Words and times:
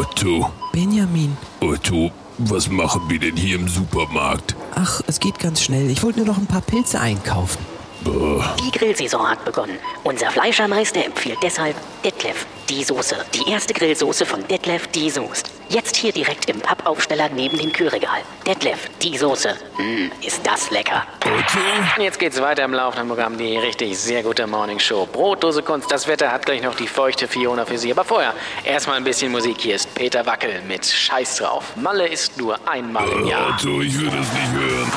Otto. 0.00 0.50
Benjamin. 0.72 1.36
Otto, 1.60 2.10
was 2.38 2.70
machen 2.70 3.02
wir 3.10 3.18
denn 3.18 3.36
hier 3.36 3.56
im 3.56 3.68
Supermarkt? 3.68 4.56
Ach, 4.74 5.02
es 5.06 5.20
geht 5.20 5.38
ganz 5.38 5.60
schnell. 5.60 5.90
Ich 5.90 6.02
wollte 6.02 6.20
nur 6.20 6.28
noch 6.28 6.38
ein 6.38 6.46
paar 6.46 6.62
Pilze 6.62 6.98
einkaufen. 6.98 7.58
Boah, 8.02 8.56
Die 8.64 8.70
Grillsaison 8.70 9.28
hat 9.28 9.44
begonnen. 9.44 9.76
Unser 10.02 10.30
Fleischermeister 10.30 11.04
empfiehlt 11.04 11.36
deshalb 11.42 11.76
Detlef, 12.04 12.46
die 12.70 12.82
Soße. 12.82 13.14
Die 13.34 13.50
erste 13.50 13.74
Grillsoße 13.74 14.24
von 14.24 14.46
Detlef, 14.48 14.86
die 14.88 15.10
Soest. 15.10 15.50
Jetzt 15.68 15.96
hier 15.96 16.12
direkt 16.12 16.48
im 16.48 16.58
Pappaufsteller 16.58 17.28
neben 17.28 17.58
dem 17.58 17.72
Kühlregal. 17.72 18.20
Detlef, 18.46 18.88
die 19.02 19.18
Soße. 19.18 19.54
Mmm, 19.76 20.10
ist 20.26 20.44
das 20.44 20.70
lecker. 20.70 21.04
Otto? 21.24 22.02
Jetzt 22.02 22.18
geht's 22.18 22.40
weiter 22.40 22.64
im 22.64 22.72
laufenden 22.72 23.06
Programm, 23.08 23.36
die 23.36 23.58
richtig 23.58 23.98
sehr 23.98 24.22
gute 24.22 24.46
Morning 24.46 24.78
Show. 24.80 25.06
Brotdose 25.12 25.62
Kunst, 25.62 25.92
das 25.92 26.08
Wetter 26.08 26.32
hat 26.32 26.46
gleich 26.46 26.62
noch 26.62 26.74
die 26.74 26.88
feuchte 26.88 27.28
Fiona 27.28 27.66
für 27.66 27.76
Sie. 27.76 27.92
Aber 27.92 28.04
vorher 28.04 28.32
erstmal 28.64 28.96
ein 28.96 29.04
bisschen 29.04 29.30
Musik. 29.30 29.58
Hier 29.60 29.74
ist 29.74 29.94
Peter 29.94 30.24
Wackel 30.24 30.62
mit 30.66 30.86
Scheiß 30.86 31.36
drauf. 31.36 31.64
Malle 31.76 32.08
ist 32.08 32.38
nur 32.38 32.58
einmal 32.66 33.06
im 33.10 33.26
Jahr. 33.26 33.50
Otto, 33.50 33.82
ich 33.82 34.00
will 34.00 34.06
das 34.06 34.32
nicht 34.32 34.52
hören. 34.52 34.92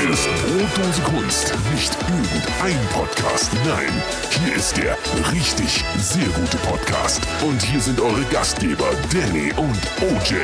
Hier 0.00 0.10
ist 0.10 0.28
Brotdose 0.74 1.02
Kunst. 1.02 1.54
Nicht 1.72 1.96
irgendein 2.08 2.88
Podcast. 2.92 3.52
Nein, 3.64 4.02
hier 4.44 4.56
ist 4.56 4.76
der 4.76 4.98
richtig 5.32 5.84
sehr 5.96 6.26
gute 6.26 6.39
Podcast. 6.58 7.20
Und 7.42 7.60
hier 7.62 7.80
sind 7.80 8.00
eure 8.00 8.22
Gastgeber 8.24 8.90
Danny 9.12 9.52
und 9.56 9.76
OJ. 10.00 10.36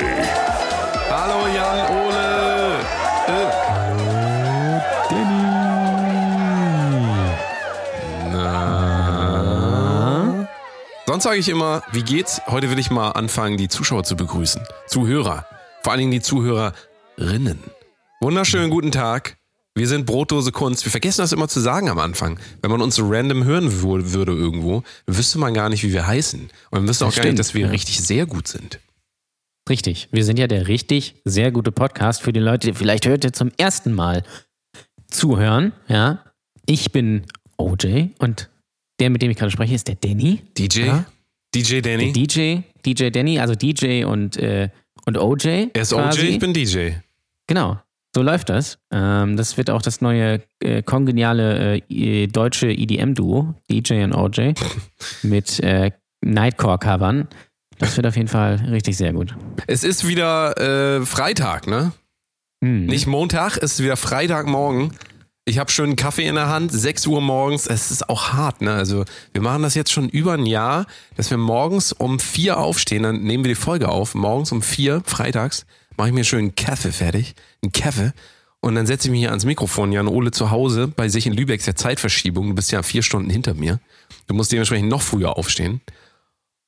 Hallo 1.11 1.47
Jan 1.55 1.91
Ole. 1.91 2.81
Äh. 3.29 3.67
Na? 8.33 8.87
Sonst 11.07 11.25
sage 11.25 11.39
ich 11.39 11.49
immer, 11.49 11.83
wie 11.93 12.03
geht's? 12.03 12.43
Heute 12.47 12.71
will 12.71 12.79
ich 12.79 12.91
mal 12.91 13.11
anfangen, 13.13 13.57
die 13.57 13.69
Zuschauer 13.69 14.05
zu 14.05 14.17
begrüßen. 14.17 14.63
Zuhörer. 14.87 15.47
Vor 15.83 15.93
allen 15.93 16.01
Dingen 16.01 16.13
die 16.13 16.21
Zuhörerinnen. 16.21 17.63
Wunderschönen 18.21 18.71
guten 18.71 18.93
Tag. 18.93 19.37
Wir 19.77 19.87
sind 19.87 20.07
Brotdose 20.07 20.53
Kunst. 20.53 20.85
Wir 20.87 20.91
vergessen 20.91 21.21
das 21.21 21.33
immer 21.33 21.49
zu 21.49 21.61
sagen 21.61 21.91
am 21.91 21.99
Anfang. 21.99 22.41
Wenn 22.63 22.71
man 22.71 22.81
uns 22.81 22.99
random 22.99 23.45
hören 23.45 23.69
wür- 23.83 24.13
würde 24.13 24.33
irgendwo, 24.33 24.83
wüsste 25.07 25.39
man 25.39 25.53
gar 25.53 25.69
nicht, 25.69 25.83
wie 25.85 25.93
wir 25.93 26.07
heißen. 26.07 26.41
Und 26.41 26.51
man 26.73 26.89
wüsste 26.89 27.05
auch 27.05 27.11
Das 27.11 27.17
gar 27.17 27.23
nicht, 27.25 27.29
stimmt, 27.33 27.39
dass 27.41 27.55
wir 27.55 27.71
richtig 27.71 28.01
sehr 28.01 28.25
gut 28.25 28.49
sind. 28.49 28.81
Richtig. 29.69 30.09
Wir 30.13 30.25
sind 30.25 30.39
ja 30.39 30.47
der 30.47 30.69
richtig 30.69 31.17
sehr 31.25 31.51
gute 31.51 31.73
Podcast 31.73 32.23
für 32.23 32.33
die 32.33 32.41
Leute, 32.41 32.69
die 32.69 32.73
vielleicht 32.75 33.07
heute 33.07 33.33
zum 33.33 33.51
ersten 33.59 33.93
Mal 33.93 34.23
zuhören. 35.11 35.73
Ja. 35.89 36.25
Ich 36.67 36.91
bin 36.93 37.27
OJ 37.59 38.09
und 38.19 38.49
der, 38.99 39.11
mit 39.11 39.21
dem 39.23 39.31
ich 39.31 39.37
gerade 39.37 39.51
spreche, 39.51 39.75
ist 39.75 39.89
der 39.89 39.97
Danny. 39.97 40.43
DJ? 40.57 40.81
Ja. 40.87 41.05
DJ 41.55 41.81
Danny? 41.81 42.13
Der 42.13 42.23
DJ, 42.23 42.59
DJ 42.87 43.11
Danny, 43.11 43.39
also 43.39 43.55
DJ 43.55 44.05
und, 44.05 44.37
äh, 44.39 44.71
und 45.05 45.19
OJ. 45.19 45.69
er 45.75 45.83
ist 45.83 45.93
OJ, 45.93 46.03
quasi. 46.03 46.27
ich 46.29 46.39
bin 46.39 46.55
DJ. 46.55 46.91
Genau. 47.47 47.79
So 48.17 48.23
läuft 48.23 48.49
das. 48.49 48.79
Ähm, 48.91 49.37
das 49.37 49.59
wird 49.59 49.69
auch 49.69 49.83
das 49.83 50.01
neue 50.01 50.41
äh, 50.61 50.83
kongeniale 50.83 51.83
äh, 51.91 52.27
deutsche 52.27 52.69
EDM-Duo, 52.69 53.55
DJ 53.71 54.05
und 54.05 54.15
OJ, 54.15 54.55
mit 55.23 55.61
äh, 55.61 55.91
Nightcore-Covern. 56.25 57.29
Das 57.79 57.95
wird 57.99 58.07
auf 58.07 58.17
jeden 58.17 58.29
Fall 58.29 58.55
richtig 58.71 58.97
sehr 58.97 59.13
gut. 59.13 59.37
Es 59.67 59.85
ist 59.85 60.09
wieder 60.09 60.57
äh, 60.57 61.05
Freitag, 61.05 61.67
ne? 61.67 61.93
Hm. 62.65 62.87
Nicht 62.87 63.07
Montag, 63.07 63.59
es 63.59 63.75
ist 63.75 63.83
wieder 63.83 63.99
Freitagmorgen. 63.99 64.93
Ich 65.45 65.59
habe 65.59 65.71
schön 65.71 65.91
einen 65.91 65.97
Kaffee 65.97 66.27
in 66.27 66.37
der 66.37 66.49
Hand, 66.49 66.73
6 66.73 67.07
Uhr 67.09 67.21
morgens. 67.21 67.67
Es 67.67 67.91
ist 67.91 68.09
auch 68.09 68.33
hart, 68.33 68.63
ne? 68.63 68.73
Also, 68.73 69.05
wir 69.35 69.43
machen 69.43 69.63
das 69.63 69.75
jetzt 69.75 69.93
schon 69.93 70.09
über 70.09 70.33
ein 70.33 70.47
Jahr, 70.47 70.87
dass 71.17 71.31
wir 71.31 71.37
morgens 71.37 71.93
um 71.93 72.19
vier 72.19 72.57
aufstehen, 72.57 73.03
dann 73.03 73.25
nehmen 73.25 73.45
wir 73.45 73.51
die 73.51 73.61
Folge 73.61 73.91
auf. 73.91 74.15
Morgens 74.15 74.53
um 74.53 74.63
vier, 74.63 75.03
freitags, 75.05 75.67
mache 75.97 76.09
ich 76.09 76.15
mir 76.15 76.25
schön 76.25 76.41
einen 76.41 76.55
Kaffee 76.55 76.93
fertig, 76.93 77.35
einen 77.63 77.73
Kaffee. 77.73 78.13
Und 78.61 78.75
dann 78.75 78.87
setze 78.87 79.09
ich 79.09 79.13
mich 79.13 79.21
hier 79.21 79.31
ans 79.31 79.45
Mikrofon. 79.45 79.93
Jan 79.93 80.09
Ole 80.09 80.31
zu 80.31 80.51
Hause, 80.51 80.89
bei 80.89 81.09
sich 81.09 81.27
in 81.27 81.33
Lübeck 81.33 81.61
ist 81.61 81.67
ja 81.67 81.75
Zeitverschiebung. 81.75 82.49
Du 82.49 82.55
bist 82.55 82.73
ja 82.73 82.83
vier 82.83 83.03
Stunden 83.03 83.31
hinter 83.31 83.55
mir. 83.55 83.81
Du 84.27 84.35
musst 84.35 84.51
dementsprechend 84.51 84.89
noch 84.89 85.03
früher 85.03 85.37
aufstehen. 85.37 85.81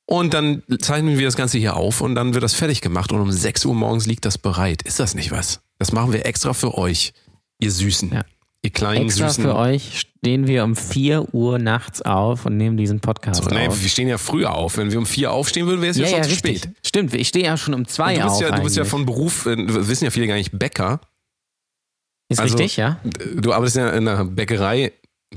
Und 0.05 0.33
dann 0.33 0.63
zeichnen 0.79 1.19
wir 1.19 1.27
das 1.27 1.35
Ganze 1.35 1.59
hier 1.59 1.75
auf 1.75 2.01
und 2.01 2.15
dann 2.15 2.33
wird 2.33 2.43
das 2.43 2.55
fertig 2.55 2.81
gemacht 2.81 3.11
und 3.11 3.21
um 3.21 3.31
6 3.31 3.65
Uhr 3.65 3.75
morgens 3.75 4.07
liegt 4.07 4.25
das 4.25 4.39
bereit. 4.39 4.81
Ist 4.81 4.99
das 4.99 5.13
nicht 5.13 5.31
was? 5.31 5.61
Das 5.77 5.91
machen 5.91 6.13
wir 6.13 6.25
extra 6.25 6.53
für 6.53 6.75
euch, 6.75 7.13
ihr 7.59 7.71
Süßen. 7.71 8.11
Ja. 8.11 8.23
Ihr 8.61 8.71
kleinen 8.71 9.05
Extra 9.05 9.29
Süßen. 9.29 9.43
für 9.45 9.55
euch 9.55 9.99
stehen 10.01 10.45
wir 10.47 10.65
um 10.65 10.75
4 10.75 11.33
Uhr 11.33 11.59
nachts 11.59 12.01
auf 12.01 12.45
und 12.45 12.57
nehmen 12.57 12.75
diesen 12.75 12.99
Podcast 12.99 13.41
So, 13.43 13.49
nee, 13.49 13.67
auf. 13.67 13.81
wir 13.81 13.87
stehen 13.89 14.09
ja 14.09 14.17
früher 14.17 14.53
auf. 14.53 14.75
Wenn 14.77 14.91
wir 14.91 14.97
um 14.99 15.05
vier 15.05 15.31
aufstehen 15.31 15.65
würden, 15.65 15.81
wäre 15.81 15.91
es 15.91 15.97
ja, 15.97 16.07
schon 16.07 16.23
zu 16.23 16.29
richtig. 16.29 16.57
spät. 16.59 16.73
Stimmt, 16.85 17.13
ich 17.13 17.29
stehe 17.29 17.45
ja 17.45 17.55
schon 17.55 17.73
um 17.73 17.87
2 17.87 18.15
Und 18.15 18.17
du 18.19 18.23
bist, 18.25 18.35
auf. 18.35 18.41
ja, 18.41 18.55
du 18.57 18.63
bist 18.63 18.75
ja 18.75 18.83
von 18.85 19.05
Beruf, 19.05 19.45
äh, 19.45 19.55
wissen 19.87 20.03
ja 20.03 20.11
viele 20.11 20.27
gar 20.27 20.35
nicht, 20.35 20.57
Bäcker. 20.59 20.99
Ist 22.29 22.39
also- 22.39 22.57
richtig, 22.57 22.75
ja? 22.77 22.99
Du 23.35 23.53
arbeitest 23.53 23.77
ja 23.77 23.89
in 23.91 24.05
der 24.05 24.25
Bäckerei 24.25 24.91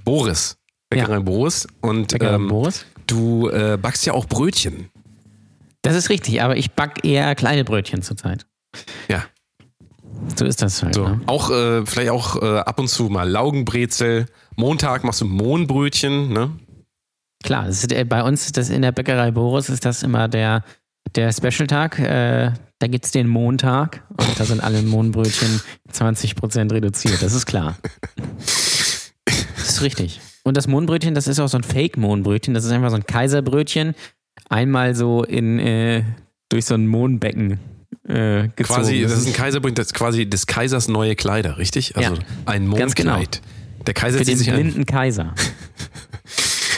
Boris. 0.05 0.57
Bäckerei 0.91 1.15
Ja. 1.15 1.21
Boris. 1.21 1.67
Und 1.81 2.09
Bäcker 2.13 2.35
ähm, 2.35 2.49
Boris. 2.49 2.85
du 3.07 3.49
äh, 3.51 3.79
backst 3.81 4.05
ja 4.05 4.15
auch 4.15 4.27
Brötchen. 4.27 4.91
Das 5.83 5.95
ist 5.97 6.11
richtig, 6.11 6.43
aber 6.43 6.57
ich 6.57 6.73
back 6.73 7.05
eher 7.05 7.35
kleine 7.37 7.65
Brötchen 7.65 8.03
zurzeit. 8.03 8.47
Ja. 9.09 9.25
So 10.37 10.45
ist 10.45 10.63
das 10.63 10.83
halt. 10.83 10.95
So, 10.95 11.07
Ne? 11.09 11.21
auch 11.27 11.51
äh, 11.51 11.85
vielleicht 11.87 12.11
auch 12.11 12.41
äh, 12.41 12.59
ab 12.59 12.79
und 12.79 12.89
zu 12.89 13.05
mal 13.05 13.29
Laugenbrezel. 13.29 14.27
Montag 14.57 15.05
machst 15.05 15.21
du 15.21 15.25
Mohnbrötchen, 15.27 16.33
ne? 16.33 16.51
Klar, 17.43 17.69
ist, 17.69 17.93
äh, 17.93 18.05
bei 18.05 18.23
uns 18.23 18.53
das 18.53 18.71
in 18.71 18.83
der 18.83 18.93
Bäckerei 18.93 19.31
Boris 19.31 19.69
ist 19.69 19.85
das 19.85 20.03
immer 20.03 20.29
der, 20.29 20.65
der 21.17 21.33
Special-Tag. 21.33 21.99
Äh, 21.99 22.53
da 22.79 22.87
gibt 22.89 23.05
es 23.05 23.11
den 23.13 23.29
Montag 23.29 24.03
und 24.11 24.39
da 24.41 24.45
sind 24.45 24.61
alle 24.61 24.83
Mohnbrötchen 24.83 25.61
20% 25.93 26.73
reduziert. 26.73 27.23
Das 27.23 27.33
ist 27.33 27.47
klar. 27.47 27.77
Das 29.25 29.69
ist 29.69 29.83
richtig. 29.83 30.21
Und 30.45 30.57
das 30.57 30.67
Mohnbrötchen, 30.67 31.15
das 31.15 31.29
ist 31.29 31.39
auch 31.39 31.49
so 31.49 31.57
ein 31.59 31.63
Fake-Mohnbrötchen. 31.63 32.55
Das 32.55 32.65
ist 32.65 32.73
einfach 32.73 32.91
so 32.91 32.97
ein 32.97 33.07
Kaiserbrötchen. 33.07 33.95
Einmal 34.49 34.95
so 34.95 35.23
in, 35.23 35.59
äh, 35.61 36.03
durch 36.49 36.65
so 36.65 36.75
ein 36.75 36.87
Mohnbecken 36.89 37.61
äh, 38.09 38.49
gezogen. 38.49 38.81
Quasi, 38.81 39.03
das 39.03 39.13
ist 39.13 39.27
ein 39.27 39.33
Kaiserbrötchen, 39.33 39.75
das 39.77 39.87
ist 39.87 39.95
quasi 39.95 40.29
des 40.29 40.47
Kaisers 40.47 40.89
neue 40.89 41.15
Kleider, 41.17 41.59
richtig? 41.59 41.97
Also 41.97 42.15
Ja. 42.15 42.21
ein 42.47 42.71
Ganz 42.75 42.95
genau. 42.95 43.13
Mondkleid. 43.17 43.41
Der 43.87 43.95
Kaiser 43.95 44.19
für 44.19 44.25
zieht 44.25 44.35
den 44.35 44.39
sich 44.39 44.51
ein. 44.51 44.57
blinden 44.57 44.87
Kaiser. 44.87 45.35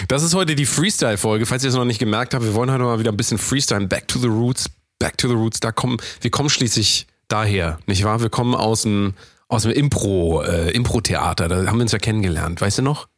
Das 0.08 0.22
ist 0.22 0.34
heute 0.34 0.54
die 0.54 0.66
Freestyle-Folge, 0.66 1.46
falls 1.46 1.62
ihr 1.64 1.70
es 1.70 1.76
noch 1.76 1.84
nicht 1.84 1.98
gemerkt 1.98 2.34
habt. 2.34 2.44
Wir 2.44 2.52
wollen 2.54 2.70
heute 2.70 2.82
mal 2.82 2.98
wieder 2.98 3.10
ein 3.12 3.16
bisschen 3.16 3.38
Freestyle. 3.38 3.86
Back 3.86 4.06
to 4.08 4.18
the 4.18 4.26
Roots, 4.26 4.68
back 4.98 5.16
to 5.16 5.28
the 5.28 5.34
Roots. 5.34 5.60
Da 5.60 5.72
kommen, 5.72 5.96
wir 6.20 6.30
kommen 6.30 6.50
schließlich 6.50 7.06
daher, 7.28 7.78
nicht 7.86 8.04
wahr? 8.04 8.20
Wir 8.20 8.28
kommen 8.28 8.54
aus 8.54 8.82
dem, 8.82 9.14
aus 9.48 9.62
dem 9.62 9.70
Impro, 9.72 10.42
äh, 10.42 10.70
Impro-Theater. 10.72 11.48
Da 11.48 11.66
haben 11.66 11.78
wir 11.78 11.82
uns 11.82 11.92
ja 11.92 11.98
kennengelernt, 11.98 12.60
weißt 12.60 12.78
du 12.78 12.82
noch? 12.82 13.08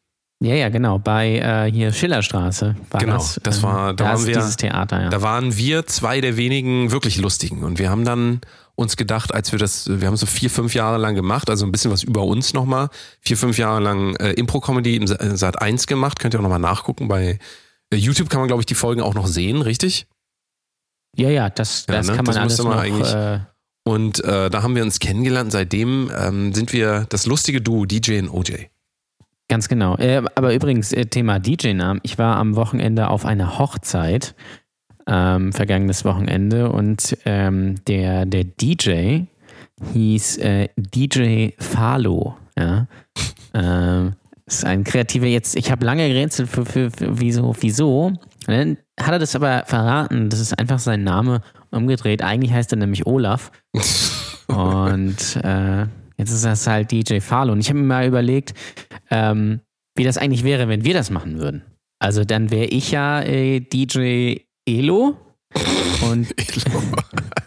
Ja, 0.43 0.55
ja, 0.55 0.69
genau. 0.69 0.99
Bei 0.99 1.39
äh, 1.39 1.73
hier 1.73 1.93
Schillerstraße 1.93 2.77
war 2.91 3.01
Genau, 3.01 3.15
das. 3.15 3.41
das 3.43 3.63
war- 3.63 3.95
da 3.95 4.05
da 4.05 4.13
waren 4.13 4.27
wir- 4.27 4.35
dieses 4.37 4.57
Theater, 4.57 5.03
ja. 5.05 5.09
Da 5.09 5.23
waren 5.23 5.57
wir 5.57 5.87
zwei 5.87 6.21
der 6.21 6.37
wenigen 6.37 6.91
wirklich 6.91 7.17
lustigen. 7.17 7.65
Und 7.65 7.79
wir 7.79 7.89
haben 7.89 8.05
dann 8.05 8.43
uns 8.75 8.97
gedacht, 8.99 9.33
als 9.35 9.53
wir 9.53 9.59
das, 9.59 9.89
wir 9.89 10.07
haben 10.07 10.17
so 10.19 10.27
vier, 10.27 10.51
fünf 10.51 10.75
Jahre 10.75 10.99
lang 10.99 11.15
gemacht, 11.15 11.49
also 11.49 11.65
ein 11.65 11.73
bisschen 11.73 11.91
was 11.91 12.03
über 12.03 12.23
uns 12.25 12.53
nochmal. 12.53 12.91
Vier, 13.23 13.39
fünf 13.39 13.57
Jahre 13.57 13.81
lang 13.81 14.15
äh, 14.17 14.33
Impro-Comedy 14.33 14.97
im 14.97 15.05
äh, 15.05 15.37
Sat 15.39 15.63
1 15.63 15.87
gemacht. 15.87 16.19
Könnt 16.19 16.35
ihr 16.35 16.39
auch 16.39 16.43
nochmal 16.43 16.59
nachgucken. 16.59 17.09
Bei 17.09 17.39
äh, 17.91 17.97
YouTube 17.97 18.29
kann 18.29 18.41
man, 18.41 18.49
glaube 18.49 18.61
ich, 18.61 18.67
die 18.67 18.75
Folgen 18.75 19.01
auch 19.01 19.15
noch 19.15 19.29
sehen, 19.29 19.63
richtig? 19.63 20.07
Ja, 21.17 21.31
ja, 21.31 21.49
das, 21.49 21.87
Ja, 21.89 21.95
das 21.95 22.09
ne? 22.09 22.17
kann 22.17 22.27
man 22.27 22.35
Das 22.35 22.43
alles 22.43 22.59
man 22.63 22.73
noch. 22.75 22.83
eigentlich- 22.83 23.11
Äh, 23.15 23.41
Und 23.85 24.23
äh, 24.23 24.51
da 24.51 24.63
haben 24.63 24.75
wir 24.75 24.83
uns 24.83 24.99
kennengelernt. 24.99 25.51
Seitdem 25.51 26.11
ähm, 26.15 26.53
sind 26.53 26.75
wir 26.75 27.07
das 27.09 27.25
lustige 27.25 27.63
Duo 27.63 27.87
DJ 27.87 28.19
und 28.19 28.29
OJ. 28.29 28.67
Ganz 29.49 29.69
genau. 29.69 29.97
Äh, 29.97 30.23
aber 30.35 30.55
übrigens, 30.55 30.93
äh, 30.93 31.07
Thema 31.07 31.39
DJ-Namen. 31.39 32.01
Ich 32.03 32.19
war 32.19 32.37
am 32.37 32.57
Wochenende 32.57 33.09
auf 33.09 33.25
einer 33.25 33.59
Hochzeit, 33.59 34.35
ähm, 35.07 35.53
vergangenes 35.53 36.05
Wochenende, 36.05 36.71
und 36.71 37.17
ähm, 37.25 37.77
der, 37.87 38.27
der 38.27 38.45
DJ 38.45 39.23
hieß 39.93 40.39
äh, 40.39 40.69
DJ 40.77 41.51
Falo. 41.59 42.37
Ja. 42.59 42.87
ähm, 43.55 44.15
ist 44.47 44.65
ein 44.65 44.85
kreativer 44.85 45.27
jetzt, 45.27 45.57
ich 45.57 45.71
habe 45.71 45.85
lange 45.85 46.09
gerätselt 46.09 46.49
für, 46.49 46.65
für, 46.65 46.91
für 46.91 47.19
wieso, 47.21 47.55
wieso. 47.61 48.07
Und 48.07 48.21
dann 48.47 48.77
hat 48.99 49.13
er 49.13 49.19
das 49.19 49.35
aber 49.35 49.65
verraten, 49.67 50.31
das 50.31 50.41
ist 50.41 50.59
einfach 50.59 50.79
sein 50.79 51.03
Name 51.03 51.43
umgedreht. 51.71 52.23
Eigentlich 52.23 52.53
heißt 52.53 52.73
er 52.73 52.79
nämlich 52.79 53.07
Olaf. 53.07 53.51
Und 54.47 55.37
äh, 55.43 55.87
jetzt 56.17 56.31
ist 56.31 56.45
das 56.45 56.67
halt 56.67 56.93
DJ 56.93 57.21
Falo. 57.21 57.53
Und 57.53 57.61
ich 57.61 57.69
habe 57.69 57.79
mir 57.79 57.87
mal 57.87 58.07
überlegt, 58.07 58.55
ähm, 59.11 59.61
wie 59.95 60.05
das 60.05 60.19
eigentlich 60.19 60.45
wäre, 60.45 60.69
wenn 60.69 60.85
wir 60.85 60.95
das 60.95 61.11
machen 61.11 61.39
würden. 61.39 61.63
Also 61.99 62.25
dann 62.25 62.51
wäre 62.51 62.67
ich 62.67 62.91
ja 62.91 63.23
äh, 63.23 63.61
DJ 63.61 64.37
Elo 64.67 65.17
und, 66.11 66.35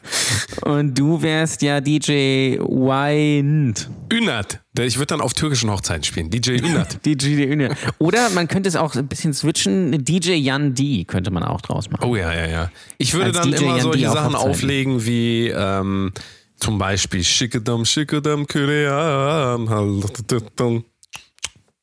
und 0.64 0.98
du 0.98 1.22
wärst 1.22 1.62
ja 1.62 1.82
DJ 1.82 2.58
Wind. 2.60 3.90
Ünat. 4.12 4.60
Ich 4.80 4.98
würde 4.98 5.08
dann 5.08 5.22
auf 5.22 5.34
türkischen 5.34 5.70
Hochzeiten 5.70 6.04
spielen. 6.04 6.30
DJ 6.30 6.52
Ünat. 6.52 7.00
DJ 7.06 7.44
Üne. 7.44 7.76
Oder 8.00 8.30
man 8.32 8.48
könnte 8.48 8.70
es 8.70 8.76
auch 8.76 8.96
ein 8.96 9.08
bisschen 9.08 9.34
switchen. 9.34 10.04
DJ 10.04 10.34
Jan 10.34 10.74
D 10.74 11.04
könnte 11.04 11.32
man 11.32 11.44
auch 11.44 11.62
draus 11.62 11.90
machen. 11.90 12.06
Oh 12.06 12.16
ja, 12.16 12.34
ja, 12.34 12.48
ja. 12.48 12.72
Ich 12.98 13.14
würde 13.14 13.28
Als 13.28 13.38
dann 13.38 13.52
DJ 13.52 13.64
immer 13.64 13.76
Jan 13.76 13.82
solche 13.82 14.10
auf 14.10 14.16
Sachen 14.16 14.36
auflegen 14.36 15.06
wie 15.06 15.50
ähm, 15.50 16.12
zum 16.60 16.78
Beispiel 16.78 17.24
Schickedam, 17.24 17.86
Schickedam, 17.86 18.46
Kyriam. 18.48 19.68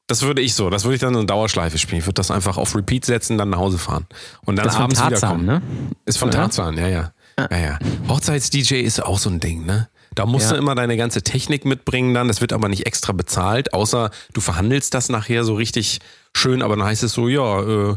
Das 0.08 0.23
würde 0.23 0.40
ich 0.40 0.55
so, 0.55 0.70
das 0.70 0.84
würde 0.84 0.94
ich 0.94 1.00
dann 1.00 1.14
in 1.17 1.26
Dauerschleife 1.26 1.78
spielen. 1.78 1.99
Ich 1.99 2.06
würde 2.06 2.14
das 2.14 2.31
einfach 2.31 2.56
auf 2.58 2.76
Repeat 2.76 3.05
setzen, 3.05 3.38
dann 3.38 3.50
nach 3.50 3.58
Hause 3.58 3.78
fahren. 3.78 4.06
Und 4.44 4.56
dann 4.56 4.64
Das 4.64 4.75
ist 4.75 4.76
von 4.76 4.84
abends 4.84 5.00
Tarzan, 5.00 5.40
wiederkommen. 5.40 5.46
ne? 5.46 5.96
Ist 6.05 6.19
von 6.19 6.28
Oder? 6.28 6.38
Tarzan, 6.38 6.78
ja, 6.78 6.87
ja. 6.88 7.12
ja, 7.50 7.58
ja. 7.58 7.78
Hochzeits-DJ 8.08 8.76
ist 8.82 9.02
auch 9.02 9.19
so 9.19 9.31
ein 9.31 9.40
Ding, 9.40 9.67
ne? 9.67 9.88
Da 10.14 10.25
musst 10.25 10.46
Ja. 10.46 10.52
du 10.52 10.58
immer 10.58 10.75
deine 10.76 10.96
ganze 10.96 11.22
Technik 11.22 11.64
mitbringen 11.64 12.14
dann. 12.14 12.29
Das 12.29 12.40
wird 12.40 12.52
aber 12.52 12.69
nicht 12.69 12.87
extra 12.87 13.12
bezahlt, 13.12 13.75
außer 13.75 14.11
du 14.32 14.40
verhandelst 14.40 14.94
das 14.94 15.08
nachher 15.08 15.43
so 15.43 15.55
richtig 15.56 15.99
schön. 16.34 16.62
Aber 16.62 16.76
dann 16.76 16.87
heißt 16.87 17.02
es 17.02 17.12
so, 17.12 17.29
ja, 17.29 17.61
äh, 17.90 17.96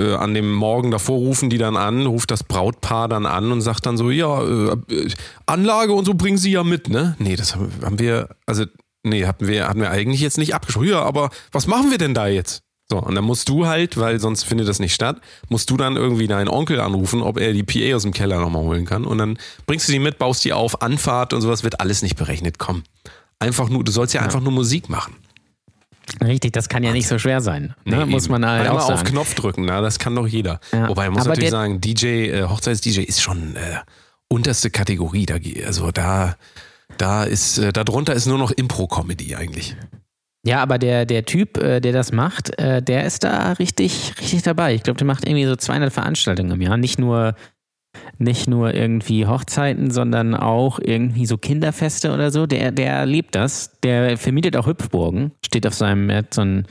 äh, 0.00 0.14
an 0.14 0.34
dem 0.34 0.52
Morgen 0.52 0.90
davor 0.90 1.18
rufen 1.18 1.50
die 1.50 1.58
dann 1.58 1.76
an, 1.76 2.06
ruft 2.06 2.30
das 2.30 2.44
Brautpaar 2.44 3.08
dann 3.08 3.26
an 3.26 3.52
und 3.52 3.60
sagt 3.60 3.86
dann 3.86 3.96
so, 3.96 4.10
ja, 4.10 4.42
äh, 4.42 4.76
Anlage 5.46 5.92
und 5.92 6.04
so 6.04 6.14
bringen 6.14 6.38
sie 6.38 6.52
ja 6.52 6.64
mit, 6.64 6.88
ne? 6.88 7.16
Nee, 7.18 7.36
das 7.36 7.56
haben, 7.56 7.98
wir, 7.98 8.30
also, 8.46 8.64
nee, 9.02 9.26
hatten 9.26 9.46
wir, 9.46 9.68
hatten 9.68 9.80
wir 9.80 9.90
eigentlich 9.90 10.20
jetzt 10.20 10.38
nicht 10.38 10.54
abgesprochen. 10.54 10.88
Ja, 10.88 11.02
aber 11.02 11.30
was 11.52 11.66
machen 11.66 11.90
wir 11.90 11.98
denn 11.98 12.14
da 12.14 12.26
jetzt? 12.26 12.62
So, 12.90 12.98
und 12.98 13.14
dann 13.14 13.24
musst 13.24 13.48
du 13.48 13.66
halt, 13.66 13.98
weil 13.98 14.18
sonst 14.18 14.42
findet 14.42 14.68
das 14.68 14.80
nicht 14.80 14.94
statt, 14.94 15.20
musst 15.48 15.70
du 15.70 15.76
dann 15.76 15.96
irgendwie 15.96 16.26
deinen 16.26 16.48
Onkel 16.48 16.80
anrufen, 16.80 17.22
ob 17.22 17.38
er 17.38 17.52
die 17.52 17.62
PA 17.62 17.94
aus 17.94 18.02
dem 18.02 18.12
Keller 18.12 18.40
nochmal 18.40 18.62
holen 18.62 18.84
kann. 18.84 19.04
Und 19.04 19.18
dann 19.18 19.38
bringst 19.66 19.86
du 19.86 19.92
die 19.92 20.00
mit, 20.00 20.18
baust 20.18 20.44
die 20.44 20.52
auf, 20.52 20.82
Anfahrt 20.82 21.32
und 21.32 21.40
sowas 21.40 21.62
wird 21.62 21.80
alles 21.80 22.02
nicht 22.02 22.16
berechnet. 22.16 22.58
Komm. 22.58 22.82
Einfach 23.38 23.68
nur, 23.68 23.84
du 23.84 23.92
sollst 23.92 24.12
ja, 24.12 24.22
einfach 24.22 24.40
nur 24.40 24.52
Musik 24.52 24.88
machen. 24.88 25.14
Richtig, 26.22 26.52
das 26.52 26.68
kann 26.68 26.82
ja 26.82 26.92
nicht 26.92 27.08
so 27.08 27.18
schwer 27.18 27.40
sein. 27.40 27.74
Ne? 27.84 28.04
Nee, 28.04 28.04
Muss 28.06 28.28
man 28.28 28.44
halt 28.44 28.66
Einmal 28.66 28.82
auch 28.82 28.90
auf 28.90 28.98
sagen. 28.98 29.10
Knopf 29.10 29.34
drücken, 29.34 29.64
na, 29.64 29.80
das 29.80 29.98
kann 29.98 30.14
doch 30.14 30.26
jeder. 30.26 30.60
Ja. 30.72 30.88
Wobei 30.88 31.04
man 31.04 31.14
muss 31.14 31.22
Aber 31.22 31.30
natürlich 31.30 31.50
sagen, 31.50 31.80
DJ, 31.80 32.06
äh, 32.30 32.42
Hochzeits-DJ 32.44 33.00
ist 33.00 33.22
schon 33.22 33.56
äh, 33.56 33.78
unterste 34.28 34.70
Kategorie. 34.70 35.26
Da, 35.26 35.36
also 35.66 35.90
da, 35.90 36.36
da 36.98 37.24
ist, 37.24 37.58
äh, 37.58 37.72
darunter 37.72 38.14
ist 38.14 38.26
nur 38.26 38.38
noch 38.38 38.50
Impro-Comedy 38.50 39.34
eigentlich. 39.34 39.76
Ja, 40.42 40.62
aber 40.62 40.78
der, 40.78 41.04
der 41.04 41.24
Typ, 41.26 41.58
äh, 41.58 41.80
der 41.80 41.92
das 41.92 42.12
macht, 42.12 42.58
äh, 42.58 42.82
der 42.82 43.04
ist 43.04 43.24
da 43.24 43.52
richtig, 43.52 44.14
richtig 44.20 44.42
dabei. 44.42 44.74
Ich 44.74 44.82
glaube, 44.82 44.96
der 44.96 45.06
macht 45.06 45.26
irgendwie 45.26 45.44
so 45.44 45.54
200 45.54 45.92
Veranstaltungen 45.92 46.52
im 46.52 46.62
Jahr. 46.62 46.76
Nicht 46.76 46.98
nur, 46.98 47.34
nicht 48.18 48.48
nur 48.48 48.74
irgendwie 48.74 49.26
Hochzeiten, 49.26 49.90
sondern 49.90 50.34
auch 50.34 50.78
irgendwie 50.78 51.24
so 51.24 51.38
Kinderfeste 51.38 52.12
oder 52.12 52.30
so. 52.30 52.46
Der, 52.46 52.70
der 52.70 53.06
liebt 53.06 53.34
das. 53.34 53.78
Der 53.82 54.18
vermietet 54.18 54.56
auch 54.56 54.66
Hüpfburgen. 54.66 55.32
Steht 55.44 55.66
auf 55.66 55.74
seinem, 55.74 56.10
er 56.10 56.18
hat 56.18 56.34
so 56.34 56.42
einen, 56.42 56.66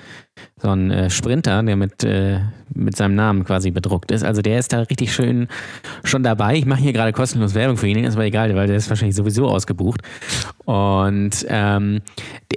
so 0.61 0.69
einen 0.69 0.91
äh, 0.91 1.09
Sprinter, 1.09 1.63
der 1.63 1.75
mit, 1.75 2.03
äh, 2.03 2.39
mit 2.73 2.95
seinem 2.95 3.15
Namen 3.15 3.45
quasi 3.45 3.71
bedruckt 3.71 4.11
ist. 4.11 4.23
Also 4.23 4.41
der 4.43 4.59
ist 4.59 4.73
da 4.73 4.81
richtig 4.81 5.11
schön 5.11 5.47
schon 6.03 6.21
dabei. 6.21 6.55
Ich 6.55 6.65
mache 6.65 6.81
hier 6.81 6.93
gerade 6.93 7.13
kostenlos 7.13 7.55
Werbung 7.55 7.77
für 7.77 7.87
ihn, 7.87 8.03
ist 8.03 8.13
aber 8.13 8.25
egal, 8.25 8.55
weil 8.55 8.67
der 8.67 8.75
ist 8.75 8.89
wahrscheinlich 8.89 9.15
sowieso 9.15 9.47
ausgebucht. 9.47 10.01
Und 10.65 11.45
ähm, 11.49 12.01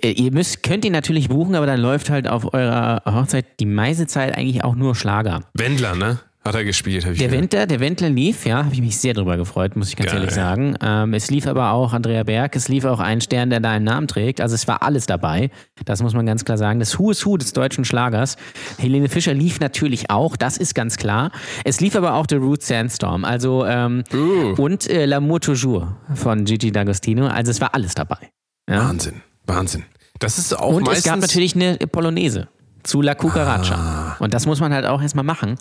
ihr 0.03 0.33
müsst, 0.33 0.63
könnt 0.63 0.85
ihn 0.85 0.93
natürlich 0.93 1.29
buchen, 1.31 1.55
aber 1.55 1.67
dann 1.67 1.81
läuft 1.81 2.11
halt 2.11 2.29
auf 2.29 2.53
eurer 2.53 3.03
Hochzeit 3.07 3.59
die 3.59 3.67
meiste 3.67 4.07
Zeit 4.07 4.37
eigentlich 4.37 4.65
auch 4.65 4.75
nur 4.75 4.95
Schlager. 4.95 5.45
Wendler, 5.55 5.97
ne? 5.97 6.19
Hat 6.44 6.56
er 6.56 6.65
gespielt, 6.65 7.05
habe 7.05 7.12
ich 7.15 7.21
Der 7.21 7.29
gehört. 7.29 7.43
Wendler, 7.43 7.67
der 7.69 7.79
Wendler 7.79 8.11
lief, 8.11 8.44
ja, 8.47 8.65
habe 8.65 8.75
ich 8.75 8.81
mich 8.81 8.97
sehr 8.99 9.15
drüber 9.15 9.37
gefreut, 9.37 9.77
muss 9.77 9.91
ich 9.91 9.97
ganz 9.97 10.11
Geil. 10.11 10.21
ehrlich 10.21 10.35
sagen. 10.35 10.75
Ähm, 10.83 11.15
es 11.15 11.31
lief 11.31 11.47
aber 11.47 11.71
auch 11.71 11.93
Andrea 11.93 12.25
Berg, 12.25 12.56
es 12.56 12.67
lief 12.69 12.85
auch 12.85 12.99
ein 12.99 13.21
Stern, 13.21 13.50
der 13.50 13.61
deinen 13.61 13.85
Namen 13.85 14.09
trägt. 14.09 14.41
Also 14.41 14.56
es 14.56 14.67
war 14.67 14.83
alles 14.83 15.06
dabei. 15.06 15.50
Das 15.85 16.03
muss 16.03 16.15
man 16.15 16.27
ganz 16.27 16.44
klar 16.44 16.59
sagen. 16.59 16.81
Das 16.81 16.99
Who 16.99 17.12
is 17.12 17.25
Who 17.25 17.37
des 17.37 17.53
deutschen 17.53 17.85
Schlagers. 17.85 18.37
Helene 18.79 19.09
Fischer 19.09 19.35
lief 19.35 19.61
natürlich 19.61 20.11
auch, 20.11 20.37
das 20.37 20.56
ist 20.56 20.75
ganz 20.75 20.97
klar. 20.97 21.31
Es 21.65 21.81
lief 21.81 21.94
aber 21.94 22.15
auch 22.15 22.27
The 22.29 22.37
Root 22.37 22.62
Sandstorm, 22.65 23.25
also 23.25 23.65
ähm, 23.65 24.03
Uh. 24.12 24.55
und 24.61 24.91
äh, 24.91 25.05
L'amour 25.06 25.38
toujours 25.41 25.87
von 26.15 26.45
Gigi 26.45 26.71
D'Agostino. 26.71 27.29
Also 27.29 27.53
es 27.53 27.61
war 27.61 27.73
alles 27.75 27.95
dabei. 27.95 28.19
Ja? 28.69 28.88
Wahnsinn, 28.88 29.23
Wahnsinn. 29.47 29.85
Das 30.19 30.38
ist 30.38 30.59
auch 30.59 30.75
Und 30.75 30.88
es 30.88 31.05
gab 31.05 31.21
natürlich 31.21 31.55
eine 31.55 31.77
Polonaise 31.79 32.49
zu 32.83 33.00
La 33.00 33.15
Cucaracha. 33.15 34.17
Und 34.19 34.35
das 34.35 34.47
muss 34.47 34.59
man 34.59 34.73
halt 34.75 34.87
auch 34.87 35.00
erstmal 35.00 35.25
machen. 35.25 35.56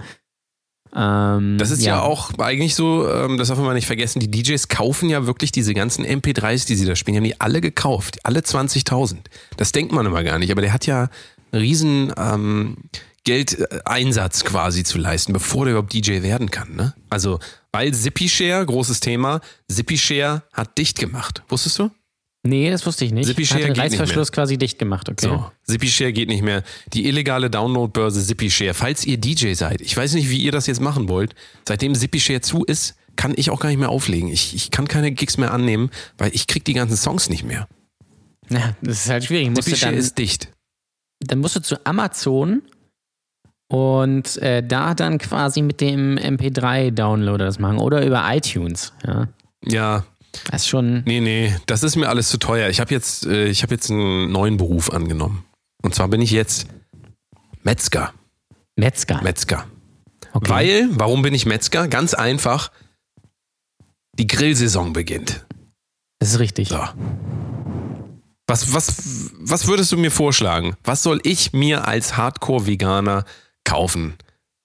Ähm, 0.96 1.58
Das 1.58 1.72
ist 1.72 1.84
ja, 1.84 2.02
auch 2.02 2.38
eigentlich 2.38 2.76
so, 2.76 3.10
ähm, 3.10 3.38
das 3.38 3.48
darf 3.48 3.58
man 3.58 3.68
mal 3.68 3.74
nicht 3.74 3.88
vergessen, 3.88 4.20
die 4.20 4.30
DJs 4.30 4.68
kaufen 4.68 5.10
ja 5.10 5.26
wirklich 5.26 5.52
diese 5.52 5.74
ganzen 5.74 6.06
MP3s, 6.06 6.68
die 6.68 6.76
sie 6.76 6.86
da 6.86 6.96
spielen, 6.96 7.14
die 7.14 7.18
haben 7.20 7.36
die 7.36 7.42
alle 7.42 7.62
gekauft, 7.62 8.20
alle 8.24 8.42
20.000. 8.42 9.18
Das 9.58 9.72
denkt 9.72 9.92
man 9.92 10.06
immer 10.06 10.24
gar 10.24 10.40
nicht, 10.40 10.52
aber 10.52 10.62
der 10.62 10.74
hat 10.74 10.86
ja 10.86 11.10
einen 11.52 11.62
riesen 11.62 12.14
ähm, 12.18 12.78
Geldeinsatz 13.24 14.44
quasi 14.44 14.84
zu 14.84 14.98
leisten, 14.98 15.34
bevor 15.34 15.66
der 15.66 15.74
überhaupt 15.74 15.94
DJ 15.94 16.24
werden 16.24 16.50
kann. 16.50 16.76
Ne? 16.76 16.94
Also, 17.10 17.40
weil 17.72 17.94
Zippy 17.94 18.28
Share, 18.28 18.66
großes 18.66 19.00
Thema, 19.00 19.42
Zippy 19.70 19.98
Share 19.98 20.44
hat 20.52 20.78
dicht 20.78 20.98
gemacht. 20.98 21.44
Wusstest 21.48 21.80
du? 21.80 21.92
Nee, 22.44 22.72
das 22.72 22.86
wusste 22.88 23.06
ich 23.06 23.12
nicht. 23.12 23.28
Zippy 23.28 23.44
Hat 23.44 23.50
Share 23.50 23.62
den 23.62 23.74
geht 23.74 23.84
nicht 23.84 24.00
Reißverschluss 24.00 24.32
quasi 24.32 24.58
dicht 24.58 24.80
gemacht, 24.80 25.10
okay. 25.10 25.28
So, 25.28 25.52
ZippyShare 25.64 26.12
geht 26.12 26.28
nicht 26.28 26.42
mehr. 26.42 26.64
Die 26.94 27.08
illegale 27.08 27.52
Downloadbörse 27.52 28.24
ZippyShare. 28.26 28.74
Falls 28.74 29.06
ihr 29.06 29.18
DJ 29.18 29.54
seid, 29.54 29.82
ich 29.82 29.96
weiß 29.96 30.14
nicht, 30.16 30.30
wie 30.30 30.40
ihr 30.40 30.52
das 30.52 30.66
jetzt 30.66 30.82
machen 30.82 31.08
wollt. 31.08 31.36
Seitdem 31.68 31.94
ZippyShare 31.94 32.42
zu 32.42 32.64
ist, 32.64 32.96
kann 33.16 33.34
ich 33.36 33.52
auch 33.52 33.60
gar 33.60 33.70
nicht 33.70 33.78
mehr 33.78 33.90
auflegen. 33.90 34.30
Ich, 34.30 34.56
ich 34.56 34.72
kann 34.72 34.88
keine 34.88 35.12
Gigs 35.12 35.38
mehr 35.38 35.54
annehmen, 35.54 35.92
weil 36.18 36.34
ich 36.34 36.48
krieg 36.48 36.66
die 36.66 36.74
ganzen 36.74 36.98
Songs 36.98 37.30
nicht 37.30 37.44
mehr. 37.44 37.68
Ja, 38.50 38.76
das 38.82 39.06
ist 39.06 39.10
halt 39.10 39.26
schwierig. 39.26 39.54
ZippyShare 39.54 39.92
dann, 39.92 40.00
ist 40.00 40.18
dicht. 40.18 40.52
dann 41.20 41.40
musst 41.40 41.56
du 41.56 41.62
zu 41.62 41.86
Amazon 41.86 42.64
und 43.68 44.38
äh, 44.38 44.66
da 44.66 44.96
dann 44.96 45.20
quasi 45.20 45.62
mit 45.62 45.80
dem 45.80 46.18
MP3-Downloader 46.18 47.46
das 47.46 47.60
machen 47.60 47.78
oder 47.78 48.04
über 48.04 48.24
iTunes. 48.34 48.94
Ja, 49.06 49.28
Ja, 49.64 50.06
das 50.50 50.64
ist 50.64 50.68
schon. 50.70 51.04
nee, 51.06 51.20
nee, 51.20 51.56
das 51.66 51.84
ist 51.84 51.96
mir 51.96 52.10
alles 52.10 52.30
zu 52.30 52.38
teuer. 52.38 52.70
Ich 52.70 52.80
habe 52.80 52.94
jetzt, 52.94 53.26
äh, 53.26 53.48
ich 53.48 53.64
habe 53.64 53.74
jetzt 53.74 53.90
einen 53.90 54.32
neuen 54.32 54.58
Beruf 54.58 54.92
angenommen. 54.92 55.46
Und 55.82 55.96
zwar 55.96 56.08
bin 56.08 56.22
ich 56.22 56.32
jetzt 56.32 56.68
Metzger. 57.64 58.14
Metzger. 58.76 59.22
Metzger. 59.22 59.66
Okay. 60.34 60.50
Weil, 60.50 60.90
warum 60.92 61.22
bin 61.22 61.34
ich 61.34 61.46
Metzger? 61.46 61.88
Ganz 61.88 62.14
einfach. 62.14 62.72
Die 64.18 64.28
Grillsaison 64.28 64.94
beginnt. 64.94 65.46
das 66.20 66.34
ist 66.34 66.40
richtig. 66.40 66.70
So. 66.70 66.80
Was, 68.48 68.74
was, 68.74 69.32
was 69.40 69.68
würdest 69.68 69.92
du 69.92 69.98
mir 69.98 70.12
vorschlagen? 70.12 70.76
Was 70.84 71.04
soll 71.04 71.20
ich 71.24 71.54
mir 71.54 71.88
als 71.88 72.18
Hardcore-Veganer 72.18 73.26
kaufen? 73.64 74.16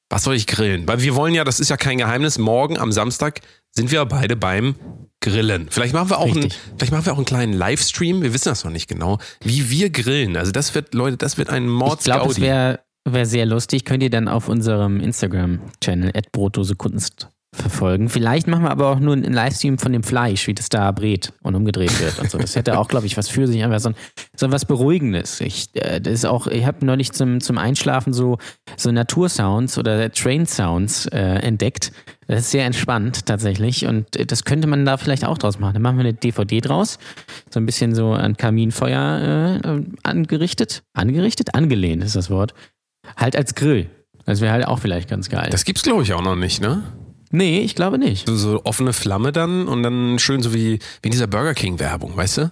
Was 0.08 0.24
soll 0.24 0.34
ich 0.36 0.46
grillen? 0.46 0.86
Weil 0.86 1.02
wir 1.02 1.14
wollen 1.14 1.34
ja, 1.34 1.44
das 1.44 1.58
ist 1.58 1.68
ja 1.68 1.76
kein 1.76 1.98
Geheimnis, 1.98 2.38
morgen 2.38 2.78
am 2.78 2.92
Samstag 2.92 3.40
sind 3.72 3.90
wir 3.90 4.04
beide 4.06 4.36
beim 4.36 4.76
Grillen. 5.20 5.68
Vielleicht 5.70 5.94
machen 5.94 6.10
wir 6.10 6.18
auch, 6.18 6.26
einen, 6.26 6.44
Richtig. 6.44 6.60
vielleicht 6.76 6.92
machen 6.92 7.06
wir 7.06 7.12
auch 7.12 7.16
einen 7.16 7.26
kleinen 7.26 7.52
Livestream, 7.52 8.22
wir 8.22 8.32
wissen 8.32 8.48
das 8.48 8.64
noch 8.64 8.70
nicht 8.70 8.86
genau, 8.86 9.18
wie 9.40 9.70
wir 9.70 9.90
grillen. 9.90 10.36
Also 10.36 10.52
das 10.52 10.74
wird, 10.74 10.94
Leute, 10.94 11.16
das 11.16 11.38
wird 11.38 11.50
ein 11.50 11.64
Ich 11.64 11.70
Mords 11.70 12.04
glaube, 12.04 12.30
es 12.30 12.40
wäre 12.40 12.80
wär 13.04 13.26
sehr 13.26 13.46
lustig. 13.46 13.84
Könnt 13.84 14.02
ihr 14.02 14.10
dann 14.10 14.28
auf 14.28 14.48
unserem 14.48 15.00
Instagram-Channel 15.00 16.12
Brotdose 16.32 16.76
Kunst 16.76 17.28
verfolgen. 17.56 18.08
Vielleicht 18.08 18.46
machen 18.46 18.64
wir 18.64 18.70
aber 18.70 18.88
auch 18.88 19.00
nur 19.00 19.14
einen 19.14 19.32
Livestream 19.32 19.78
von 19.78 19.92
dem 19.92 20.02
Fleisch, 20.02 20.46
wie 20.46 20.54
das 20.54 20.68
da 20.68 20.92
brät 20.92 21.32
und 21.42 21.54
umgedreht 21.54 22.00
wird 22.00 22.18
und 22.18 22.30
so. 22.30 22.38
Das 22.38 22.54
hätte 22.56 22.78
auch, 22.78 22.88
glaube 22.88 23.06
ich, 23.06 23.16
was 23.16 23.28
für 23.28 23.46
sich, 23.46 23.62
einfach 23.64 23.80
so, 23.80 23.90
ein, 23.90 23.94
so 24.36 24.50
was 24.52 24.64
Beruhigendes. 24.64 25.40
Ich, 25.40 25.68
äh, 25.74 26.00
ich 26.04 26.24
habe 26.66 26.86
neulich 26.86 27.12
zum, 27.12 27.40
zum 27.40 27.58
Einschlafen 27.58 28.12
so, 28.12 28.38
so 28.76 28.92
Natursounds 28.92 29.78
oder 29.78 30.10
Train-Sounds 30.12 31.06
äh, 31.06 31.18
entdeckt. 31.18 31.92
Das 32.28 32.40
ist 32.40 32.50
sehr 32.50 32.64
entspannt 32.64 33.26
tatsächlich 33.26 33.86
und 33.86 34.16
äh, 34.16 34.26
das 34.26 34.44
könnte 34.44 34.66
man 34.66 34.84
da 34.84 34.96
vielleicht 34.96 35.24
auch 35.24 35.38
draus 35.38 35.58
machen. 35.58 35.74
Dann 35.74 35.82
machen 35.82 35.96
wir 35.96 36.04
eine 36.04 36.14
DVD 36.14 36.60
draus, 36.60 36.98
so 37.50 37.60
ein 37.60 37.66
bisschen 37.66 37.94
so 37.94 38.12
an 38.12 38.36
Kaminfeuer 38.36 39.60
äh, 39.62 39.82
angerichtet. 40.02 40.82
Angerichtet? 40.92 41.54
Angelehnt 41.54 42.02
ist 42.04 42.16
das 42.16 42.30
Wort. 42.30 42.54
Halt 43.16 43.36
als 43.36 43.54
Grill. 43.54 43.88
Das 44.26 44.40
wäre 44.40 44.52
halt 44.52 44.66
auch 44.66 44.80
vielleicht 44.80 45.08
ganz 45.08 45.28
geil. 45.28 45.48
Das 45.50 45.64
gibt's, 45.64 45.82
glaube 45.82 46.02
ich, 46.02 46.12
auch 46.12 46.22
noch 46.22 46.34
nicht, 46.34 46.60
ne? 46.60 46.82
Nee, 47.36 47.60
ich 47.60 47.74
glaube 47.74 47.98
nicht. 47.98 48.26
So, 48.26 48.36
so 48.36 48.60
offene 48.64 48.92
Flamme 48.92 49.32
dann 49.32 49.68
und 49.68 49.82
dann 49.82 50.18
schön 50.18 50.42
so 50.42 50.52
wie, 50.54 50.74
wie 51.02 51.06
in 51.08 51.12
dieser 51.12 51.26
Burger 51.26 51.54
King-Werbung, 51.54 52.16
weißt 52.16 52.38
du? 52.38 52.42
In 52.42 52.50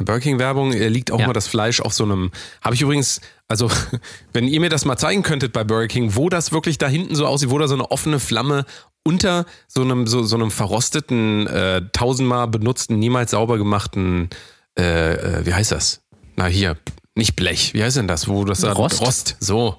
der 0.00 0.04
Burger 0.06 0.20
King-Werbung 0.20 0.72
äh, 0.72 0.88
liegt 0.88 1.10
auch 1.12 1.20
Ja. 1.20 1.26
mal 1.28 1.32
das 1.32 1.46
Fleisch 1.46 1.80
auf 1.80 1.92
so 1.94 2.04
einem. 2.04 2.32
Habe 2.62 2.74
ich 2.74 2.82
übrigens, 2.82 3.20
also, 3.48 3.70
wenn 4.32 4.48
ihr 4.48 4.58
mir 4.60 4.70
das 4.70 4.84
mal 4.84 4.96
zeigen 4.96 5.22
könntet 5.22 5.52
bei 5.52 5.62
Burger 5.64 5.86
King, 5.88 6.16
wo 6.16 6.28
das 6.28 6.50
wirklich 6.52 6.78
da 6.78 6.88
hinten 6.88 7.14
so 7.14 7.26
aussieht, 7.26 7.50
wo 7.50 7.58
da 7.58 7.68
so 7.68 7.74
eine 7.74 7.90
offene 7.90 8.18
Flamme 8.18 8.64
unter 9.06 9.44
so 9.68 9.82
einem, 9.82 10.06
so, 10.06 10.22
so 10.22 10.34
einem 10.36 10.50
verrosteten, 10.50 11.46
äh, 11.46 11.82
tausendmal 11.92 12.48
benutzten, 12.48 12.98
niemals 12.98 13.32
sauber 13.32 13.58
gemachten, 13.58 14.30
äh, 14.78 15.12
äh, 15.42 15.46
wie 15.46 15.54
heißt 15.54 15.70
das? 15.72 16.00
Na, 16.36 16.46
hier, 16.46 16.76
nicht 17.14 17.36
Blech, 17.36 17.74
wie 17.74 17.82
heißt 17.84 17.96
denn 17.98 18.08
das? 18.08 18.26
Wo 18.26 18.44
das 18.44 18.60
da- 18.60 18.72
Rost? 18.72 19.00
Rost, 19.00 19.36
so. 19.40 19.76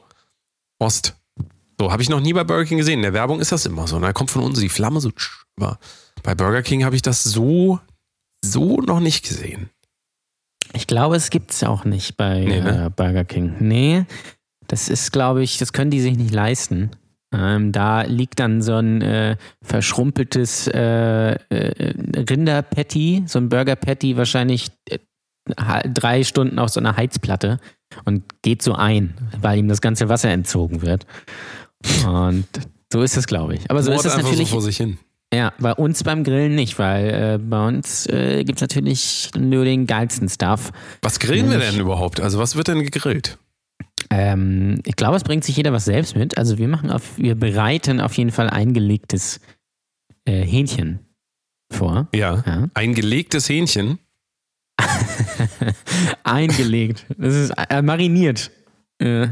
Rost. 0.82 1.16
So, 1.80 1.92
habe 1.92 2.02
ich 2.02 2.10
noch 2.10 2.22
nie 2.22 2.34
bei 2.34 2.44
Burger 2.44 2.66
King 2.66 2.78
gesehen. 2.78 3.00
In 3.00 3.04
der 3.04 3.14
Werbung 3.14 3.40
ist 3.40 3.52
das 3.52 3.66
immer 3.66 3.88
so. 3.88 4.00
Da 4.00 4.14
kommt 4.14 4.32
von 4.32 4.44
uns 4.44 4.60
die 4.60 4.70
Flamme 4.70 5.02
so 5.02 5.12
über. 5.58 5.78
Bei 6.24 6.36
Burger 6.36 6.62
King 6.62 6.86
habe 6.86 6.96
ich 6.96 7.02
das 7.02 7.24
so, 7.24 7.80
so 8.44 8.80
noch 8.82 9.00
nicht 9.00 9.28
gesehen. 9.28 9.70
Ich 10.74 10.88
glaube, 10.88 11.16
es 11.16 11.30
gibt 11.30 11.52
es 11.52 11.64
auch 11.64 11.86
nicht 11.86 12.18
bei 12.18 12.40
Nee, 12.40 12.62
ne? 12.62 12.86
äh, 12.86 12.90
Burger 12.90 13.24
King. 13.26 13.56
Nee, 13.60 14.06
das 14.68 14.90
ist, 14.90 15.12
glaube 15.12 15.44
ich, 15.44 15.58
das 15.58 15.74
können 15.74 15.92
die 15.92 16.02
sich 16.02 16.18
nicht 16.18 16.34
leisten. 16.34 16.92
Ähm, 17.34 17.72
da 17.72 18.02
liegt 18.04 18.40
dann 18.40 18.62
so 18.62 18.76
ein 18.76 19.02
äh, 19.02 19.38
verschrumpeltes 19.62 20.68
äh, 20.68 21.34
äh, 21.34 21.94
Rinderpatty, 22.30 23.24
so 23.28 23.40
ein 23.40 23.50
Burger-Patty 23.50 24.16
wahrscheinlich 24.18 24.72
äh, 24.90 25.00
drei 25.90 26.24
Stunden 26.24 26.60
auf 26.60 26.70
so 26.70 26.80
einer 26.80 26.96
Heizplatte 26.98 27.60
und 28.06 28.24
geht 28.42 28.62
so 28.62 28.74
ein, 28.74 29.14
weil 29.40 29.60
ihm 29.60 29.68
das 29.68 29.82
ganze 29.82 30.10
Wasser 30.10 30.30
entzogen 30.30 30.82
wird. 30.82 31.06
Und 32.08 32.46
so 32.92 33.02
ist 33.02 33.18
es, 33.18 33.28
glaube 33.28 33.56
ich. 33.56 33.70
Aber 33.70 33.82
so 33.84 33.92
Mord 33.92 34.06
ist 34.06 34.12
es 34.12 34.18
natürlich 34.18 34.50
so 34.50 34.56
vor 34.56 34.62
sich 34.62 34.78
hin. 34.78 34.98
ja, 35.34 35.52
bei 35.60 35.74
uns 35.74 36.04
beim 36.04 36.24
Grillen 36.24 36.56
nicht, 36.56 36.78
weil 36.80 37.10
äh, 37.10 37.38
bei 37.38 37.68
uns 37.68 38.06
äh, 38.08 38.44
gibt 38.44 38.58
es 38.58 38.62
natürlich 38.62 39.32
nur 39.38 39.66
den 39.66 39.86
geilsten 39.88 40.30
Stuff. 40.30 40.72
Was 41.02 41.20
grillen 41.20 41.46
wir 41.50 41.58
Nämlich- 41.58 41.72
denn 41.72 41.80
überhaupt? 41.80 42.20
Also 42.22 42.40
was 42.40 42.56
wird 42.56 42.68
denn 42.68 42.84
gegrillt? 42.84 43.38
Ähm, 44.12 44.82
ich 44.86 44.96
glaube, 44.96 45.18
es 45.18 45.24
bringt 45.24 45.44
sich 45.44 45.58
jeder 45.58 45.74
was 45.74 45.86
selbst 45.86 46.16
mit. 46.16 46.38
Also 46.38 46.58
wir 46.58 46.68
machen 46.68 46.92
auf, 46.92 47.18
wir 47.18 47.36
bereiten 47.36 48.00
auf 48.00 48.14
jeden 48.18 48.32
Fall 48.32 48.50
eingelegtes 48.50 49.40
äh, 50.26 50.44
Hähnchen 50.46 51.00
vor. 51.74 52.08
Ja. 52.14 52.44
Ja. 52.46 52.68
Ein 52.76 52.94
gelegtes 52.94 53.50
Hähnchen. 53.50 53.98
Eingelegt. 56.24 57.06
Das 57.18 57.34
ist 57.34 57.52
äh, 57.70 57.82
mariniert. 57.82 58.52
Äh, 59.00 59.28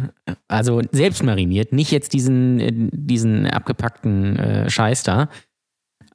also 0.48 0.82
selbst 0.92 1.24
mariniert, 1.24 1.72
nicht 1.74 1.92
jetzt 1.92 2.14
diesen, 2.14 2.60
äh, 2.60 2.72
diesen 2.74 3.48
abgepackten 3.48 4.38
äh, 4.38 4.70
Scheiß 4.70 5.04
da. 5.04 5.30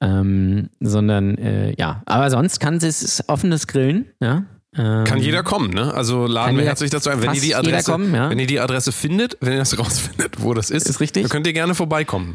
Ähm, 0.00 0.70
sondern 0.78 1.36
äh, 1.38 1.74
ja, 1.76 2.02
aber 2.06 2.30
sonst 2.30 2.60
kann 2.60 2.76
es 2.76 3.24
offenes 3.28 3.66
Grillen, 3.66 4.06
ja. 4.20 4.44
Ähm, 4.76 5.04
Kann 5.04 5.18
jeder 5.18 5.42
kommen, 5.42 5.70
ne? 5.70 5.92
Also 5.94 6.26
laden 6.26 6.56
wir 6.56 6.64
herzlich 6.64 6.90
dazu 6.90 7.10
ein. 7.10 7.22
Wenn 7.22 7.34
ihr 7.34 7.40
die 7.40 7.46
jeder 7.48 7.58
Adresse, 7.58 7.90
kommen, 7.90 8.14
ja. 8.14 8.30
wenn 8.30 8.38
ihr 8.38 8.46
die 8.46 8.60
Adresse 8.60 8.92
findet, 8.92 9.36
wenn 9.40 9.54
ihr 9.54 9.58
das 9.58 9.78
rausfindet, 9.78 10.42
wo 10.42 10.54
das 10.54 10.70
ist, 10.70 10.88
Ist 10.88 11.00
richtig. 11.00 11.22
dann 11.22 11.30
könnt 11.30 11.46
ihr 11.46 11.52
gerne 11.52 11.74
vorbeikommen. 11.74 12.34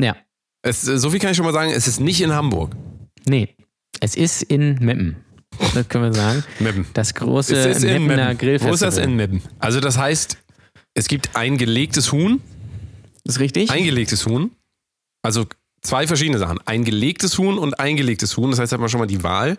Ja. 0.00 0.16
Es, 0.62 0.86
äh, 0.86 0.98
so 0.98 1.10
viel 1.10 1.20
kann 1.20 1.30
ich 1.30 1.36
schon 1.36 1.46
mal 1.46 1.52
sagen, 1.52 1.70
es 1.70 1.86
ist 1.86 2.00
nicht 2.00 2.20
in 2.20 2.32
Hamburg. 2.32 2.72
Nee, 3.26 3.54
es 4.00 4.16
ist 4.16 4.42
in 4.42 4.74
Meppen. 4.80 5.16
Das 5.74 5.88
können 5.88 6.04
wir 6.04 6.12
sagen. 6.12 6.44
Meppen. 6.58 6.86
Das 6.94 7.14
große 7.14 7.54
Meppener 7.54 8.00
Meppen. 8.00 8.38
Grillfestival. 8.38 8.70
Wo 8.70 8.74
ist 8.74 8.82
das 8.82 8.98
in 8.98 9.16
Meppen? 9.16 9.42
Also 9.60 9.80
das 9.80 9.96
heißt, 9.96 10.36
es 10.98 11.06
gibt 11.06 11.36
ein 11.36 11.58
gelegtes 11.58 12.10
Huhn, 12.10 12.40
Ist 13.22 13.38
richtig? 13.38 13.70
eingelegtes 13.70 14.26
Huhn. 14.26 14.50
Also 15.22 15.46
zwei 15.80 16.08
verschiedene 16.08 16.38
Sachen. 16.38 16.58
Ein 16.66 16.82
gelegtes 16.84 17.38
Huhn 17.38 17.56
und 17.56 17.78
eingelegtes 17.78 18.36
Huhn. 18.36 18.50
Das 18.50 18.58
heißt, 18.58 18.72
hat 18.72 18.80
man 18.80 18.88
schon 18.88 18.98
mal 18.98 19.06
die 19.06 19.22
Wahl. 19.22 19.58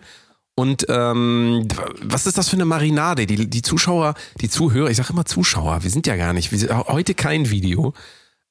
Und 0.56 0.86
ähm, 0.90 1.66
was 2.02 2.28
ist 2.28 2.38
das 2.38 2.50
für 2.50 2.58
eine 2.58 2.66
Marinade? 2.66 3.26
Die, 3.26 3.50
die 3.50 3.62
Zuschauer, 3.62 4.16
die 4.42 4.50
Zuhörer, 4.50 4.90
ich 4.90 4.98
sage 4.98 5.14
immer 5.14 5.24
Zuschauer, 5.24 5.82
wir 5.84 5.90
sind 5.90 6.08
ja 6.08 6.18
gar 6.18 6.34
nicht, 6.34 6.52
wir 6.52 6.60
sind, 6.60 6.74
heute 6.74 7.14
kein 7.14 7.50
Video. 7.50 7.94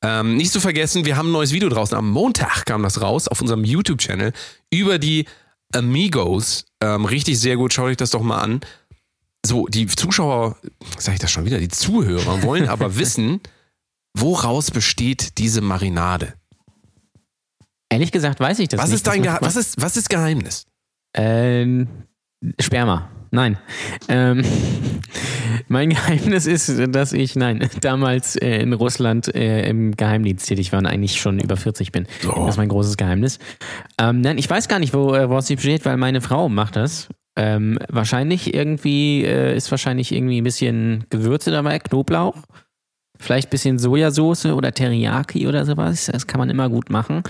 Ähm, 0.02 0.38
nicht 0.38 0.50
zu 0.50 0.60
vergessen, 0.60 1.04
wir 1.04 1.18
haben 1.18 1.28
ein 1.28 1.32
neues 1.32 1.52
Video 1.52 1.68
draußen. 1.68 1.94
Am 1.94 2.08
Montag 2.08 2.64
kam 2.64 2.82
das 2.82 3.02
raus 3.02 3.28
auf 3.28 3.42
unserem 3.42 3.64
YouTube-Channel 3.64 4.32
über 4.70 4.98
die 4.98 5.26
Amigos. 5.74 6.64
Ähm, 6.80 7.04
richtig 7.04 7.38
sehr 7.38 7.56
gut, 7.56 7.74
schaut 7.74 7.88
euch 7.88 7.96
das 7.98 8.12
doch 8.12 8.22
mal 8.22 8.38
an. 8.38 8.60
So, 9.46 9.66
die 9.66 9.86
Zuschauer, 9.86 10.56
sage 10.98 11.14
ich 11.14 11.20
das 11.20 11.30
schon 11.30 11.44
wieder, 11.44 11.58
die 11.58 11.68
Zuhörer 11.68 12.42
wollen 12.42 12.68
aber 12.68 12.96
wissen, 12.98 13.40
woraus 14.16 14.70
besteht 14.70 15.38
diese 15.38 15.60
Marinade? 15.60 16.34
Ehrlich 17.90 18.12
gesagt 18.12 18.40
weiß 18.40 18.58
ich 18.58 18.68
das 18.68 18.80
Was 18.80 18.88
nicht. 18.88 18.96
ist 18.96 19.06
dein 19.06 19.22
Das 19.22 19.38
Geheimnis? 19.38 19.56
Was 19.56 19.56
ist, 19.56 19.80
was 19.82 19.96
ist 19.96 20.10
Geheimnis? 20.10 20.66
Ähm, 21.14 21.88
Sperma. 22.60 23.08
Nein. 23.30 23.58
Ähm, 24.08 24.42
mein 25.68 25.90
Geheimnis 25.90 26.46
ist, 26.46 26.70
dass 26.94 27.12
ich, 27.12 27.36
nein, 27.36 27.68
damals 27.80 28.36
äh, 28.36 28.58
in 28.60 28.72
Russland 28.72 29.34
äh, 29.34 29.68
im 29.68 29.96
Geheimdienst 29.96 30.46
tätig 30.48 30.72
war 30.72 30.78
und 30.80 30.86
eigentlich 30.86 31.20
schon 31.20 31.38
über 31.38 31.56
40 31.56 31.92
bin. 31.92 32.06
So. 32.22 32.32
Das 32.32 32.50
ist 32.50 32.56
mein 32.56 32.68
großes 32.68 32.96
Geheimnis. 32.96 33.38
Ähm, 33.98 34.20
nein, 34.20 34.38
ich 34.38 34.48
weiß 34.48 34.68
gar 34.68 34.78
nicht, 34.78 34.92
wo, 34.94 35.14
äh, 35.14 35.28
woraus 35.28 35.46
sie 35.46 35.56
besteht, 35.56 35.84
weil 35.84 35.96
meine 35.96 36.20
Frau 36.20 36.48
macht 36.48 36.76
das. 36.76 37.08
Ähm, 37.38 37.78
wahrscheinlich 37.88 38.52
irgendwie, 38.52 39.24
äh, 39.24 39.56
ist 39.56 39.70
wahrscheinlich 39.70 40.10
irgendwie 40.10 40.40
ein 40.40 40.44
bisschen 40.44 41.04
Gewürze 41.08 41.52
dabei, 41.52 41.78
Knoblauch. 41.78 42.34
Vielleicht 43.16 43.46
ein 43.46 43.50
bisschen 43.50 43.78
Sojasauce 43.78 44.46
oder 44.46 44.72
Teriyaki 44.72 45.46
oder 45.46 45.64
sowas. 45.64 46.06
Das 46.06 46.26
kann 46.26 46.40
man 46.40 46.50
immer 46.50 46.68
gut 46.68 46.90
machen. 46.90 47.22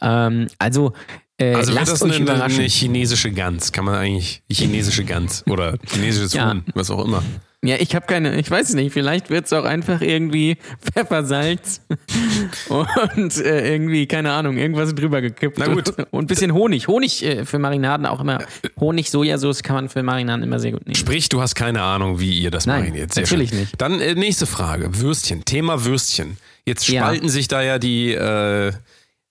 Ähm, 0.00 0.46
also, 0.58 0.94
äh, 1.38 1.54
Also 1.54 1.68
wird 1.72 1.80
lasst 1.80 1.92
das 1.92 2.02
euch 2.02 2.12
eine, 2.16 2.22
überraschen. 2.24 2.60
eine 2.60 2.68
chinesische 2.68 3.30
Gans? 3.30 3.72
Kann 3.72 3.84
man 3.84 3.94
eigentlich 3.96 4.42
chinesische 4.50 5.04
Gans 5.04 5.44
oder 5.48 5.76
chinesisches 5.90 6.32
Ja. 6.34 6.50
Huhn, 6.50 6.64
was 6.74 6.90
auch 6.90 7.04
immer. 7.04 7.22
Ja, 7.64 7.76
ich 7.78 7.94
habe 7.94 8.06
keine, 8.06 8.40
ich 8.40 8.50
weiß 8.50 8.70
es 8.70 8.74
nicht, 8.74 8.92
vielleicht 8.92 9.30
wird 9.30 9.46
es 9.46 9.52
auch 9.52 9.62
einfach 9.64 10.00
irgendwie 10.00 10.56
Pfeffersalz 10.80 11.80
und 12.68 13.36
äh, 13.38 13.72
irgendwie, 13.72 14.06
keine 14.06 14.32
Ahnung, 14.32 14.56
irgendwas 14.56 14.92
drüber 14.96 15.20
gekippt. 15.20 15.58
Na 15.58 15.66
gut. 15.72 15.94
Und 16.10 16.24
ein 16.24 16.26
bisschen 16.26 16.52
Honig. 16.54 16.88
Honig 16.88 17.24
äh, 17.24 17.44
für 17.44 17.60
Marinaden 17.60 18.04
auch 18.06 18.20
immer. 18.20 18.40
Honig, 18.80 19.10
Sojasauce 19.10 19.62
kann 19.62 19.76
man 19.76 19.88
für 19.88 20.02
Marinaden 20.02 20.42
immer 20.42 20.58
sehr 20.58 20.72
gut 20.72 20.86
nehmen. 20.86 20.96
Sprich, 20.96 21.28
du 21.28 21.40
hast 21.40 21.54
keine 21.54 21.82
Ahnung, 21.82 22.18
wie 22.18 22.36
ihr 22.40 22.50
das 22.50 22.66
Nein, 22.66 22.80
mariniert. 22.80 23.14
Sehr 23.14 23.22
natürlich 23.22 23.50
schön. 23.50 23.60
nicht. 23.60 23.80
Dann 23.80 24.00
äh, 24.00 24.14
nächste 24.16 24.46
Frage. 24.46 24.98
Würstchen. 25.00 25.44
Thema 25.44 25.84
Würstchen. 25.84 26.38
Jetzt 26.66 26.88
Ja. 26.88 27.02
spalten 27.02 27.28
sich 27.28 27.46
da 27.46 27.62
ja 27.62 27.78
die, 27.78 28.12
äh, 28.12 28.72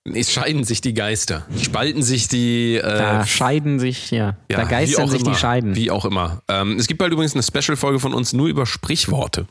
es 0.03 0.31
scheiden 0.31 0.63
sich 0.63 0.81
die 0.81 0.93
Geister. 0.93 1.46
Spalten 1.62 2.01
sich 2.01 2.27
die, 2.27 2.75
äh, 2.75 2.81
Da 2.81 3.25
scheiden 3.25 3.79
sich, 3.79 4.10
ja, 4.12 4.38
ja, 4.50 4.58
da 4.58 4.63
geistern 4.63 5.08
sich 5.08 5.22
immer, 5.22 5.31
die 5.31 5.38
Scheiden. 5.38 5.75
Wie 5.75 5.91
auch 5.91 6.05
immer. 6.05 6.41
Ähm, 6.48 6.77
es 6.77 6.88
gibt 6.88 6.98
bald 6.98 7.13
übrigens 7.13 7.34
eine 7.34 7.43
Special-Folge 7.43 8.00
von 8.00 8.13
uns 8.13 8.34
nur 8.34 8.48
über 8.48 8.65
Sprichworte. 8.65 9.48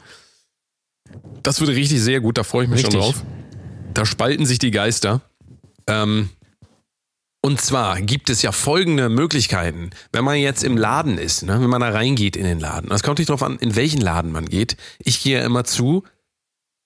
Das 1.43 1.61
wird 1.61 1.71
richtig 1.71 2.01
sehr 2.01 2.21
gut, 2.21 2.39
da 2.39 2.43
freue 2.45 2.65
ich 2.65 2.71
mich 2.71 2.81
schon 2.81 2.95
Richtig. 2.95 3.15
drauf. 3.15 3.25
Da 3.95 4.05
spalten 4.05 4.47
sich 4.47 4.59
die 4.59 4.71
Geister. 4.71 5.21
Ähm, 5.87 6.31
und 7.43 7.61
zwar 7.61 8.01
gibt 8.03 8.29
es 8.29 8.43
ja 8.43 8.53
folgende 8.53 9.09
Möglichkeiten, 9.09 9.91
wenn 10.13 10.25
man 10.25 10.37
jetzt 10.37 10.63
im 10.63 10.77
Laden 10.77 11.17
ist, 11.17 11.43
ne, 11.43 11.61
wenn 11.61 11.71
man 11.71 11.81
da 11.81 11.89
reingeht 11.89 12.37
in 12.37 12.45
den 12.45 12.61
Laden. 12.61 12.91
Das 12.91 13.03
kommt 13.03 13.19
nicht 13.19 13.31
darauf 13.31 13.43
an, 13.43 13.57
in 13.59 13.77
welchen 13.77 14.01
Laden 14.01 14.31
man 14.31 14.47
geht. 14.47 14.77
Ich 14.99 15.23
gehe 15.23 15.39
ja 15.39 15.45
immer 15.45 15.65
zu 15.65 16.05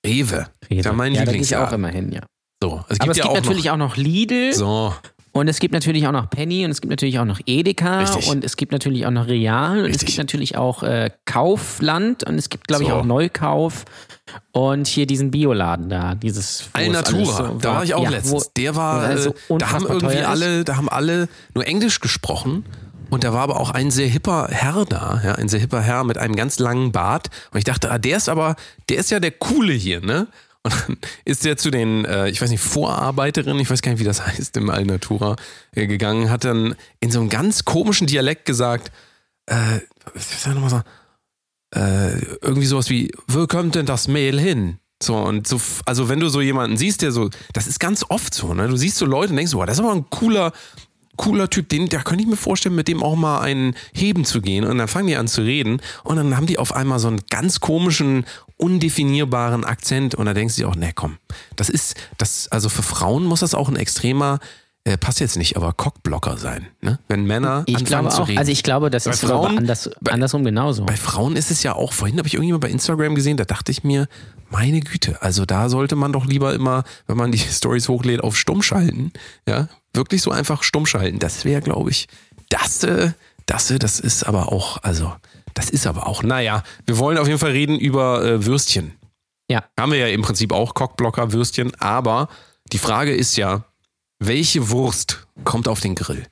Rewe. 0.06 0.48
Ist 0.68 0.84
ja 0.84 0.92
mein 0.92 1.14
ja, 1.14 1.24
da 1.24 1.32
gehe 1.32 1.40
ich 1.40 1.56
auch 1.56 1.72
immer 1.72 1.88
hin, 1.88 2.12
ja. 2.12 2.22
So, 2.64 2.84
es 2.88 2.98
gibt 2.98 3.02
Aber 3.02 3.10
es 3.12 3.18
ja 3.18 3.24
gibt 3.24 3.36
auch 3.36 3.42
natürlich 3.42 3.64
noch, 3.66 3.72
auch 3.72 3.76
noch 3.76 3.96
Lidl 3.96 4.54
So, 4.54 4.94
und 5.32 5.48
es 5.48 5.58
gibt 5.58 5.74
natürlich 5.74 6.06
auch 6.06 6.12
noch 6.12 6.30
Penny 6.30 6.64
und 6.64 6.70
es 6.70 6.80
gibt 6.80 6.90
natürlich 6.90 7.18
auch 7.18 7.24
noch 7.24 7.40
Edeka 7.44 7.98
Richtig. 7.98 8.28
und 8.28 8.44
es 8.44 8.56
gibt 8.56 8.70
natürlich 8.70 9.04
auch 9.04 9.10
noch 9.10 9.26
Real 9.26 9.78
und 9.78 9.84
es 9.86 9.88
Richtig. 9.88 10.06
gibt 10.06 10.18
natürlich 10.18 10.56
auch 10.56 10.82
äh, 10.84 11.10
Kaufland 11.24 12.22
und 12.24 12.38
es 12.38 12.48
gibt, 12.48 12.68
glaube 12.68 12.84
ich, 12.84 12.88
So. 12.88 12.94
auch 12.94 13.04
Neukauf 13.04 13.84
und 14.52 14.86
hier 14.86 15.06
diesen 15.06 15.32
Bioladen 15.32 15.88
da, 15.88 16.14
dieses 16.14 16.70
Alnatura, 16.72 17.48
so 17.48 17.58
da 17.60 17.74
war 17.74 17.84
ich 17.84 17.94
auch 17.94 18.04
ja, 18.04 18.10
letztens. 18.10 18.44
Wo, 18.46 18.50
Der 18.56 18.76
war, 18.76 19.18
so 19.18 19.30
äh, 19.30 19.58
da 19.58 19.72
haben 19.72 19.86
irgendwie 19.86 20.18
alle, 20.20 20.64
da 20.64 20.76
haben 20.76 20.88
alle 20.88 21.28
nur 21.54 21.66
Englisch 21.66 22.00
gesprochen. 22.00 22.64
Und 23.10 23.22
da 23.22 23.32
war 23.32 23.42
aber 23.42 23.60
auch 23.60 23.70
ein 23.70 23.90
sehr 23.90 24.08
hipper 24.08 24.48
Herr 24.50 24.86
da, 24.86 25.20
ja, 25.22 25.34
ein 25.34 25.48
sehr 25.48 25.60
hipper 25.60 25.82
Herr 25.82 26.04
mit 26.04 26.16
einem 26.16 26.34
ganz 26.34 26.58
langen 26.58 26.90
Bart. 26.90 27.28
Und 27.52 27.58
ich 27.58 27.64
dachte, 27.64 27.90
ah, 27.90 27.98
der 27.98 28.16
ist 28.16 28.28
aber, 28.28 28.56
der 28.88 28.96
ist 28.98 29.10
ja 29.10 29.20
der 29.20 29.30
Coole 29.30 29.72
hier, 29.72 30.00
ne? 30.00 30.26
Und 30.64 30.74
dann 30.88 30.96
ist 31.24 31.44
der 31.44 31.56
zu 31.56 31.70
den, 31.70 32.04
äh, 32.04 32.28
ich 32.28 32.40
weiß 32.40 32.50
nicht, 32.50 32.62
Vorarbeiterinnen, 32.62 33.60
ich 33.60 33.70
weiß 33.70 33.82
gar 33.82 33.92
nicht, 33.92 34.00
wie 34.00 34.04
das 34.04 34.26
heißt, 34.26 34.56
im 34.56 34.70
Alnatura 34.70 35.36
äh, 35.72 35.86
gegangen, 35.86 36.30
hat 36.30 36.44
dann 36.44 36.74
in 37.00 37.10
so 37.10 37.20
einem 37.20 37.28
ganz 37.28 37.64
komischen 37.64 38.06
Dialekt 38.06 38.46
gesagt, 38.46 38.90
äh, 39.46 39.80
was 40.14 40.42
soll 40.42 40.56
ich 40.56 40.70
sagen? 40.70 40.84
Äh, 41.74 42.18
irgendwie 42.40 42.66
sowas 42.66 42.88
wie, 42.88 43.12
wo 43.26 43.46
kommt 43.46 43.74
denn 43.74 43.86
das 43.86 44.08
Mehl 44.08 44.40
hin? 44.40 44.78
So, 45.02 45.16
und 45.16 45.46
so, 45.46 45.60
also 45.84 46.08
wenn 46.08 46.20
du 46.20 46.28
so 46.28 46.40
jemanden 46.40 46.76
siehst, 46.76 47.02
der 47.02 47.12
so, 47.12 47.28
das 47.52 47.66
ist 47.66 47.78
ganz 47.78 48.06
oft 48.08 48.32
so, 48.32 48.54
ne? 48.54 48.68
Du 48.68 48.76
siehst 48.76 48.96
so 48.96 49.06
Leute 49.06 49.30
und 49.30 49.36
denkst, 49.36 49.52
boah, 49.52 49.66
das 49.66 49.78
ist 49.78 49.84
aber 49.84 49.92
ein 49.92 50.08
cooler, 50.08 50.52
cooler 51.16 51.48
Typ, 51.50 51.68
den, 51.68 51.88
da 51.88 52.02
könnte 52.02 52.24
ich 52.24 52.28
mir 52.30 52.36
vorstellen, 52.36 52.74
mit 52.74 52.88
dem 52.88 53.02
auch 53.02 53.16
mal 53.16 53.40
einen 53.40 53.74
Heben 53.92 54.24
zu 54.24 54.40
gehen. 54.40 54.64
Und 54.64 54.78
dann 54.78 54.88
fangen 54.88 55.06
die 55.08 55.16
an 55.16 55.28
zu 55.28 55.42
reden 55.42 55.80
und 56.02 56.16
dann 56.16 56.36
haben 56.36 56.46
die 56.46 56.58
auf 56.58 56.74
einmal 56.74 56.98
so 56.98 57.08
einen 57.08 57.20
ganz 57.30 57.60
komischen, 57.60 58.24
undefinierbaren 58.56 59.64
Akzent 59.64 60.14
und 60.14 60.26
da 60.26 60.34
denkst 60.34 60.56
du 60.56 60.62
dir 60.62 60.68
auch, 60.68 60.76
ne, 60.76 60.92
komm, 60.94 61.18
das 61.56 61.68
ist, 61.68 61.96
das, 62.18 62.48
also 62.48 62.68
für 62.68 62.82
Frauen 62.82 63.24
muss 63.24 63.40
das 63.40 63.54
auch 63.54 63.68
ein 63.68 63.76
extremer, 63.76 64.38
äh, 64.84 64.98
passt 64.98 65.20
jetzt 65.20 65.36
nicht, 65.36 65.56
aber 65.56 65.72
Cockblocker 65.72 66.36
sein, 66.36 66.66
ne? 66.82 66.98
Wenn 67.08 67.24
Männer 67.24 67.62
Ich 67.66 67.74
anfangen 67.76 67.86
glaube 67.88 68.08
zu 68.10 68.22
auch, 68.22 68.28
reden. 68.28 68.38
also 68.38 68.52
ich 68.52 68.62
glaube, 68.62 68.90
das 68.90 69.04
Bei 69.04 69.12
ist 69.12 69.20
Frauen- 69.20 69.58
anders, 69.58 69.90
bei- 70.02 70.12
andersrum 70.12 70.44
genauso. 70.44 70.84
Bei 70.84 70.96
Frauen 70.96 71.36
ist 71.36 71.50
es 71.50 71.62
ja 71.62 71.74
auch, 71.74 71.92
vorhin 71.94 72.18
habe 72.18 72.28
ich 72.28 72.34
irgendjemand 72.34 72.62
bei 72.62 72.68
Instagram 72.70 73.14
gesehen, 73.14 73.36
da 73.38 73.44
dachte 73.44 73.72
ich 73.72 73.82
mir, 73.82 74.08
meine 74.50 74.80
Güte, 74.80 75.22
also 75.22 75.46
da 75.46 75.68
sollte 75.70 75.96
man 75.96 76.12
doch 76.12 76.26
lieber 76.26 76.52
immer, 76.52 76.84
wenn 77.06 77.16
man 77.16 77.32
die 77.32 77.38
Stories 77.50 77.88
hochlädt, 77.88 78.22
auf 78.22 78.36
stumm 78.36 78.62
schalten. 78.62 79.12
Ja, 79.48 79.68
wirklich 79.94 80.22
so 80.22 80.30
einfach 80.30 80.62
stumm 80.62 80.86
schalten. 80.86 81.18
Das 81.18 81.44
wäre, 81.44 81.60
glaube 81.60 81.90
ich, 81.90 82.08
das, 82.48 82.82
äh, 82.84 83.12
das, 83.46 83.70
äh, 83.70 83.78
das 83.78 84.00
ist 84.00 84.24
aber 84.24 84.52
auch, 84.52 84.82
also, 84.82 85.12
das 85.54 85.70
ist 85.70 85.86
aber 85.86 86.06
auch, 86.06 86.22
naja, 86.22 86.62
wir 86.86 86.98
wollen 86.98 87.18
auf 87.18 87.26
jeden 87.26 87.38
Fall 87.38 87.52
reden 87.52 87.78
über 87.78 88.24
äh, 88.24 88.44
Würstchen. 88.46 88.94
Ja. 89.48 89.64
Haben 89.78 89.92
wir 89.92 89.98
ja 89.98 90.08
im 90.08 90.22
Prinzip 90.22 90.52
auch 90.52 90.74
Cockblocker, 90.74 91.32
Würstchen, 91.32 91.74
aber 91.78 92.28
die 92.72 92.78
Frage 92.78 93.14
ist 93.14 93.36
ja, 93.36 93.64
welche 94.18 94.70
Wurst 94.70 95.26
kommt 95.44 95.68
auf 95.68 95.80
den 95.80 95.94
Grill? 95.94 96.26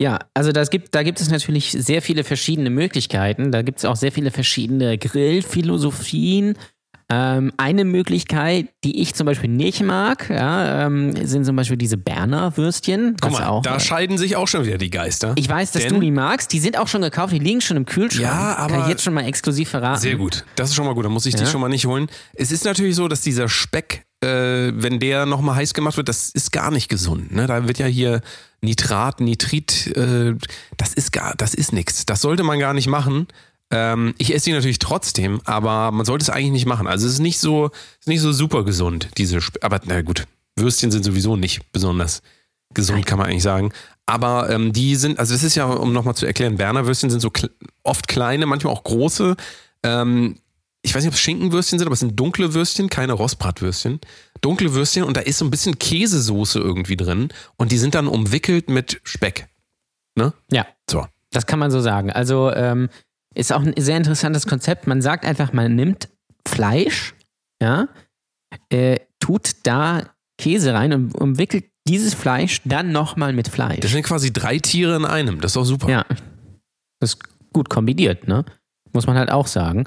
Ja, 0.00 0.18
also 0.32 0.50
das 0.50 0.70
gibt, 0.70 0.94
da 0.94 1.02
gibt 1.02 1.20
es 1.20 1.28
natürlich 1.28 1.72
sehr 1.72 2.00
viele 2.00 2.24
verschiedene 2.24 2.70
Möglichkeiten. 2.70 3.52
Da 3.52 3.60
gibt 3.60 3.80
es 3.80 3.84
auch 3.84 3.96
sehr 3.96 4.12
viele 4.12 4.30
verschiedene 4.30 4.96
Grillphilosophien. 4.96 6.56
Ähm, 7.12 7.52
eine 7.56 7.84
Möglichkeit, 7.84 8.68
die 8.84 9.02
ich 9.02 9.14
zum 9.14 9.26
Beispiel 9.26 9.50
nicht 9.50 9.82
mag, 9.82 10.30
ja, 10.30 10.86
ähm, 10.86 11.14
sind 11.26 11.44
zum 11.44 11.56
Beispiel 11.56 11.76
diese 11.76 11.96
Berner 11.96 12.56
Würstchen. 12.56 13.16
Guck 13.20 13.32
mal, 13.32 13.44
auch, 13.46 13.62
da 13.62 13.80
scheiden 13.80 14.16
sich 14.16 14.36
auch 14.36 14.46
schon 14.46 14.64
wieder 14.64 14.78
die 14.78 14.90
Geister. 14.90 15.32
ich 15.36 15.48
weiß, 15.48 15.72
dass 15.72 15.82
Denn- 15.82 15.94
du 15.94 16.00
die 16.00 16.12
magst. 16.12 16.52
Die 16.52 16.60
sind 16.60 16.78
auch 16.78 16.86
schon 16.86 17.02
gekauft, 17.02 17.32
die 17.32 17.40
liegen 17.40 17.60
schon 17.60 17.76
im 17.76 17.84
Kühlschrank. 17.86 18.22
Ja, 18.22 18.54
Kann 18.54 18.72
aber- 18.72 18.82
ich 18.84 18.88
jetzt 18.90 19.02
schon 19.02 19.14
mal 19.14 19.24
exklusiv 19.24 19.68
verraten. 19.70 20.00
Sehr 20.00 20.14
gut. 20.16 20.44
Das 20.54 20.68
ist 20.70 20.76
schon 20.76 20.86
mal 20.86 20.94
gut. 20.94 21.04
Da 21.04 21.08
muss 21.08 21.26
ich 21.26 21.34
die 21.34 21.40
Ja. 21.42 21.46
schon 21.48 21.60
mal 21.60 21.68
nicht 21.68 21.86
holen. 21.86 22.06
Es 22.34 22.52
ist 22.52 22.64
natürlich 22.64 22.94
so, 22.94 23.08
dass 23.08 23.22
dieser 23.22 23.48
Speck, 23.48 24.04
äh, 24.22 24.28
wenn 24.74 25.00
der 25.00 25.26
nochmal 25.26 25.56
heiß 25.56 25.74
gemacht 25.74 25.96
wird, 25.96 26.08
das 26.08 26.28
ist 26.30 26.52
gar 26.52 26.70
nicht 26.70 26.88
gesund. 26.88 27.32
Ne? 27.34 27.46
Da 27.48 27.66
wird 27.66 27.78
ja 27.78 27.86
hier 27.86 28.20
Nitrat, 28.62 29.20
Nitrit, 29.20 29.96
äh, 29.96 30.34
das 30.76 30.94
ist 30.94 31.12
gar, 31.12 31.34
das 31.36 31.54
ist 31.54 31.72
nichts. 31.72 32.06
Das 32.06 32.20
sollte 32.20 32.42
man 32.44 32.58
gar 32.60 32.74
nicht 32.74 32.86
machen. 32.88 33.26
Ähm, 33.70 34.14
ich 34.18 34.34
esse 34.34 34.46
die 34.46 34.52
natürlich 34.52 34.78
trotzdem, 34.78 35.40
aber 35.44 35.90
man 35.92 36.04
sollte 36.04 36.22
es 36.22 36.30
eigentlich 36.30 36.50
nicht 36.52 36.66
machen. 36.66 36.86
Also 36.86 37.06
es 37.06 37.14
ist 37.14 37.18
nicht 37.20 37.38
so, 37.38 37.70
ist 38.00 38.08
nicht 38.08 38.20
so 38.20 38.32
super 38.32 38.64
gesund, 38.64 39.08
diese 39.16 39.40
Spe 39.40 39.62
Aber 39.62 39.80
na 39.84 40.02
gut, 40.02 40.26
Würstchen 40.56 40.90
sind 40.90 41.04
sowieso 41.04 41.36
nicht 41.36 41.70
besonders 41.72 42.22
gesund, 42.74 43.06
kann 43.06 43.18
man 43.18 43.28
eigentlich 43.28 43.42
sagen. 43.42 43.72
Aber 44.06 44.50
ähm, 44.50 44.72
die 44.72 44.96
sind, 44.96 45.18
also 45.18 45.34
das 45.34 45.44
ist 45.44 45.54
ja, 45.54 45.66
um 45.66 45.92
nochmal 45.92 46.16
zu 46.16 46.26
erklären, 46.26 46.56
Berner 46.56 46.86
Würstchen 46.86 47.10
sind 47.10 47.20
so 47.20 47.30
kle 47.30 47.50
oft 47.84 48.08
kleine, 48.08 48.46
manchmal 48.46 48.72
auch 48.72 48.82
große. 48.82 49.36
Ähm, 49.84 50.36
ich 50.82 50.94
weiß 50.94 51.02
nicht, 51.02 51.08
ob 51.10 51.14
es 51.14 51.20
Schinkenwürstchen 51.20 51.78
sind, 51.78 51.86
aber 51.86 51.94
es 51.94 52.00
sind 52.00 52.18
dunkle 52.18 52.54
Würstchen, 52.54 52.88
keine 52.88 53.12
Rostbratwürstchen. 53.12 54.00
Dunkle 54.40 54.72
Würstchen 54.74 55.04
und 55.04 55.16
da 55.16 55.20
ist 55.20 55.38
so 55.38 55.44
ein 55.44 55.50
bisschen 55.50 55.78
Käsesoße 55.78 56.58
irgendwie 56.58 56.96
drin 56.96 57.28
und 57.56 57.70
die 57.70 57.78
sind 57.78 57.94
dann 57.94 58.08
umwickelt 58.08 58.70
mit 58.70 59.00
Speck. 59.04 59.46
Ne? 60.16 60.32
Ja, 60.50 60.66
So. 60.88 61.06
das 61.30 61.46
kann 61.46 61.58
man 61.58 61.70
so 61.70 61.80
sagen. 61.80 62.10
Also 62.10 62.50
ähm, 62.52 62.88
ist 63.34 63.52
auch 63.52 63.62
ein 63.62 63.74
sehr 63.78 63.96
interessantes 63.96 64.46
Konzept. 64.46 64.86
Man 64.86 65.02
sagt 65.02 65.24
einfach, 65.24 65.52
man 65.52 65.74
nimmt 65.74 66.08
Fleisch, 66.46 67.14
ja, 67.62 67.88
äh, 68.70 68.98
tut 69.20 69.52
da 69.64 70.02
Käse 70.38 70.72
rein 70.74 70.92
und 70.92 71.14
umwickelt 71.14 71.64
dieses 71.88 72.14
Fleisch 72.14 72.60
dann 72.64 72.92
nochmal 72.92 73.32
mit 73.32 73.48
Fleisch. 73.48 73.80
Das 73.80 73.90
sind 73.90 74.02
quasi 74.04 74.32
drei 74.32 74.58
Tiere 74.58 74.96
in 74.96 75.04
einem. 75.04 75.40
Das 75.40 75.50
ist 75.50 75.56
doch 75.56 75.64
super. 75.64 75.88
Ja. 75.88 76.04
Das 77.00 77.14
ist 77.14 77.18
gut 77.52 77.68
kombiniert, 77.68 78.26
ne? 78.28 78.44
Muss 78.92 79.06
man 79.06 79.16
halt 79.16 79.30
auch 79.30 79.46
sagen. 79.46 79.84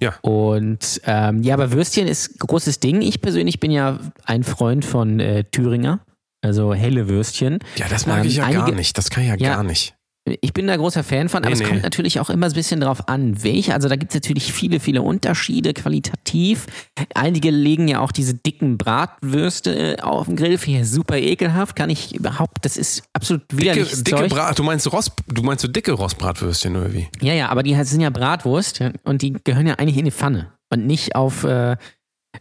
Ja. 0.00 0.14
Und 0.20 1.00
ähm, 1.04 1.42
ja, 1.42 1.54
aber 1.54 1.72
Würstchen 1.72 2.06
ist 2.06 2.34
ein 2.34 2.38
großes 2.46 2.78
Ding. 2.80 3.02
Ich 3.02 3.20
persönlich 3.20 3.58
bin 3.58 3.70
ja 3.70 3.98
ein 4.24 4.44
Freund 4.44 4.84
von 4.84 5.18
äh, 5.18 5.42
Thüringer, 5.44 6.00
also 6.40 6.72
helle 6.72 7.08
Würstchen. 7.08 7.58
Ja, 7.76 7.86
das 7.88 8.06
mag 8.06 8.20
Ähm, 8.20 8.26
ich 8.26 8.36
ja 8.36 8.48
gar 8.50 8.62
einige- 8.64 8.76
nicht. 8.76 8.96
Das 8.96 9.10
kann 9.10 9.24
ich 9.24 9.28
ja, 9.30 9.36
Ja. 9.36 9.54
gar 9.54 9.64
nicht. 9.64 9.96
Ich 10.40 10.52
bin 10.52 10.66
da 10.66 10.76
großer 10.76 11.02
Fan 11.04 11.28
von, 11.28 11.38
aber 11.44 11.48
Nee, 11.48 11.52
es 11.54 11.58
nee. 11.60 11.66
kommt 11.68 11.82
natürlich 11.82 12.20
auch 12.20 12.30
immer 12.30 12.46
ein 12.46 12.52
bisschen 12.52 12.80
drauf 12.80 13.08
an, 13.08 13.42
welche. 13.42 13.74
Also 13.74 13.88
da 13.88 13.96
gibt 13.96 14.12
es 14.12 14.16
natürlich 14.16 14.52
viele, 14.52 14.80
viele 14.80 15.02
Unterschiede 15.02 15.72
qualitativ. 15.74 16.66
Einige 17.14 17.50
legen 17.50 17.88
ja 17.88 18.00
auch 18.00 18.12
diese 18.12 18.34
dicken 18.34 18.78
Bratwürste 18.78 19.96
äh, 19.98 20.00
auf 20.00 20.26
den 20.26 20.36
Grill. 20.36 20.58
Finde 20.58 20.80
ich 20.80 20.90
super 20.90 21.16
ekelhaft. 21.16 21.76
Kann 21.76 21.90
ich 21.90 22.14
überhaupt, 22.14 22.64
das 22.64 22.76
ist 22.76 23.02
absolut 23.12 23.42
Dicke, 23.50 23.62
widerliches 23.62 24.04
dicke 24.04 24.16
Zeug. 24.18 24.30
Brat, 24.30 24.58
du 24.58 24.62
meinst 24.62 24.90
Rost, 24.92 25.12
du 25.28 25.42
meinst 25.42 25.62
so 25.62 25.68
dicke 25.68 25.92
Rostbratwürstchen 25.92 26.76
oder 26.76 26.92
wie? 26.92 27.08
Ja, 27.20 27.34
ja, 27.34 27.48
aber 27.48 27.62
die 27.62 27.74
sind 27.84 28.00
ja 28.00 28.10
Bratwurst 28.10 28.82
und 29.04 29.22
die 29.22 29.32
gehören 29.44 29.66
ja 29.66 29.74
eigentlich 29.74 29.96
in 29.98 30.04
die 30.04 30.10
Pfanne 30.10 30.52
und 30.70 30.86
nicht 30.86 31.14
auf, 31.16 31.44
äh, 31.44 31.76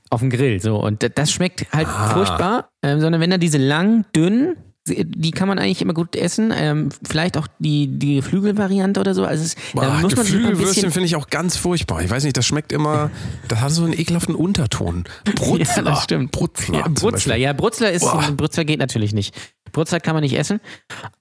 auf 0.10 0.20
den 0.20 0.30
Grill. 0.30 0.60
So. 0.60 0.78
Und 0.78 1.10
das 1.16 1.32
schmeckt 1.32 1.66
halt 1.74 1.88
Ah. 1.88 2.10
furchtbar, 2.10 2.70
ähm, 2.84 3.00
sondern 3.00 3.22
wenn 3.22 3.30
da 3.30 3.38
diese 3.38 3.58
lang, 3.58 4.06
dünn, 4.16 4.56
die 4.88 5.32
kann 5.32 5.48
man 5.48 5.60
eigentlich 5.60 5.82
immer 5.82 5.94
gut 5.94 6.16
essen. 6.16 6.54
Ähm, 6.56 6.90
vielleicht 7.08 7.38
auch 7.38 7.48
die, 7.60 7.88
die 7.88 8.16
Geflügelvariante 8.16 9.00
oder 9.00 9.14
so. 9.14 9.26
Also 9.26 9.44
es, 9.44 9.56
Boah, 9.74 10.00
muss 10.02 10.16
man 10.16 10.26
Geflügelwürstchen 10.26 10.92
finde 10.92 11.08
ich 11.08 11.16
auch 11.16 11.28
ganz 11.28 11.58
furchtbar. 11.58 12.02
Ich 12.02 12.10
weiß 12.10 12.24
nicht, 12.24 12.38
das 12.38 12.46
schmeckt 12.46 12.72
immer, 12.72 13.10
das 13.48 13.62
hat 13.62 13.72
so 13.72 13.84
einen 13.84 13.94
ekelhaften 13.94 14.36
Unterton. 14.36 15.06
Brutzler. 15.36 15.78
Ja, 15.78 15.82
das 15.82 16.04
stimmt. 16.04 16.32
Brutzler. 16.32 16.80
Ja, 16.80 16.88
Brutzler, 16.88 17.36
ja, 17.36 17.54
Brutzler 17.54 17.92
ist, 17.92 18.02
Boah. 18.02 18.32
Brutzler 18.36 18.66
geht 18.66 18.80
natürlich 18.80 19.14
nicht. 19.14 19.36
Brutzler 19.72 20.00
kann 20.00 20.16
man 20.16 20.24
nicht 20.24 20.38
essen. 20.38 20.60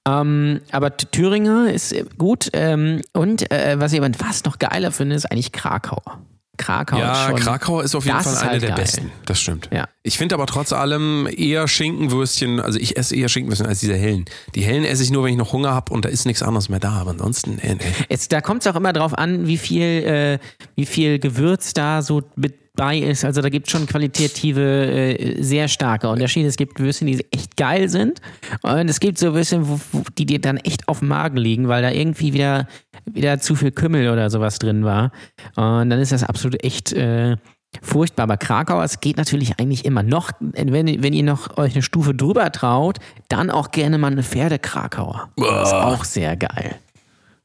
Ähm, 0.06 0.60
aber 0.70 0.96
Thüringer 0.96 1.72
ist 1.72 1.92
äh, 1.92 2.04
gut. 2.16 2.50
Ähm, 2.52 3.02
und 3.12 3.50
äh, 3.50 3.76
was 3.78 3.92
ich 3.92 4.00
aber 4.00 4.12
fast 4.14 4.46
noch 4.46 4.58
geiler 4.58 4.92
finde, 4.92 5.16
ist 5.16 5.30
eigentlich 5.30 5.52
Krakauer. 5.52 6.20
Krakau 6.56 6.96
ist 6.96 7.02
Ja, 7.02 7.26
schon, 7.28 7.36
Krakauer 7.36 7.84
ist 7.84 7.94
auf 7.94 8.04
jeden 8.04 8.20
Fall 8.20 8.36
eine 8.36 8.50
halt 8.50 8.62
der 8.62 8.70
geil. 8.70 8.78
besten. 8.78 9.12
Das 9.24 9.40
stimmt. 9.40 9.68
Ja. 9.72 9.88
Ich 10.02 10.18
finde 10.18 10.34
aber 10.34 10.46
trotz 10.46 10.72
allem 10.72 11.28
eher 11.36 11.68
Schinkenwürstchen, 11.68 12.60
also 12.60 12.78
ich 12.78 12.96
esse 12.96 13.14
eher 13.16 13.28
Schinkenwürstchen 13.28 13.66
als 13.68 13.80
diese 13.80 13.94
hellen. 13.94 14.24
Die 14.54 14.62
hellen 14.62 14.84
esse 14.84 15.02
ich 15.02 15.10
nur, 15.10 15.24
wenn 15.24 15.32
ich 15.32 15.38
noch 15.38 15.52
Hunger 15.52 15.70
habe 15.74 15.92
und 15.92 16.04
da 16.04 16.08
ist 16.08 16.26
nichts 16.26 16.42
anderes 16.42 16.68
mehr 16.68 16.80
da. 16.80 16.92
Aber 16.92 17.10
ansonsten, 17.10 17.58
nee. 17.62 17.76
Es, 18.08 18.28
da 18.28 18.40
kommt 18.40 18.62
es 18.64 18.66
auch 18.72 18.76
immer 18.76 18.92
drauf 18.92 19.16
an, 19.16 19.46
wie 19.46 19.58
viel, 19.58 19.82
äh, 19.82 20.38
wie 20.74 20.86
viel 20.86 21.18
Gewürz 21.18 21.72
da 21.74 22.02
so 22.02 22.22
mit 22.36 22.54
bei 22.76 22.98
ist. 22.98 23.24
Also 23.24 23.40
da 23.40 23.48
gibt 23.48 23.66
es 23.66 23.72
schon 23.72 23.86
qualitative, 23.86 24.60
äh, 24.60 25.42
sehr 25.42 25.68
starke 25.68 26.08
Unterschiede. 26.08 26.48
Es 26.48 26.56
gibt 26.56 26.78
Würstchen, 26.78 27.06
die 27.06 27.26
echt 27.32 27.56
geil 27.56 27.88
sind. 27.88 28.20
Und 28.62 28.88
es 28.88 29.00
gibt 29.00 29.18
so 29.18 29.34
Würstchen, 29.34 29.68
wo, 29.68 29.80
wo, 29.92 30.02
die 30.16 30.26
dir 30.26 30.40
dann 30.40 30.58
echt 30.58 30.86
auf 30.88 31.00
dem 31.00 31.08
Magen 31.08 31.38
liegen, 31.38 31.68
weil 31.68 31.82
da 31.82 31.90
irgendwie 31.90 32.32
wieder, 32.32 32.68
wieder 33.06 33.38
zu 33.40 33.56
viel 33.56 33.72
Kümmel 33.72 34.10
oder 34.10 34.30
sowas 34.30 34.58
drin 34.58 34.84
war. 34.84 35.10
Und 35.56 35.90
dann 35.90 35.98
ist 35.98 36.12
das 36.12 36.22
absolut 36.22 36.62
echt 36.62 36.92
äh, 36.92 37.36
furchtbar. 37.82 38.24
Aber 38.24 38.36
Krakauer, 38.36 38.84
es 38.84 39.00
geht 39.00 39.16
natürlich 39.16 39.58
eigentlich 39.58 39.84
immer 39.84 40.02
noch, 40.02 40.30
wenn, 40.40 41.02
wenn 41.02 41.12
ihr 41.12 41.24
noch 41.24 41.56
euch 41.56 41.72
eine 41.72 41.82
Stufe 41.82 42.14
drüber 42.14 42.52
traut, 42.52 42.98
dann 43.28 43.50
auch 43.50 43.70
gerne 43.70 43.98
mal 43.98 44.12
eine 44.12 44.22
Pferdekrakauer. 44.22 45.30
Das 45.36 45.68
ist 45.68 45.74
auch 45.74 46.04
sehr 46.04 46.36
geil. 46.36 46.76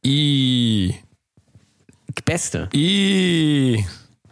I, 0.06 0.96
Beste. 2.26 2.70
I. 2.74 3.86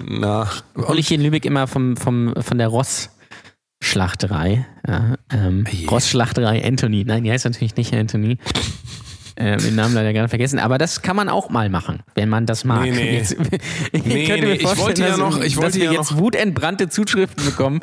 Na, 0.05 0.49
hole 0.77 0.99
ich 0.99 1.07
hier 1.07 1.17
in 1.17 1.23
Lübeck 1.23 1.45
immer 1.45 1.67
vom, 1.67 1.95
vom, 1.97 2.33
von 2.39 2.57
der 2.57 2.67
Ross-Schlachterei. 2.69 4.65
Ja, 4.87 5.15
ähm. 5.31 5.65
Ross-Schlachterei 5.89 6.63
Anthony. 6.65 7.03
Nein, 7.05 7.23
die 7.23 7.31
heißt 7.31 7.45
natürlich 7.45 7.75
nicht 7.75 7.93
Anthony. 7.93 8.37
Ähm, 9.41 9.57
den 9.59 9.75
Namen 9.75 9.93
leider 9.93 10.11
gerne 10.11 10.27
vergessen. 10.27 10.59
Aber 10.59 10.77
das 10.77 11.01
kann 11.01 11.15
man 11.15 11.29
auch 11.29 11.49
mal 11.49 11.69
machen, 11.69 12.03
wenn 12.13 12.27
man 12.27 12.45
das 12.45 12.65
mag. 12.65 12.81
Nee, 12.81 12.91
nee. 12.91 13.15
Jetzt, 13.19 13.37
ich 13.93 14.03
Nee, 14.03 14.25
könnte 14.27 14.41
nee, 14.41 14.47
mir 14.47 14.55
ich 14.55 14.63
vorstellen, 14.63 14.85
wollte 14.85 15.01
ja 15.03 15.07
dass, 15.11 15.17
noch- 15.17 15.41
ich 15.41 15.55
wollte 15.55 15.69
dass 15.69 15.77
wir 15.77 15.85
ja 15.85 15.91
jetzt 15.93 16.11
noch- 16.11 16.17
wutentbrannte 16.19 16.89
Zuschriften 16.89 17.45
bekommen, 17.45 17.79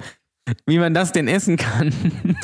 wie 0.67 0.79
man 0.79 0.93
das 0.93 1.13
denn 1.13 1.29
essen 1.29 1.57
kann. 1.57 1.95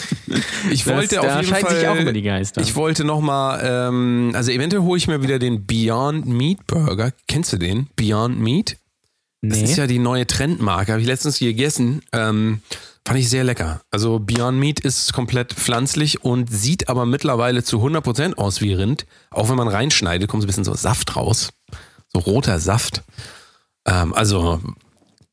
ich 0.70 0.84
Das- 0.84 0.94
wollte 0.94 1.20
auf 1.20 1.42
jeden 1.42 1.54
Fall. 1.54 1.76
sich 1.76 1.86
auch 1.88 1.96
immer 1.96 2.14
die 2.14 2.22
Geister. 2.22 2.62
Ich 2.62 2.74
wollte 2.74 3.04
nochmal, 3.04 3.60
ähm, 3.62 4.32
also 4.34 4.50
eventuell 4.50 4.80
hole 4.82 4.96
ich 4.96 5.06
mir 5.08 5.22
wieder 5.22 5.38
den 5.38 5.66
Beyond 5.66 6.24
Meat 6.26 6.66
Burger. 6.66 7.12
Kennst 7.28 7.52
du 7.52 7.58
den? 7.58 7.88
Beyond 7.96 8.40
Meat? 8.40 8.78
Das 9.42 9.58
Nee. 9.58 9.64
ist 9.64 9.76
ja 9.76 9.86
die 9.88 9.98
neue 9.98 10.26
Trendmarke. 10.26 10.92
Habe 10.92 11.00
ich 11.02 11.06
letztens 11.08 11.38
gegessen. 11.40 12.02
Ähm, 12.12 12.60
fand 13.06 13.18
ich 13.18 13.28
sehr 13.28 13.42
lecker. 13.44 13.80
Also 13.90 14.20
Beyond 14.20 14.58
Meat 14.58 14.80
ist 14.80 15.12
komplett 15.12 15.52
pflanzlich 15.52 16.22
und 16.24 16.50
sieht 16.52 16.88
aber 16.88 17.06
mittlerweile 17.06 17.64
zu 17.64 17.78
100% 17.82 18.34
aus 18.34 18.60
wie 18.60 18.72
Rind. 18.72 19.04
Auch 19.30 19.48
wenn 19.48 19.56
man 19.56 19.66
reinschneidet, 19.68 20.28
kommt 20.28 20.42
so 20.42 20.46
ein 20.46 20.48
bisschen 20.48 20.64
so 20.64 20.74
Saft 20.74 21.16
raus. 21.16 21.50
So 22.12 22.20
roter 22.20 22.60
Saft. 22.60 23.02
Ähm, 23.84 24.14
also 24.14 24.60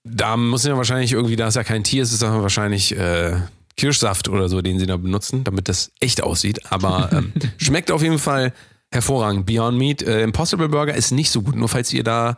da 0.04 0.38
muss 0.38 0.64
ja 0.64 0.76
wahrscheinlich 0.76 1.12
irgendwie, 1.12 1.36
da 1.36 1.48
es 1.48 1.56
ja 1.56 1.64
kein 1.64 1.84
Tier 1.84 2.02
ist, 2.02 2.12
ist 2.12 2.24
dann 2.24 2.42
wahrscheinlich 2.42 2.96
äh, 2.98 3.36
Kirschsaft 3.78 4.28
oder 4.28 4.50
so, 4.50 4.62
den 4.64 4.80
sie 4.80 4.88
da 4.88 4.98
benutzen, 4.98 5.44
damit 5.44 5.70
das 5.70 5.92
echt 6.00 6.24
aussieht. 6.24 6.72
Aber 6.72 7.12
ähm, 7.14 7.32
schmeckt 7.58 7.92
auf 7.92 8.02
jeden 8.02 8.18
Fall 8.18 8.54
hervorragend. 8.92 9.46
Beyond 9.46 9.78
Meat, 9.78 10.02
äh, 10.02 10.24
Impossible 10.24 10.68
Burger 10.70 10.96
ist 10.96 11.12
nicht 11.12 11.30
so 11.30 11.44
gut. 11.44 11.56
Nur 11.56 11.70
falls 11.70 11.94
ihr 11.94 12.04
da, 12.04 12.38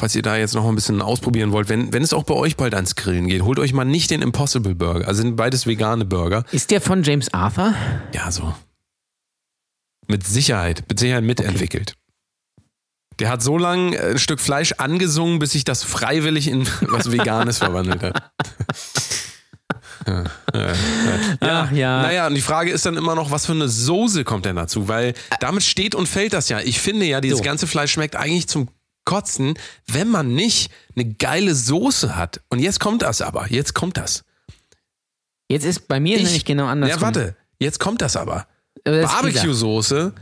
falls 0.00 0.14
ihr 0.14 0.22
da 0.22 0.36
jetzt 0.36 0.54
noch 0.54 0.66
ein 0.68 0.74
bisschen 0.74 1.00
ausprobieren 1.02 1.52
wollt, 1.52 1.68
wenn, 1.68 1.92
wenn 1.92 2.02
es 2.02 2.12
auch 2.12 2.24
bei 2.24 2.34
euch 2.34 2.56
bald 2.56 2.74
ans 2.74 2.96
Grillen 2.96 3.28
geht, 3.28 3.42
holt 3.42 3.58
euch 3.58 3.72
mal 3.72 3.84
nicht 3.84 4.10
den 4.10 4.22
Impossible 4.22 4.74
Burger. 4.74 5.06
Also 5.08 5.22
sind 5.22 5.36
beides 5.36 5.66
vegane 5.66 6.04
Burger. 6.04 6.44
Ist 6.52 6.70
der 6.70 6.80
von 6.80 7.02
James 7.02 7.32
Arthur? 7.32 7.74
Ja, 8.12 8.30
so. 8.30 8.54
Mit 10.08 10.26
Sicherheit, 10.26 10.84
mit 10.88 11.00
Sicherheit 11.00 11.24
mitentwickelt. 11.24 11.94
Der 13.18 13.30
hat 13.30 13.42
so 13.42 13.56
lange 13.56 13.98
ein 13.98 14.18
Stück 14.18 14.40
Fleisch 14.40 14.72
angesungen, 14.72 15.38
bis 15.38 15.52
sich 15.52 15.64
das 15.64 15.82
freiwillig 15.82 16.48
in 16.48 16.66
was 16.82 17.10
Veganes 17.10 17.58
verwandelt 17.58 18.02
hat. 18.02 18.30
Ja, 20.06 20.22
ja, 20.54 20.72
ja. 21.40 21.70
Ja. 21.72 22.02
Naja, 22.02 22.26
und 22.28 22.34
die 22.34 22.40
Frage 22.40 22.70
ist 22.70 22.86
dann 22.86 22.96
immer 22.96 23.16
noch, 23.16 23.32
was 23.32 23.46
für 23.46 23.52
eine 23.52 23.68
Soße 23.68 24.22
kommt 24.22 24.44
denn 24.44 24.54
dazu? 24.54 24.86
Weil 24.86 25.14
damit 25.40 25.64
steht 25.64 25.96
und 25.96 26.06
fällt 26.08 26.32
das 26.32 26.48
ja. 26.48 26.60
Ich 26.60 26.80
finde 26.80 27.06
ja, 27.06 27.20
dieses 27.20 27.38
So. 27.38 27.44
ganze 27.44 27.66
Fleisch 27.66 27.92
schmeckt 27.92 28.14
eigentlich 28.14 28.46
zum 28.46 28.68
Kotzen, 29.06 29.54
wenn 29.86 30.08
man 30.08 30.34
nicht 30.34 30.70
eine 30.94 31.06
geile 31.14 31.54
Soße 31.54 32.14
hat. 32.16 32.42
Und 32.50 32.58
jetzt 32.58 32.78
kommt 32.80 33.00
das 33.00 33.22
aber. 33.22 33.46
Jetzt 33.50 33.72
kommt 33.74 33.96
das. 33.96 34.24
Jetzt 35.48 35.64
ist 35.64 35.88
bei 35.88 35.98
mir 36.00 36.16
Ich- 36.18 36.24
nämlich 36.24 36.44
genau 36.44 36.66
anders. 36.66 36.90
Ja, 36.90 37.00
warte. 37.00 37.36
Jetzt 37.58 37.80
kommt 37.80 38.02
das 38.02 38.16
aber. 38.16 38.46
Das- 38.84 39.10
Barbecue-Soße 39.10 40.12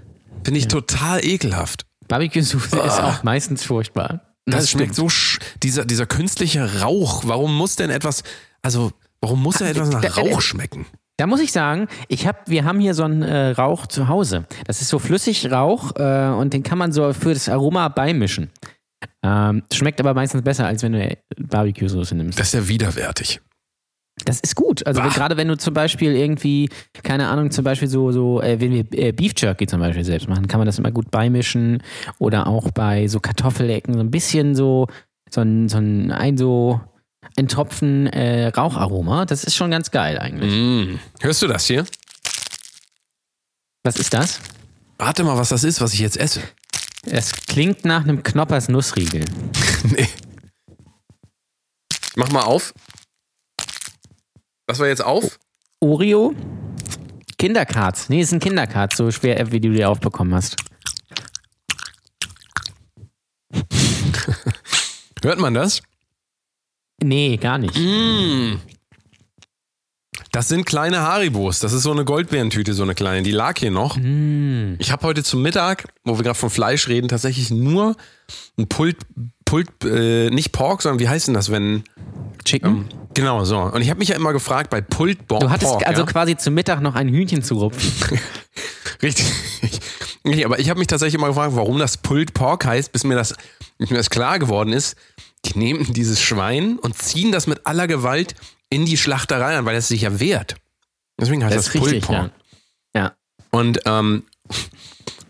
finde 0.44 0.60
ich 0.60 0.68
total 0.68 1.24
ekelhaft. 1.24 1.86
Barbecue-Soße 2.08 2.78
ist 2.78 3.00
auch 3.00 3.22
meistens 3.24 3.64
furchtbar. 3.64 4.20
Das, 4.46 4.70
schmeckt 4.70 4.94
stimmt. 4.94 5.10
so, 5.10 5.38
dieser, 5.62 5.84
dieser 5.86 6.06
künstliche 6.06 6.82
Rauch. 6.82 7.24
Warum 7.26 7.56
muss 7.56 7.76
denn 7.76 7.88
etwas, 7.88 8.22
also, 8.60 8.92
warum 9.22 9.42
muss 9.42 9.56
denn 9.56 9.68
etwas 9.68 9.88
nach 9.88 10.02
da- 10.02 10.10
Rauch 10.12 10.42
schmecken? 10.42 10.84
Da 11.16 11.26
muss 11.26 11.40
ich 11.40 11.52
sagen, 11.52 11.88
ich 12.08 12.26
hab, 12.26 12.48
wir 12.50 12.64
haben 12.64 12.80
hier 12.80 12.92
so 12.92 13.04
einen 13.04 13.22
äh, 13.22 13.50
Rauch 13.52 13.86
zu 13.86 14.08
Hause. 14.08 14.44
Das 14.66 14.82
ist 14.82 14.88
so 14.88 14.98
flüssig 14.98 15.50
Rauch 15.50 15.92
äh, 15.96 16.26
und 16.36 16.52
den 16.52 16.62
kann 16.64 16.76
man 16.76 16.92
so 16.92 17.12
für 17.14 17.32
das 17.32 17.48
Aroma 17.48 17.88
beimischen. 17.88 18.50
Ähm, 19.22 19.62
schmeckt 19.72 20.00
aber 20.00 20.14
meistens 20.14 20.42
besser, 20.42 20.66
als 20.66 20.82
wenn 20.82 20.92
du 20.92 21.16
Barbecue-Soße 21.38 22.14
nimmst. 22.14 22.38
Das 22.38 22.48
ist 22.48 22.54
ja 22.54 22.68
widerwärtig. 22.68 23.40
Das 24.24 24.40
ist 24.40 24.54
gut. 24.54 24.86
Also 24.86 25.02
gerade 25.02 25.36
wenn 25.36 25.48
du 25.48 25.56
zum 25.56 25.74
Beispiel 25.74 26.14
irgendwie, 26.14 26.68
keine 27.02 27.28
Ahnung, 27.28 27.50
zum 27.50 27.64
Beispiel 27.64 27.88
so, 27.88 28.12
so 28.12 28.40
äh, 28.40 28.60
wenn 28.60 28.72
wir 28.72 28.84
äh, 28.92 29.12
Beef 29.12 29.32
Jerky 29.36 29.66
zum 29.66 29.80
Beispiel 29.80 30.04
selbst 30.04 30.28
machen, 30.28 30.46
kann 30.46 30.60
man 30.60 30.66
das 30.66 30.78
immer 30.78 30.92
gut 30.92 31.10
beimischen. 31.10 31.82
Oder 32.18 32.46
auch 32.46 32.70
bei 32.70 33.08
so 33.08 33.18
Kartoffelecken 33.18 33.94
so 33.94 34.00
ein 34.00 34.10
bisschen 34.10 34.54
so, 34.54 34.86
so 35.28 35.40
ein, 35.40 35.68
so 35.68 35.78
ein, 35.78 36.12
ein 36.12 36.38
so 36.38 36.80
ein 37.36 37.48
Tropfen 37.48 38.06
äh, 38.06 38.48
Raucharoma. 38.48 39.26
Das 39.26 39.42
ist 39.42 39.56
schon 39.56 39.70
ganz 39.70 39.90
geil 39.90 40.18
eigentlich. 40.18 40.52
Mm. 40.54 41.00
Hörst 41.20 41.42
du 41.42 41.48
das 41.48 41.66
hier? 41.66 41.84
Was 43.82 43.98
ist 43.98 44.14
das? 44.14 44.40
Warte 44.96 45.24
mal, 45.24 45.36
was 45.36 45.48
das 45.48 45.64
ist, 45.64 45.80
was 45.80 45.92
ich 45.92 46.00
jetzt 46.00 46.16
esse. 46.16 46.40
Es 47.06 47.32
klingt 47.32 47.84
nach 47.84 48.02
einem 48.02 48.22
Knoppers 48.22 48.68
Nussriegel. 48.68 49.24
nee. 49.84 50.08
Mach 52.16 52.30
mal 52.30 52.42
auf. 52.42 52.72
Was 54.66 54.78
war 54.78 54.86
jetzt 54.86 55.04
auf? 55.04 55.38
Oreo? 55.80 56.34
Kinderkarts. 57.38 58.08
Nee, 58.08 58.22
es 58.22 58.30
sind 58.30 58.42
Kinderkarts, 58.42 58.96
so 58.96 59.10
schwer, 59.10 59.52
wie 59.52 59.60
du 59.60 59.70
die 59.70 59.84
aufbekommen 59.84 60.34
hast. 60.34 60.56
Hört 65.22 65.38
man 65.38 65.52
das? 65.54 65.82
Nee, 67.02 67.36
gar 67.36 67.58
nicht. 67.58 67.76
Das 70.34 70.48
sind 70.48 70.66
kleine 70.66 71.00
Haribos. 71.00 71.60
Das 71.60 71.72
ist 71.72 71.84
so 71.84 71.92
eine 71.92 72.04
Goldbeerentüte, 72.04 72.74
so 72.74 72.82
eine 72.82 72.96
kleine. 72.96 73.22
Die 73.22 73.30
lag 73.30 73.56
hier 73.56 73.70
noch. 73.70 73.96
Ich 74.78 74.90
habe 74.90 75.06
heute 75.06 75.22
zum 75.22 75.42
Mittag, 75.42 75.84
wo 76.02 76.18
wir 76.18 76.24
gerade 76.24 76.36
von 76.36 76.50
Fleisch 76.50 76.88
reden, 76.88 77.06
tatsächlich 77.06 77.52
nur 77.52 77.94
ein 78.58 78.66
Pult, 78.66 78.96
Pult 79.44 79.68
äh, 79.84 80.30
nicht 80.30 80.50
Pork, 80.50 80.82
sondern 80.82 80.98
wie 80.98 81.08
heißt 81.08 81.28
denn 81.28 81.34
das, 81.34 81.52
wenn. 81.52 81.84
Chicken? 82.44 82.86
Genau, 83.14 83.44
so. 83.44 83.60
Und 83.60 83.80
ich 83.80 83.90
habe 83.90 84.00
mich 84.00 84.08
ja 84.08 84.16
immer 84.16 84.32
gefragt, 84.32 84.70
bei 84.70 84.80
Pult 84.80 85.28
Pork. 85.28 85.40
du 85.40 85.50
hattest 85.50 85.72
also 85.86 86.02
ja? 86.02 86.06
quasi 86.06 86.36
zum 86.36 86.54
Mittag 86.54 86.80
noch 86.80 86.96
ein 86.96 87.08
Hühnchen 87.08 87.44
zu 87.44 87.54
rupfen. 87.54 87.92
Richtig. 89.02 89.26
Nee, 90.24 90.44
aber 90.44 90.58
ich 90.58 90.68
habe 90.68 90.80
mich 90.80 90.88
tatsächlich 90.88 91.14
immer 91.14 91.28
gefragt, 91.28 91.54
warum 91.54 91.78
das 91.78 91.98
Pulled 91.98 92.34
Pork 92.34 92.64
heißt, 92.66 92.90
bis 92.90 93.04
mir 93.04 93.14
das, 93.14 93.36
bis 93.78 93.90
mir 93.90 93.98
das 93.98 94.10
klar 94.10 94.40
geworden 94.40 94.72
ist. 94.72 94.96
Die 95.44 95.56
nehmen 95.58 95.92
dieses 95.92 96.20
Schwein 96.20 96.78
und 96.78 96.98
ziehen 96.98 97.30
das 97.30 97.46
mit 97.46 97.66
aller 97.66 97.86
Gewalt 97.86 98.34
in 98.70 98.86
die 98.86 98.96
Schlachterei 98.96 99.56
an, 99.56 99.64
weil 99.64 99.76
es 99.76 99.88
sich 99.88 100.02
ja 100.02 100.20
wehrt. 100.20 100.56
Deswegen 101.20 101.44
heißt 101.44 101.54
das, 101.56 101.66
Das 101.66 101.74
richtig, 101.74 102.02
Pulled 102.02 102.04
Pork. 102.04 102.30
ja. 102.94 103.00
Ja. 103.02 103.16
Und 103.50 103.80
ähm, 103.86 104.24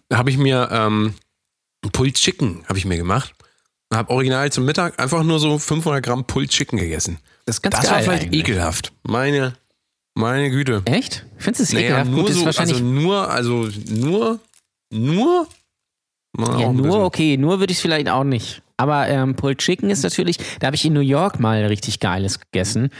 da 0.09 0.19
habe 0.19 0.31
ich 0.31 0.37
mir 0.39 0.69
ähm, 0.71 1.15
Pulled 1.93 2.15
Chicken 2.15 2.65
habe 2.69 2.79
ich 2.79 2.85
mir 2.87 2.97
gemacht. 2.97 3.35
Und 3.91 3.99
habe 3.99 4.11
original 4.11 4.51
zum 4.51 4.65
Mittag 4.65 4.99
einfach 4.99 5.23
nur 5.23 5.39
so 5.39 5.59
500 5.59 6.03
Gramm 6.03 6.27
Pulled 6.27 6.51
Chicken 6.51 6.79
gegessen. 6.79 7.19
Das 7.45 7.57
ist 7.57 7.63
ganz 7.63 7.77
Das 7.77 7.85
geil 7.85 7.93
war 7.93 8.03
vielleicht 8.03 8.25
eigentlich. 8.25 8.41
ekelhaft. 8.41 8.93
Meine, 9.03 9.55
meine 10.15 10.49
Güte. 10.51 10.83
Echt? 10.87 11.27
Findest 11.37 11.61
du 11.61 11.63
es 11.65 11.73
Naja, 11.75 11.87
ekelhaft? 11.87 12.11
nur 12.11 12.25
Gut, 12.25 12.33
so, 12.33 12.45
wahrscheinlich 12.47 12.77
also 12.77 12.87
nur, 12.87 13.31
also 13.31 13.69
nur, 13.91 14.41
nur. 14.91 15.47
Ja, 16.39 16.73
nur 16.73 17.05
okay, 17.05 17.37
nur 17.37 17.61
würde 17.61 17.71
ich 17.73 17.79
es 17.79 17.83
vielleicht 17.83 18.09
auch 18.09 18.25
nicht. 18.25 18.63
Aber 18.77 19.07
ähm, 19.09 19.37
Pulled 19.37 19.59
Chicken 19.59 19.91
ist 19.91 20.03
natürlich, 20.03 20.39
da 20.59 20.67
habe 20.69 20.77
ich 20.77 20.85
in 20.85 20.95
New 20.95 21.01
York 21.01 21.39
mal 21.39 21.65
richtig 21.67 22.01
Geiles 22.01 22.41
gegessen. 22.41 22.91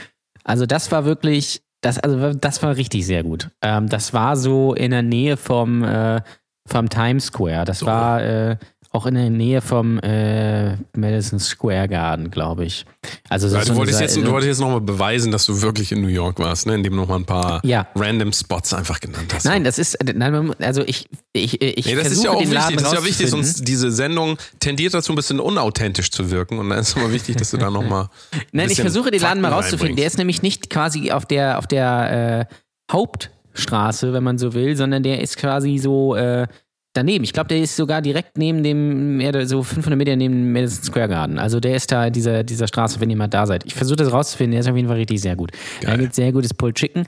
Also 0.45 0.65
das 0.65 0.91
war 0.91 1.05
wirklich, 1.05 1.63
das, 1.81 1.99
also 1.99 2.33
das 2.33 2.63
war 2.63 2.75
richtig 2.77 3.05
sehr 3.05 3.23
gut. 3.23 3.49
Ähm, 3.61 3.89
das 3.89 4.13
war 4.13 4.37
so 4.37 4.73
in 4.73 4.91
der 4.91 5.01
Nähe 5.01 5.35
vom, 5.35 5.83
äh, 5.83 6.21
vom 6.67 6.89
Times 6.89 7.25
Square. 7.25 7.65
Das 7.65 7.85
war 7.85 8.23
äh, 8.23 8.57
auch 8.95 9.05
in 9.05 9.15
der 9.15 9.29
Nähe 9.29 9.61
vom 9.61 9.99
äh, 9.99 10.75
Madison 10.97 11.39
Square 11.39 11.87
Garden, 11.87 12.31
glaube 12.31 12.65
ich. 12.65 12.85
Also 13.29 13.47
so 13.49 13.57
Ja, 13.57 13.63
du, 13.65 13.75
wolltest 13.75 14.01
jetzt, 14.01 14.15
du 14.17 14.25
wolltest 14.31 14.47
jetzt 14.47 14.59
nochmal 14.61 14.81
beweisen, 14.81 15.31
dass 15.31 15.45
du 15.45 15.61
wirklich 15.61 15.91
in 15.91 16.01
New 16.01 16.07
York 16.07 16.39
warst, 16.39 16.65
ne? 16.65 16.75
indem 16.75 16.93
du 16.93 16.99
nochmal 16.99 17.19
ein 17.19 17.25
paar 17.25 17.59
Ja. 17.63 17.87
random 17.95 18.31
Spots 18.33 18.73
einfach 18.73 18.99
genannt 18.99 19.33
hast. 19.33 19.45
Nein, 19.45 19.63
das 19.63 19.77
ist, 19.77 19.97
nein, 20.03 20.31
man 20.31 20.47
muss- 20.47 20.59
also 20.59 20.81
ich, 20.85 21.07
ich, 21.33 21.61
ich 21.61 21.85
Nee, 21.85 21.95
das 21.95 22.07
versuche 22.07 22.11
ist 22.17 22.23
ja 22.23 22.31
auch 22.31 22.39
wichtig. 22.41 22.77
Das 22.77 22.87
ist 22.87 22.93
ja 22.93 23.05
wichtig, 23.05 23.29
sonst 23.29 23.67
diese 23.67 23.91
Sendung 23.91 24.37
tendiert 24.59 24.93
dazu, 24.93 25.11
ein 25.11 25.15
bisschen 25.15 25.39
unauthentisch 25.39 26.09
zu 26.11 26.31
wirken. 26.31 26.57
Und 26.59 26.69
dann 26.69 26.79
ist 26.79 26.89
es 26.89 26.95
immer 26.95 27.11
wichtig, 27.11 27.35
dass 27.35 27.51
du 27.51 27.57
da 27.57 27.69
nochmal. 27.69 28.07
Nein, 28.51 28.69
ich 28.71 28.79
versuche 28.81 29.11
den 29.11 29.21
Laden 29.21 29.41
mal 29.41 29.51
rauszufinden. 29.51 29.95
Der 29.97 30.07
ist 30.07 30.17
nämlich 30.17 30.41
nicht 30.41 30.69
quasi 30.69 31.11
auf 31.11 31.25
der, 31.25 31.59
auf 31.59 31.67
der 31.67 32.47
äh, 32.49 32.53
Hauptstraße, 32.91 34.13
wenn 34.13 34.23
man 34.23 34.37
so 34.37 34.53
will, 34.53 34.75
sondern 34.75 35.03
der 35.03 35.21
ist 35.21 35.37
quasi 35.37 35.77
so 35.77 36.15
äh, 36.15 36.47
daneben. 36.95 37.23
Ich 37.23 37.33
glaube, 37.33 37.49
der 37.49 37.59
ist 37.59 37.75
sogar 37.75 38.01
direkt 38.01 38.37
neben 38.37 38.63
dem, 38.63 39.21
so 39.45 39.61
500 39.61 39.97
Meter 39.97 40.15
neben 40.15 40.33
dem 40.33 40.53
Madison 40.53 40.83
Square 40.83 41.09
Garden. 41.09 41.37
Also 41.37 41.59
der 41.59 41.75
ist 41.75 41.91
da 41.91 42.09
dieser, 42.09 42.43
dieser 42.43 42.67
Straße, 42.67 42.99
wenn 42.99 43.09
ihr 43.09 43.17
mal 43.17 43.27
da 43.27 43.45
seid. 43.45 43.65
Ich 43.65 43.75
versuche 43.75 43.97
das 43.97 44.11
rauszufinden. 44.11 44.51
Der 44.51 44.61
ist 44.61 44.67
auf 44.67 44.75
jeden 44.75 44.87
Fall 44.87 44.97
richtig 44.97 45.21
sehr 45.21 45.35
gut. 45.35 45.51
Da 45.81 45.95
gibt 45.97 46.15
sehr 46.15 46.31
gutes 46.31 46.53
Pulled 46.53 46.75
Chicken. 46.75 47.05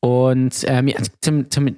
Und 0.00 0.64
ähm, 0.66 0.88
ja, 0.88 0.96
zum, 1.20 1.50
zum, 1.50 1.76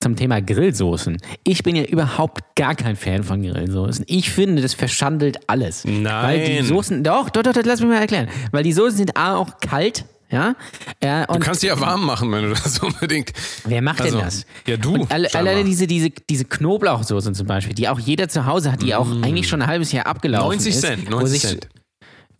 zum 0.00 0.16
Thema 0.16 0.40
Grillsoßen. 0.40 1.18
Ich 1.44 1.62
bin 1.62 1.76
ja 1.76 1.84
überhaupt 1.84 2.56
gar 2.56 2.74
kein 2.74 2.96
Fan 2.96 3.22
von 3.22 3.42
Grillsoßen. 3.42 4.04
Ich 4.08 4.30
finde, 4.30 4.62
das 4.62 4.74
verschandelt 4.74 5.38
alles. 5.46 5.84
Weil 5.84 6.44
die 6.44 6.54
Nein. 6.54 6.64
Soßen, 6.64 7.04
doch, 7.04 7.30
doch, 7.30 7.42
doch, 7.42 7.52
doch, 7.52 7.62
lass 7.64 7.80
mich 7.80 7.90
mal 7.90 8.00
erklären. 8.00 8.28
Weil 8.50 8.62
die 8.62 8.72
Soßen 8.72 8.96
sind 8.96 9.16
A, 9.16 9.36
auch 9.36 9.58
kalt, 9.60 10.04
ja. 10.30 10.54
Äh, 11.00 11.26
Du 11.26 11.38
kannst 11.40 11.62
die 11.62 11.66
ja 11.66 11.78
warm 11.80 12.04
machen, 12.06 12.30
wenn 12.32 12.42
du 12.44 12.50
das 12.54 12.78
unbedingt. 12.78 13.32
wer 13.64 13.82
macht 13.82 14.00
Also, 14.00 14.16
denn 14.16 14.24
das? 14.26 14.46
ja, 14.66 14.76
du, 14.76 15.06
alle, 15.08 15.32
alleine 15.34 15.64
diese, 15.64 15.86
diese, 15.86 16.10
diese 16.10 16.44
Knoblauchsoßen 16.44 17.34
zum 17.34 17.46
Beispiel, 17.46 17.74
die 17.74 17.88
auch 17.88 17.98
jeder 17.98 18.28
zu 18.28 18.46
Hause 18.46 18.72
hat, 18.72 18.82
die 18.82 18.94
auch 18.94 19.10
eigentlich 19.22 19.48
schon 19.48 19.62
ein 19.62 19.68
halbes 19.68 19.92
Jahr 19.92 20.06
abgelaufen 20.06 20.48
90 20.48 20.74
ist. 20.74 20.82
Mm. 20.82 20.86
Cent, 20.86 21.06
wo 21.06 21.10
90 21.10 21.40
sich, 21.40 21.50
Cent. 21.50 21.68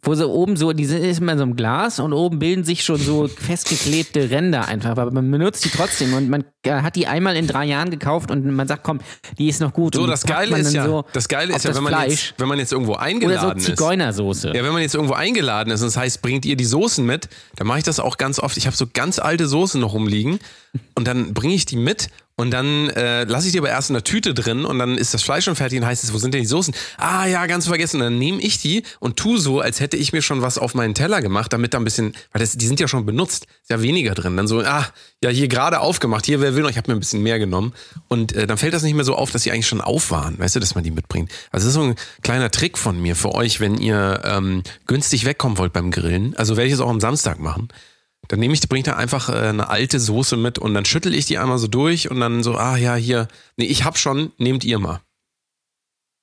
Wo 0.02 0.14
so 0.14 0.30
oben 0.32 0.56
so, 0.56 0.72
diese 0.72 0.96
ist 0.96 1.20
immer 1.20 1.32
in 1.32 1.38
so 1.38 1.44
einem 1.44 1.56
Glas 1.56 2.00
und 2.00 2.12
oben 2.12 2.38
bilden 2.38 2.64
sich 2.64 2.84
schon 2.84 2.98
so 2.98 3.28
festgeklebte 3.28 4.30
Ränder 4.30 4.66
einfach, 4.66 4.90
aber 4.90 5.10
man 5.10 5.30
benutzt 5.30 5.64
die 5.64 5.68
trotzdem 5.68 6.14
und 6.14 6.30
man 6.30 6.44
äh, 6.62 6.70
hat 6.82 6.96
die 6.96 7.06
einmal 7.06 7.36
in 7.36 7.46
drei 7.46 7.66
Jahren 7.66 7.90
gekauft 7.90 8.30
und 8.30 8.46
man 8.46 8.66
sagt, 8.66 8.82
komm, 8.82 9.00
die 9.38 9.48
ist 9.48 9.60
noch 9.60 9.74
gut. 9.74 9.94
So, 9.94 10.04
die 10.04 10.10
das 10.10 10.24
Geile 10.24 10.58
ist 10.58 10.72
ja, 10.72 10.86
so 10.86 11.04
das 11.12 11.28
Geile 11.28 11.54
ist 11.54 11.64
ja, 11.64 11.74
wenn 11.74 11.82
man, 11.82 11.92
Fleisch. 11.92 12.28
jetzt, 12.28 12.34
wenn 12.38 12.48
man 12.48 12.58
jetzt 12.58 12.72
irgendwo 12.72 12.92
Oder 12.92 13.00
so 13.00 13.06
eingeladen 13.06 13.58
ist. 13.58 13.66
Zigeunersoße. 13.66 14.48
Ja, 14.48 14.64
wenn 14.64 14.72
man 14.72 14.82
jetzt 14.82 14.94
irgendwo 14.94 15.14
eingeladen 15.14 15.70
ist 15.70 15.82
und 15.82 15.88
das 15.88 15.96
heißt, 15.96 16.22
bringt 16.22 16.46
ihr 16.46 16.56
die 16.56 16.64
Soßen 16.64 17.04
mit, 17.04 17.28
dann 17.56 17.66
mache 17.66 17.78
ich 17.78 17.84
das 17.84 18.00
auch 18.00 18.16
ganz 18.16 18.38
oft. 18.38 18.56
Ich 18.56 18.66
habe 18.66 18.76
so 18.76 18.86
ganz 18.90 19.18
alte 19.18 19.46
Soßen 19.46 19.80
noch 19.80 19.92
rumliegen 19.92 20.38
und 20.94 21.06
dann 21.06 21.34
bringe 21.34 21.54
ich 21.54 21.66
die 21.66 21.76
mit 21.76 22.08
und 22.40 22.53
dann 22.53 22.88
äh, 22.88 23.24
lasse 23.24 23.48
ich 23.48 23.53
die 23.53 23.59
aber 23.59 23.68
erst 23.68 23.90
in 23.90 23.94
der 23.94 24.03
Tüte 24.03 24.33
drin 24.33 24.64
und 24.64 24.79
dann 24.79 24.96
ist 24.96 25.12
das 25.12 25.22
Fleisch 25.22 25.44
schon 25.44 25.57
fertig 25.57 25.79
und 25.79 25.85
heißt 25.85 26.03
es, 26.03 26.14
wo 26.14 26.16
sind 26.16 26.33
denn 26.33 26.40
die 26.40 26.46
Soßen? 26.46 26.74
Ah 26.96 27.26
ja, 27.26 27.44
ganz 27.44 27.66
vergessen. 27.66 27.96
Und 27.96 28.05
dann 28.05 28.18
nehme 28.18 28.40
ich 28.40 28.59
die 28.59 28.83
und 28.98 29.18
tu 29.18 29.37
so, 29.37 29.61
als 29.61 29.79
hätte 29.79 29.98
ich 29.98 30.14
mir 30.14 30.22
schon 30.22 30.40
was 30.40 30.57
auf 30.57 30.72
meinen 30.72 30.94
Teller 30.94 31.20
gemacht, 31.20 31.53
damit 31.53 31.74
da 31.74 31.79
ein 31.79 31.85
bisschen, 31.85 32.14
weil 32.33 32.40
das, 32.40 32.53
die 32.53 32.66
sind 32.66 32.81
ja 32.81 32.88
schon 32.88 33.05
benutzt, 33.05 33.44
ist 33.61 33.68
ja 33.68 33.83
weniger 33.83 34.14
drin. 34.14 34.38
Dann 34.38 34.48
so, 34.48 34.61
ah, 34.61 34.87
ja, 35.22 35.29
hier 35.29 35.48
gerade 35.48 35.81
aufgemacht, 35.81 36.24
hier, 36.24 36.40
wer 36.40 36.55
will 36.55 36.62
noch, 36.62 36.70
ich 36.70 36.79
habe 36.79 36.90
mir 36.90 36.96
ein 36.96 37.00
bisschen 37.00 37.22
mehr 37.22 37.38
genommen. 37.38 37.74
Und 38.09 38.33
äh, 38.33 38.46
dann 38.46 38.57
fällt 38.57 38.72
das 38.72 38.85
nicht 38.85 38.94
mehr 38.94 39.05
so 39.05 39.16
auf, 39.16 39.31
dass 39.31 39.42
die 39.42 39.53
eigentlich 39.53 39.68
schon 39.68 39.83
auf 39.83 40.11
waren, 40.11 40.38
weißt 40.38 40.57
du, 40.57 40.61
dass 40.61 40.74
man 40.74 40.83
die 40.83 40.92
mitbringt. 40.92 41.31
Also 41.50 41.66
das 41.66 41.74
ist 41.74 41.83
so 41.83 41.83
ein 41.83 41.94
kleiner 42.22 42.50
Trick 42.50 42.79
von 42.79 42.98
mir 43.03 43.16
für 43.16 43.35
euch, 43.35 43.61
wenn 43.61 43.76
ihr 43.76 44.22
ähm, 44.24 44.62
günstig 44.87 45.26
wegkommen 45.26 45.59
wollt 45.59 45.74
beim 45.74 45.90
Grillen. 45.90 46.35
Also 46.37 46.57
werde 46.57 46.68
ich 46.68 46.72
es 46.72 46.81
auch 46.81 46.88
am 46.88 47.00
Samstag 47.00 47.38
machen. 47.38 47.68
Dann 48.28 48.38
nehme 48.38 48.54
ich, 48.54 48.61
bringe 48.68 48.85
da 48.85 48.96
einfach 48.96 49.28
äh, 49.28 49.48
eine 49.48 49.68
alte 49.68 49.98
Soße 49.98 50.37
mit 50.37 50.59
und 50.59 50.74
dann 50.74 50.85
schüttel 50.85 51.14
ich 51.14 51.26
die 51.26 51.38
einmal 51.38 51.59
so 51.59 51.66
durch 51.66 52.11
und 52.11 52.20
dann 52.20 52.42
so, 52.42 52.54
ah 52.54 52.76
ja, 52.76 52.94
hier, 52.94 53.28
nee, 53.56 53.64
ich 53.66 53.85
hab 53.85 53.98
schon, 53.98 54.33
nehmt 54.38 54.64
ihr 54.64 54.78
mal. 54.78 55.00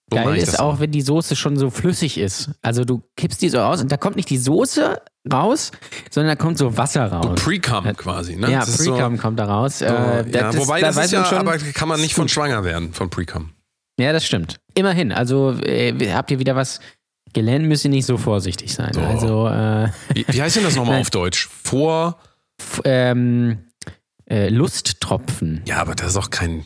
So 0.09 0.15
Geil 0.15 0.37
ist 0.37 0.59
auch, 0.59 0.73
immer. 0.73 0.79
wenn 0.81 0.91
die 0.91 1.01
Soße 1.01 1.35
schon 1.35 1.57
so 1.57 1.69
flüssig 1.69 2.17
ist. 2.17 2.51
Also 2.61 2.85
du 2.85 3.03
kippst 3.17 3.41
die 3.41 3.49
so 3.49 3.59
aus 3.59 3.81
und 3.81 3.91
da 3.91 3.97
kommt 3.97 4.15
nicht 4.15 4.29
die 4.29 4.37
Soße 4.37 5.01
raus, 5.31 5.71
sondern 6.09 6.37
da 6.37 6.41
kommt 6.41 6.57
so 6.57 6.77
Wasser 6.77 7.11
raus. 7.11 7.41
Pre-Cum 7.43 7.83
quasi, 7.97 8.37
ne? 8.37 8.49
ja, 8.49 8.63
ist 8.63 8.77
so- 8.77 8.95
Pre-Cum 8.95 9.17
kommt 9.17 9.37
da 9.37 9.45
raus. 9.45 9.79
So, 9.79 9.85
äh, 9.85 9.89
ja, 9.89 10.23
das, 10.23 10.57
wobei 10.57 10.79
da 10.79 10.87
das 10.87 11.05
ist 11.05 11.11
ja, 11.11 11.25
schon, 11.25 11.39
aber 11.39 11.57
kann 11.57 11.89
man 11.89 11.99
nicht 11.99 12.13
von 12.13 12.29
schwanger 12.29 12.63
werden, 12.63 12.93
von 12.93 13.09
Pre-Cum. 13.09 13.49
Ja, 13.99 14.13
das 14.13 14.25
stimmt. 14.25 14.61
Immerhin. 14.75 15.11
Also 15.11 15.59
äh, 15.59 16.13
habt 16.13 16.31
ihr 16.31 16.39
wieder 16.39 16.55
was 16.55 16.79
gelernt, 17.37 17.65
müsst 17.65 17.85
ihr 17.85 17.91
nicht 17.91 18.05
so 18.05 18.17
vorsichtig 18.17 18.73
sein. 18.73 18.93
So. 18.93 19.01
Also 19.01 19.47
äh, 19.47 19.89
Wie, 20.13 20.25
wie 20.27 20.41
heißt 20.41 20.55
denn 20.57 20.63
das 20.63 20.75
nochmal 20.75 20.99
auf 21.01 21.09
Deutsch? 21.09 21.47
Vor, 21.63 22.17
f- 22.59 22.81
ähm, 22.85 23.59
äh, 24.29 24.49
Lusttropfen. 24.49 25.61
ja, 25.65 25.77
aber 25.77 25.95
das 25.95 26.07
ist 26.07 26.17
auch 26.17 26.29
kein, 26.29 26.65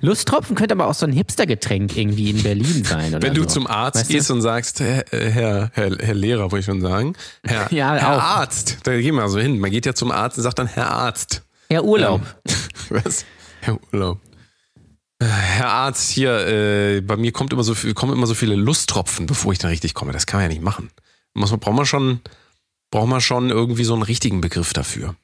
Lusttropfen 0.00 0.56
könnte 0.56 0.72
aber 0.74 0.86
auch 0.88 0.94
so 0.94 1.04
ein 1.06 1.12
Hipstergetränk 1.12 1.96
irgendwie 1.96 2.30
in 2.30 2.42
Berlin 2.42 2.84
sein. 2.84 3.14
Oder 3.14 3.22
wenn 3.22 3.34
du 3.34 3.42
so. 3.42 3.48
zum 3.48 3.66
Arzt 3.66 4.00
Weißt 4.00 4.08
du? 4.10 4.14
gehst 4.14 4.30
und 4.30 4.40
sagst, 4.42 4.80
Herr, 4.80 5.12
äh, 5.12 5.30
Herr, 5.30 5.70
Herr, 5.74 5.96
Herr 6.00 6.14
Lehrer, 6.14 6.42
wollte 6.44 6.58
ich 6.60 6.64
schon 6.66 6.80
sagen, 6.80 7.14
Herr, 7.46 7.68
Ja, 7.72 7.94
Herr 7.94 8.16
auch. 8.16 8.22
Arzt, 8.22 8.78
da 8.84 8.96
gehen 8.98 9.14
wir 9.14 9.28
so 9.28 9.38
hin. 9.38 9.58
Man 9.58 9.70
geht 9.70 9.84
ja 9.86 9.94
zum 9.94 10.10
Arzt 10.10 10.38
und 10.38 10.42
sagt 10.42 10.58
dann 10.58 10.66
Herr 10.68 10.90
Arzt. 10.90 11.42
Ja, 11.70 11.82
Urlaub. 11.82 12.22
Was? 12.90 13.24
Herr 13.60 13.78
Urlaub. 13.92 14.20
Herr 15.28 15.68
Arzt, 15.70 16.10
hier, 16.10 16.46
äh, 16.46 17.00
bei 17.00 17.16
mir 17.16 17.32
kommt 17.32 17.52
immer 17.52 17.64
so 17.64 17.74
viel, 17.74 17.94
kommen 17.94 18.12
immer 18.12 18.26
so 18.26 18.34
viele 18.34 18.54
Lusttropfen, 18.54 19.26
bevor 19.26 19.52
ich 19.52 19.58
dann 19.58 19.70
richtig 19.70 19.94
komme. 19.94 20.12
Das 20.12 20.26
kann 20.26 20.38
man 20.38 20.48
ja 20.50 20.54
nicht 20.54 20.62
machen. 20.62 20.90
Muss 21.34 21.50
man, 21.50 21.60
braucht 21.60 21.76
man 21.76 21.86
schon, 21.86 22.20
braucht 22.90 23.08
man 23.08 23.20
schon 23.20 23.50
irgendwie 23.50 23.84
so 23.84 23.94
einen 23.94 24.02
richtigen 24.02 24.40
Begriff 24.40 24.72
dafür. 24.72 25.16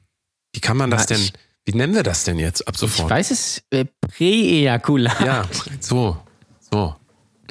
Wie 0.52 0.60
kann 0.60 0.76
man 0.76 0.90
das 0.90 1.02
Na, 1.02 1.14
denn, 1.16 1.24
ich- 1.24 1.32
wie 1.66 1.72
nennen 1.76 1.94
wir 1.94 2.02
das 2.02 2.24
denn 2.24 2.38
jetzt 2.38 2.66
ab 2.66 2.74
Ich 2.74 2.80
sofort? 2.80 3.10
weiß 3.10 3.30
es, 3.30 3.62
äh, 3.70 3.84
Präejakulat. 4.00 5.20
Ja, 5.20 5.48
so, 5.80 6.16
so. 6.70 6.96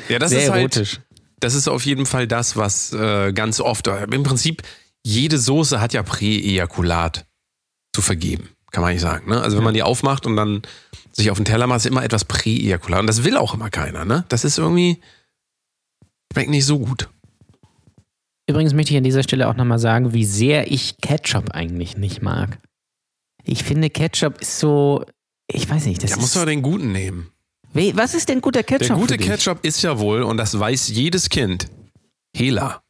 Ja, 0.10 0.20
das 0.20 0.32
Sehr 0.32 0.44
ist 0.44 0.50
halt, 0.50 0.60
erotisch. 0.76 1.00
das 1.40 1.54
ist 1.56 1.68
auf 1.68 1.86
jeden 1.86 2.06
Fall 2.06 2.28
das, 2.28 2.56
was 2.58 2.92
äh, 2.94 3.32
ganz 3.34 3.60
oft, 3.60 3.88
im 3.88 4.24
Prinzip, 4.24 4.64
jede 5.04 5.38
Soße 5.38 5.80
hat 5.80 5.94
ja 5.94 6.04
Präejakulat 6.04 7.26
zu 7.94 8.02
vergeben, 8.02 8.50
kann 8.72 8.84
man 8.84 8.94
nicht 8.94 9.02
sagen. 9.02 9.30
Ne? 9.30 9.42
Also 9.42 9.58
wenn 9.58 9.64
man 9.64 9.74
die 9.74 9.84
aufmacht 9.84 10.26
und 10.26 10.36
dann 10.36 10.62
sich 11.12 11.32
auf 11.32 11.38
den 11.38 11.46
Teller 11.46 11.68
macht, 11.68 11.80
ist 11.80 11.86
immer 11.86 12.04
etwas 12.04 12.26
Präejakulat. 12.26 13.02
Und 13.02 13.08
das 13.08 13.24
will 13.24 13.36
auch 13.38 13.54
immer 13.54 13.70
keiner. 13.70 14.06
Ne? 14.06 14.26
Das 14.30 14.44
ist 14.46 14.58
irgendwie, 14.58 15.02
schmeckt 16.32 16.50
nicht 16.50 16.66
so 16.66 16.80
gut. 16.80 17.10
Übrigens 18.48 18.74
möchte 18.74 18.92
ich 18.94 18.98
an 18.98 19.04
dieser 19.04 19.24
Stelle 19.24 19.48
auch 19.48 19.56
nochmal 19.56 19.80
sagen, 19.80 20.14
wie 20.14 20.26
sehr 20.26 20.72
ich 20.72 20.98
Ketchup 20.98 21.52
eigentlich 21.52 21.98
nicht 21.98 22.22
mag. 22.22 22.60
Ich 23.44 23.64
finde, 23.64 23.90
Ketchup 23.90 24.42
ist 24.42 24.60
so, 24.60 25.06
ich 25.52 25.70
weiß 25.70 25.86
nicht, 25.86 26.02
das 26.04 26.12
Da 26.12 26.16
ist, 26.16 26.22
musst 26.22 26.36
du 26.36 26.40
aber 26.40 26.50
den 26.52 26.62
guten 26.62 26.92
nehmen. 26.92 27.32
We- 27.74 27.92
was 27.96 28.16
ist 28.16 28.28
denn 28.30 28.42
guter 28.42 28.64
Ketchup 28.64 28.88
Der 28.88 28.96
gute? 28.98 29.18
Ketchup 29.18 29.64
ist 29.64 29.82
ja 29.84 30.00
wohl, 30.00 30.24
und 30.24 30.38
das 30.38 30.58
weiß 30.60 30.90
jedes 30.90 31.30
Kind, 31.30 31.68
Hela. 32.36 32.82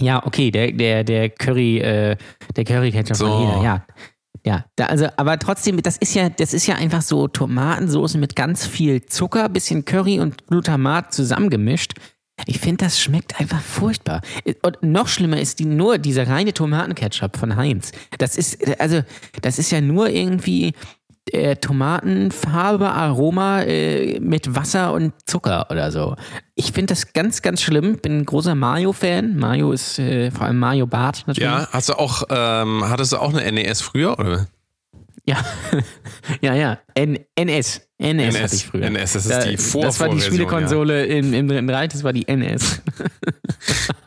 Ja, 0.00 0.26
okay, 0.26 0.50
der, 0.50 0.72
der, 0.72 1.04
der 1.04 1.30
Curry, 1.30 1.78
äh, 1.78 2.16
der 2.56 2.64
Curry-Ketchup 2.64 3.16
So. 3.16 3.26
von 3.28 3.46
Hela, 3.46 3.62
ja. 3.62 3.86
Ja, 4.46 4.66
da, 4.76 4.86
also, 4.86 5.08
aber 5.16 5.38
trotzdem, 5.38 5.80
das 5.82 5.96
ist 5.96 6.14
ja, 6.14 6.28
das 6.28 6.52
ist 6.52 6.66
ja 6.66 6.74
einfach 6.74 7.00
so 7.00 7.28
Tomatensoße 7.28 8.18
mit 8.18 8.36
ganz 8.36 8.66
viel 8.66 9.06
Zucker, 9.06 9.48
bisschen 9.48 9.86
Curry 9.86 10.20
und 10.20 10.46
Glutamat 10.46 11.14
zusammengemischt. 11.14 11.94
Ich 12.46 12.58
finde, 12.58 12.84
das 12.84 13.00
schmeckt 13.00 13.40
einfach 13.40 13.60
furchtbar. 13.60 14.20
Und 14.62 14.82
noch 14.82 15.08
schlimmer 15.08 15.40
ist 15.40 15.60
die, 15.60 15.64
nur 15.64 15.98
dieser 15.98 16.28
reine 16.28 16.52
Tomatenketchup 16.52 17.36
von 17.36 17.56
Heinz. 17.56 17.92
Das 18.18 18.36
ist, 18.36 18.80
also, 18.80 19.02
das 19.40 19.58
ist 19.58 19.70
ja 19.70 19.80
nur 19.80 20.10
irgendwie 20.10 20.74
äh, 21.32 21.56
Tomatenfarbe, 21.56 22.90
Aroma 22.90 23.62
äh, 23.62 24.20
mit 24.20 24.54
Wasser 24.54 24.92
und 24.92 25.12
Zucker 25.26 25.66
oder 25.70 25.90
so. 25.90 26.16
Ich 26.54 26.72
finde 26.72 26.92
das 26.94 27.12
ganz, 27.12 27.42
ganz 27.42 27.62
schlimm. 27.62 27.98
Bin 27.98 28.18
ein 28.18 28.24
großer 28.24 28.54
Mayo-Fan. 28.54 29.36
Mayo 29.36 29.72
ist 29.72 29.98
äh, 29.98 30.30
vor 30.30 30.46
allem 30.46 30.58
Mayo 30.58 30.86
Bart 30.86 31.24
natürlich. 31.26 31.48
Ja, 31.48 31.68
hast 31.72 31.88
du 31.88 31.94
auch, 31.94 32.24
ähm, 32.30 32.84
hattest 32.88 33.12
du 33.12 33.18
auch 33.18 33.32
eine 33.34 33.50
NES 33.50 33.80
früher? 33.80 34.18
Oder? 34.18 34.46
Ja, 35.26 35.38
ja, 36.42 36.54
ja. 36.54 36.78
N 36.94 37.18
NS. 37.34 37.80
NS, 37.96 38.40
hatte 38.42 38.56
ich 38.56 38.66
früher. 38.66 38.82
NS, 38.84 39.12
das 39.14 39.26
ist 39.26 39.30
Da- 39.32 39.44
die 39.46 39.56
Vor 39.56 39.82
Das 39.82 39.98
war 40.00 40.08
die 40.10 40.20
Spielekonsole 40.20 41.06
im, 41.06 41.32
im 41.32 41.48
Dritten 41.48 41.70
Reich, 41.70 41.88
das 41.90 42.04
war 42.04 42.12
die 42.12 42.28
NS. 42.28 42.82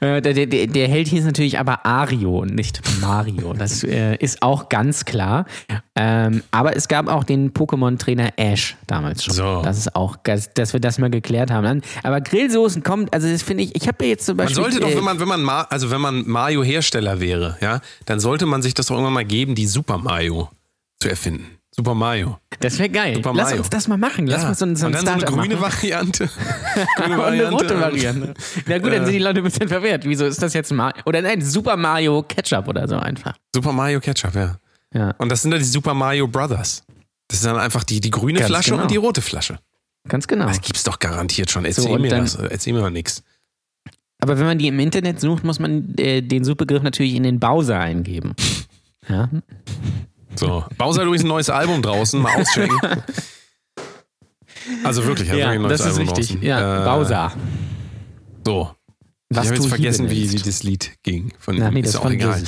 Äh, 0.00 0.22
der, 0.22 0.46
der, 0.46 0.66
der 0.66 0.88
Held 0.88 1.08
hieß 1.08 1.24
natürlich 1.24 1.58
aber 1.58 1.84
Ario 1.84 2.40
und 2.40 2.54
nicht 2.54 2.80
Mario. 3.00 3.52
Das 3.52 3.82
äh, 3.82 4.16
ist 4.16 4.42
auch 4.42 4.68
ganz 4.68 5.04
klar. 5.04 5.46
Ähm, 5.96 6.42
aber 6.50 6.76
es 6.76 6.88
gab 6.88 7.08
auch 7.08 7.24
den 7.24 7.52
Pokémon-Trainer 7.52 8.30
Ash 8.36 8.76
damals 8.86 9.24
schon. 9.24 9.34
So. 9.34 9.62
Das 9.62 9.78
ist 9.78 9.96
auch, 9.96 10.16
dass 10.16 10.72
wir 10.72 10.80
das 10.80 10.98
mal 10.98 11.10
geklärt 11.10 11.50
haben. 11.50 11.82
Aber 12.02 12.20
Grillsoßen 12.20 12.82
kommt, 12.82 13.12
also 13.12 13.28
das 13.28 13.42
finde 13.42 13.64
ich, 13.64 13.74
ich 13.74 13.88
habe 13.88 14.04
ja 14.04 14.10
jetzt 14.10 14.26
zum 14.26 14.36
Man 14.36 14.46
Beispiel. 14.46 14.62
sollte 14.62 14.80
doch, 14.80 14.90
äh, 14.90 14.96
wenn 14.96 15.04
man, 15.04 15.18
wenn 15.20 15.28
man, 15.28 15.42
Ma 15.42 15.62
also 15.62 15.90
wenn 15.90 16.00
man 16.00 16.26
Mayo-Hersteller 16.26 17.20
wäre, 17.20 17.56
ja, 17.60 17.80
dann 18.06 18.20
sollte 18.20 18.46
man 18.46 18.62
sich 18.62 18.74
das 18.74 18.86
doch 18.86 18.94
irgendwann 18.94 19.14
mal 19.14 19.24
geben, 19.24 19.54
die 19.54 19.66
Super 19.66 19.98
Mayo 19.98 20.48
zu 21.00 21.08
erfinden. 21.08 21.57
Super 21.78 21.94
Mayo. 21.94 22.38
das 22.60 22.76
wäre 22.78 22.88
geil. 22.88 23.14
Super 23.14 23.32
Lass 23.34 23.50
Mayo. 23.50 23.58
uns 23.60 23.70
das 23.70 23.86
mal 23.88 23.96
machen. 23.96 24.26
Lass 24.26 24.42
Ja. 24.42 24.48
uns 24.48 24.58
so, 24.58 24.66
so 24.74 24.86
ein 24.86 24.94
und 24.96 25.06
dann 25.06 25.20
so 25.20 25.26
eine 25.26 25.36
grüne 25.36 25.54
machen. 25.56 25.62
Variante. 25.80 26.28
grüne 26.96 27.14
Und 27.18 27.24
eine 27.24 27.50
rote 27.50 27.80
Variante. 27.80 28.34
Na 28.66 28.78
gut, 28.78 28.92
dann 28.92 29.04
sind 29.04 29.14
die 29.14 29.20
Leute 29.20 29.38
ein 29.38 29.44
bisschen 29.44 29.68
verwehrt. 29.68 30.04
Wieso 30.04 30.26
ist 30.26 30.42
das 30.42 30.54
jetzt 30.54 30.72
Mario? 30.72 31.00
Oder 31.06 31.22
nein, 31.22 31.40
Super 31.40 31.76
Mario 31.76 32.22
Ketchup 32.24 32.66
oder 32.68 32.88
so 32.88 32.96
einfach. 32.96 33.34
Super 33.54 33.72
Mayo 33.72 34.00
Ketchup, 34.00 34.34
ja. 34.34 34.56
Ja, 34.92 35.14
Und 35.18 35.28
das 35.30 35.42
sind 35.42 35.52
dann 35.52 35.60
die 35.60 35.66
Super 35.66 35.94
Mario 35.94 36.26
Brothers. 36.26 36.82
Das 37.28 37.38
ist 37.38 37.46
dann 37.46 37.58
einfach 37.58 37.84
die, 37.84 38.00
die 38.00 38.10
grüne 38.10 38.40
Ganz 38.40 38.48
Flasche 38.50 38.70
genau. 38.72 38.82
und 38.82 38.90
die 38.90 38.96
rote 38.96 39.22
Flasche. 39.22 39.58
ganz 40.08 40.26
genau. 40.26 40.46
Das 40.46 40.60
gibt's 40.60 40.82
doch 40.82 40.98
garantiert 40.98 41.50
schon. 41.50 41.64
Erzähl 41.64 41.84
So, 41.84 41.98
mir 41.98 42.08
dann- 42.10 42.22
das. 42.22 42.34
Erzähl 42.34 42.72
mir 42.72 42.80
mal 42.80 42.90
nix. 42.90 43.22
Aber 44.20 44.36
wenn 44.38 44.46
man 44.46 44.58
die 44.58 44.66
im 44.66 44.80
Internet 44.80 45.20
sucht, 45.20 45.44
muss 45.44 45.60
man 45.60 45.94
äh, 45.96 46.22
den 46.22 46.42
Suchbegriff 46.42 46.82
natürlich 46.82 47.14
in 47.14 47.22
den 47.22 47.38
Browser 47.38 47.78
eingeben. 47.78 48.34
Ja, 49.08 49.30
So. 50.38 50.64
Bowser 50.76 51.02
übrigens 51.02 51.24
ein 51.24 51.28
neues 51.28 51.50
Album 51.50 51.82
draußen. 51.82 52.20
Mal 52.20 52.40
auschecken. 52.40 52.78
Also 54.84 55.04
wirklich, 55.06 55.30
hat 55.30 55.38
wirklich 55.38 55.68
das 55.68 55.80
ist 55.80 55.86
Album 55.86 56.00
richtig. 56.14 56.28
draußen. 56.28 56.42
Ja, 56.42 56.82
Äh, 56.82 56.84
Bowser. 56.84 57.32
So. 58.44 58.70
Was 59.30 59.44
ich 59.44 59.50
habe 59.50 59.60
jetzt 59.60 59.68
vergessen, 59.68 60.10
wie, 60.10 60.32
wie 60.32 60.36
das 60.36 60.62
Lied 60.62 60.92
ging. 61.02 61.32
Von 61.38 61.56
Na, 61.58 61.70
nee, 61.70 61.80
ist 61.80 61.94
das 61.94 62.00
auch 62.00 62.10
egal. 62.10 62.42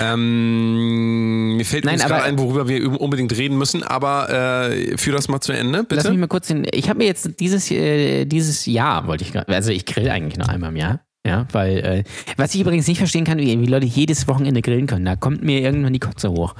Ähm, 0.00 1.56
mir 1.56 1.64
fällt 1.64 1.84
Nein, 1.84 1.98
gerade 1.98 2.24
ein, 2.24 2.38
worüber 2.38 2.66
wir 2.66 3.00
unbedingt 3.00 3.36
reden 3.36 3.56
müssen, 3.56 3.84
aber 3.84 4.68
äh, 4.68 4.98
führ 4.98 5.12
das 5.12 5.28
mal 5.28 5.40
zu 5.40 5.52
Ende, 5.52 5.84
bitte. 5.84 5.96
Lass 5.96 6.10
mich 6.10 6.18
mal 6.18 6.26
kurz 6.26 6.48
den. 6.48 6.66
Ich 6.72 6.88
habe 6.88 6.98
mir 6.98 7.06
jetzt 7.06 7.38
dieses, 7.38 7.70
äh, 7.70 8.24
dieses 8.24 8.66
Jahr, 8.66 9.06
wollte 9.06 9.22
ich 9.22 9.32
gerade. 9.32 9.54
Also 9.54 9.70
ich 9.70 9.86
grill 9.86 10.08
eigentlich 10.10 10.36
nur 10.36 10.48
einmal 10.48 10.70
im 10.70 10.76
Jahr. 10.76 11.00
Ja, 11.24 11.46
weil, 11.52 11.78
äh, 11.78 12.04
was 12.36 12.52
ich 12.54 12.60
übrigens 12.60 12.88
nicht 12.88 12.98
verstehen 12.98 13.24
kann, 13.24 13.38
wie, 13.38 13.60
wie 13.60 13.66
Leute 13.66 13.86
jedes 13.86 14.26
Wochenende 14.26 14.60
grillen 14.60 14.88
können. 14.88 15.04
Da 15.04 15.14
kommt 15.14 15.42
mir 15.42 15.60
irgendwann 15.60 15.92
die 15.92 16.00
Kotze 16.00 16.30
hoch. 16.30 16.54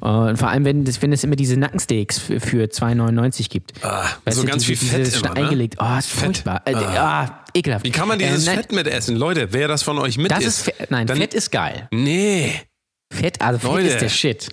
Und 0.00 0.38
vor 0.38 0.48
allem, 0.48 0.64
wenn, 0.64 0.84
das, 0.84 1.02
wenn 1.02 1.12
es 1.12 1.24
immer 1.24 1.36
diese 1.36 1.58
Nackensteaks 1.58 2.18
für, 2.18 2.40
für 2.40 2.64
2,99 2.64 3.50
gibt. 3.50 3.72
Ah, 3.84 4.06
Weißt 4.24 4.36
so 4.38 4.42
du, 4.44 4.48
ganz 4.48 4.64
diese- 4.64 4.82
viel 4.86 5.04
Fett 5.04 5.14
immer, 5.22 5.34
ne? 5.34 5.42
eingelegt. 5.42 5.76
Oh, 5.78 5.98
ist 5.98 6.08
Fett. 6.08 6.24
furchtbar. 6.24 6.62
Äh, 6.64 6.74
ah. 6.74 7.44
ekelhaft. 7.52 7.84
Wie 7.84 7.90
kann 7.90 8.08
man 8.08 8.18
dieses 8.18 8.46
Äh, 8.48 8.54
Fett 8.56 8.72
mitessen? 8.72 9.16
Leute, 9.16 9.48
wer 9.52 9.68
das 9.68 9.82
von 9.82 9.98
euch 9.98 10.16
mit 10.16 10.30
Das 10.30 10.42
ist 10.44 10.62
Fett. 10.62 10.90
Nein, 10.90 11.06
dann- 11.06 11.18
Fett 11.18 11.34
ist 11.34 11.50
geil. 11.50 11.88
Nee. 11.92 12.52
Fett, 13.12 13.42
also 13.42 13.58
Fett 13.58 13.70
Leute. 13.70 13.86
ist 13.88 14.00
der 14.00 14.08
Shit. 14.08 14.48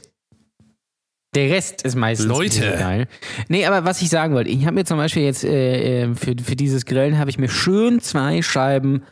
Der 1.33 1.49
Rest 1.49 1.83
ist 1.83 1.95
meistens 1.95 2.27
Leute. 2.27 2.59
geil. 2.59 3.07
Nee, 3.47 3.65
aber 3.65 3.85
was 3.85 4.01
ich 4.01 4.09
sagen 4.09 4.33
wollte, 4.33 4.49
ich 4.49 4.65
habe 4.65 4.73
mir 4.75 4.83
zum 4.83 4.97
Beispiel 4.97 5.23
jetzt 5.23 5.45
äh, 5.45 6.03
äh, 6.03 6.13
für, 6.15 6.35
für 6.43 6.57
dieses 6.57 6.85
Grillen 6.85 7.17
habe 7.17 7.29
ich 7.29 7.37
mir 7.39 7.47
schön 7.47 8.01
zwei 8.01 8.41
Scheiben 8.41 9.03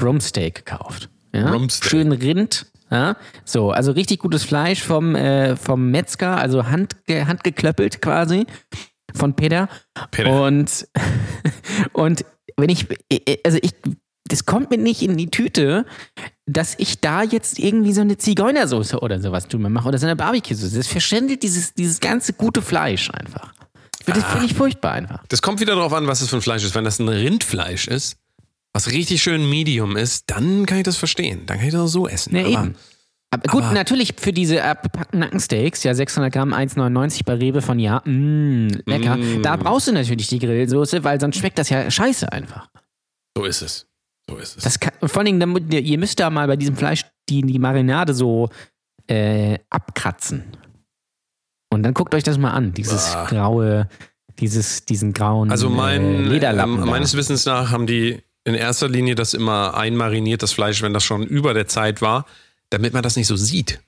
Rumsteak 0.00 0.56
gekauft. 0.56 1.08
Ja? 1.32 1.52
Rumsteak. 1.52 1.88
Schön 1.88 2.10
Rind. 2.10 2.66
Ja? 2.90 3.16
So, 3.44 3.70
also 3.70 3.92
richtig 3.92 4.20
gutes 4.20 4.44
Fleisch 4.44 4.82
vom, 4.82 5.14
äh, 5.14 5.56
vom 5.56 5.90
Metzger, 5.90 6.36
also 6.38 6.66
handge 6.66 6.96
handgeklöppelt 7.26 8.00
quasi 8.02 8.46
von 9.14 9.34
Peter. 9.34 9.68
Peter. 10.10 10.42
Und, 10.44 10.88
und 11.92 12.24
wenn 12.56 12.68
ich, 12.70 12.86
also 13.44 13.58
ich, 13.62 13.72
das 14.26 14.44
kommt 14.44 14.70
mir 14.70 14.78
nicht 14.78 15.00
in 15.02 15.16
die 15.16 15.30
Tüte, 15.30 15.86
dass 16.46 16.74
ich 16.78 17.00
da 17.00 17.22
jetzt 17.22 17.58
irgendwie 17.58 17.92
so 17.92 18.00
eine 18.02 18.18
Zigeunersoße 18.18 18.98
oder 19.00 19.20
sowas 19.20 19.48
drüber 19.48 19.68
mache 19.70 19.88
oder 19.88 19.98
so 19.98 20.06
eine 20.06 20.16
Barbecue-Soße. 20.16 20.76
Das 20.76 20.86
verschändelt 20.86 21.42
dieses, 21.42 21.72
dieses 21.74 22.00
ganze 22.00 22.32
gute 22.34 22.60
Fleisch 22.60 23.10
einfach. 23.10 23.54
Das 24.04 24.24
Ah. 24.24 24.28
finde 24.28 24.46
ich 24.46 24.54
furchtbar 24.54 24.92
einfach. 24.92 25.22
Das 25.28 25.40
kommt 25.42 25.60
wieder 25.60 25.74
darauf 25.74 25.92
an, 25.92 26.06
was 26.06 26.20
es 26.20 26.28
für 26.30 26.36
ein 26.36 26.42
Fleisch 26.42 26.64
ist. 26.64 26.74
Wenn 26.74 26.84
das 26.84 26.98
ein 26.98 27.08
Rindfleisch 27.08 27.88
ist, 27.88 28.16
was 28.74 28.90
richtig 28.92 29.22
schön 29.22 29.48
Medium 29.48 29.96
ist, 29.96 30.24
dann 30.30 30.66
kann 30.66 30.78
ich 30.78 30.84
das 30.84 30.96
verstehen. 30.96 31.46
Dann 31.46 31.58
kann 31.58 31.66
ich 31.66 31.72
das 31.72 31.82
auch 31.82 31.86
so 31.88 32.08
essen. 32.08 32.34
Ja, 32.36 32.42
Aber 32.42 32.50
eben. 32.50 32.74
Aber 33.30 33.42
gut, 33.52 33.62
aber- 33.64 33.74
natürlich 33.74 34.14
für 34.16 34.32
diese 34.32 34.64
abgepackten 34.64 35.20
Nackensteaks, 35.20 35.82
ja 35.84 35.94
600 35.94 36.32
Gramm, 36.32 36.54
1,99 36.54 37.24
bei 37.26 37.34
Rewe 37.34 37.60
von 37.60 37.78
Ja, 37.78 38.00
mh, 38.04 38.78
lecker. 38.86 39.16
Mm. 39.16 39.42
Da 39.42 39.56
brauchst 39.56 39.88
du 39.88 39.92
natürlich 39.92 40.28
die 40.28 40.38
Grillsoße, 40.38 41.04
weil 41.04 41.20
sonst 41.20 41.36
schmeckt 41.36 41.58
das 41.58 41.68
ja 41.68 41.90
scheiße 41.90 42.32
einfach. 42.32 42.68
So 43.36 43.44
ist 43.44 43.60
es. 43.62 43.86
So 44.30 44.36
ist 44.38 44.56
es. 44.56 44.64
Das 44.64 44.80
kann, 44.80 44.92
vor 45.06 45.18
allen 45.22 45.38
Dingen, 45.38 45.70
ihr 45.70 45.98
müsst 45.98 46.20
da 46.20 46.30
mal 46.30 46.46
bei 46.46 46.56
diesem 46.56 46.76
Fleisch 46.76 47.04
die, 47.28 47.42
die 47.42 47.58
Marinade 47.58 48.14
so 48.14 48.48
äh, 49.08 49.58
abkratzen. 49.68 50.44
Und 51.70 51.82
dann 51.82 51.92
guckt 51.94 52.14
euch 52.14 52.22
das 52.22 52.38
mal 52.38 52.52
an, 52.52 52.72
dieses 52.72 53.14
Ah. 53.14 53.26
graue, 53.26 53.88
dieses, 54.38 54.84
diesen 54.86 55.12
grauen 55.12 55.50
also 55.50 55.66
äh, 55.68 55.70
mein, 55.70 56.24
Lederlappen. 56.24 56.74
ähm, 56.76 56.80
da. 56.80 56.86
meines 56.86 57.14
Wissens 57.14 57.44
nach 57.44 57.70
haben 57.70 57.86
die 57.86 58.22
in 58.48 58.54
erster 58.54 58.88
Linie 58.88 59.14
das 59.14 59.34
immer 59.34 59.76
einmariniert, 59.76 60.42
das 60.42 60.52
Fleisch, 60.52 60.82
wenn 60.82 60.94
das 60.94 61.04
schon 61.04 61.22
über 61.24 61.54
der 61.54 61.68
Zeit 61.68 62.00
war, 62.00 62.26
damit 62.70 62.94
man 62.94 63.02
das 63.02 63.16
nicht 63.16 63.26
so 63.26 63.36
sieht. 63.36 63.80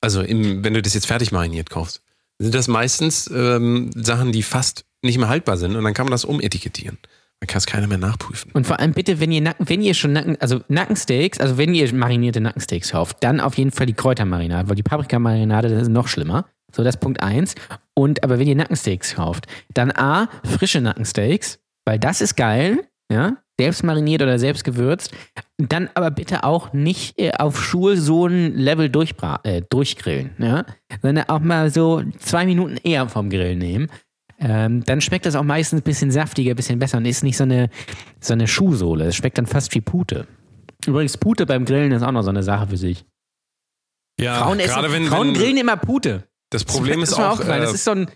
Also 0.00 0.22
im, 0.22 0.64
wenn 0.64 0.74
du 0.74 0.82
das 0.82 0.94
jetzt 0.94 1.06
fertig 1.06 1.32
mariniert 1.32 1.70
kaufst, 1.70 2.00
sind 2.38 2.54
das 2.54 2.68
meistens 2.68 3.30
ähm, 3.34 3.90
Sachen, 3.94 4.32
die 4.32 4.42
fast 4.42 4.84
nicht 5.02 5.18
mehr 5.18 5.28
haltbar 5.28 5.56
sind 5.56 5.76
und 5.76 5.84
dann 5.84 5.94
kann 5.94 6.06
man 6.06 6.12
das 6.12 6.24
umetikettieren. 6.24 6.98
Dann 7.40 7.46
kann 7.48 7.58
es 7.58 7.66
keiner 7.66 7.86
mehr 7.86 7.98
nachprüfen. 7.98 8.50
Und 8.52 8.66
vor 8.66 8.78
allem 8.78 8.92
bitte, 8.92 9.20
wenn 9.20 9.32
ihr 9.32 9.54
wenn 9.58 9.82
ihr 9.82 9.94
schon 9.94 10.12
Nacken, 10.12 10.40
also 10.40 10.60
Nackensteaks, 10.68 11.40
also 11.40 11.58
wenn 11.58 11.74
ihr 11.74 11.92
marinierte 11.92 12.40
Nackensteaks 12.40 12.92
kauft, 12.92 13.18
dann 13.20 13.40
auf 13.40 13.58
jeden 13.58 13.70
Fall 13.70 13.86
die 13.86 13.94
Kräutermarinade, 13.94 14.68
weil 14.68 14.76
die 14.76 14.82
Paprikamarinade, 14.82 15.68
das 15.68 15.82
ist 15.82 15.88
noch 15.88 16.08
schlimmer. 16.08 16.46
So, 16.74 16.82
das 16.82 16.96
ist 16.96 17.00
Punkt 17.00 17.22
eins. 17.22 17.54
Und 17.94 18.24
aber 18.24 18.38
wenn 18.38 18.48
ihr 18.48 18.56
Nackensteaks 18.56 19.14
kauft, 19.14 19.46
dann 19.72 19.90
A, 19.90 20.28
frische 20.44 20.80
Nackensteaks, 20.80 21.58
weil 21.84 21.98
das 21.98 22.20
ist 22.20 22.36
geil, 22.36 22.86
ja, 23.10 23.36
selbst 23.58 23.84
mariniert 23.84 24.22
oder 24.22 24.38
selbst 24.38 24.64
gewürzt. 24.64 25.12
Dann 25.58 25.88
aber 25.94 26.10
bitte 26.10 26.44
auch 26.44 26.72
nicht 26.72 27.18
äh, 27.18 27.32
auf 27.32 27.62
Schulsohn-Level 27.62 28.88
durchbra 28.88 29.40
äh, 29.44 29.62
durchgrillen, 29.68 30.30
ja, 30.38 30.64
sondern 31.02 31.28
auch 31.28 31.40
mal 31.40 31.70
so 31.70 32.02
zwei 32.18 32.46
Minuten 32.46 32.76
eher 32.82 33.08
vom 33.08 33.30
Grill 33.30 33.56
nehmen. 33.56 33.88
Ähm, 34.40 34.82
dann 34.84 35.00
schmeckt 35.00 35.26
das 35.26 35.36
auch 35.36 35.44
meistens 35.44 35.80
ein 35.80 35.84
bisschen 35.84 36.10
saftiger, 36.10 36.50
ein 36.52 36.56
bisschen 36.56 36.78
besser 36.78 36.98
und 36.98 37.06
ist 37.06 37.22
nicht 37.22 37.36
so 37.36 37.44
eine, 37.44 37.70
so 38.20 38.32
eine 38.32 38.48
Schuhsohle. 38.48 39.06
Es 39.06 39.16
schmeckt 39.16 39.38
dann 39.38 39.46
fast 39.46 39.74
wie 39.74 39.80
Pute. 39.80 40.26
Übrigens, 40.86 41.16
Pute 41.16 41.46
beim 41.46 41.64
Grillen 41.64 41.92
ist 41.92 42.02
auch 42.02 42.12
noch 42.12 42.22
so 42.22 42.30
eine 42.30 42.42
Sache 42.42 42.66
für 42.66 42.76
sich. 42.76 43.04
Ja, 44.20 44.42
Frauen, 44.42 44.60
essen, 44.60 44.74
gerade 44.74 44.92
wenn, 44.92 45.06
Frauen 45.06 45.28
wenn 45.28 45.34
grillen 45.34 45.56
immer 45.56 45.76
Pute. 45.76 46.24
das 46.50 46.64
Problem 46.64 47.02
ist, 47.02 47.12
ist 47.12 47.18
mir 47.18 47.26
auch, 47.26 47.32
aufgefallen. 47.32 47.62
äh, 47.62 47.66
das 47.66 47.74
ist 47.74 47.84
so 47.84 47.92
ein 47.92 48.08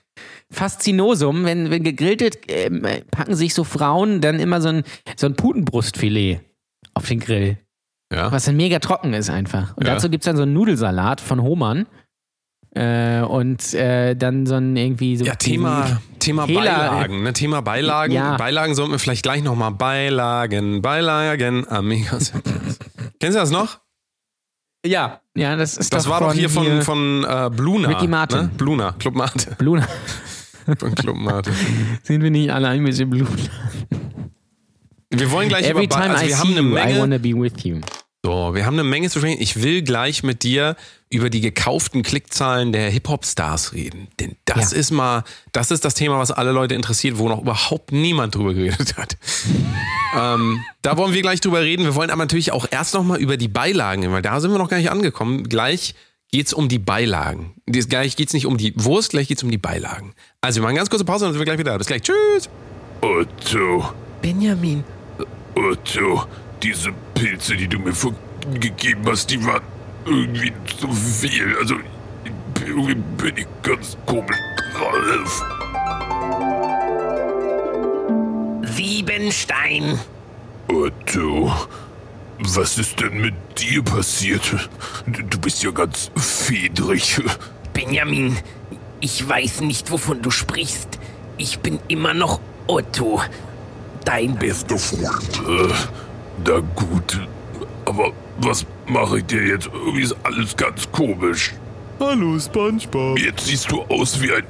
Faszinosum. 0.53 1.45
Wenn, 1.45 1.71
wenn 1.71 1.83
gegrillt 1.85 2.23
ähm, 2.49 2.87
packen 3.11 3.35
sich 3.37 3.55
so 3.55 3.65
Frauen 3.65 4.21
dann 4.21 4.41
immer 4.41 4.61
so 4.61 4.69
ein, 4.69 4.83
so 5.17 5.27
ein 5.27 5.35
Putenbrustfilet 5.37 6.41
auf 6.95 7.07
den 7.07 7.21
Grill. 7.21 7.59
ja. 8.13 8.33
Was 8.33 8.47
dann 8.47 8.57
mega 8.57 8.79
trocken 8.79 9.13
ist 9.13 9.31
einfach. 9.31 9.77
Und 9.77 9.87
Ja. 9.87 9.95
dazu 9.95 10.09
gibt 10.11 10.25
es 10.25 10.27
dann 10.27 10.37
so 10.37 10.43
einen 10.43 10.53
Nudelsalat 10.55 11.21
von 11.21 11.43
Hohmann. 11.43 11.87
Äh, 12.75 13.23
und 13.23 13.73
äh, 13.75 14.15
dann 14.15 14.45
so 14.47 14.55
ein 14.57 14.77
irgendwie 14.77 15.17
so. 15.17 15.25
Ja, 15.25 15.35
Thema, 15.37 16.01
Thema 16.19 16.45
Hela- 16.47 16.61
Beilagen. 16.91 17.23
Ne? 17.23 17.33
Thema 17.33 17.63
Beilagen. 17.63 18.13
Ja. 18.13 18.37
Beilagen 18.37 18.75
sollten 18.75 18.93
wir 18.93 18.99
vielleicht 18.99 19.23
gleich 19.23 19.43
nochmal. 19.43 19.73
Beilagen, 19.73 20.83
Beilagen, 20.83 21.67
Amigas. 21.69 22.33
Kennst 23.21 23.37
du 23.37 23.41
das 23.41 23.51
noch? 23.51 23.81
Ja, 24.87 25.23
ja, 25.35 25.57
das 25.57 25.77
ist 25.79 25.93
Das 25.93 26.05
doch 26.05 26.11
war 26.11 26.21
doch 26.21 26.35
hier 26.35 26.51
von, 26.51 26.63
hier 26.65 26.83
von 26.83 27.25
äh, 27.25 27.51
Bluna. 27.51 27.89
Ricky 27.89 28.07
Martin. 28.07 28.39
Ne? 28.43 28.51
Bluna, 28.57 28.93
Club 28.99 29.15
Mate. 29.15 29.57
Bluna. 29.59 29.89
Von 30.79 30.95
Club 30.95 31.17
Mate. 31.17 31.51
Sind 32.03 32.23
wir 32.23 32.31
nicht 32.31 32.51
alle 32.51 32.69
ein 32.69 32.85
bisschen 32.85 33.09
Bluna? 33.11 33.31
Wir 35.11 35.31
wollen 35.31 35.49
gleich 35.49 35.65
Every 35.67 35.85
über 35.85 35.97
Be- 35.97 36.03
time 36.03 36.15
also 36.15 36.25
I 36.25 36.29
wir 36.29 36.39
haben 36.39 36.51
eine 36.51 36.61
you, 36.61 36.67
I 36.69 36.73
Menge, 36.85 37.01
wanna 37.01 37.19
be 37.19 37.35
with 37.35 37.53
you. 37.65 37.81
so, 38.23 38.55
wir 38.55 38.67
haben 38.67 38.75
eine 38.75 38.85
Menge 38.85 39.09
zu 39.09 39.19
sprechen. 39.21 39.41
Ich 39.41 39.63
will 39.63 39.83
gleich 39.83 40.23
mit 40.23 40.43
dir 40.43 40.77
über 41.11 41.31
die 41.31 41.41
gekauften 41.41 42.03
Klickzahlen 42.03 42.73
der 42.73 42.91
Hip-Hop-Stars 42.91 43.73
reden. 43.73 44.09
Denn 44.21 44.37
das 44.45 44.73
Ja. 44.73 44.77
ist 44.79 44.91
mal, 44.91 45.25
das 45.53 45.71
ist 45.71 45.87
das 45.87 45.95
Thema, 45.95 46.19
was 46.19 46.31
alle 46.31 46.53
Leute 46.53 46.75
interessiert, 46.75 47.17
wo 47.17 47.31
noch 47.31 47.41
überhaupt 47.41 47.93
niemand 47.93 48.35
drüber 48.35 48.53
geredet 48.53 48.99
hat. 48.99 49.17
ähm, 50.19 50.63
da 50.83 50.99
wollen 50.99 51.15
wir 51.15 51.23
gleich 51.23 51.41
drüber 51.41 51.63
reden. 51.63 51.85
Wir 51.85 51.95
wollen 51.95 52.11
aber 52.11 52.23
natürlich 52.25 52.53
auch 52.53 52.67
erst 52.71 52.93
noch 52.93 53.05
mal 53.05 53.19
über 53.19 53.39
die 53.39 53.49
Beilagen, 53.49 54.03
reden, 54.03 54.13
weil 54.13 54.21
da 54.23 54.39
sind 54.41 54.51
wir 54.51 54.59
noch 54.59 54.69
gar 54.69 54.77
nicht 54.77 54.91
angekommen. 54.91 55.49
Gleich 55.49 55.95
geht's 56.31 56.53
um 56.53 56.69
die 56.69 56.79
Beilagen. 56.79 57.55
Gleich 57.67 58.17
geht's 58.17 58.33
nicht 58.33 58.47
um 58.47 58.57
die 58.57 58.73
Wurst, 58.77 59.11
gleich 59.11 59.29
geht's 59.29 59.43
um 59.43 59.51
die 59.51 59.59
Beilagen. 59.59 60.15
Also 60.41 60.57
wir 60.57 60.63
machen 60.63 60.71
eine 60.71 60.79
ganz 60.79 60.91
kurze 60.91 61.05
Pause 61.05 61.25
und 61.25 61.29
dann 61.31 61.33
sind 61.35 61.41
wir 61.41 61.45
gleich 61.47 61.59
wieder 61.59 61.73
da. 61.73 61.79
Bis 61.79 61.87
gleich. 61.87 62.03
Tschüss. 62.03 62.49
Otto, 63.01 63.93
Benjamin, 64.23 64.83
Otto, 65.55 66.25
diese 66.63 66.91
Pilze, 67.15 67.57
die 67.57 67.69
du 67.69 67.79
mir 67.79 67.93
vor- 67.93 68.15
gegeben 68.61 69.03
hast, 69.07 69.31
die 69.31 69.45
waren 69.45 69.63
irgendwie 70.05 70.53
zu 70.81 70.91
viel. 70.93 71.57
Also, 71.61 71.77
irgendwie 72.67 72.95
bin 72.95 73.37
ich 73.37 73.47
ganz 73.63 73.97
komisch 74.07 74.37
drauf. 74.75 75.45
Siebenstein. 78.75 79.99
Otto, 80.69 81.53
was 82.41 82.79
ist 82.79 83.01
denn 83.01 83.21
mit 83.21 83.35
dir 83.59 83.83
passiert? 83.83 84.69
Du 85.07 85.39
bist 85.39 85.63
ja 85.63 85.71
ganz 85.71 86.11
fedrig. 86.17 87.21
Benjamin, 87.73 88.37
ich 89.01 89.27
weiß 89.27 89.61
nicht, 89.63 89.91
wovon 89.91 90.23
du 90.23 90.31
sprichst. 90.31 90.99
Ich 91.37 91.59
bin 91.61 91.79
immer 91.89 92.15
noch 92.15 92.41
Otto. 92.67 93.21
Dein 94.05 94.37
Bester 94.37 94.79
Freund. 94.79 95.41
Äh, 95.47 95.73
na 96.45 96.61
gut. 96.75 97.21
Aber 97.85 98.13
was 98.41 98.65
mache 98.87 99.19
ich 99.19 99.27
dir 99.27 99.47
jetzt? 99.47 99.67
Irgendwie 99.67 100.03
ist 100.03 100.17
alles 100.23 100.57
ganz 100.57 100.91
komisch. 100.91 101.55
Hallo, 102.01 102.39
Spongebob. 102.39 103.19
Jetzt 103.19 103.47
siehst 103.47 103.71
du 103.73 103.83
aus 103.83 104.21
wie 104.21 104.33
ein 104.33 104.45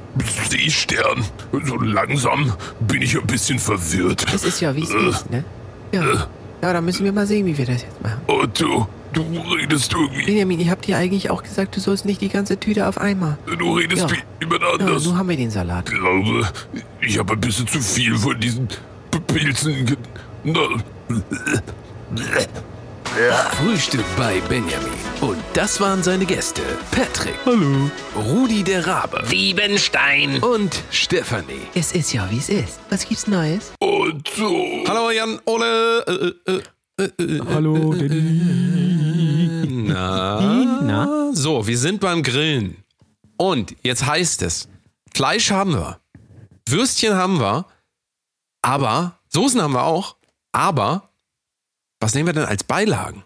Seestern. 0.50 1.24
So 1.64 1.76
langsam 1.76 2.52
bin 2.80 3.00
ich 3.00 3.18
ein 3.18 3.26
bisschen 3.26 3.58
verwirrt. 3.58 4.26
Es 4.34 4.44
ist 4.44 4.60
ja, 4.60 4.76
wie 4.76 4.82
es 4.82 4.90
ist, 4.90 5.30
ne? 5.30 5.44
Ja. 5.92 6.28
Ja, 6.62 6.72
da 6.72 6.80
müssen 6.80 7.04
wir 7.04 7.12
mal 7.12 7.26
sehen, 7.26 7.46
wie 7.46 7.56
wir 7.56 7.66
das 7.66 7.82
jetzt 7.82 8.02
machen. 8.02 8.20
Otto, 8.26 8.88
du 9.12 9.22
redest 9.56 9.92
irgendwie. 9.92 10.24
Benjamin, 10.26 10.58
ich 10.60 10.70
hab 10.70 10.82
dir 10.82 10.96
eigentlich 10.96 11.30
auch 11.30 11.42
gesagt, 11.42 11.76
du 11.76 11.80
sollst 11.80 12.04
nicht 12.04 12.20
die 12.20 12.28
ganze 12.28 12.58
Tüte 12.58 12.86
auf 12.88 12.98
einmal. 12.98 13.38
Du 13.58 13.74
redest 13.76 14.10
Ja. 14.10 14.16
wie 14.16 14.44
jemand 14.44 14.62
Ja, 14.62 14.68
anders. 14.86 15.02
so 15.04 15.16
haben 15.16 15.28
wir 15.28 15.36
den 15.36 15.50
Salat. 15.50 15.88
Ich 15.88 15.98
glaube, 15.98 16.48
ich 17.00 17.18
habe 17.18 17.32
ein 17.34 17.40
bisschen 17.40 17.66
zu 17.68 17.80
viel 17.80 18.16
von 18.16 18.38
diesen 18.40 18.68
Pilzen. 19.28 19.86
ge- 19.86 19.96
Na, 23.16 23.50
Frühstück 23.50 24.04
bei 24.16 24.40
Benjamin. 24.48 24.92
Und 25.20 25.42
das 25.54 25.80
waren 25.80 26.02
seine 26.02 26.24
Gäste. 26.26 26.62
Patrick. 26.90 27.34
Hallo. 27.44 27.90
Rudi 28.14 28.62
der 28.62 28.86
Rabe. 28.86 29.22
Siebenstein. 29.26 30.42
Und 30.42 30.82
Stefanie. 30.90 31.60
Es 31.74 31.92
ist 31.92 32.12
ja, 32.12 32.30
wie 32.30 32.38
es 32.38 32.48
ist. 32.48 32.80
Was 32.90 33.08
gibt's 33.08 33.26
Neues? 33.26 33.72
Otto. 33.80 34.84
Hallo 34.86 35.10
Jan 35.10 35.40
Ole. 35.46 36.04
Äh, 36.06 36.52
äh, 36.52 36.62
äh, 36.98 37.24
äh, 37.24 37.40
Hallo, 37.48 37.94
Na? 39.66 40.40
Na? 40.82 41.30
So, 41.32 41.66
wir 41.66 41.78
sind 41.78 42.00
beim 42.00 42.22
Grillen. 42.22 42.84
Und 43.36 43.74
jetzt 43.82 44.04
heißt 44.06 44.42
es, 44.42 44.68
Fleisch 45.14 45.50
haben 45.50 45.72
wir, 45.74 46.00
Würstchen 46.68 47.14
haben 47.14 47.40
wir, 47.40 47.66
aber 48.62 49.18
Soßen 49.28 49.60
haben 49.62 49.72
wir 49.74 49.84
auch, 49.84 50.16
aber 50.52 51.07
was 52.00 52.14
nehmen 52.14 52.28
wir 52.28 52.32
denn 52.32 52.44
als 52.44 52.64
Beilagen? 52.64 53.24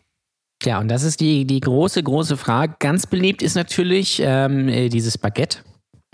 Ja, 0.64 0.78
und 0.78 0.88
das 0.88 1.02
ist 1.02 1.20
die, 1.20 1.44
die 1.44 1.60
große, 1.60 2.02
große 2.02 2.36
Frage. 2.36 2.76
Ganz 2.78 3.06
beliebt 3.06 3.42
ist 3.42 3.54
natürlich 3.54 4.20
ähm, 4.24 4.68
äh, 4.68 4.88
dieses 4.88 5.18
Baguette. 5.18 5.58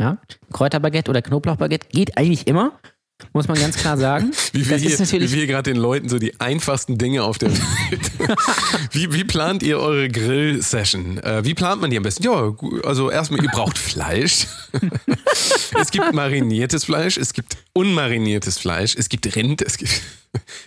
Ja? 0.01 0.19
Kräuterbaguette 0.53 1.11
oder 1.11 1.23
Knoblauchbaguette 1.23 1.89
geht 1.89 2.17
eigentlich 2.17 2.47
immer, 2.47 2.79
muss 3.33 3.49
man 3.49 3.59
ganz 3.59 3.77
klar 3.77 3.97
sagen. 3.97 4.31
Wie 4.53 4.69
wir 4.69 4.79
das 4.79 5.11
hier, 5.11 5.21
wie 5.21 5.33
wir 5.33 5.47
gerade 5.47 5.73
den 5.73 5.81
Leuten 5.81 6.09
so 6.09 6.19
die 6.19 6.41
einfachsten 6.41 6.99
Dinge 6.99 7.25
auf 7.25 7.39
der 7.39 7.51
Welt. 7.51 8.11
wie, 8.93 9.13
wie 9.13 9.25
plant 9.25 9.63
ihr 9.63 9.79
eure 9.79 10.09
Grill-Session? 10.09 11.19
Äh, 11.19 11.45
wie 11.45 11.55
plant 11.55 11.81
man 11.81 11.91
die 11.91 11.97
am 11.97 12.03
besten? 12.03 12.23
Ja, 12.23 12.55
also 12.85 13.11
erstmal, 13.11 13.43
ihr 13.43 13.51
braucht 13.51 13.77
Fleisch. 13.77 14.47
es 15.81 15.91
gibt 15.91 16.13
mariniertes 16.13 16.85
Fleisch, 16.85 17.17
es 17.17 17.33
gibt 17.33 17.57
unmariniertes 17.73 18.59
Fleisch, 18.59 18.95
es 18.97 19.09
gibt 19.09 19.35
Rind, 19.37 19.63
es 19.63 19.79
gibt, 19.79 20.01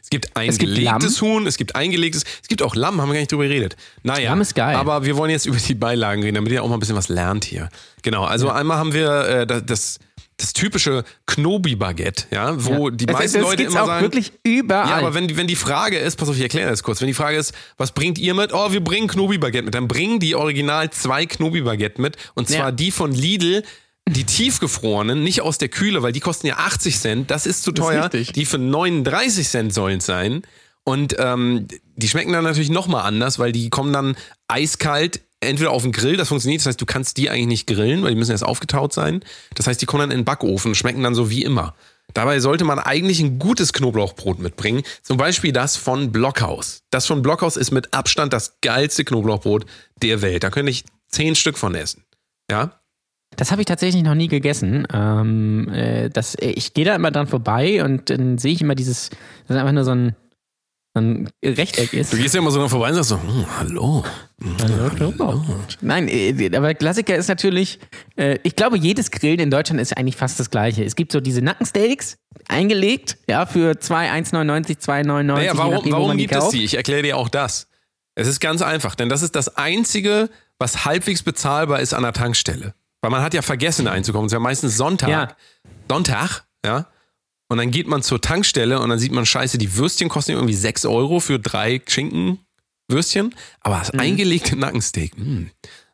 es 0.02 0.10
gibt 0.10 0.22
gibt 0.22 0.38
eingelegtes 0.38 1.22
Huhn, 1.22 1.48
es 1.48 1.58
gibt 1.58 1.76
eingelegtes, 1.76 2.24
es 2.42 2.48
gibt 2.48 2.62
auch 2.62 2.76
Lamm, 2.76 3.02
haben 3.02 3.10
wir 3.10 3.14
gar 3.14 3.22
nicht 3.22 3.32
drüber 3.32 3.48
geredet. 3.48 3.76
Naja, 4.04 4.30
Lamm 4.30 4.42
ist 4.42 4.56
geil. 4.56 4.76
aber 4.76 5.06
wir 5.06 5.18
wollen 5.18 5.32
jetzt 5.32 5.46
über 5.46 5.58
die 5.58 5.76
Beilagen 5.76 6.22
reden, 6.22 6.36
damit 6.36 6.52
ihr 6.52 6.64
auch 6.64 6.68
mal 6.68 6.76
ein 6.76 6.80
bisschen 6.80 6.96
was 6.96 7.10
lernt 7.10 7.46
hier. 7.46 7.70
Genau, 8.02 8.24
also 8.24 8.50
einmal 8.50 8.78
haben 8.78 8.94
wir 8.94 9.10
äh, 9.26 9.48
das, 9.48 10.00
das, 10.42 10.54
typische 10.54 11.04
Knobi-Baguette, 11.28 12.26
ja, 12.32 12.54
wo 12.66 12.90
die 12.90 13.06
das, 13.06 13.18
meisten 13.18 13.40
das 13.42 13.50
Leute 13.50 13.64
immer 13.64 13.84
auch 13.84 13.88
sagen, 13.88 14.02
wirklich 14.04 14.32
überall. 14.44 14.90
ja, 14.90 14.96
aber 14.98 15.14
wenn, 15.14 15.28
die- 15.28 15.38
wenn 15.38 15.48
die 15.48 15.56
Frage 15.56 15.98
ist, 15.98 16.16
pass 16.18 16.30
auf, 16.30 16.36
ich 16.36 16.42
erkläre 16.42 16.70
das 16.70 16.84
kurz. 16.84 17.02
Wenn 17.02 17.08
die 17.08 17.14
Frage 17.14 17.38
ist, 17.38 17.54
was 17.78 17.92
bringt 17.92 18.18
ihr 18.18 18.34
mit? 18.34 18.54
Oh, 18.54 18.72
wir 18.72 18.84
bringen 18.84 19.08
Knobi-Baguette 19.08 19.64
mit. 19.66 19.74
Dann 19.76 19.88
bringen 19.88 20.20
die 20.20 20.36
original 20.36 20.90
zwei 20.92 21.26
Knobi-Baguette 21.26 22.02
mit. 22.02 22.18
Und 22.36 22.48
zwar 22.48 22.58
Ja. 22.68 22.72
die 22.72 22.92
von 22.92 23.12
Lidl, 23.14 23.64
die 24.10 24.24
tiefgefrorenen, 24.24 25.24
nicht 25.24 25.42
aus 25.42 25.58
der 25.58 25.70
Kühle, 25.70 26.02
weil 26.04 26.12
die 26.12 26.20
kosten 26.20 26.48
ja 26.48 26.58
80 26.58 27.00
Cent. 27.00 27.32
Das 27.32 27.46
ist 27.46 27.64
zu 27.64 27.72
ist 27.72 27.78
teuer. 27.78 28.04
richtig. 28.06 28.34
die 28.34 28.46
für 28.46 28.58
39 28.58 29.48
Cent 29.48 29.74
sollen 29.74 30.00
es 30.00 30.06
sein. 30.06 30.42
Und 30.84 31.16
ähm, 31.20 31.68
die 31.96 32.08
schmecken 32.08 32.34
dann 32.34 32.44
natürlich 32.44 32.72
nochmal 32.72 33.04
anders, 33.04 33.38
weil 33.38 33.52
die 33.52 33.70
kommen 33.70 33.94
dann 33.94 34.16
eiskalt 34.48 35.22
entweder 35.42 35.72
auf 35.72 35.84
den 35.84 35.92
Grill, 35.92 36.18
das 36.18 36.30
funktioniert, 36.30 36.62
das 36.62 36.68
heißt, 36.68 36.82
du 36.82 36.86
kannst 36.86 37.18
die 37.18 37.30
eigentlich 37.30 37.48
nicht 37.48 37.68
grillen, 37.68 38.04
weil 38.04 38.12
die 38.12 38.16
müssen 38.16 38.32
erst 38.32 38.46
aufgetaut 38.46 38.94
sein. 38.94 39.22
Das 39.56 39.68
heißt, 39.68 39.82
die 39.82 39.86
kommen 39.86 40.02
dann 40.02 40.12
in 40.12 40.20
den 40.20 40.26
Backofen 40.26 40.76
schmecken 40.76 41.04
dann 41.04 41.16
so 41.16 41.30
wie 41.30 41.44
immer. 41.44 41.76
Dabei 42.14 42.40
sollte 42.40 42.64
man 42.64 42.80
eigentlich 42.80 43.22
ein 43.22 43.40
gutes 43.40 43.74
Knoblauchbrot 43.74 44.40
mitbringen. 44.40 44.84
Zum 45.02 45.18
Beispiel 45.18 45.52
das 45.52 45.78
von 45.78 46.12
Blockhaus. 46.12 46.84
Das 46.90 47.06
von 47.06 47.22
Blockhaus 47.22 47.58
ist 47.58 47.72
mit 47.72 47.94
Abstand 47.94 48.34
das 48.34 48.60
geilste 48.62 49.06
Knoblauchbrot 49.06 49.66
der 50.02 50.22
Welt. 50.22 50.44
Da 50.44 50.50
könnte 50.50 50.72
ich 50.72 50.84
zehn 51.08 51.36
Stück 51.36 51.58
von 51.58 51.74
essen. 51.76 52.04
Ja? 52.50 52.82
Das 53.38 53.52
habe 53.52 53.62
ich 53.62 53.66
tatsächlich 53.66 54.04
noch 54.04 54.16
nie 54.16 54.28
gegessen. 54.28 54.86
Ähm, 54.94 55.70
äh, 55.70 56.10
das, 56.10 56.36
ich 56.40 56.74
gehe 56.74 56.84
da 56.84 56.96
immer 56.96 57.12
dran 57.12 57.28
vorbei 57.28 57.84
und 57.84 58.10
dann 58.10 58.38
sehe 58.38 58.52
ich 58.52 58.62
immer 58.62 58.76
dieses, 58.76 59.10
das 59.48 59.56
ist 59.56 59.56
einfach 59.56 59.72
nur 59.72 59.86
so 59.86 59.92
ein, 59.92 60.16
ein 60.94 61.30
Rechteck 61.44 61.94
ist. 61.94 62.12
Du 62.12 62.18
gehst 62.18 62.36
ja 62.36 62.42
immer 62.42 62.52
so 62.52 62.60
noch 62.60 62.70
vorbei 62.70 62.90
und 62.90 62.96
sagst 62.96 63.10
so, 63.10 63.22
hm, 63.22 63.46
hallo. 63.60 64.04
Nein, 65.82 66.08
äh, 66.10 66.52
aber 66.56 66.74
Klassiker 66.74 67.16
ist 67.16 67.30
natürlich, 67.30 67.80
äh, 68.18 68.40
ich 68.44 68.56
glaube, 68.56 68.78
jedes 68.78 69.12
Grillen 69.12 69.40
in 69.40 69.52
Deutschland 69.52 69.80
ist 69.80 69.96
eigentlich 69.96 70.18
fast 70.18 70.40
das 70.40 70.50
gleiche. 70.50 70.84
Es 70.84 70.96
gibt 70.96 71.12
so 71.12 71.22
diese 71.22 71.42
Nackensteaks, 71.42 72.18
eingelegt, 72.48 73.18
ja, 73.28 73.46
für 73.46 73.80
2, 73.80 74.12
1,99, 74.12 74.80
2,99. 74.80 75.24
Naja, 75.24 75.52
warum, 75.56 75.74
nachdem, 75.76 75.94
warum 75.94 76.18
gibt 76.18 76.36
es 76.36 76.50
die? 76.50 76.64
Ich 76.64 76.76
erkläre 76.76 77.04
dir 77.04 77.18
auch 77.18 77.30
das. 77.30 77.68
Es 78.16 78.28
ist 78.28 78.42
ganz 78.42 78.62
einfach, 78.62 78.96
denn 78.96 79.08
das 79.08 79.22
ist 79.22 79.36
das 79.36 79.56
Einzige, 79.58 80.30
was 80.60 80.84
halbwegs 80.86 81.24
bezahlbar 81.24 81.80
ist 81.80 81.94
an 81.94 82.04
der 82.04 82.14
Tankstelle. 82.14 82.74
Weil 83.02 83.12
man 83.12 83.22
hat 83.22 83.34
ja 83.34 83.42
vergessen 83.42 83.88
einzukommen. 83.88 84.28
Es 84.28 84.32
ist 84.32 84.36
ja 84.36 84.40
meistens 84.40 84.78
Sonntag. 84.78 85.10
Ja. 85.10 85.36
Sonntag, 85.90 86.44
ja. 86.66 86.88
Und 87.52 87.58
dann 87.58 87.70
geht 87.70 87.86
man 87.86 88.02
zur 88.02 88.22
Tankstelle 88.22 88.80
und 88.80 88.88
dann 88.90 88.98
sieht 88.98 89.12
man, 89.12 89.26
scheiße, 89.26 89.58
die 89.58 89.76
Würstchen 89.76 90.08
kosten 90.08 90.32
irgendwie 90.32 90.54
6 90.54 90.86
Euro 90.86 91.20
für 91.20 91.38
drei 91.38 91.82
Schinkenwürstchen. 91.86 93.36
Aber 93.60 93.80
das 93.80 93.90
eingelegte 93.92 94.56
Nackensteak, 94.56 95.18
mh, 95.18 95.26
mh, 95.26 95.50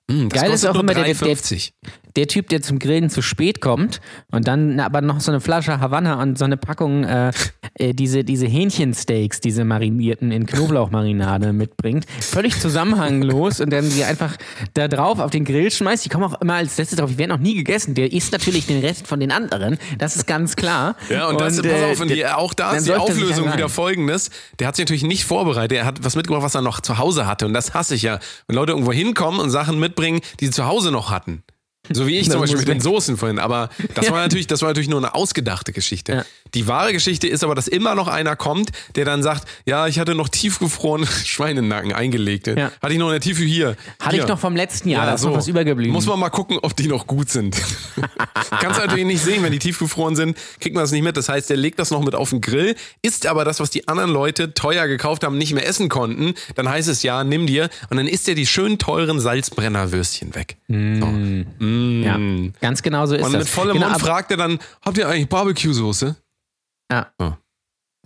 das 0.07 0.15
Mhm. 0.15 0.29
Geil 0.29 0.51
ist 0.51 0.65
auch 0.67 0.75
immer 0.75 0.93
der- 0.93 1.03
der- 1.05 1.15
3,50. 1.15 1.71
Der 2.17 2.27
Typ, 2.27 2.49
der 2.49 2.61
zum 2.61 2.79
Grillen 2.79 3.09
zu 3.09 3.21
spät 3.21 3.61
kommt 3.61 4.01
und 4.31 4.47
dann 4.47 4.79
aber 4.79 5.01
noch 5.01 5.19
so 5.19 5.31
eine 5.31 5.39
Flasche 5.39 5.79
Havanna 5.79 6.21
und 6.21 6.37
so 6.37 6.45
eine 6.45 6.57
Packung 6.57 7.03
äh, 7.03 7.31
äh, 7.75 7.93
diese, 7.93 8.23
diese 8.23 8.47
Hähnchensteaks, 8.47 9.39
diese 9.39 9.63
marinierten 9.63 10.31
in 10.31 10.45
Knoblauchmarinade 10.45 11.53
mitbringt. 11.53 12.05
Völlig 12.19 12.59
zusammenhanglos 12.59 13.59
und 13.59 13.71
dann 13.71 13.83
sie 13.83 14.03
einfach 14.03 14.35
da 14.73 14.87
drauf 14.87 15.19
auf 15.19 15.31
den 15.31 15.45
Grill 15.45 15.71
schmeißt. 15.71 16.05
Die 16.05 16.09
kommen 16.09 16.23
auch 16.23 16.41
immer 16.41 16.55
als 16.55 16.77
letztes 16.77 16.97
drauf. 16.97 17.11
Die 17.11 17.17
werden 17.17 17.31
auch 17.31 17.39
nie 17.39 17.55
gegessen. 17.55 17.93
Der 17.93 18.11
isst 18.11 18.31
natürlich 18.31 18.65
den 18.65 18.79
Rest 18.79 19.07
von 19.07 19.19
den 19.19 19.31
anderen. 19.31 19.77
Das 19.99 20.15
ist 20.15 20.25
ganz 20.25 20.55
klar. 20.55 20.95
Ja, 21.09 21.27
und, 21.27 21.39
das, 21.39 21.59
äh, 21.59 21.69
pass 21.69 21.83
auf, 21.83 22.01
und 22.01 22.09
die, 22.09 22.25
auch 22.25 22.53
da 22.53 22.73
ist 22.73 22.87
die 22.87 22.93
Auflösung 22.93 23.53
wieder 23.53 23.69
folgendes. 23.69 24.31
Der 24.59 24.67
hat 24.67 24.75
sich 24.75 24.83
natürlich 24.83 25.03
nicht 25.03 25.25
vorbereitet. 25.25 25.77
Er 25.77 25.85
hat 25.85 26.03
was 26.03 26.15
mitgebracht, 26.15 26.43
was 26.43 26.55
er 26.55 26.61
noch 26.61 26.81
zu 26.81 26.97
Hause 26.97 27.27
hatte. 27.27 27.45
Und 27.45 27.53
das 27.53 27.73
hasse 27.73 27.93
ich 27.93 28.01
ja. 28.01 28.19
Wenn 28.47 28.55
Leute 28.55 28.71
irgendwo 28.71 28.91
hinkommen 28.91 29.39
und 29.39 29.51
Sachen 29.51 29.79
mitbringen, 29.79 30.21
die 30.39 30.47
sie 30.47 30.51
zu 30.51 30.65
Hause 30.65 30.91
noch 30.91 31.11
hatten. 31.11 31.43
So 31.91 32.07
wie 32.07 32.17
ich 32.17 32.29
zum 32.29 32.41
Beispiel 32.41 32.59
mit 32.59 32.67
den. 32.67 32.81
Soßen 32.81 33.17
vorhin. 33.17 33.39
Aber 33.39 33.69
das 33.95 34.09
war 34.11 34.21
natürlich, 34.21 34.47
das 34.47 34.61
war 34.61 34.69
natürlich 34.69 34.89
nur 34.89 34.99
eine 34.99 35.15
ausgedachte 35.15 35.73
Geschichte. 35.73 36.13
Ja. 36.13 36.25
Die 36.53 36.67
wahre 36.67 36.93
Geschichte 36.93 37.27
ist 37.27 37.43
aber, 37.43 37.55
dass 37.55 37.67
immer 37.67 37.95
noch 37.95 38.07
einer 38.07 38.35
kommt, 38.35 38.71
der 38.95 39.05
dann 39.05 39.23
sagt, 39.23 39.47
ja, 39.65 39.87
ich 39.87 39.99
hatte 39.99 40.15
noch 40.15 40.29
tiefgefrorene 40.29 41.07
Schweinenacken 41.25 41.93
eingelegt. 41.93 42.47
Ja. 42.47 42.71
Hatte 42.81 42.93
ich 42.93 42.99
noch 42.99 43.07
in 43.07 43.13
der 43.13 43.21
Tiefe 43.21 43.43
hier. 43.43 43.75
Hatte 43.99 44.15
hier. 44.15 44.23
ich 44.23 44.29
noch 44.29 44.39
vom 44.39 44.55
letzten 44.55 44.89
Jahr, 44.89 45.05
da 45.05 45.15
ist 45.15 45.23
noch 45.23 45.35
was 45.35 45.47
übergeblieben. 45.47 45.91
Muss 45.91 46.05
man 46.05 46.19
mal 46.19 46.29
gucken, 46.29 46.59
ob 46.61 46.75
die 46.75 46.87
noch 46.87 47.07
gut 47.07 47.29
sind. 47.29 47.57
Kannst 48.49 48.79
du 48.79 48.85
natürlich 48.85 49.05
nicht 49.05 49.23
sehen, 49.23 49.43
wenn 49.43 49.51
die 49.51 49.59
tiefgefroren 49.59 50.15
sind, 50.15 50.37
kriegt 50.59 50.75
man 50.75 50.83
das 50.83 50.91
nicht 50.91 51.03
mit. 51.03 51.17
Das 51.17 51.29
heißt, 51.29 51.49
der 51.49 51.57
legt 51.57 51.79
das 51.79 51.91
noch 51.91 52.03
mit 52.03 52.15
auf 52.15 52.29
den 52.29 52.41
Grill, 52.41 52.75
isst 53.01 53.25
aber 53.25 53.45
das, 53.45 53.59
was 53.59 53.69
die 53.69 53.87
anderen 53.87 54.11
Leute 54.11 54.53
teuer 54.53 54.87
gekauft 54.87 55.23
haben, 55.23 55.37
nicht 55.37 55.53
mehr 55.53 55.67
essen 55.67 55.89
konnten. 55.89 56.33
Dann 56.55 56.69
heißt 56.69 56.87
es 56.87 57.03
ja, 57.03 57.23
nimm 57.23 57.47
dir. 57.47 57.69
Und 57.89 57.97
dann 57.97 58.07
isst 58.07 58.27
er 58.29 58.35
die 58.35 58.45
schön 58.45 58.77
teuren 58.77 59.19
Salzbrennerwürstchen 59.19 60.35
weg. 60.35 60.57
So. 60.67 60.75
Mm. 60.75 61.45
Ja, 62.03 62.19
ganz 62.61 62.81
genau 62.83 63.05
so 63.05 63.15
ist 63.15 63.25
Und 63.25 63.33
das. 63.33 63.43
mit 63.45 63.49
vollem 63.49 63.73
Genau, 63.73 63.89
Mund 63.89 64.01
fragt 64.01 64.31
er 64.31 64.37
dann, 64.37 64.59
habt 64.83 64.97
ihr 64.97 65.07
eigentlich 65.07 65.29
Barbecue-Soße? 65.29 66.15
Ja. 66.91 67.11
So. 67.19 67.35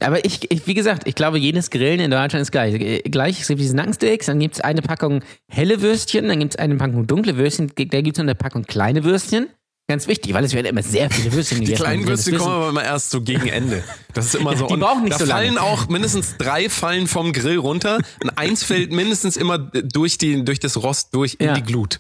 Aber 0.02 0.26
ich, 0.26 0.50
ich, 0.52 0.66
wie 0.66 0.74
gesagt, 0.74 1.08
ich 1.08 1.14
glaube, 1.14 1.38
jedes 1.38 1.70
Grillen 1.70 2.00
in 2.00 2.10
Deutschland 2.10 2.42
ist 2.42 2.52
gleich. 2.52 2.74
Äh, 2.74 3.02
Gleich, 3.02 3.40
es 3.42 3.48
gibt 3.48 3.60
diese 3.60 3.76
Nackensteaks, 3.76 4.26
dann 4.26 4.40
gibt 4.40 4.56
es 4.56 4.62
eine 4.62 4.82
Packung 4.82 5.24
helle 5.48 5.82
Würstchen, 5.82 6.28
dann 6.28 6.40
gibt 6.40 6.54
es 6.54 6.60
eine 6.60 6.76
Packung 6.78 7.06
dunkle 7.06 7.38
Würstchen, 7.38 7.72
da 7.76 8.02
gibt 8.02 8.18
es 8.18 8.18
noch 8.18 8.24
eine 8.26 8.34
Packung 8.36 8.64
kleine 8.64 9.04
Würstchen. 9.04 9.48
Ganz 9.88 10.08
wichtig, 10.08 10.34
weil 10.34 10.46
es 10.46 10.54
werden 10.54 10.68
immer 10.68 10.82
sehr 10.84 11.10
viele 11.12 11.34
Würstchen 11.34 11.60
Die 11.60 11.66
gegessen. 11.66 11.84
kleinen 11.84 12.02
Und 12.04 12.10
das 12.10 12.26
Würstchen 12.26 12.38
kommen 12.40 12.56
aber 12.56 12.70
immer 12.70 12.84
erst 12.84 13.12
so 13.12 13.22
gegen 13.22 13.48
Ende. 13.48 13.84
Das 14.14 14.28
ist 14.28 14.36
immer 14.36 14.56
so. 14.58 14.66
Die 14.68 14.74
Und 14.74 14.80
brauchen 14.80 15.04
nicht 15.04 15.14
da 15.14 15.20
so 15.20 15.26
lange. 15.26 15.48
fallen 15.48 15.58
auch 15.60 15.88
mindestens 15.90 16.38
drei 16.38 16.70
fallen 16.70 17.08
vom 17.08 17.34
Grill 17.34 17.58
runter. 17.58 18.00
Und 18.24 18.30
eins 18.38 18.64
fällt 18.64 18.92
mindestens 18.92 19.36
immer 19.38 19.58
durch, 19.60 20.18
die, 20.18 20.46
durch 20.46 20.60
das 20.60 20.82
Rost 20.82 21.14
durch 21.14 21.36
in 21.40 21.48
Ja. 21.48 21.54
die 21.56 21.64
Glut. 21.64 22.00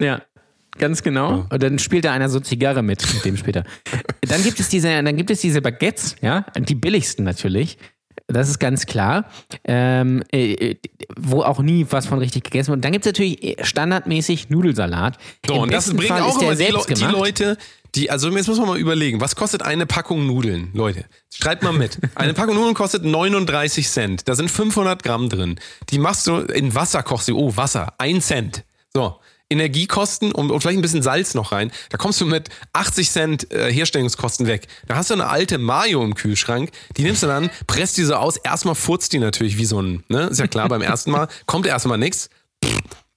Ja, 0.00 0.22
ganz 0.78 1.02
genau. 1.02 1.46
Und 1.50 1.62
dann 1.62 1.78
spielt 1.78 2.04
da 2.04 2.12
einer 2.12 2.28
so 2.28 2.40
Zigarre 2.40 2.82
mit, 2.82 3.02
mit 3.14 3.24
dem 3.24 3.36
später. 3.36 3.64
Dann 4.22 4.42
gibt 4.42 4.60
es 4.60 4.68
diese, 4.68 5.02
dann 5.02 5.16
gibt 5.16 5.30
es 5.30 5.40
diese 5.40 5.60
Baguettes, 5.62 6.16
ja, 6.20 6.46
die 6.58 6.74
billigsten 6.74 7.24
natürlich. 7.24 7.78
Das 8.32 8.48
ist 8.48 8.58
ganz 8.58 8.86
klar. 8.86 9.26
Ähm, 9.64 10.22
äh, 10.32 10.52
äh, 10.52 10.76
wo 11.18 11.42
auch 11.42 11.60
nie 11.60 11.86
was 11.90 12.06
von 12.06 12.18
richtig 12.18 12.44
gegessen 12.44 12.68
wird. 12.68 12.78
Und 12.78 12.84
dann 12.84 12.92
gibt 12.92 13.04
es 13.04 13.08
natürlich 13.10 13.42
äh, 13.42 13.64
standardmäßig 13.64 14.50
Nudelsalat. 14.50 15.18
So, 15.46 15.54
Im 15.54 15.60
und 15.62 15.72
das 15.72 15.86
bringen 15.86 16.08
Fall 16.08 16.22
auch 16.22 16.40
immer 16.40 16.54
die, 16.54 16.64
Le 16.64 16.80
die. 16.94 17.04
Leute, 17.04 17.56
die, 17.94 18.10
also 18.10 18.30
jetzt 18.30 18.46
muss 18.46 18.58
man 18.58 18.68
mal 18.68 18.78
überlegen, 18.78 19.20
was 19.20 19.34
kostet 19.34 19.62
eine 19.62 19.86
Packung 19.86 20.26
Nudeln, 20.26 20.70
Leute? 20.74 21.06
Schreibt 21.32 21.62
mal 21.62 21.72
mit. 21.72 21.98
Eine 22.14 22.34
Packung 22.34 22.54
Nudeln 22.54 22.74
kostet 22.74 23.04
39 23.04 23.88
Cent. 23.88 24.28
Da 24.28 24.34
sind 24.34 24.50
500 24.50 25.02
Gramm 25.02 25.28
drin. 25.28 25.58
Die 25.88 25.98
machst 25.98 26.26
du 26.26 26.38
in 26.38 26.74
Wasser, 26.74 27.02
kochst 27.02 27.28
du, 27.28 27.36
oh, 27.38 27.56
Wasser, 27.56 27.94
1 27.98 28.26
Cent. 28.26 28.64
So. 28.92 29.16
Energiekosten 29.50 30.32
und, 30.32 30.50
und 30.50 30.60
vielleicht 30.60 30.78
ein 30.78 30.82
bisschen 30.82 31.02
Salz 31.02 31.34
noch 31.34 31.52
rein. 31.52 31.70
Da 31.90 31.98
kommst 31.98 32.20
du 32.20 32.26
mit 32.26 32.48
80 32.72 33.10
Cent 33.10 33.52
äh, 33.52 33.72
Herstellungskosten 33.72 34.46
weg. 34.46 34.66
Da 34.86 34.96
hast 34.96 35.10
du 35.10 35.14
eine 35.14 35.26
alte 35.28 35.58
Mayo 35.58 36.02
im 36.04 36.14
Kühlschrank. 36.14 36.70
Die 36.96 37.02
nimmst 37.02 37.22
du 37.22 37.26
dann, 37.26 37.50
presst 37.66 37.96
die 37.96 38.04
so 38.04 38.14
aus. 38.14 38.36
Erstmal 38.36 38.74
furzt 38.74 39.12
die 39.12 39.18
natürlich 39.18 39.58
wie 39.58 39.66
so 39.66 39.80
ein, 39.82 40.04
ne? 40.08 40.28
Ist 40.28 40.38
ja 40.40 40.46
klar, 40.46 40.68
beim 40.68 40.82
ersten 40.82 41.10
Mal 41.10 41.28
kommt 41.46 41.66
erstmal 41.66 41.98
nichts. 41.98 42.30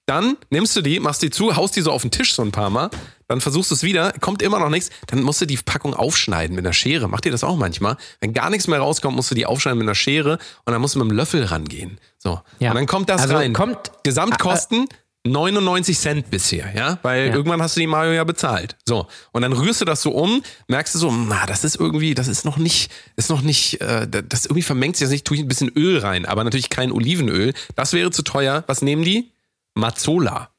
Dann 0.06 0.36
nimmst 0.50 0.76
du 0.76 0.82
die, 0.82 1.00
machst 1.00 1.22
die 1.22 1.30
zu, 1.30 1.56
haust 1.56 1.76
die 1.76 1.80
so 1.80 1.90
auf 1.90 2.02
den 2.02 2.10
Tisch 2.10 2.34
so 2.34 2.42
ein 2.42 2.52
paar 2.52 2.68
Mal, 2.68 2.90
dann 3.26 3.40
versuchst 3.40 3.70
du 3.70 3.74
es 3.74 3.82
wieder, 3.82 4.12
kommt 4.20 4.42
immer 4.42 4.58
noch 4.58 4.68
nichts, 4.68 4.90
dann 5.06 5.22
musst 5.22 5.40
du 5.40 5.46
die 5.46 5.56
Packung 5.56 5.94
aufschneiden 5.94 6.54
mit 6.54 6.66
einer 6.66 6.74
Schere. 6.74 7.08
Macht 7.08 7.24
ihr 7.24 7.32
das 7.32 7.42
auch 7.42 7.56
manchmal? 7.56 7.96
Wenn 8.20 8.34
gar 8.34 8.50
nichts 8.50 8.66
mehr 8.68 8.80
rauskommt, 8.80 9.16
musst 9.16 9.30
du 9.30 9.34
die 9.34 9.46
aufschneiden 9.46 9.78
mit 9.78 9.86
einer 9.86 9.94
Schere 9.94 10.32
und 10.66 10.72
dann 10.74 10.80
musst 10.82 10.94
du 10.94 10.98
mit 10.98 11.08
dem 11.10 11.16
Löffel 11.16 11.42
rangehen. 11.44 11.98
So. 12.18 12.38
Ja. 12.58 12.70
Und 12.72 12.76
dann 12.76 12.86
kommt 12.86 13.08
das 13.08 13.22
Also 13.22 13.36
rein. 13.36 13.54
kommt- 13.54 13.92
Gesamtkosten 14.02 14.88
99 15.26 15.98
Cent 15.98 16.30
bisher, 16.30 16.74
ja? 16.76 16.98
Weil 17.02 17.28
Ja. 17.28 17.34
irgendwann 17.34 17.62
hast 17.62 17.76
du 17.76 17.80
die 17.80 17.86
Mayo 17.86 18.12
ja 18.12 18.24
bezahlt. 18.24 18.76
So. 18.86 19.06
Und 19.32 19.42
dann 19.42 19.52
rührst 19.52 19.80
du 19.80 19.84
das 19.86 20.02
so 20.02 20.10
um, 20.12 20.42
merkst 20.68 20.94
du 20.94 20.98
so, 20.98 21.10
na, 21.10 21.46
das 21.46 21.64
ist 21.64 21.76
irgendwie, 21.76 22.14
das 22.14 22.28
ist 22.28 22.44
noch 22.44 22.56
nicht, 22.58 22.90
ist 23.16 23.30
noch 23.30 23.40
nicht, 23.40 23.80
äh, 23.80 24.06
das 24.06 24.44
irgendwie 24.44 24.62
vermengt 24.62 24.96
sich 24.96 25.06
das 25.06 25.12
nicht, 25.12 25.24
tue 25.26 25.36
ich 25.38 25.42
ein 25.42 25.48
bisschen 25.48 25.70
Öl 25.74 25.98
rein, 25.98 26.26
aber 26.26 26.44
natürlich 26.44 26.68
kein 26.68 26.92
Olivenöl. 26.92 27.54
Das 27.74 27.92
wäre 27.94 28.10
zu 28.10 28.22
teuer. 28.22 28.64
Was 28.66 28.82
nehmen 28.82 29.02
die? 29.02 29.32
Mazzola. 29.74 30.50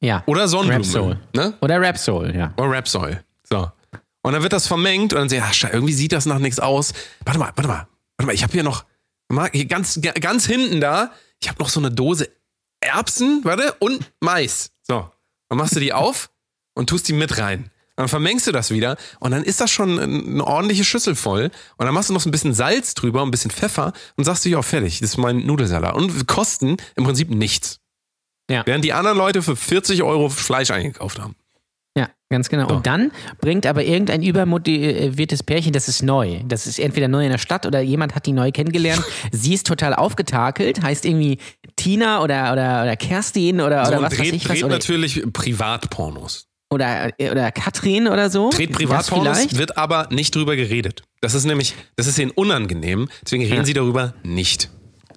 Ja. 0.00 0.22
Oder 0.26 0.46
Sonnenblume. 0.48 0.84
Rapsol. 0.84 1.18
Ne? 1.34 1.54
Oder 1.60 1.80
Rapsol, 1.80 2.34
ja. 2.36 2.54
Oder 2.56 2.70
Rapsol. 2.70 3.24
So. 3.48 3.70
Und 4.22 4.32
dann 4.32 4.42
wird 4.42 4.52
das 4.52 4.66
vermengt 4.66 5.12
und 5.12 5.18
dann 5.20 5.28
sehe 5.28 5.38
ich, 5.38 5.64
ach, 5.64 5.72
irgendwie 5.72 5.92
sieht 5.92 6.12
das 6.12 6.26
nach 6.26 6.38
nichts 6.38 6.58
aus. 6.60 6.92
Warte 7.24 7.38
mal, 7.38 7.52
warte 7.54 7.68
mal, 7.68 7.86
warte 8.18 8.26
mal, 8.26 8.34
ich 8.34 8.42
habe 8.42 8.52
hier 8.52 8.62
noch, 8.62 8.84
hier 9.52 9.66
ganz, 9.66 10.00
ga- 10.00 10.12
ganz 10.12 10.46
hinten 10.46 10.80
da, 10.80 11.12
ich 11.40 11.48
habe 11.48 11.58
noch 11.60 11.68
so 11.68 11.80
eine 11.80 11.90
Dose 11.90 12.28
Erbsen, 12.86 13.40
warte, 13.44 13.74
und 13.80 14.12
Mais. 14.20 14.70
So. 14.82 15.10
Dann 15.48 15.58
machst 15.58 15.76
du 15.76 15.80
die 15.80 15.92
auf 15.92 16.30
und 16.74 16.88
tust 16.88 17.08
die 17.08 17.12
mit 17.12 17.38
rein. 17.38 17.70
Dann 17.96 18.08
vermengst 18.08 18.46
du 18.46 18.52
das 18.52 18.70
wieder 18.70 18.96
und 19.20 19.30
dann 19.30 19.42
ist 19.42 19.60
das 19.60 19.70
schon 19.70 19.98
eine 19.98 20.46
ordentliche 20.46 20.84
Schüssel 20.84 21.14
voll. 21.14 21.50
Und 21.78 21.86
dann 21.86 21.94
machst 21.94 22.10
du 22.10 22.12
noch 22.14 22.20
so 22.20 22.28
ein 22.28 22.32
bisschen 22.32 22.52
Salz 22.52 22.92
drüber, 22.92 23.22
ein 23.22 23.30
bisschen 23.30 23.50
Pfeffer 23.50 23.94
und 24.16 24.24
sagst 24.24 24.44
du, 24.44 24.50
ja, 24.50 24.60
fertig, 24.60 25.00
das 25.00 25.10
ist 25.10 25.16
mein 25.16 25.46
Nudelsalat. 25.46 25.94
Und 25.94 26.26
kosten 26.26 26.76
im 26.94 27.04
Prinzip 27.04 27.30
nichts. 27.30 27.80
Ja. 28.50 28.62
Während 28.66 28.84
die 28.84 28.92
anderen 28.92 29.16
Leute 29.16 29.42
für 29.42 29.56
40 29.56 30.02
Euro 30.02 30.28
Fleisch 30.28 30.70
eingekauft 30.70 31.18
haben. 31.18 31.36
Ja, 31.96 32.08
ganz 32.28 32.48
genau. 32.50 32.68
Und 32.68 32.86
dann 32.86 33.10
bringt 33.40 33.66
aber 33.66 33.82
irgendein 33.82 34.22
übermotiviertes 34.22 35.42
Pärchen, 35.42 35.72
das 35.72 35.88
ist 35.88 36.02
neu. 36.02 36.40
Das 36.46 36.66
ist 36.66 36.78
entweder 36.78 37.08
neu 37.08 37.24
in 37.24 37.30
der 37.30 37.38
Stadt 37.38 37.64
oder 37.64 37.80
jemand 37.80 38.14
hat 38.14 38.26
die 38.26 38.32
neu 38.32 38.52
kennengelernt. 38.52 39.02
Sie 39.32 39.54
ist 39.54 39.66
total 39.66 39.94
aufgetakelt, 39.94 40.82
heißt 40.82 41.06
irgendwie 41.06 41.38
Tina 41.76 42.22
oder, 42.22 42.52
oder, 42.52 42.82
oder 42.82 42.96
Kerstin 42.96 43.60
oder, 43.60 43.86
So, 43.86 43.92
oder 43.92 44.02
was 44.02 44.12
weiß 44.12 44.18
dreht, 44.18 44.34
ich 44.34 44.48
was. 44.48 44.58
dreht 44.60 44.68
natürlich 44.70 45.22
Privatpornos. 45.32 46.46
oder, 46.70 47.10
oder 47.18 47.50
Katrin 47.52 48.08
oder 48.08 48.28
so. 48.30 48.50
Dreht 48.50 48.72
Privatpornos, 48.72 49.56
wird 49.56 49.78
aber 49.78 50.08
nicht 50.10 50.34
drüber 50.34 50.56
geredet. 50.56 51.02
Das 51.20 51.34
ist 51.34 51.44
nämlich, 51.44 51.74
das 51.96 52.06
ist 52.06 52.18
ihnen 52.18 52.30
unangenehm, 52.30 53.08
deswegen 53.24 53.44
reden 53.44 53.56
Ja. 53.56 53.64
sie 53.64 53.72
darüber 53.74 54.14
nicht. 54.22 54.70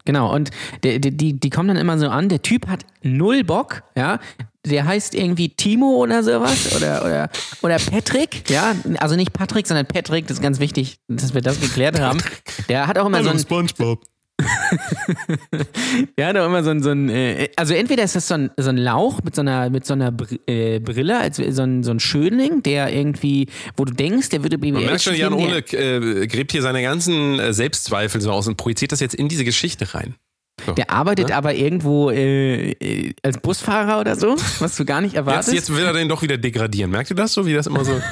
Genau, 0.05 0.33
und 0.33 0.49
die, 0.83 0.99
die, 1.01 1.39
die 1.39 1.49
kommen 1.49 1.67
dann 1.67 1.77
immer 1.77 1.99
so 1.99 2.07
an, 2.07 2.29
der 2.29 2.41
Typ 2.41 2.67
hat 2.67 2.85
null 3.03 3.43
Bock, 3.43 3.83
ja. 3.97 4.19
Der 4.65 4.85
heißt 4.85 5.15
irgendwie 5.15 5.49
Timo 5.49 5.95
oder 5.95 6.21
sowas 6.21 6.75
oder, 6.75 7.05
oder, 7.05 7.29
oder 7.61 7.77
Patrick, 7.77 8.49
ja. 8.49 8.75
Also 8.97 9.15
nicht 9.15 9.31
Patrick, 9.31 9.65
sondern 9.65 9.85
Patrick, 9.85 10.27
das 10.27 10.37
ist 10.37 10.43
ganz 10.43 10.59
wichtig, 10.59 10.97
dass 11.07 11.33
wir 11.33 11.41
das 11.41 11.61
geklärt 11.61 11.99
haben. 11.99 12.21
Der 12.67 12.87
hat 12.87 12.97
auch 12.97 13.05
immer 13.05 13.23
so 13.23 13.29
ein, 13.29 13.39
Spongebob. 13.39 14.03
der 16.17 16.27
hat 16.27 16.37
auch 16.37 16.45
immer 16.45 16.63
so 16.63 16.69
ein, 16.69 16.81
so 16.81 16.89
ein 16.89 17.09
äh, 17.09 17.49
also 17.55 17.73
entweder 17.73 18.03
ist 18.03 18.15
das 18.15 18.27
so 18.27 18.35
ein, 18.35 18.51
so 18.57 18.69
ein 18.69 18.77
Lauch 18.77 19.19
mit 19.23 19.35
so 19.35 19.41
einer, 19.41 19.69
mit 19.69 19.85
so 19.85 19.93
einer 19.93 20.11
Br 20.11 20.27
äh, 20.47 20.79
Brille, 20.79 21.19
als 21.19 21.37
so 21.37 21.61
ein, 21.61 21.83
so 21.83 21.91
ein 21.91 21.99
Schönling, 21.99 22.63
der 22.63 22.93
irgendwie, 22.93 23.47
wo 23.75 23.85
du 23.85 23.93
denkst, 23.93 24.29
der 24.29 24.43
würde 24.43 24.57
BWL 24.57 24.73
Man 24.73 24.85
merkt 24.85 25.01
schon, 25.01 25.15
Jan 25.15 25.33
Ole 25.33 25.59
äh, 25.59 26.27
gräbt 26.27 26.51
hier 26.51 26.61
seine 26.61 26.81
ganzen 26.81 27.39
äh, 27.39 27.53
Selbstzweifel 27.53 28.21
so 28.21 28.31
aus 28.31 28.47
und 28.47 28.57
projiziert 28.57 28.91
das 28.91 28.99
jetzt 28.99 29.15
in 29.15 29.27
diese 29.27 29.45
Geschichte 29.45 29.93
rein. 29.93 30.15
So. 30.65 30.73
Der 30.73 30.89
arbeitet 30.89 31.29
Ne? 31.29 31.35
aber 31.35 31.53
irgendwo 31.53 32.09
äh, 32.09 32.71
äh, 32.71 33.13
als 33.23 33.39
Busfahrer 33.39 33.99
oder 33.99 34.15
so, 34.15 34.35
was 34.59 34.75
du 34.75 34.85
gar 34.85 35.01
nicht 35.01 35.15
erwartest. 35.15 35.53
Jetzt, 35.53 35.69
jetzt 35.69 35.77
will 35.77 35.85
er 35.85 35.93
den 35.93 36.09
doch 36.09 36.21
wieder 36.21 36.37
degradieren. 36.37 36.91
Merkt 36.91 37.09
ihr 37.09 37.15
das 37.15 37.33
so, 37.33 37.45
wie 37.45 37.53
das 37.53 37.67
immer 37.67 37.85
so. 37.85 37.99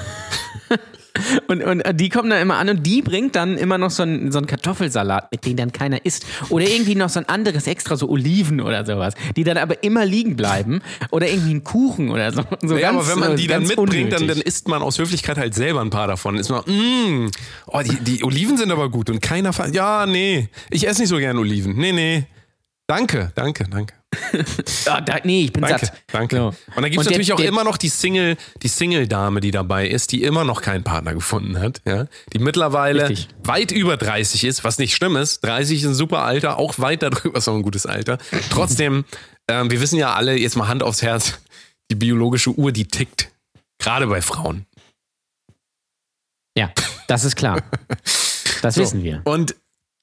Und, 1.47 1.63
und 1.63 1.83
die 1.99 2.09
kommen 2.09 2.29
dann 2.29 2.41
immer 2.41 2.57
an 2.57 2.69
und 2.69 2.85
die 2.85 3.01
bringt 3.01 3.35
dann 3.35 3.57
immer 3.57 3.77
noch 3.77 3.91
so 3.91 4.03
einen, 4.03 4.31
so 4.31 4.37
einen 4.37 4.47
Kartoffelsalat 4.47 5.31
mit, 5.31 5.45
den 5.45 5.57
dann 5.57 5.71
keiner 5.71 6.05
isst. 6.05 6.25
Oder 6.49 6.67
irgendwie 6.67 6.95
noch 6.95 7.09
so 7.09 7.19
ein 7.19 7.29
anderes 7.29 7.67
extra, 7.67 7.95
so 7.95 8.09
Oliven 8.09 8.61
oder 8.61 8.85
sowas, 8.85 9.13
die 9.35 9.43
dann 9.43 9.57
aber 9.57 9.83
immer 9.83 10.05
liegen 10.05 10.35
bleiben. 10.35 10.81
Oder 11.11 11.27
irgendwie 11.29 11.51
einen 11.51 11.63
Kuchen 11.63 12.09
oder 12.09 12.31
so. 12.31 12.43
so 12.61 12.75
ja, 12.75 12.91
ganz, 12.91 13.03
aber 13.03 13.11
wenn 13.11 13.19
man 13.19 13.31
äh, 13.33 13.35
die 13.35 13.47
dann 13.47 13.63
ganz 13.63 13.75
mitbringt, 13.75 14.13
dann, 14.13 14.27
dann 14.27 14.39
isst 14.39 14.67
man 14.67 14.81
aus 14.81 14.99
Höflichkeit 14.99 15.37
halt 15.37 15.55
selber 15.55 15.81
ein 15.81 15.89
paar 15.89 16.07
davon. 16.07 16.37
Ist 16.37 16.49
man, 16.49 16.61
mm, 16.65 17.31
oh, 17.67 17.81
die, 17.83 17.97
die 18.01 18.23
Oliven 18.23 18.57
sind 18.57 18.71
aber 18.71 18.89
gut 18.89 19.09
und 19.09 19.21
keiner. 19.21 19.51
Ja, 19.71 20.05
nee, 20.05 20.49
ich 20.69 20.87
esse 20.87 21.01
nicht 21.01 21.09
so 21.09 21.17
gern 21.17 21.37
Oliven. 21.37 21.75
Nee, 21.77 21.91
nee. 21.91 22.25
Danke, 22.87 23.31
danke, 23.35 23.65
danke. 23.69 23.93
Ah, 24.85 25.01
da, 25.01 25.17
nee, 25.25 25.43
ich 25.43 25.51
bin 25.53 25.61
Danke, 25.63 25.85
satt. 25.87 25.93
danke. 26.07 26.37
So. 26.37 26.45
Und 26.47 26.55
dann 26.77 26.83
gibt 26.85 26.95
es 27.01 27.03
der- 27.03 27.11
natürlich 27.11 27.33
auch 27.33 27.37
der- 27.37 27.49
immer 27.49 27.65
noch 27.65 27.75
die 27.75 27.89
Single, 27.89 28.37
die 28.63 28.69
Single-Dame, 28.69 29.41
die 29.41 29.51
dabei 29.51 29.87
ist, 29.89 30.13
die 30.13 30.23
immer 30.23 30.45
noch 30.45 30.61
keinen 30.61 30.83
Partner 30.85 31.13
gefunden 31.13 31.59
hat, 31.59 31.81
ja. 31.85 32.07
Die 32.33 32.39
mittlerweile 32.39 33.09
Richtig. 33.09 33.27
weit 33.43 33.71
über 33.73 33.97
30 33.97 34.45
ist, 34.45 34.63
was 34.63 34.77
nicht 34.79 34.95
schlimm 34.95 35.17
ist. 35.17 35.41
30 35.43 35.81
ist 35.81 35.87
ein 35.87 35.93
super 35.93 36.19
Alter, 36.23 36.57
auch 36.57 36.79
weit 36.79 37.03
darüber 37.03 37.37
ist 37.37 37.47
auch 37.49 37.55
ein 37.55 37.63
gutes 37.63 37.85
Alter. 37.85 38.17
Trotzdem, 38.49 39.03
ähm, 39.49 39.69
wir 39.69 39.81
wissen 39.81 39.97
ja 39.99 40.13
alle, 40.13 40.37
jetzt 40.37 40.55
mal 40.55 40.69
Hand 40.69 40.83
aufs 40.83 41.01
Herz, 41.01 41.37
die 41.91 41.95
biologische 41.95 42.51
Uhr, 42.51 42.71
die 42.71 42.87
tickt. 42.87 43.29
Gerade 43.79 44.07
bei 44.07 44.21
Frauen. 44.21 44.65
Ja, 46.57 46.71
das 47.07 47.25
ist 47.25 47.35
klar. 47.35 47.61
Das 48.63 48.73
So. 48.73 48.81
wissen 48.81 49.03
wir. 49.03 49.21
Und 49.25 49.55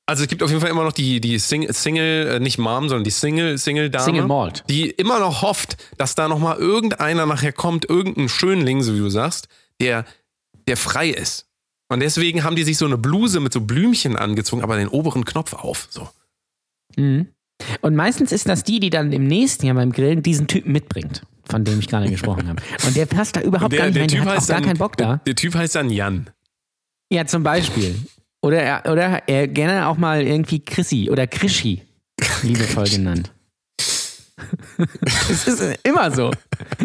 also 0.07 0.23
es 0.23 0.29
gibt 0.29 0.43
auf 0.43 0.51
jeden 0.51 0.61
Fall 0.61 0.71
immer 0.71 0.85
noch 0.85 0.93
die, 0.93 1.21
die 1.21 1.39
Sing 1.39 1.71
Single, 1.73 2.29
äh, 2.29 2.41
nicht 2.41 2.59
Mom, 2.59 2.89
sondern 2.89 3.05
die 3.05 3.11
Single, 3.11 3.57
Single-Dame. 3.57 4.05
Single 4.05 4.27
Malt. 4.27 4.65
Die 4.69 4.91
immer 4.91 5.19
noch 5.19 5.43
hofft, 5.43 5.77
dass 5.97 6.15
da 6.15 6.29
nochmal 6.29 6.59
irgendeiner 6.59 7.27
nachher 7.27 7.53
kommt, 7.53 7.89
irgendein 7.89 8.29
Schönling, 8.29 8.83
so 8.83 8.95
wie 8.95 8.99
du 8.99 9.09
sagst, 9.09 9.49
der, 9.81 10.05
der 10.69 10.77
frei 10.77 11.09
ist. 11.09 11.47
Und 11.89 12.01
deswegen 12.01 12.45
haben 12.45 12.57
die 12.57 12.65
sich 12.65 12.77
so 12.77 12.87
eine 12.87 12.99
Bluse 12.99 13.41
mit 13.41 13.53
so 13.53 13.61
Blümchen 13.61 14.17
angezogen, 14.17 14.63
aber 14.63 14.77
den 14.77 14.89
oberen 14.89 15.25
Knopf 15.25 15.53
auf. 15.55 15.89
So. 15.91 16.09
Mhm. 16.97 17.29
Und 17.81 17.95
meistens 17.95 18.33
ist 18.33 18.49
das 18.49 18.65
die, 18.65 18.81
die 18.81 18.91
dann 18.91 19.13
im 19.13 19.27
nächsten 19.27 19.67
Jahr 19.67 19.77
beim 19.77 19.93
Grillen 19.93 20.23
diesen 20.23 20.49
Typen 20.49 20.73
mitbringt, 20.73 21.23
von 21.45 21.65
dem 21.65 21.79
ich 21.79 21.89
gerade 21.89 22.11
gesprochen 22.11 22.49
habe. 22.49 22.63
Und 22.87 22.97
der 22.97 23.07
passt 23.07 23.37
da 23.37 23.41
überhaupt 23.41 23.75
gar 23.75 23.87
nicht 23.87 23.99
rein, 23.99 24.09
der 24.09 24.21
hat 24.21 24.29
auch 24.39 24.47
gar 24.47 24.57
dann, 24.57 24.65
keinen 24.65 24.79
Bock 24.79 24.97
da. 24.97 25.21
Der 25.27 25.35
Typ 25.35 25.55
heißt 25.55 25.75
dann 25.77 25.89
Jan. 25.91 26.31
Ja, 27.11 27.27
zum 27.27 27.43
Beispiel. 27.43 27.95
Oder, 28.45 28.61
er- 28.63 28.93
oder 28.93 29.23
er 29.27 29.49
gerne 29.49 29.89
auch 29.89 29.97
mal 29.97 30.21
irgendwie 30.23 30.63
Chrissy 30.63 31.09
oder 31.11 31.27
Krischi, 31.27 31.81
liebevoll 32.43 32.85
genannt. 32.91 33.33
Es 35.31 35.47
ist 35.47 35.63
immer 35.85 36.11
so. 36.11 36.31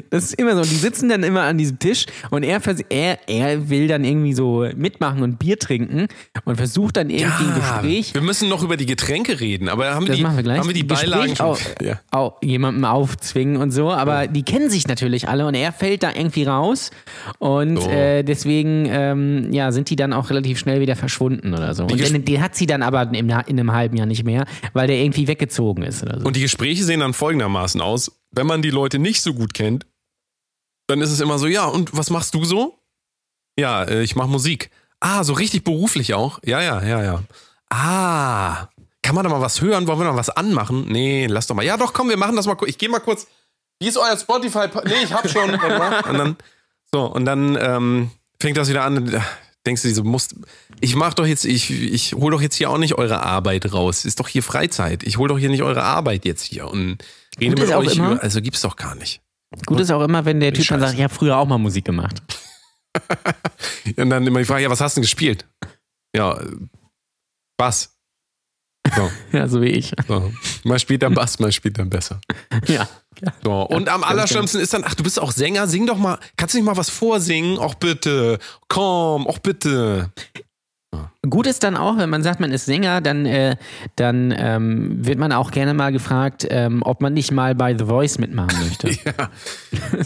Das 0.10 0.26
ist 0.26 0.34
immer 0.36 0.54
so. 0.56 0.62
Und 0.62 0.70
die 0.72 0.76
sitzen 0.76 1.10
dann 1.10 1.24
immer 1.24 1.42
an 1.44 1.58
diesem 1.58 1.80
Tisch 1.80 2.06
und 2.30 2.44
er, 2.44 2.62
vers- 2.62 2.84
er, 2.90 3.20
er 3.28 3.70
will 3.70 3.88
dann 3.88 4.04
irgendwie 4.04 4.34
so 4.34 4.68
mitmachen 4.76 5.22
und 5.24 5.40
Bier 5.40 5.58
trinken 5.58 6.08
und 6.46 6.56
versucht 6.58 6.98
dann 6.98 7.10
irgendwie 7.10 7.46
ein 7.46 7.56
Gespräch 7.56 8.14
wir 8.14 8.22
müssen 8.22 8.50
noch 8.50 8.64
über 8.64 8.78
die 8.78 8.86
Getränke 8.86 9.40
reden, 9.40 9.70
aber 9.70 9.94
haben 9.94 10.04
wir 10.06 10.10
Das 10.10 10.18
die, 10.18 10.24
machen 10.24 10.36
wir 10.38 10.44
gleich. 10.44 10.60
haben 10.60 10.68
wir 10.68 10.74
die 10.74 10.88
Gespräch 10.88 11.10
Beilagen 11.12 11.36
schon? 11.36 11.46
Auch, 11.46 11.60
Ja. 11.82 12.00
auch 12.12 12.38
jemandem 12.42 12.86
aufzwingen 12.86 13.58
und 13.58 13.72
so, 13.72 13.92
aber 13.92 14.28
die 14.28 14.44
kennen 14.44 14.70
sich 14.70 14.88
natürlich 14.88 15.28
alle 15.28 15.46
und 15.48 15.56
er 15.56 15.72
fällt 15.72 16.04
da 16.04 16.12
irgendwie 16.14 16.44
raus 16.44 16.92
und 17.40 17.78
So. 17.82 17.90
äh, 17.90 18.24
deswegen 18.24 18.86
ja, 18.86 19.66
ja, 19.66 19.72
sind 19.72 19.90
die 19.90 19.96
dann 19.96 20.14
auch 20.14 20.30
relativ 20.30 20.60
schnell 20.60 20.80
wieder 20.82 20.96
verschwunden 20.96 21.54
oder 21.54 21.74
so. 21.76 21.84
Und 21.84 21.94
Ges- 21.94 22.12
den, 22.12 22.26
den 22.26 22.42
hat 22.42 22.56
sie 22.56 22.66
dann 22.66 22.82
aber 22.82 23.04
im, 23.14 23.14
in 23.30 23.32
einem 23.32 23.72
halben 23.72 23.98
Jahr 23.98 24.06
nicht 24.08 24.24
mehr, 24.24 24.46
weil 24.74 24.88
der 24.88 24.98
irgendwie 24.98 25.28
weggezogen 25.28 25.84
ist 25.84 26.02
oder 26.04 26.20
so. 26.20 26.26
Und 26.26 26.36
die 26.36 26.42
Gespräche 26.42 26.84
sehen 26.84 27.00
dann 27.02 27.14
folgendermaßen 27.40 27.82
aus. 27.82 28.12
Wenn 28.32 28.48
man 28.48 28.62
die 28.62 28.70
Leute 28.70 29.00
nicht 29.00 29.22
so 29.22 29.34
gut 29.34 29.54
kennt, 29.54 29.86
dann 30.88 31.02
ist 31.02 31.12
es 31.12 31.20
immer 31.20 31.40
so, 31.40 31.48
ja, 31.48 31.66
und 31.66 31.96
was 31.96 32.10
machst 32.10 32.34
du 32.34 32.44
so? 32.44 32.78
Ja, 33.58 33.84
äh, 33.84 34.04
ich 34.04 34.16
mache 34.16 34.28
Musik. 34.28 34.70
Ah, 35.00 35.24
so 35.24 35.34
richtig 35.34 35.64
beruflich 35.64 36.14
auch? 36.14 36.40
Ja, 36.44 36.62
ja, 36.62 36.84
ja, 36.84 37.04
ja. 37.04 37.24
Ah, 37.70 38.68
kann 39.02 39.16
man 39.16 39.24
da 39.24 39.30
mal 39.30 39.42
was 39.42 39.62
hören? 39.62 39.88
Wollen 39.88 40.00
wir 40.00 40.06
noch 40.06 40.16
was 40.16 40.30
anmachen? 40.30 40.86
Nee, 40.88 41.28
lass 41.28 41.48
doch 41.48 41.56
mal. 41.56 41.66
Ja, 41.66 41.78
doch, 41.78 41.94
komm, 41.94 42.10
wir 42.10 42.18
machen 42.18 42.36
das 42.36 42.48
mal 42.48 42.56
kurz. 42.56 42.70
Ich 42.70 42.78
gehe 42.78 42.90
mal 42.90 43.00
kurz. 43.00 43.28
Wie 43.80 43.88
ist 43.88 43.98
euer 43.98 44.18
Spotify? 44.18 44.68
Nee, 44.86 45.04
ich 45.04 45.14
hab 45.14 45.30
schon. 45.30 45.50
Und 46.10 46.18
dann, 46.18 46.36
so, 46.92 47.06
und 47.06 47.26
dann 47.26 47.56
ähm, 47.62 48.12
fängt 48.42 48.58
das 48.58 48.68
wieder 48.68 48.84
an. 48.84 49.06
Da 49.06 49.24
Denkst 49.66 49.84
du, 49.84 49.94
so 49.94 50.04
musst, 50.04 50.36
ich 50.80 50.96
mach 50.96 51.14
doch 51.14 51.26
jetzt, 51.26 51.46
ich, 51.46 51.70
ich 51.70 52.14
hol 52.14 52.32
doch 52.32 52.42
jetzt 52.42 52.56
hier 52.56 52.70
auch 52.70 52.78
nicht 52.78 52.96
eure 52.96 53.22
Arbeit 53.22 53.72
raus. 53.72 54.06
Ist 54.06 54.20
doch 54.20 54.28
hier 54.28 54.42
Freizeit. 54.42 55.04
Ich 55.04 55.18
hol 55.18 55.28
doch 55.28 55.38
hier 55.38 55.50
nicht 55.50 55.64
eure 55.64 55.84
Arbeit 55.84 56.26
jetzt 56.26 56.44
hier 56.44 56.68
und 56.68 56.98
rede 57.40 57.56
Gut 57.56 57.68
mit 57.68 57.76
euch 57.76 57.96
immer- 57.98 58.12
über. 58.14 58.24
Also 58.24 58.42
gibt's 58.42 58.62
doch 58.62 58.76
gar 58.76 58.96
nicht. 58.96 59.22
Gut 59.66 59.80
ist 59.80 59.92
auch 59.92 60.04
immer, 60.04 60.26
wenn 60.26 60.40
der 60.40 60.54
Typ 60.54 60.68
dann 60.68 60.80
sagt, 60.80 60.94
ich 60.94 61.02
habe 61.04 61.14
früher 61.14 61.38
auch 61.38 61.48
mal 61.48 61.58
Musik 61.58 61.86
gemacht. 61.86 62.22
Und 63.98 64.10
dann 64.10 64.26
immer 64.28 64.40
die 64.40 64.46
Frage, 64.46 64.64
ja, 64.64 64.70
was 64.70 64.82
hast 64.82 64.96
du 64.96 65.00
denn 65.00 65.04
gespielt? 65.04 65.48
Ja, 66.16 66.40
Bass. 67.58 67.96
So, 68.96 69.12
Ja, 69.38 69.48
so 69.48 69.62
wie 69.62 69.68
ich. 69.70 69.94
so. 70.08 70.32
Mal 70.64 70.80
spielt 70.80 71.04
er 71.04 71.10
Bass, 71.10 71.40
mal 71.40 71.52
spielt 71.52 71.78
er 71.78 71.86
besser. 71.86 72.22
Ja. 72.68 72.88
ja. 73.22 73.34
So. 73.44 73.62
Und 73.64 73.90
am 73.90 74.02
ganz 74.02 74.12
allerschlimmsten 74.12 74.62
ist 74.62 74.74
dann, 74.74 74.84
ach, 74.86 74.96
du 74.96 75.04
bist 75.04 75.20
auch 75.20 75.32
Sänger, 75.32 75.68
sing 75.68 75.86
doch 75.86 75.98
mal, 75.98 76.20
kannst 76.38 76.54
du 76.54 76.60
nicht 76.60 76.66
mal 76.66 76.78
was 76.78 76.90
vorsingen? 76.90 77.58
Och 77.58 77.76
bitte, 77.76 78.40
komm, 78.68 79.26
och 79.26 79.40
bitte. 79.42 80.12
Gut 81.30 81.48
ist 81.48 81.64
dann 81.64 81.76
auch, 81.78 81.98
wenn 81.98 82.10
man 82.10 82.24
sagt, 82.24 82.40
man 82.40 82.52
ist 82.52 82.66
Sänger, 82.66 83.02
dann, 83.02 83.26
äh, 83.26 83.56
dann 83.96 84.34
ähm, 84.38 85.06
wird 85.06 85.20
man 85.20 85.32
auch 85.32 85.52
gerne 85.52 85.74
mal 85.74 85.92
gefragt, 85.92 86.48
ähm, 86.50 86.82
ob 86.84 87.02
man 87.02 87.14
nicht 87.14 87.32
mal 87.32 87.56
bei 87.56 87.78
The 87.78 87.86
Voice 87.86 88.18
mitmachen 88.20 88.58
möchte. 88.66 88.90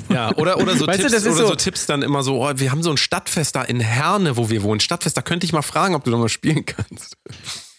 Ja, 0.10 0.36
oder, 0.36 0.58
oder 0.58 0.76
so 0.76 0.86
Weißt 0.88 1.00
du, 1.00 1.04
Tipps, 1.08 1.14
ist 1.14 1.26
oder 1.26 1.36
so, 1.36 1.48
so- 1.48 1.56
Tipps 1.56 1.86
dann 1.86 2.02
immer 2.02 2.24
so, 2.24 2.44
oh, 2.44 2.52
wir 2.56 2.72
haben 2.72 2.84
so 2.84 2.92
ein 2.92 2.98
Stadtfest 2.98 3.56
da 3.56 3.62
in 3.64 3.80
Herne, 3.80 4.38
wo 4.38 4.50
wir 4.50 4.64
wohnen. 4.64 4.80
Stadtfest, 4.80 5.16
da 5.18 5.22
könnte 5.22 5.46
ich 5.46 5.54
mal 5.54 5.62
fragen, 5.62 5.96
ob 5.96 6.04
du 6.04 6.12
da 6.12 6.18
mal 6.18 6.30
spielen 6.30 6.66
kannst. 6.66 7.18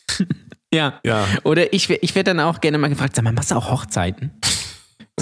Ja. 0.72 0.98
Ja. 1.04 1.24
Oder 1.44 1.72
ich, 1.72 1.88
ich 1.88 2.14
werde 2.16 2.34
dann 2.34 2.40
auch 2.40 2.60
gerne 2.60 2.78
mal 2.78 2.88
gefragt, 2.88 3.14
sag 3.14 3.22
mal, 3.22 3.32
machst 3.32 3.52
du 3.52 3.54
auch 3.54 3.70
Hochzeiten? 3.70 4.32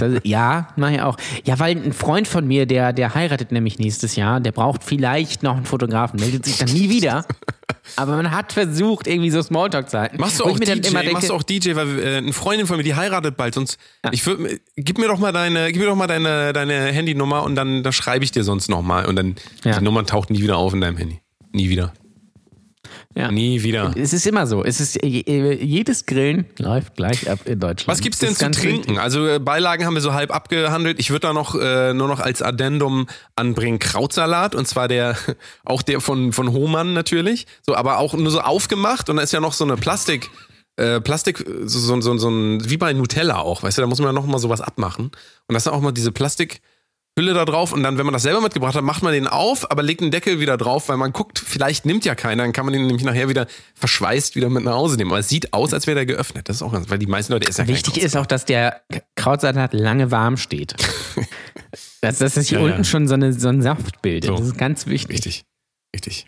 Also, 0.01 0.19
ja, 0.23 0.69
mach 0.77 0.91
ich 0.91 1.01
auch. 1.03 1.17
Ja, 1.45 1.59
weil 1.59 1.77
ein 1.77 1.93
Freund 1.93 2.27
von 2.27 2.47
mir, 2.47 2.67
der, 2.67 2.93
der 2.93 3.15
heiratet 3.15 3.53
nämlich 3.53 3.79
nächstes 3.79 4.17
Jahr, 4.17 4.41
der 4.41 4.53
braucht 4.53 4.83
vielleicht 4.85 5.43
noch 5.43 5.57
einen 5.57 5.67
Fotografen, 5.67 6.19
meldet 6.19 6.47
sich 6.47 6.59
dann 6.59 6.69
nie 6.73 6.89
wieder. 6.89 7.27
Aber 7.97 8.17
man 8.17 8.31
hat 8.31 8.53
versucht, 8.53 9.07
irgendwie 9.07 9.31
so 9.31 9.43
Smalltalk-Zeiten. 9.43 10.19
Machst 10.19 10.41
du 10.41 10.45
auch 10.45 10.59
DJ? 10.59 10.73
immer 10.89 11.01
denke, 11.01 11.13
machst 11.13 11.29
du 11.29 11.35
auch 11.35 11.43
DJ? 11.43 11.75
Weil 11.75 11.99
äh, 11.99 12.17
eine 12.19 12.33
Freundin 12.33 12.67
von 12.67 12.77
mir, 12.79 12.85
die 12.85 12.95
heiratet 12.95 13.37
bald. 13.37 13.55
Sonst, 13.55 13.79
ich 14.13 14.25
würd, 14.25 14.61
gib 14.77 14.99
mir 14.99 15.09
doch 15.09 15.19
mal 15.19 15.33
deine, 15.33 15.71
gib 15.73 15.81
mir 15.83 15.89
doch 15.89 15.97
mal 15.97 16.07
deine, 16.07 16.53
deine 16.53 16.75
Handynummer 16.87 17.43
und 17.43 17.55
dann, 17.55 17.83
dann 17.83 17.93
schreibe 17.93 18.25
ich 18.25 18.31
dir 18.31 18.45
sonst 18.45 18.69
noch 18.71 18.83
mal 18.83 19.05
und 19.07 19.17
dann 19.17 19.35
Ja. 19.65 19.79
die 19.79 19.85
Nummer 19.85 20.07
taucht 20.07 20.31
nie 20.31 20.43
wieder 20.43 20.57
auf 20.57 20.73
in 20.73 20.81
deinem 20.81 20.97
Handy. 20.97 21.21
Nie 21.53 21.69
wieder. 21.69 21.93
Ja. 23.15 23.31
Nie 23.31 23.63
wieder. 23.63 23.93
Es 23.97 24.13
ist 24.13 24.27
immer 24.27 24.47
so. 24.47 24.65
Es 24.65 24.81
ist, 24.81 25.03
äh, 25.03 25.07
jedes 25.07 26.07
Grillen 26.07 26.47
läuft 26.59 26.97
gleich 26.97 27.31
ab 27.31 27.41
in 27.45 27.61
Deutschland. 27.61 27.89
Was 27.89 28.01
gibt's 28.01 28.19
denn 28.19 28.31
Das 28.31 28.41
ist 28.41 28.55
zu 28.55 28.61
trinken? 28.61 28.99
Also 28.99 29.27
äh, 29.27 29.39
Beilagen 29.39 29.85
haben 29.85 29.95
wir 29.95 30.01
so 30.01 30.15
halb 30.15 30.35
abgehandelt. 30.35 30.99
Ich 30.99 31.11
würde 31.11 31.29
da 31.29 31.33
noch 31.33 31.55
äh, 31.55 31.93
nur 31.93 32.09
noch 32.09 32.21
als 32.21 32.43
Addendum 32.43 33.07
anbringen 33.37 33.79
Krautsalat 33.79 34.55
und 34.55 34.67
zwar 34.67 34.89
der 34.89 35.17
auch 35.65 35.83
der 35.83 36.01
von 36.01 36.33
von 36.33 36.53
Hohmann 36.53 36.95
natürlich. 36.95 37.47
So, 37.63 37.75
aber 37.75 37.99
auch 37.99 38.15
nur 38.15 38.31
so 38.31 38.41
aufgemacht 38.41 39.11
und 39.11 39.17
da 39.17 39.23
ist 39.23 39.33
ja 39.33 39.41
noch 39.41 39.53
so 39.53 39.65
eine 39.65 39.77
Plastik 39.77 40.31
äh, 40.77 41.01
Plastik 41.01 41.45
so, 41.65 41.79
so, 41.79 42.01
so, 42.01 42.17
so 42.17 42.31
ein 42.31 42.69
wie 42.69 42.79
bei 42.79 42.93
Nutella 42.93 43.39
auch, 43.39 43.63
weißt 43.63 43.77
du, 43.77 43.83
da 43.83 43.87
muss 43.87 43.99
man 43.99 44.09
ja 44.09 44.13
noch 44.13 44.27
mal 44.27 44.39
sowas 44.39 44.61
abmachen 44.63 45.11
und 45.49 45.55
das 45.55 45.67
ist 45.67 45.73
auch 45.73 45.81
mal 45.81 45.93
diese 45.93 46.13
Plastik 46.13 46.63
Hülle 47.19 47.35
da 47.35 47.45
drauf 47.45 47.73
und 47.75 47.83
dann, 47.83 47.99
wenn 47.99 48.07
man 48.07 48.15
das 48.15 48.23
selber 48.23 48.41
mitgebracht 48.41 48.75
hat, 48.75 48.83
macht 48.85 49.03
man 49.03 49.13
den 49.13 49.27
auf, 49.27 49.71
aber 49.71 49.83
legt 49.83 50.01
den 50.01 50.11
Deckel 50.11 50.41
wieder 50.41 50.57
drauf, 50.57 50.89
weil 50.89 50.97
man 50.97 51.13
guckt, 51.13 51.39
vielleicht 51.39 51.85
nimmt 51.85 52.07
ja 52.07 52.15
keiner, 52.15 52.43
dann 52.43 52.55
kann 52.55 52.65
man 52.65 52.73
den 52.73 52.87
nämlich 52.87 53.05
nachher 53.05 53.29
wieder 53.29 53.47
verschweißt 53.75 54.35
wieder 54.35 54.49
mit 54.49 54.65
nach 54.65 54.73
Hause 54.73 54.97
nehmen. 54.97 55.11
Aber 55.11 55.19
es 55.21 55.29
sieht 55.29 55.53
aus, 55.53 55.75
als 55.75 55.87
wäre 55.87 55.95
der 55.97 56.07
geöffnet. 56.07 56.49
Das 56.49 56.57
ist 56.57 56.63
auch 56.63 56.73
ganz, 56.73 56.89
weil 56.89 56.99
die 56.99 57.07
meisten 57.07 57.35
Leute 57.35 57.49
essen 57.49 57.67
ja 57.67 57.69
Wichtig 57.69 57.99
ist 58.01 58.17
auch, 58.17 58.25
dass 58.25 58.47
der 58.47 58.81
Krautsalat 59.15 59.75
lange 59.75 60.11
warm 60.11 60.39
steht. 60.39 60.75
dass, 62.01 62.19
dass 62.19 62.35
das 62.35 62.47
hier 62.49 62.61
Ja, 62.61 62.65
ja. 62.67 62.71
unten 62.73 62.85
schon 62.85 63.07
so, 63.07 63.13
eine, 63.15 63.35
so 63.35 63.49
ein 63.49 63.61
Saft 63.61 64.01
bildet. 64.01 64.29
So. 64.29 64.37
Das 64.39 64.47
ist 64.47 64.57
ganz 64.59 64.87
wichtig. 64.87 65.13
Richtig. 65.17 65.45
Richtig. 65.95 66.27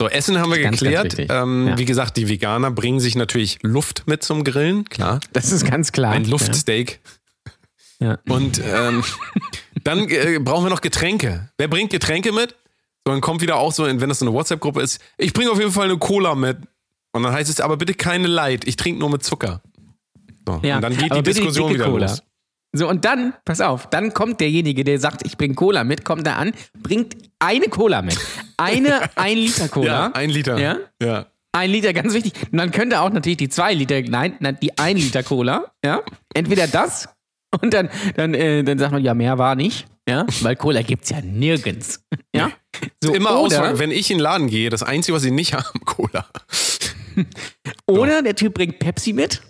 So, 0.00 0.08
Essen 0.08 0.38
haben 0.38 0.50
wir 0.50 0.58
Ganz, 0.62 0.78
ganz 0.78 0.80
geklärt. 0.80 1.04
wichtig. 1.18 1.30
ähm, 1.32 1.66
Ja. 1.68 1.78
Wie 1.78 1.84
gesagt, 1.84 2.16
die 2.16 2.28
Veganer 2.28 2.70
bringen 2.70 3.00
sich 3.00 3.16
natürlich 3.16 3.58
Luft 3.62 4.04
mit 4.06 4.22
zum 4.22 4.44
Grillen, 4.44 4.84
klar. 4.88 5.18
Das 5.32 5.50
ist 5.50 5.64
ganz 5.68 5.90
klar. 5.90 6.12
Ein 6.12 6.24
Luftsteak. 6.26 7.00
Ja. 8.00 8.18
Und 8.28 8.60
ähm, 8.64 9.04
dann 9.84 10.08
äh, 10.08 10.38
brauchen 10.38 10.64
wir 10.64 10.70
noch 10.70 10.80
Getränke. 10.80 11.48
Wer 11.58 11.68
bringt 11.68 11.90
Getränke 11.90 12.32
mit? 12.32 12.54
So, 13.04 13.12
dann 13.12 13.20
kommt 13.20 13.40
wieder 13.40 13.56
auch 13.56 13.72
so, 13.72 13.84
wenn 13.84 13.98
das 14.08 14.20
so 14.20 14.26
eine 14.26 14.34
WhatsApp-Gruppe 14.34 14.80
ist, 14.80 15.00
ich 15.18 15.32
bringe 15.32 15.50
auf 15.50 15.58
jeden 15.58 15.72
Fall 15.72 15.84
eine 15.86 15.98
Cola 15.98 16.34
mit. 16.34 16.58
Und 17.12 17.24
dann 17.24 17.32
heißt 17.32 17.50
es, 17.50 17.60
aber 17.60 17.76
bitte 17.76 17.94
keine 17.94 18.28
Light, 18.28 18.66
ich 18.66 18.76
trinke 18.76 19.00
nur 19.00 19.10
mit 19.10 19.22
Zucker. 19.24 19.60
So, 20.46 20.60
Ja, 20.62 20.76
und 20.76 20.82
dann 20.82 20.96
geht 20.96 21.14
die 21.14 21.22
Diskussion 21.22 21.74
wieder 21.74 21.86
Cola. 21.86 22.06
los. 22.06 22.22
So, 22.74 22.88
und 22.88 23.04
dann, 23.04 23.34
pass 23.44 23.60
auf, 23.60 23.90
dann 23.90 24.14
kommt 24.14 24.40
derjenige, 24.40 24.82
der 24.82 24.98
sagt, 24.98 25.26
ich 25.26 25.36
bring 25.36 25.54
Cola 25.54 25.84
mit, 25.84 26.06
kommt 26.06 26.26
da 26.26 26.36
an, 26.36 26.52
bringt 26.82 27.16
eine 27.38 27.66
Cola 27.66 28.00
mit. 28.00 28.18
Eine 28.56 29.10
ein 29.16 29.36
Liter 29.36 29.68
Cola. 29.68 29.86
Ja, 29.86 30.12
ein 30.12 30.30
Liter. 30.30 30.58
Ja? 30.58 30.78
ja. 31.02 31.26
Ein 31.52 31.70
Liter, 31.70 31.92
ganz 31.92 32.14
wichtig. 32.14 32.32
Und 32.50 32.56
dann 32.56 32.70
könnte 32.70 33.00
auch 33.02 33.10
natürlich 33.10 33.36
die 33.36 33.50
zwei 33.50 33.74
Liter, 33.74 34.00
nein, 34.00 34.36
nein, 34.40 34.56
die 34.62 34.78
ein 34.78 34.96
Liter 34.96 35.22
Cola, 35.22 35.70
ja. 35.84 36.00
Entweder 36.32 36.66
das 36.66 37.10
und 37.60 37.74
dann, 37.74 37.88
dann, 38.16 38.34
äh, 38.34 38.62
dann 38.64 38.78
sagt 38.78 38.92
man, 38.92 39.02
ja, 39.02 39.14
mehr 39.14 39.38
war 39.38 39.54
nicht, 39.54 39.86
ja, 40.08 40.26
weil 40.40 40.56
Cola 40.56 40.82
gibt's 40.82 41.10
ja 41.10 41.20
nirgends, 41.20 42.02
ja. 42.34 42.50
So, 43.02 43.14
Immer 43.14 43.32
aus, 43.36 43.52
wenn 43.52 43.90
ich 43.90 44.10
in 44.10 44.18
den 44.18 44.22
Laden 44.22 44.48
gehe, 44.48 44.70
das 44.70 44.82
Einzige, 44.82 45.14
was 45.14 45.22
sie 45.22 45.30
nicht 45.30 45.52
haben, 45.54 45.80
Cola. 45.84 46.26
oder 47.86 48.22
der 48.22 48.34
Typ 48.34 48.54
bringt 48.54 48.78
Pepsi 48.78 49.12
mit, 49.12 49.42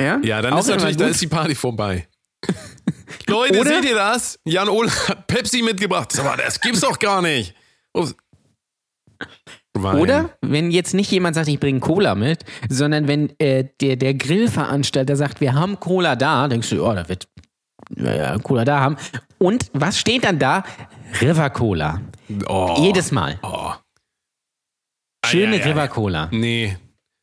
ja. 0.00 0.18
Ja, 0.22 0.42
dann 0.42 0.54
Auch 0.54 0.60
ist 0.60 0.68
natürlich, 0.68 0.96
da 0.96 1.06
ist 1.08 1.20
die 1.20 1.26
Party 1.26 1.54
vorbei. 1.54 2.08
Leute, 3.28 3.58
Oder- 3.60 3.70
seht 3.76 3.84
ihr 3.90 3.94
das? 3.94 4.38
Jan 4.44 4.68
Ole 4.68 4.90
hat 5.08 5.26
Pepsi 5.26 5.62
mitgebracht. 5.62 6.18
Aber 6.18 6.36
das 6.36 6.60
gibt's 6.60 6.80
doch 6.80 6.98
gar 6.98 7.22
nicht. 7.22 7.54
Wein. 9.82 9.98
Oder 9.98 10.30
wenn 10.40 10.70
jetzt 10.70 10.94
nicht 10.94 11.10
jemand 11.10 11.34
sagt, 11.34 11.48
ich 11.48 11.60
bringe 11.60 11.80
Cola 11.80 12.14
mit, 12.14 12.44
sondern 12.68 13.08
wenn 13.08 13.38
äh, 13.38 13.68
der, 13.80 13.96
der 13.96 14.14
Grillveranstalter 14.14 15.16
sagt, 15.16 15.40
wir 15.40 15.54
haben 15.54 15.80
Cola 15.80 16.16
da, 16.16 16.48
denkst 16.48 16.70
du, 16.70 16.84
oh, 16.84 16.94
da 16.94 17.08
wird 17.08 17.28
ja, 17.96 18.14
ja, 18.14 18.38
Cola 18.38 18.64
da 18.64 18.80
haben. 18.80 18.96
Und 19.38 19.70
was 19.72 19.98
steht 19.98 20.24
dann 20.24 20.38
da? 20.38 20.64
River 21.20 21.50
Cola. 21.50 22.00
Oh. 22.48 22.76
Jedes 22.80 23.12
Mal. 23.12 23.38
Oh. 23.42 23.72
Schöne 25.24 25.56
ei, 25.56 25.60
ei. 25.60 25.68
River 25.68 25.88
Cola. 25.88 26.28
Nee, 26.32 26.76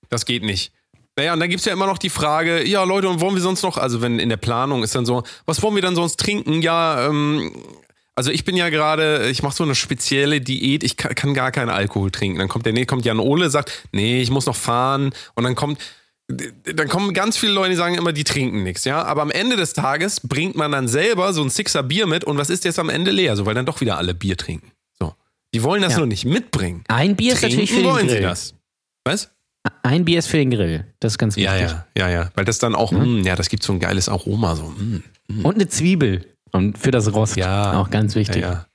das 0.10 0.26
geht 0.26 0.43
nicht. 0.43 0.72
Naja, 1.16 1.34
und 1.34 1.39
dann 1.39 1.49
gibt's 1.49 1.66
ja 1.66 1.74
immer 1.74 1.86
noch 1.86 1.99
die 1.99 2.10
Frage, 2.10 2.68
ja 2.68 2.84
Leute, 2.84 3.08
und 3.08 3.22
wollen 3.22 3.36
wir 3.36 3.41
sonst 3.41 3.62
noch, 3.62 3.78
also 3.78 4.01
wenn 4.01 4.18
in 4.18 4.30
der 4.30 4.38
Planung 4.38 4.84
ist 4.84 4.95
dann 4.95 5.06
so, 5.06 5.24
was 5.45 5.62
wollen 5.62 5.76
wir 5.76 5.82
dann 5.82 5.95
sonst 5.95 6.20
trinken? 6.20 6.62
Ja, 6.64 7.08
ähm, 7.08 7.51
Also 8.16 8.30
ich 8.30 8.43
bin 8.45 8.55
ja 8.55 8.70
gerade, 8.70 9.30
ich 9.30 9.41
mache 9.41 9.55
so 9.55 9.64
eine 9.64 9.74
spezielle 9.76 10.39
Diät, 10.39 10.84
ich 10.84 10.97
kann, 10.97 11.16
kann 11.16 11.34
gar 11.34 11.51
keinen 11.51 11.70
Alkohol 11.70 12.11
trinken. 12.11 12.38
Dann 12.39 12.47
kommt 12.47 12.66
der, 12.66 12.74
nee, 12.74 12.86
kommt 12.86 13.05
Jan 13.05 13.20
Ole, 13.20 13.49
sagt, 13.49 13.88
nee, 13.91 14.22
ich 14.22 14.30
muss 14.30 14.45
noch 14.45 14.55
fahren. 14.55 15.14
Und 15.34 15.43
dann 15.45 15.55
kommt, 15.55 15.80
dann 16.28 16.88
kommen 16.88 17.14
ganz 17.14 17.38
viele 17.38 17.53
Leute, 17.53 17.72
die 17.72 17.76
sagen 17.76 17.95
immer, 17.95 18.14
die 18.14 18.24
trinken 18.24 18.64
nichts, 18.64 18.86
ja. 18.86 19.03
Aber 19.03 19.24
am 19.24 19.32
Ende 19.32 19.55
des 19.55 19.74
Tages 19.74 20.20
bringt 20.20 20.55
man 20.55 20.72
dann 20.72 20.88
selber 20.88 21.34
so 21.34 21.41
ein 21.43 21.49
Sixer 21.49 21.82
Bier 21.84 22.05
mit 22.05 22.24
und 22.24 22.38
was 22.38 22.49
ist 22.51 22.66
jetzt 22.66 22.78
am 22.80 22.89
Ende 22.89 23.11
leer? 23.11 23.36
So, 23.36 23.45
weil 23.45 23.55
dann 23.55 23.66
doch 23.66 23.82
wieder 23.82 23.97
alle 23.97 24.14
Bier 24.14 24.38
trinken. 24.38 24.72
So. 24.99 25.14
Die 25.53 25.64
wollen 25.64 25.82
das 25.82 25.93
Ja. 25.93 25.97
nur 25.99 26.07
nicht 26.07 26.26
mitbringen. 26.26 26.84
Ein 26.88 27.16
Bier 27.16 27.34
ist 27.34 27.39
Trinken 27.41 27.55
natürlich 27.57 27.72
für 27.72 27.82
den 27.82 27.91
wollen 27.91 28.09
sie 28.09 28.16
Grill. 28.16 28.24
das. 28.24 28.53
Was? 29.05 29.32
Ein 29.82 30.05
Bier 30.05 30.20
ist 30.20 30.28
für 30.28 30.38
den 30.38 30.51
Grill. 30.51 30.86
Das 30.99 31.14
ist 31.14 31.18
ganz 31.18 31.36
wichtig. 31.36 31.51
Ja, 31.51 31.57
ja, 31.57 31.88
ja, 31.97 32.09
ja. 32.09 32.32
Weil 32.36 32.45
das 32.45 32.59
dann 32.59 32.76
auch, 32.76 32.91
mm, 32.91 33.22
ja, 33.24 33.36
das 33.36 33.49
gibt 33.49 33.64
so 33.64 33.74
ein 33.74 33.80
geiles 33.80 34.07
Aroma. 34.09 34.55
So. 34.55 34.66
Mm. 34.66 35.01
Und 35.45 35.55
eine 35.55 35.68
Zwiebel. 35.68 36.33
Und 36.54 36.78
für 36.78 36.91
das 36.91 37.14
Rost. 37.14 37.36
Ja. 37.36 37.80
Auch 37.80 37.89
ganz 37.89 38.16
wichtig. 38.16 38.43
Ja, 38.43 38.68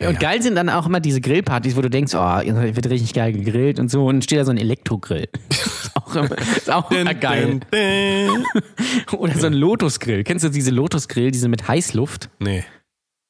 ja. 0.00 0.08
und 0.08 0.14
ja. 0.14 0.18
geil 0.18 0.42
sind 0.42 0.56
dann 0.56 0.68
auch 0.68 0.86
immer 0.86 1.00
diese 1.00 1.20
Grillpartys, 1.20 1.76
wo 1.76 1.80
du 1.80 1.88
denkst, 1.88 2.14
oh, 2.14 2.40
jetzt 2.40 2.76
wird 2.76 2.90
richtig 2.90 3.14
geil 3.14 3.32
gegrillt 3.32 3.78
und 3.78 3.90
so. 3.90 4.06
Und 4.06 4.16
dann 4.16 4.22
steht 4.22 4.38
da 4.38 4.44
so 4.44 4.50
ein 4.50 4.58
Elektrogrill. 4.58 5.28
ist 5.50 5.92
auch 5.94 6.14
immer, 6.16 6.38
ist 6.38 6.70
auch 6.70 6.90
immer 6.90 7.14
geil. 7.14 7.60
Oder 9.12 9.34
so 9.38 9.46
ein 9.46 9.52
Lotusgrill. 9.52 10.24
Kennst 10.24 10.44
du 10.44 10.48
diese 10.48 10.72
Lotusgrill, 10.72 11.30
diese 11.30 11.48
mit 11.48 11.68
Heißluft? 11.68 12.30
Nee, 12.40 12.64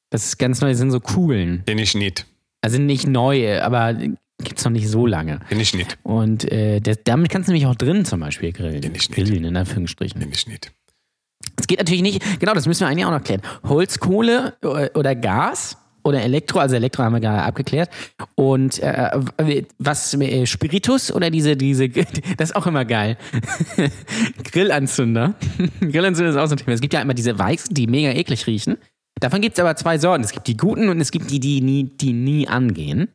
Das 0.09 0.25
ist 0.25 0.37
ganz 0.39 0.61
neu, 0.61 0.69
das 0.69 0.79
sind 0.79 0.91
so 0.91 0.99
Kugeln. 0.99 1.63
den 1.67 1.77
ich 1.77 1.93
nicht. 1.93 2.25
Also 2.61 2.79
nicht 2.79 3.07
neue, 3.07 3.63
aber 3.63 3.95
gibt's 4.43 4.65
noch 4.65 4.71
nicht 4.71 4.87
so 4.87 5.05
lange. 5.05 5.39
Den 5.51 5.59
ich 5.59 5.73
nicht. 5.73 5.97
Und 6.03 6.51
äh, 6.51 6.79
das, 6.79 6.97
damit 7.03 7.29
kannst 7.29 7.47
du 7.47 7.53
nämlich 7.53 7.67
auch 7.67 7.75
drin 7.75 8.03
zum 8.05 8.19
Beispiel 8.19 8.51
grillen. 8.51 8.81
Den 8.81 8.95
ich 8.95 9.09
nicht. 9.09 9.13
Grillen, 9.13 9.43
in 9.43 9.55
Anführungsstrichen. 9.55 10.19
Den 10.19 10.31
ich 10.31 10.47
nicht. 10.47 10.71
Geht 11.69 11.77
natürlich 11.77 12.01
nicht, 12.01 12.39
genau, 12.39 12.55
das 12.55 12.65
müssen 12.65 12.79
wir 12.79 12.87
eigentlich 12.87 13.05
auch 13.05 13.11
noch 13.11 13.23
klären. 13.23 13.43
Holzkohle 13.63 14.55
äh, 14.63 14.89
oder 14.97 15.13
Gas 15.13 15.77
oder 16.01 16.23
Elektro, 16.23 16.57
also 16.57 16.75
Elektro 16.75 17.03
haben 17.03 17.13
wir 17.13 17.19
gerade 17.19 17.43
abgeklärt. 17.43 17.91
Und 18.33 18.79
äh, 18.79 19.21
was, 19.77 20.15
äh, 20.15 20.47
Spiritus 20.47 21.11
oder 21.11 21.29
diese, 21.29 21.55
diese, 21.55 21.87
das 22.37 22.49
ist 22.49 22.55
auch 22.55 22.65
immer 22.65 22.85
geil. 22.85 23.17
Grillanzünder. 24.51 25.35
Grillanzünder 25.79 26.31
ist 26.31 26.37
auch 26.37 26.47
so 26.47 26.55
ein 26.55 26.57
Thema. 26.57 26.73
Es 26.73 26.81
gibt 26.81 26.95
ja 26.95 27.01
immer 27.01 27.13
diese 27.13 27.37
weißen, 27.37 27.75
die 27.75 27.85
mega 27.85 28.09
eklig 28.09 28.47
riechen. 28.47 28.77
Davon 29.19 29.39
gibt 29.39 29.55
es 29.55 29.59
aber 29.63 29.75
zwei 29.75 29.99
Sorten. 29.99 30.23
Es 30.23 30.31
gibt 30.31 30.47
die 30.47 30.57
guten 30.57 30.89
und 30.89 30.99
es 30.99 31.11
gibt 31.11 31.29
die, 31.29 31.39
die 31.39 31.61
nie, 31.61 31.83
die 31.83 32.13
nie 32.13 32.47
angehen. 32.47 33.09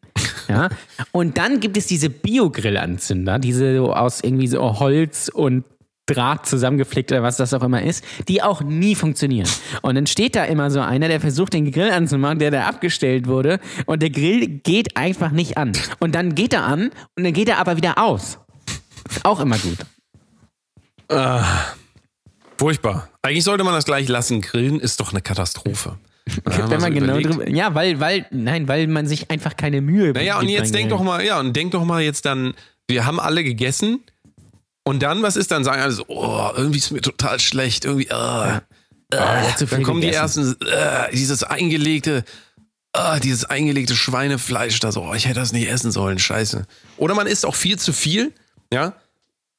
Ja. 0.48 0.68
Und 1.10 1.38
dann 1.38 1.58
gibt 1.58 1.76
es 1.76 1.88
diese 1.88 2.08
Bio-Grillanzünder, 2.08 3.40
diese 3.40 3.74
so 3.76 3.92
aus 3.92 4.20
irgendwie 4.22 4.46
so 4.46 4.78
Holz 4.78 5.28
und 5.28 5.64
Draht 6.06 6.46
zusammengeflickt 6.46 7.10
oder 7.12 7.22
was 7.22 7.36
das 7.38 7.54
auch 7.54 7.62
immer 7.62 7.82
ist, 7.82 8.04
die 8.28 8.42
auch 8.42 8.60
nie 8.60 8.94
funktionieren. 8.94 9.48
Und 9.82 9.94
dann 9.94 10.06
steht 10.06 10.36
da 10.36 10.44
immer 10.44 10.70
so 10.70 10.80
einer, 10.80 11.08
der 11.08 11.20
versucht, 11.20 11.54
den 11.54 11.70
Grill 11.70 11.90
anzumachen, 11.90 12.38
der 12.38 12.50
da 12.50 12.66
abgestellt 12.66 13.26
wurde 13.26 13.58
und 13.86 14.02
der 14.02 14.10
Grill 14.10 14.46
geht 14.48 14.96
einfach 14.96 15.30
nicht 15.30 15.56
an. 15.56 15.72
Und 16.00 16.14
dann 16.14 16.34
geht 16.34 16.52
er 16.52 16.64
an 16.64 16.90
und 17.16 17.24
dann 17.24 17.32
geht 17.32 17.48
er 17.48 17.58
aber 17.58 17.76
wieder 17.78 17.96
aus. 17.98 18.38
Ist 19.08 19.24
auch 19.24 19.40
immer 19.40 19.56
gut. 19.58 19.78
Furchtbar. 22.58 23.08
Eigentlich 23.22 23.44
sollte 23.44 23.64
man 23.64 23.74
das 23.74 23.84
gleich 23.84 24.08
lassen. 24.08 24.40
Grillen 24.40 24.80
ist 24.80 25.00
doch 25.00 25.12
eine 25.12 25.22
Katastrophe. 25.22 25.98
Ja, 26.50 26.70
Wenn 26.70 26.80
so 26.80 26.86
man 26.86 26.94
genau 26.94 27.18
überlegt. 27.18 27.34
drüber, 27.34 27.50
ja, 27.50 27.74
weil, 27.74 28.00
weil, 28.00 28.24
nein, 28.30 28.66
weil 28.66 28.86
man 28.86 29.06
sich 29.06 29.30
einfach 29.30 29.58
keine 29.58 29.82
Mühe 29.82 30.12
Naja, 30.12 30.38
und 30.38 30.48
jetzt 30.48 30.74
denk 30.74 30.88
doch 30.88 31.02
mal, 31.02 31.22
ja, 31.22 31.38
und 31.38 31.54
denk 31.54 31.72
doch 31.72 31.84
mal 31.84 32.00
jetzt 32.00 32.24
dann, 32.24 32.54
wir 32.88 33.04
haben 33.04 33.20
alle 33.20 33.44
gegessen 33.44 34.00
und 34.84 35.02
dann, 35.02 35.22
was 35.22 35.36
ist 35.36 35.50
dann? 35.50 35.64
Sagen 35.64 35.82
alle 35.82 35.92
so, 35.92 36.04
oh, 36.08 36.50
irgendwie 36.56 36.78
ist 36.78 36.90
mir 36.90 37.00
total 37.00 37.40
schlecht, 37.40 37.84
irgendwie, 37.84 38.06
äh, 38.06 38.60
ja, 39.12 39.54
zu 39.56 39.66
viel 39.66 39.78
dann 39.78 39.82
kommen 39.84 40.00
die 40.00 40.10
ersten, 40.12 40.56
äh, 40.62 41.10
dieses 41.12 41.42
eingelegte, 41.44 42.24
äh, 42.92 43.20
dieses 43.20 43.44
eingelegte 43.44 43.94
Schweinefleisch 43.96 44.78
da 44.80 44.92
so, 44.92 45.02
oh, 45.02 45.14
ich 45.14 45.26
hätte 45.26 45.40
das 45.40 45.52
nicht 45.52 45.68
essen 45.68 45.90
sollen, 45.92 46.18
scheiße. 46.18 46.66
Oder 46.96 47.14
man 47.14 47.26
isst 47.26 47.44
auch 47.46 47.54
viel 47.54 47.78
zu 47.78 47.92
viel, 47.92 48.32
ja. 48.72 48.94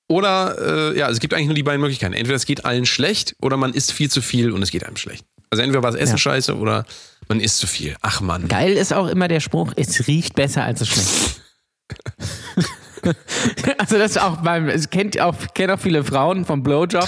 Oder, 0.07 0.91
äh, 0.93 0.97
ja, 0.99 1.09
es 1.09 1.19
gibt 1.19 1.33
eigentlich 1.33 1.47
nur 1.47 1.55
die 1.55 1.63
beiden 1.63 1.81
Möglichkeiten. 1.81 2.13
Entweder 2.13 2.35
es 2.35 2.45
geht 2.45 2.63
allen 2.63 2.85
schlecht 2.85 3.35
oder 3.41 3.57
man 3.57 3.73
isst 3.73 3.91
viel 3.91 4.09
zu 4.11 4.21
viel 4.21 4.51
und 4.51 4.61
es 4.61 4.69
geht 4.69 4.83
einem 4.83 4.97
schlecht. 4.97 5.25
Also 5.49 5.63
entweder 5.63 5.81
war 5.81 5.91
das 5.91 5.99
Essen 5.99 6.13
Ja. 6.13 6.17
scheiße 6.19 6.55
oder 6.55 6.85
man 7.27 7.39
isst 7.39 7.57
zu 7.57 7.65
viel. 7.65 7.95
Ach 8.01 8.21
Mann. 8.21 8.47
Geil 8.47 8.73
ist 8.73 8.93
auch 8.93 9.07
immer 9.07 9.27
der 9.27 9.39
Spruch, 9.39 9.73
es 9.75 10.05
riecht 10.07 10.35
besser 10.35 10.63
als 10.63 10.81
es 10.81 10.89
schmeckt. 10.89 11.41
also 13.77 13.97
das 13.97 14.11
ist 14.11 14.21
auch 14.21 14.37
beim, 14.37 14.67
es 14.67 14.89
kennt 14.89 15.19
auch, 15.19 15.35
kennt 15.53 15.71
auch 15.71 15.79
viele 15.79 16.03
Frauen 16.03 16.45
vom 16.45 16.63
Blowjob, 16.63 17.07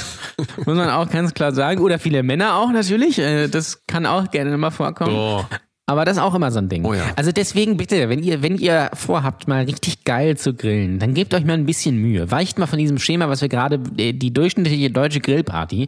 muss 0.57 0.77
man 0.77 0.89
auch 0.89 1.09
ganz 1.09 1.33
klar 1.33 1.53
sagen. 1.53 1.81
Oder 1.81 1.99
viele 1.99 2.23
Männer 2.23 2.55
auch 2.57 2.71
natürlich. 2.71 3.19
äh, 3.19 3.47
Das 3.47 3.85
kann 3.87 4.05
auch 4.05 4.29
gerne 4.31 4.55
mal 4.57 4.71
vorkommen. 4.71 5.13
Oh. 5.13 5.45
Aber 5.89 6.03
das 6.03 6.17
ist 6.17 6.23
auch 6.23 6.35
immer 6.35 6.51
so 6.51 6.59
ein 6.59 6.67
Ding. 6.67 6.83
Oh 6.83 6.93
ja. 6.93 7.03
Also 7.15 7.31
deswegen 7.31 7.77
bitte, 7.77 8.09
wenn 8.09 8.21
ihr, 8.21 8.41
wenn 8.43 8.57
ihr 8.57 8.89
vorhabt, 8.93 9.47
mal 9.47 9.63
richtig 9.63 10.03
geil 10.03 10.37
zu 10.37 10.53
grillen, 10.53 10.99
dann 10.99 11.13
gebt 11.13 11.33
euch 11.33 11.45
mal 11.45 11.53
ein 11.53 11.65
bisschen 11.65 11.95
Mühe. 11.97 12.29
Weicht 12.29 12.59
mal 12.59 12.67
von 12.67 12.77
diesem 12.77 12.97
Schema, 12.97 13.29
was 13.29 13.41
wir 13.41 13.47
gerade, 13.47 13.79
äh, 13.97 14.11
die 14.11 14.33
durchschnittliche 14.33 14.91
deutsche 14.91 15.21
Grillparty, 15.21 15.87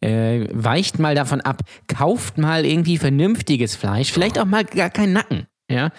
äh, 0.00 0.46
weicht 0.50 0.98
mal 0.98 1.14
davon 1.14 1.42
ab. 1.42 1.60
Kauft 1.88 2.38
mal 2.38 2.64
irgendwie 2.64 2.96
vernünftiges 2.96 3.76
Fleisch, 3.76 4.10
vielleicht 4.12 4.38
auch 4.38 4.46
mal 4.46 4.64
gar 4.64 4.88
keinen 4.88 5.12
Nacken. 5.12 5.46
Ja? 5.70 5.90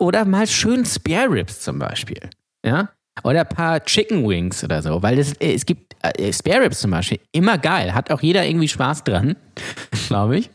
Oder 0.00 0.24
mal 0.24 0.48
schön 0.48 0.84
Spare 0.84 1.30
Ribs 1.30 1.60
zum 1.60 1.78
Beispiel. 1.78 2.18
Ja? 2.66 2.88
Oder 3.24 3.40
ein 3.40 3.48
paar 3.48 3.84
Chicken 3.84 4.28
Wings 4.28 4.62
oder 4.64 4.82
so. 4.82 5.02
Weil 5.02 5.18
es, 5.18 5.32
äh, 5.34 5.54
es 5.54 5.66
gibt 5.66 5.96
äh, 6.02 6.32
Spare 6.32 6.62
Ribs 6.62 6.80
zum 6.80 6.90
Beispiel, 6.90 7.20
immer 7.32 7.58
geil. 7.58 7.94
Hat 7.94 8.10
auch 8.10 8.22
jeder 8.22 8.46
irgendwie 8.46 8.68
Spaß 8.68 9.04
dran, 9.04 9.36
glaube 10.08 10.38
ich. 10.38 10.50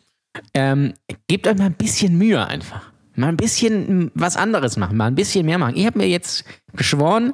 Ähm, 0.53 0.93
gebt 1.27 1.47
euch 1.47 1.57
mal 1.57 1.65
ein 1.65 1.73
bisschen 1.73 2.17
Mühe 2.17 2.45
einfach. 2.45 2.91
Mal 3.15 3.27
ein 3.27 3.37
bisschen 3.37 4.05
mm, 4.05 4.11
was 4.15 4.37
anderes 4.37 4.77
machen, 4.77 4.97
mal 4.97 5.07
ein 5.07 5.15
bisschen 5.15 5.45
mehr 5.45 5.59
machen. 5.59 5.75
Ich 5.75 5.85
habe 5.85 5.99
mir 5.99 6.07
jetzt 6.07 6.45
geschworen, 6.73 7.33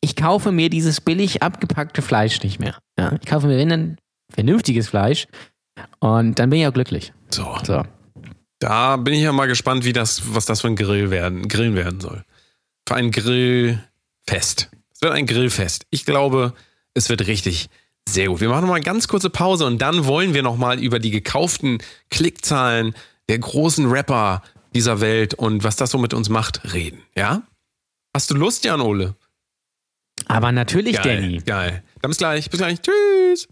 ich 0.00 0.16
kaufe 0.16 0.50
mir 0.50 0.70
dieses 0.70 1.00
billig 1.00 1.42
abgepackte 1.42 2.02
Fleisch 2.02 2.42
nicht 2.42 2.58
mehr. 2.58 2.76
Ja, 2.98 3.12
ich 3.20 3.28
kaufe 3.28 3.46
mir, 3.46 3.56
wenn 3.56 3.68
dann, 3.68 3.96
vernünftiges 4.32 4.88
Fleisch 4.88 5.26
und 5.98 6.38
dann 6.38 6.50
bin 6.50 6.60
ich 6.60 6.66
auch 6.66 6.72
glücklich. 6.72 7.12
So. 7.30 7.56
So. 7.64 7.82
Da 8.60 8.96
bin 8.96 9.14
ich 9.14 9.22
ja 9.22 9.32
mal 9.32 9.46
gespannt, 9.46 9.84
wie 9.84 9.92
das, 9.92 10.34
was 10.34 10.46
das 10.46 10.60
für 10.60 10.68
ein 10.68 10.76
Grill 10.76 11.10
werden, 11.10 11.48
Grillen 11.48 11.74
werden 11.74 12.00
soll. 12.00 12.24
Für 12.88 12.96
ein 12.96 13.10
Grillfest. 14.26 14.68
Es 14.92 15.02
wird 15.02 15.12
ein 15.12 15.26
Grillfest. 15.26 15.86
Ich 15.90 16.04
glaube, 16.04 16.52
es 16.94 17.08
wird 17.08 17.26
richtig 17.26 17.68
sehr 18.08 18.26
gut. 18.28 18.40
Wir 18.40 18.48
machen 18.48 18.62
noch 18.62 18.68
mal 18.68 18.76
eine 18.76 18.84
ganz 18.84 19.08
kurze 19.08 19.30
Pause 19.30 19.66
und 19.66 19.78
dann 19.78 20.04
wollen 20.06 20.34
wir 20.34 20.42
noch 20.42 20.56
mal 20.56 20.78
über 20.82 20.98
die 20.98 21.10
gekauften 21.10 21.78
Klickzahlen 22.10 22.94
der 23.28 23.38
großen 23.38 23.86
Rapper 23.90 24.42
dieser 24.74 25.00
Welt 25.00 25.34
und 25.34 25.64
was 25.64 25.76
das 25.76 25.90
so 25.90 25.98
mit 25.98 26.14
uns 26.14 26.28
macht 26.28 26.72
reden. 26.72 27.02
Ja? 27.16 27.42
Hast 28.14 28.30
du 28.30 28.34
Lust, 28.34 28.64
Jan 28.64 28.80
Ole? 28.80 29.14
Aber 30.26 30.52
natürlich, 30.52 30.96
Geil, 30.96 31.20
Danny. 31.20 31.38
geil. 31.38 31.82
Dann 32.02 32.10
bis 32.10 32.18
gleich. 32.18 32.50
Bis 32.50 32.58
gleich. 32.58 32.78
Tschüss. 32.80 33.48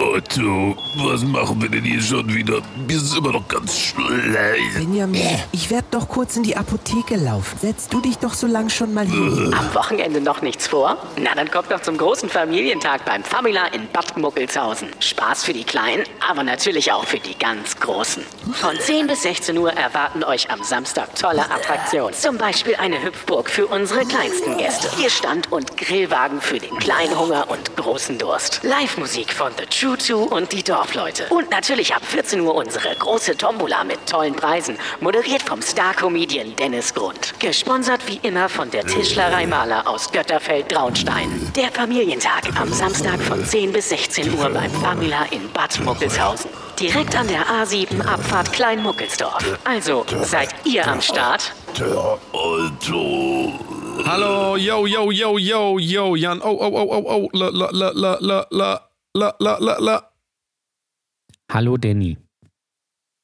Otto, 0.00 0.76
was 0.96 1.24
machen 1.24 1.60
wir 1.60 1.68
denn 1.68 1.82
hier 1.82 2.00
schon 2.00 2.32
wieder? 2.32 2.60
Mir 2.86 2.96
ist 2.96 3.16
immer 3.16 3.32
noch 3.32 3.48
ganz 3.48 3.76
schlecht. 3.76 4.74
Benjamin, 4.74 5.40
ich 5.50 5.70
werde 5.70 5.86
doch 5.90 6.08
kurz 6.08 6.36
in 6.36 6.44
die 6.44 6.56
Apotheke 6.56 7.16
laufen. 7.16 7.58
Setz 7.60 7.88
du 7.88 8.00
dich 8.00 8.16
doch 8.18 8.32
so 8.34 8.46
lang 8.46 8.68
schon 8.68 8.94
mal 8.94 9.06
hin. 9.06 9.52
Am 9.58 9.74
Wochenende 9.74 10.20
noch 10.20 10.40
nichts 10.40 10.68
vor? 10.68 10.96
Na, 11.16 11.34
dann 11.34 11.50
kommt 11.50 11.72
doch 11.72 11.82
zum 11.82 11.96
großen 11.96 12.28
Familientag 12.28 13.04
beim 13.04 13.24
Famila 13.24 13.66
in 13.68 13.88
Bad 13.92 14.16
Muckelshausen. 14.16 14.88
Spaß 15.00 15.42
für 15.44 15.52
die 15.52 15.64
Kleinen, 15.64 16.04
aber 16.28 16.44
natürlich 16.44 16.92
auch 16.92 17.04
für 17.04 17.18
die 17.18 17.36
ganz 17.36 17.76
Großen. 17.80 18.22
Von 18.52 18.78
10 18.78 19.08
bis 19.08 19.22
16 19.22 19.58
Uhr 19.58 19.72
erwarten 19.72 20.22
euch 20.22 20.50
am 20.50 20.62
Samstag 20.62 21.14
tolle 21.16 21.42
Attraktionen. 21.50 22.14
Zum 22.14 22.38
Beispiel 22.38 22.76
eine 22.76 23.02
Hüpfburg 23.02 23.50
für 23.50 23.66
unsere 23.66 24.04
kleinsten 24.04 24.56
Gäste. 24.58 24.88
Bierstand 24.96 25.50
und 25.50 25.76
Grillwagen 25.76 26.40
für 26.40 26.58
den 26.58 26.76
kleinen 26.78 27.18
Hunger 27.18 27.50
und 27.50 27.76
großen 27.76 28.16
Durst. 28.18 28.60
Live-Musik 28.62 29.32
von 29.32 29.50
The 29.58 29.66
True 29.66 29.87
Two 29.96 30.24
und 30.24 30.52
die 30.52 30.62
Dorfleute. 30.62 31.24
Und 31.30 31.50
natürlich 31.50 31.94
ab 31.94 32.02
14 32.04 32.40
Uhr 32.40 32.54
unsere 32.54 32.94
große 32.94 33.36
Tombola 33.36 33.84
mit 33.84 34.06
tollen 34.06 34.34
Preisen. 34.34 34.76
Moderiert 35.00 35.42
vom 35.42 35.62
Star-Comedian 35.62 36.54
Dennis 36.56 36.94
Grund. 36.94 37.34
Gesponsert 37.38 38.00
wie 38.06 38.18
immer 38.26 38.48
von 38.48 38.70
der 38.70 38.84
Tischlerei 38.86 39.46
Maler 39.46 39.86
aus 39.86 40.10
Götterfeld-Traunstein. 40.12 41.52
Der 41.56 41.70
Familientag 41.70 42.44
am 42.60 42.72
Samstag 42.72 43.20
von 43.20 43.44
10 43.44 43.72
bis 43.72 43.88
16 43.90 44.34
Uhr 44.38 44.50
beim 44.50 44.70
Famila 44.70 45.24
in 45.30 45.50
Bad 45.52 45.78
Muckelshausen. 45.80 46.50
Direkt 46.78 47.16
an 47.16 47.26
der 47.28 47.46
A7 47.46 48.06
Abfahrt 48.06 48.52
Klein-Muckelsdorf. 48.52 49.58
Also, 49.64 50.04
seid 50.22 50.50
ihr 50.64 50.86
am 50.86 51.00
Start? 51.00 51.52
Otto. 52.32 53.52
Hallo, 54.04 54.56
yo, 54.56 54.86
yo, 54.86 55.10
yo, 55.10 55.38
yo, 55.38 55.78
yo, 55.78 56.16
Jan. 56.16 56.40
Oh, 56.42 56.56
oh, 56.60 56.70
oh, 56.72 56.88
oh, 56.90 57.04
oh, 57.06 57.28
la, 57.32 57.48
la, 57.48 57.68
la, 57.72 57.90
la, 57.94 58.16
la, 58.20 58.46
la, 58.50 58.87
la, 59.18 59.34
la, 59.38 59.58
la, 59.58 59.78
la. 59.78 60.12
Hallo, 61.50 61.76
Danny. 61.76 62.16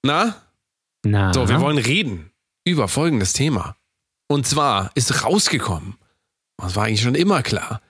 Na? 0.05 0.43
Na, 1.07 1.33
So, 1.33 1.49
wir 1.49 1.61
wollen 1.61 1.79
reden 1.79 2.31
über 2.67 2.89
folgendes 2.89 3.33
Thema. 3.33 3.77
Und 4.29 4.47
zwar 4.47 4.91
ist 4.95 5.25
rausgekommen, 5.25 5.97
das 6.57 6.77
war 6.77 6.85
eigentlich 6.85 7.03
schon 7.03 7.15
immer 7.15 7.43
klar, 7.43 7.83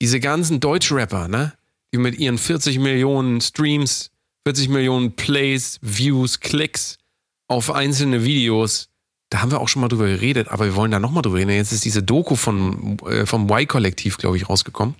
diese 0.00 0.18
ganzen 0.18 0.58
Deutschrapper, 0.60 1.28
ne? 1.28 1.52
Die 1.94 1.98
mit 1.98 2.18
ihren 2.18 2.38
40 2.38 2.78
Millionen 2.78 3.40
Streams, 3.40 4.10
40 4.46 4.68
Millionen 4.68 5.14
Plays, 5.14 5.78
Views, 5.82 6.40
Klicks 6.40 6.98
auf 7.48 7.70
einzelne 7.70 8.24
Videos, 8.24 8.88
da 9.30 9.40
haben 9.40 9.50
wir 9.52 9.60
auch 9.60 9.68
schon 9.68 9.82
mal 9.82 9.88
drüber 9.88 10.06
geredet, 10.06 10.48
aber 10.48 10.64
wir 10.64 10.74
wollen 10.74 10.90
da 10.90 10.98
nochmal 10.98 11.22
drüber 11.22 11.36
reden. 11.38 11.50
Jetzt 11.50 11.72
ist 11.72 11.84
diese 11.84 12.02
Doku 12.02 12.34
von, 12.34 12.98
äh, 13.06 13.24
vom 13.24 13.48
Y-Kollektiv, 13.48 14.18
glaube 14.18 14.36
ich, 14.36 14.48
rausgekommen. 14.48 14.94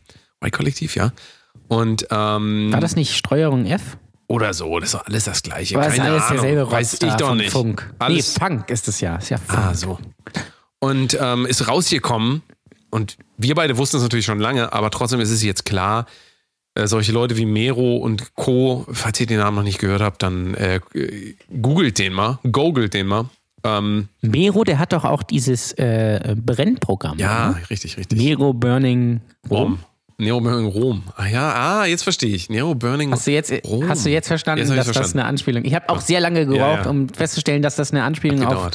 Y-Kollektiv, 0.45 0.95
ja. 0.95 1.13
Und 1.73 2.07
ähm, 2.11 2.71
War 2.71 2.81
das 2.81 2.97
nicht 2.97 3.17
Steuerung 3.17 3.65
F? 3.65 3.97
oder 4.29 4.53
so, 4.55 4.79
das 4.79 4.91
ist 4.91 4.95
doch 4.95 5.07
alles 5.07 5.25
das 5.25 5.43
Gleiche. 5.43 5.75
Das 5.75 5.95
Keine 5.95 6.11
alles 6.11 6.23
Ahnung. 6.25 6.43
derselbe 6.43 6.71
Weiß 6.71 6.93
ich 7.03 7.15
doch 7.15 7.35
nicht. 7.35 7.51
Funk. 7.51 7.95
Alles, 7.99 8.35
Nee, 8.39 8.47
Funk 8.47 8.71
ist 8.71 8.89
es 8.89 9.01
ja. 9.01 9.17
Ist 9.17 9.31
ja 9.31 9.39
Funk. 9.39 9.59
Ah, 9.59 9.75
so. 9.75 9.99
Und 10.81 11.17
ähm, 11.21 11.47
ist 11.47 11.67
rausgekommen 11.69 12.43
und 12.91 13.17
wir 13.39 13.55
beide 13.55 13.77
wussten 13.79 13.97
es 13.97 14.03
natürlich 14.03 14.25
schon 14.27 14.39
lange, 14.39 14.73
aber 14.73 14.91
trotzdem 14.91 15.21
ist 15.21 15.31
es 15.31 15.43
jetzt 15.43 15.65
klar, 15.65 16.07
äh, 16.75 16.87
solche 16.87 17.13
Leute 17.13 17.37
wie 17.39 17.47
Mero 17.47 17.97
und 17.97 18.35
Co., 18.35 18.87
falls 18.91 19.19
ihr 19.21 19.27
den 19.27 19.39
Namen 19.39 19.57
noch 19.57 19.65
nicht 19.65 19.79
gehört 19.79 20.03
habt, 20.03 20.23
dann 20.23 20.55
äh, 20.55 20.81
äh, 20.95 21.37
googelt 21.61 21.99
den 21.99 22.13
mal, 22.13 22.39
googelt 22.51 22.93
den 22.95 23.07
mal. 23.07 23.31
Ähm, 23.65 24.09
Mero, 24.21 24.65
der 24.65 24.79
hat 24.79 24.93
doch 24.93 25.05
auch 25.05 25.23
dieses 25.23 25.73
äh, 25.73 26.35
Brennprogramm. 26.37 27.19
ja, 27.19 27.51
ne? 27.51 27.71
richtig, 27.71 27.97
richtig. 27.97 28.19
Mero 28.19 28.53
Burning 28.53 29.21
Rom. 29.51 29.79
Nero 30.19 30.41
Burning 30.41 30.67
Rom. 30.67 31.03
Ah 31.17 31.27
ja, 31.27 31.53
ah, 31.53 31.85
jetzt 31.87 32.03
verstehe 32.03 32.35
ich. 32.35 32.49
Nero 32.49 32.75
Burning 32.75 33.11
Hast 33.13 33.27
du 33.27 33.31
jetzt, 33.33 33.53
Rom. 33.65 33.89
hast 33.89 34.05
du 34.07 34.11
jetzt 34.11 34.29
verstanden, 34.29 34.61
Jetzt 34.61 34.71
dass 34.71 34.87
das 34.87 34.97
verstanden. 34.97 35.19
eine 35.21 35.29
Anspielung 35.29 35.65
Ich 35.65 35.75
habe 35.75 35.89
auch 35.89 36.01
sehr 36.01 36.21
lange 36.21 36.47
gebraucht, 36.47 36.85
ja. 36.85 36.91
um 36.91 37.09
festzustellen, 37.09 37.63
dass 37.63 37.77
das 37.77 37.91
eine 37.91 38.05
Anspielung 38.05 38.45
Hat 38.47 38.57
auf. 38.57 38.71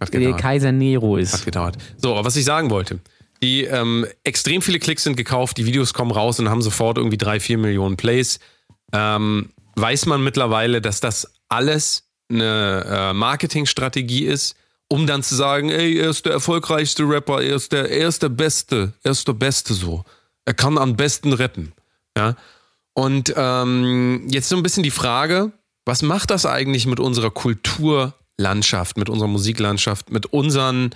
Hat 0.00 0.14
äh. 0.14 0.32
Kaiser 0.32 0.72
Nero 0.72 1.16
Hat 1.16 1.22
ist. 1.22 1.44
gedauert. 1.44 1.76
So, 1.96 2.12
aber 2.14 2.24
was 2.24 2.36
ich 2.36 2.44
sagen 2.44 2.70
wollte. 2.70 2.98
Die 3.42 3.64
ähm, 3.64 4.06
extrem 4.22 4.62
viele 4.62 4.78
Klicks 4.78 5.02
sind 5.02 5.16
gekauft, 5.16 5.56
die 5.58 5.66
Videos 5.66 5.94
kommen 5.94 6.12
raus 6.12 6.38
und 6.38 6.48
haben 6.48 6.62
sofort 6.62 6.96
irgendwie 6.96 7.18
drei, 7.18 7.40
vier 7.40 7.58
Millionen 7.58 7.96
Plays. 7.96 8.38
Ähm, 8.92 9.50
weiß 9.74 10.06
man 10.06 10.22
mittlerweile, 10.22 10.80
dass 10.80 11.00
das 11.00 11.32
alles 11.48 12.04
eine 12.30 12.84
äh, 12.88 13.12
Marketingstrategie 13.12 14.26
ist, 14.26 14.54
um 14.88 15.06
dann 15.06 15.22
zu 15.22 15.34
sagen, 15.34 15.70
ey, 15.70 15.98
er 15.98 16.10
ist 16.10 16.24
der 16.24 16.32
erfolgreichste 16.32 17.02
Rapper, 17.04 17.42
er 17.42 17.56
ist 17.56 17.72
der, 17.72 17.90
er 17.90 18.08
ist 18.08 18.22
der 18.22 18.28
Beste, 18.28 18.92
er 19.02 19.10
ist 19.12 19.26
der 19.26 19.32
Beste 19.32 19.74
so. 19.74 20.04
Er 20.44 20.54
kann 20.54 20.78
am 20.78 20.96
besten 20.96 21.32
rappen. 21.32 21.72
Ja. 22.16 22.36
Und 22.94 23.32
ähm, 23.36 24.26
jetzt 24.28 24.48
so 24.48 24.56
ein 24.56 24.62
bisschen 24.62 24.82
die 24.82 24.90
Frage, 24.90 25.52
was 25.84 26.02
macht 26.02 26.30
das 26.30 26.46
eigentlich 26.46 26.86
mit 26.86 27.00
unserer 27.00 27.30
Kulturlandschaft, 27.30 28.96
mit 28.96 29.08
unserer 29.08 29.28
Musiklandschaft, 29.28 30.10
mit 30.10 30.26
unseren 30.26 30.90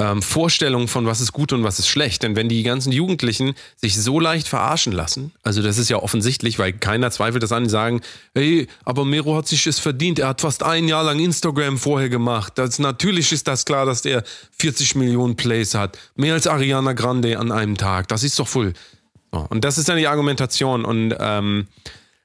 ähm, 0.00 0.22
Vorstellungen 0.22 0.88
von 0.88 1.04
was 1.04 1.20
ist 1.20 1.32
gut 1.32 1.52
und 1.52 1.62
was 1.62 1.78
ist 1.78 1.86
schlecht? 1.86 2.22
Denn 2.22 2.34
wenn 2.34 2.48
die 2.48 2.62
ganzen 2.62 2.90
Jugendlichen 2.90 3.52
sich 3.76 4.00
so 4.00 4.18
leicht 4.18 4.48
verarschen 4.48 4.92
lassen, 4.92 5.32
also 5.42 5.60
das 5.62 5.76
ist 5.76 5.90
ja 5.90 5.98
offensichtlich, 5.98 6.58
weil 6.58 6.72
keiner 6.72 7.10
zweifelt 7.10 7.42
das 7.42 7.52
an, 7.52 7.64
die 7.64 7.70
sagen, 7.70 8.00
hey, 8.34 8.66
aber 8.84 9.04
Mero 9.04 9.36
hat 9.36 9.46
sich 9.46 9.66
es 9.66 9.78
verdient, 9.78 10.18
er 10.18 10.28
hat 10.28 10.40
fast 10.40 10.62
ein 10.62 10.88
Jahr 10.88 11.04
lang 11.04 11.20
Instagram 11.20 11.76
vorher 11.76 12.08
gemacht. 12.08 12.54
Das, 12.56 12.78
natürlich 12.78 13.30
ist 13.30 13.46
das 13.46 13.66
klar, 13.66 13.84
dass 13.84 14.00
der 14.00 14.24
40 14.58 14.94
Millionen 14.94 15.36
Plays 15.36 15.74
hat. 15.74 15.98
Mehr 16.16 16.32
als 16.32 16.46
Ariana 16.46 16.94
Grande 16.94 17.38
an 17.38 17.52
einem 17.52 17.76
Tag. 17.76 18.08
Das 18.08 18.24
ist 18.24 18.38
doch 18.38 18.48
voll. 18.48 18.72
So, 19.32 19.46
und 19.50 19.64
das 19.64 19.76
ist 19.76 19.88
dann 19.90 19.98
die 19.98 20.08
Argumentation. 20.08 20.86
Und 20.86 21.14
ähm, 21.20 21.68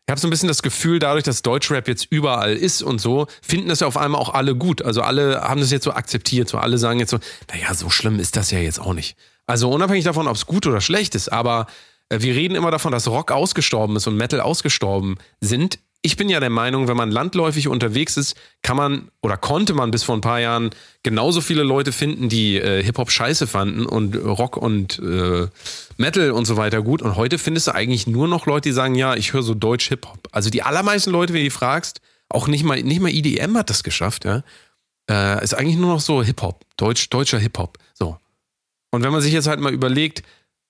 ich 0.08 0.12
habe 0.12 0.22
so 0.22 0.28
ein 0.28 0.30
bisschen 0.30 0.48
das 0.48 0.62
Gefühl, 0.62 1.00
dadurch, 1.00 1.24
dass 1.24 1.42
Deutschrap 1.42 1.88
jetzt 1.88 2.06
überall 2.12 2.56
ist 2.56 2.84
und 2.84 3.02
so, 3.02 3.26
finden 3.42 3.70
das 3.70 3.80
ja 3.80 3.88
auf 3.88 3.98
einmal 3.98 4.22
auch 4.22 4.36
alle 4.36 4.56
gut. 4.56 4.84
Also 4.84 5.02
alle 5.02 5.42
haben 5.42 5.62
das 5.62 5.72
jetzt 5.72 5.84
so 5.84 5.94
akzeptiert. 5.94 6.48
So 6.48 6.60
alle 6.60 6.78
sagen 6.78 7.00
jetzt 7.00 7.10
so, 7.10 7.18
naja, 7.52 7.74
so 7.74 7.90
schlimm 7.90 8.20
ist 8.20 8.36
das 8.36 8.52
ja 8.52 8.60
jetzt 8.60 8.80
auch 8.80 8.94
nicht. 8.94 9.18
Also 9.48 9.72
unabhängig 9.72 10.04
davon, 10.04 10.28
ob 10.28 10.36
es 10.36 10.46
gut 10.46 10.68
oder 10.68 10.80
schlecht 10.80 11.16
ist, 11.16 11.30
aber 11.30 11.66
äh, 12.10 12.20
wir 12.22 12.36
reden 12.36 12.56
immer 12.56 12.70
davon, 12.70 12.92
dass 12.92 13.08
Rock 13.08 13.32
ausgestorben 13.32 13.96
ist 13.96 14.06
und 14.06 14.16
Metal 14.16 14.42
ausgestorben 14.42 15.18
sind. 15.42 15.80
Ich 16.06 16.18
bin 16.18 16.30
ja 16.30 16.40
der 16.40 16.52
Meinung, 16.52 16.88
wenn 16.88 16.96
man 16.96 17.10
landläufig 17.10 17.68
unterwegs 17.68 18.16
ist, 18.16 18.36
kann 18.62 18.78
man 18.78 19.10
oder 19.24 19.38
konnte 19.38 19.74
man 19.74 19.90
bis 19.90 20.04
vor 20.04 20.14
ein 20.14 20.22
paar 20.22 20.40
Jahren 20.40 20.70
genauso 21.02 21.42
viele 21.42 21.64
Leute 21.64 21.92
finden, 21.92 22.30
die 22.30 22.58
äh, 22.58 22.84
Hip-Hop 22.84 23.10
scheiße 23.10 23.48
fanden 23.48 23.88
und 23.88 24.16
Rock 24.16 24.56
und 24.56 25.00
äh, 25.00 25.48
Metal 25.98 26.30
und 26.30 26.46
so 26.46 26.58
weiter 26.58 26.84
gut. 26.84 27.02
Und 27.02 27.16
heute 27.16 27.40
findest 27.40 27.66
du 27.66 27.74
eigentlich 27.74 28.06
nur 28.06 28.28
noch 28.28 28.46
Leute, 28.46 28.70
die 28.70 28.74
sagen, 28.74 28.94
ja, 28.94 29.16
ich 29.16 29.34
höre 29.34 29.42
so 29.42 29.56
Deutsch 29.56 29.88
Hip-Hop. 29.88 30.28
Also 30.32 30.52
die 30.52 30.62
allermeisten 30.62 31.10
Leute, 31.10 31.34
wenn 31.34 31.40
du 31.40 31.46
die 31.46 31.50
fragst, 31.50 32.02
auch 32.30 32.48
nicht 32.48 32.64
mal, 32.64 32.84
nicht 32.84 33.02
mal 33.02 33.10
IDM 33.10 33.58
hat 33.58 33.72
das 33.72 33.84
geschafft, 33.84 34.26
ja. 34.26 34.44
Äh, 35.10 35.44
ist 35.44 35.56
eigentlich 35.56 35.78
nur 35.78 35.92
noch 35.92 36.02
so 36.02 36.22
Hip-Hop, 36.22 36.66
Deutsch, 36.78 37.10
deutscher 37.10 37.40
Hip-Hop. 37.40 37.80
So. 37.96 38.20
Und 38.92 39.02
wenn 39.02 39.12
man 39.12 39.22
sich 39.22 39.34
jetzt 39.34 39.48
halt 39.48 39.60
mal 39.60 39.74
überlegt, 39.74 40.22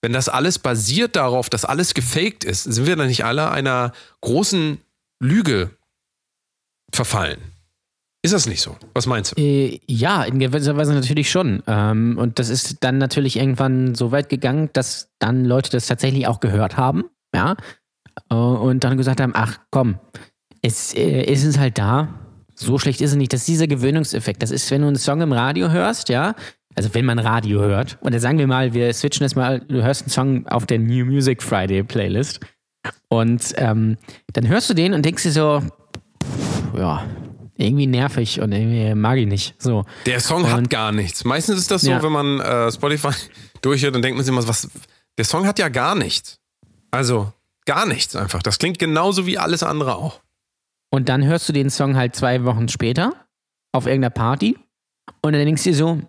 wenn 0.02 0.14
das 0.14 0.30
alles 0.30 0.60
basiert 0.60 1.18
darauf, 1.18 1.50
dass 1.50 1.66
alles 1.66 1.94
gefaked 1.94 2.46
ist, 2.46 2.64
sind 2.64 2.86
wir 2.86 2.96
dann 2.96 3.08
nicht 3.08 3.26
alle 3.26 3.52
einer 3.52 3.92
großen 4.22 4.78
Lüge 5.20 5.72
verfallen? 6.94 7.40
Ist 8.26 8.34
das 8.34 8.48
nicht 8.48 8.62
so? 8.62 8.76
Was 8.96 9.06
meinst 9.06 9.34
du? 9.38 9.42
Äh, 9.42 9.80
ja, 9.86 10.24
in 10.24 10.40
gewisser 10.40 10.76
Weise 10.76 10.94
natürlich 10.96 11.30
schon. 11.30 11.62
Ähm, 11.68 12.18
und 12.18 12.40
das 12.40 12.50
ist 12.50 12.78
dann 12.84 12.98
natürlich 12.98 13.38
irgendwann 13.38 13.94
so 13.94 14.12
weit 14.12 14.30
gegangen, 14.30 14.72
dass 14.74 15.12
dann 15.20 15.46
Leute 15.46 15.70
das 15.70 15.86
tatsächlich 15.86 16.26
auch 16.26 16.40
gehört 16.40 16.76
haben, 16.76 17.04
ja, 17.36 17.56
äh, 18.32 18.36
und 18.36 18.84
dann 18.84 18.98
gesagt 18.98 19.22
haben, 19.22 19.34
ach 19.36 19.60
komm, 19.70 20.00
es, 20.64 20.96
äh, 20.96 21.26
es 21.26 21.44
ist 21.44 21.60
halt 21.60 21.78
da, 21.78 22.20
so 22.56 22.80
schlecht 22.80 23.02
ist 23.02 23.12
es 23.12 23.16
nicht. 23.16 23.32
Das 23.32 23.42
ist 23.42 23.48
dieser 23.48 23.68
Gewöhnungseffekt. 23.68 24.42
Das 24.42 24.50
ist, 24.50 24.72
wenn 24.72 24.82
du 24.82 24.88
einen 24.88 24.96
Song 24.96 25.22
im 25.22 25.32
Radio 25.32 25.70
hörst, 25.70 26.10
ja, 26.10 26.34
also 26.74 26.94
wenn 26.94 27.06
man 27.06 27.20
Radio 27.20 27.62
hört, 27.62 28.00
und 28.02 28.14
dann 28.14 28.22
sagen 28.22 28.40
wir 28.40 28.48
mal, 28.48 28.74
wir 28.74 28.92
switchen 28.94 29.24
jetzt 29.24 29.36
mal, 29.36 29.60
du 29.60 29.84
hörst 29.84 30.04
einen 30.04 30.10
Song 30.10 30.48
auf 30.48 30.66
der 30.66 30.80
New 30.80 31.06
Music 31.06 31.44
Friday 31.44 31.84
Playlist 31.84 32.40
und 33.10 33.54
ähm, 33.58 33.98
dann 34.34 34.48
hörst 34.48 34.70
du 34.70 34.74
den 34.74 34.94
und 34.94 35.04
denkst 35.06 35.24
dir 35.24 35.32
so, 35.32 35.62
pff, 36.24 36.78
ja, 36.80 37.04
irgendwie 37.58 37.88
nervig 37.88 38.42
und 38.42 38.52
irgendwie 38.52 38.94
mag 38.96 39.18
ich 39.18 39.28
nicht. 39.28 39.56
So. 39.62 39.86
Der 40.06 40.20
Song 40.20 40.50
hat 40.50 40.58
Und- 40.58 40.70
gar 40.70 40.92
nichts. 40.92 41.24
Meistens 41.24 41.58
ist 41.60 41.72
das 41.72 41.82
so, 41.84 41.92
Ja. 41.92 42.04
wenn 42.04 42.12
man 42.12 42.40
äh, 42.42 42.72
Spotify 42.72 43.10
durchhört, 43.62 43.96
dann 43.96 44.02
denkt 44.02 44.18
man 44.18 44.26
sich 44.26 44.34
immer, 44.34 44.46
was, 44.48 44.70
der 45.18 45.26
Song 45.26 45.48
hat 45.48 45.58
ja 45.60 45.70
gar 45.70 45.96
nichts. 45.96 46.40
Also, 46.92 47.32
gar 47.66 47.86
nichts 47.86 48.16
einfach. 48.16 48.42
Das 48.44 48.60
klingt 48.60 48.78
genauso 48.80 49.26
wie 49.26 49.38
alles 49.38 49.64
andere 49.64 49.96
auch. 49.96 50.20
Und 50.92 51.10
dann 51.10 51.24
hörst 51.26 51.48
du 51.50 51.54
den 51.54 51.70
Song 51.70 51.96
halt 51.96 52.16
zwei 52.16 52.44
Wochen 52.46 52.68
später 52.70 53.14
auf 53.72 53.86
irgendeiner 53.86 54.12
Party 54.12 54.58
und 55.22 55.34
dann 55.34 55.44
denkst 55.46 55.64
du 55.64 55.70
dir 55.72 55.76
so, 55.76 56.00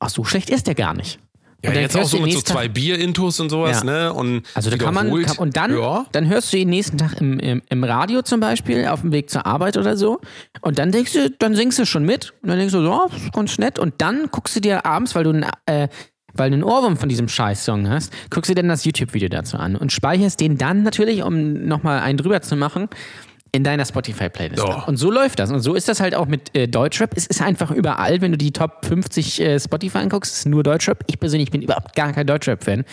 ach, 0.00 0.08
so 0.10 0.24
schlecht 0.24 0.50
ist 0.50 0.66
der 0.66 0.74
gar 0.74 0.94
nicht. 0.94 1.18
Ja, 1.64 1.70
Und 1.70 1.76
dann 1.76 1.82
jetzt 1.82 1.96
auch 1.96 2.04
so 2.04 2.18
mit 2.18 2.32
so 2.32 2.42
zwei 2.42 2.68
Bier-Intos 2.68 3.40
und 3.40 3.48
sowas, 3.48 3.78
Ja. 3.78 3.84
ne? 3.84 4.12
Und 4.12 4.42
Also 4.54 4.68
da 4.68 4.76
kann 4.76 4.92
man, 4.92 5.10
kann, 5.22 5.38
und 5.38 5.56
dann, 5.56 5.74
Ja. 5.74 6.04
dann 6.12 6.28
hörst 6.28 6.52
du 6.52 6.58
ihn 6.58 6.68
nächsten 6.68 6.98
Tag 6.98 7.18
im, 7.22 7.38
im, 7.38 7.62
im 7.70 7.84
Radio 7.84 8.20
zum 8.20 8.38
Beispiel, 8.40 8.86
auf 8.86 9.00
dem 9.00 9.12
Weg 9.12 9.30
zur 9.30 9.46
Arbeit 9.46 9.78
oder 9.78 9.96
so. 9.96 10.20
Und 10.60 10.78
dann 10.78 10.92
denkst 10.92 11.14
du, 11.14 11.30
dann 11.30 11.54
singst 11.54 11.78
du 11.78 11.86
schon 11.86 12.04
mit. 12.04 12.34
Und 12.42 12.50
dann 12.50 12.58
denkst 12.58 12.74
du, 12.74 12.82
so, 12.82 12.92
oh, 12.92 13.10
ganz 13.32 13.56
nett. 13.56 13.78
Und 13.78 13.94
dann 13.98 14.28
guckst 14.30 14.54
du 14.56 14.60
dir 14.60 14.84
abends, 14.84 15.14
weil 15.14 15.24
du 15.24 15.30
einen, 15.30 15.46
äh, 15.64 15.88
weil 16.34 16.50
du 16.50 16.54
einen 16.54 16.64
Ohrwurm 16.64 16.98
von 16.98 17.08
diesem 17.08 17.28
Scheiß-Song 17.28 17.88
hast, 17.88 18.12
guckst 18.28 18.50
du 18.50 18.54
dir 18.54 18.60
dann 18.60 18.68
das 18.68 18.84
YouTube-Video 18.84 19.30
dazu 19.30 19.56
an 19.56 19.74
und 19.74 19.90
speicherst 19.90 20.40
den 20.40 20.58
dann 20.58 20.82
natürlich, 20.82 21.22
um 21.22 21.66
nochmal 21.66 22.00
einen 22.00 22.18
drüber 22.18 22.42
zu 22.42 22.56
machen, 22.56 22.88
in 23.54 23.62
deiner 23.62 23.84
Spotify-Playlist. 23.86 24.58
Ja. 24.62 24.82
Und 24.84 24.96
so 24.96 25.10
läuft 25.10 25.38
das. 25.38 25.50
Und 25.52 25.60
so 25.60 25.74
ist 25.74 25.88
das 25.88 26.00
halt 26.00 26.14
auch 26.14 26.26
mit 26.26 26.54
äh, 26.56 26.66
Deutschrap. 26.66 27.12
Es 27.16 27.26
ist 27.26 27.40
einfach 27.40 27.70
überall, 27.70 28.20
wenn 28.20 28.32
du 28.32 28.38
die 28.38 28.50
Top 28.52 28.84
50 28.84 29.40
äh, 29.40 29.60
Spotify 29.60 29.98
anguckst, 29.98 30.34
ist 30.34 30.46
nur 30.46 30.64
Deutschrap. 30.64 31.04
Ich 31.06 31.20
persönlich 31.20 31.50
bin 31.52 31.62
überhaupt 31.62 31.94
gar 31.94 32.12
kein 32.12 32.26
Deutschrap-Fan. 32.26 32.84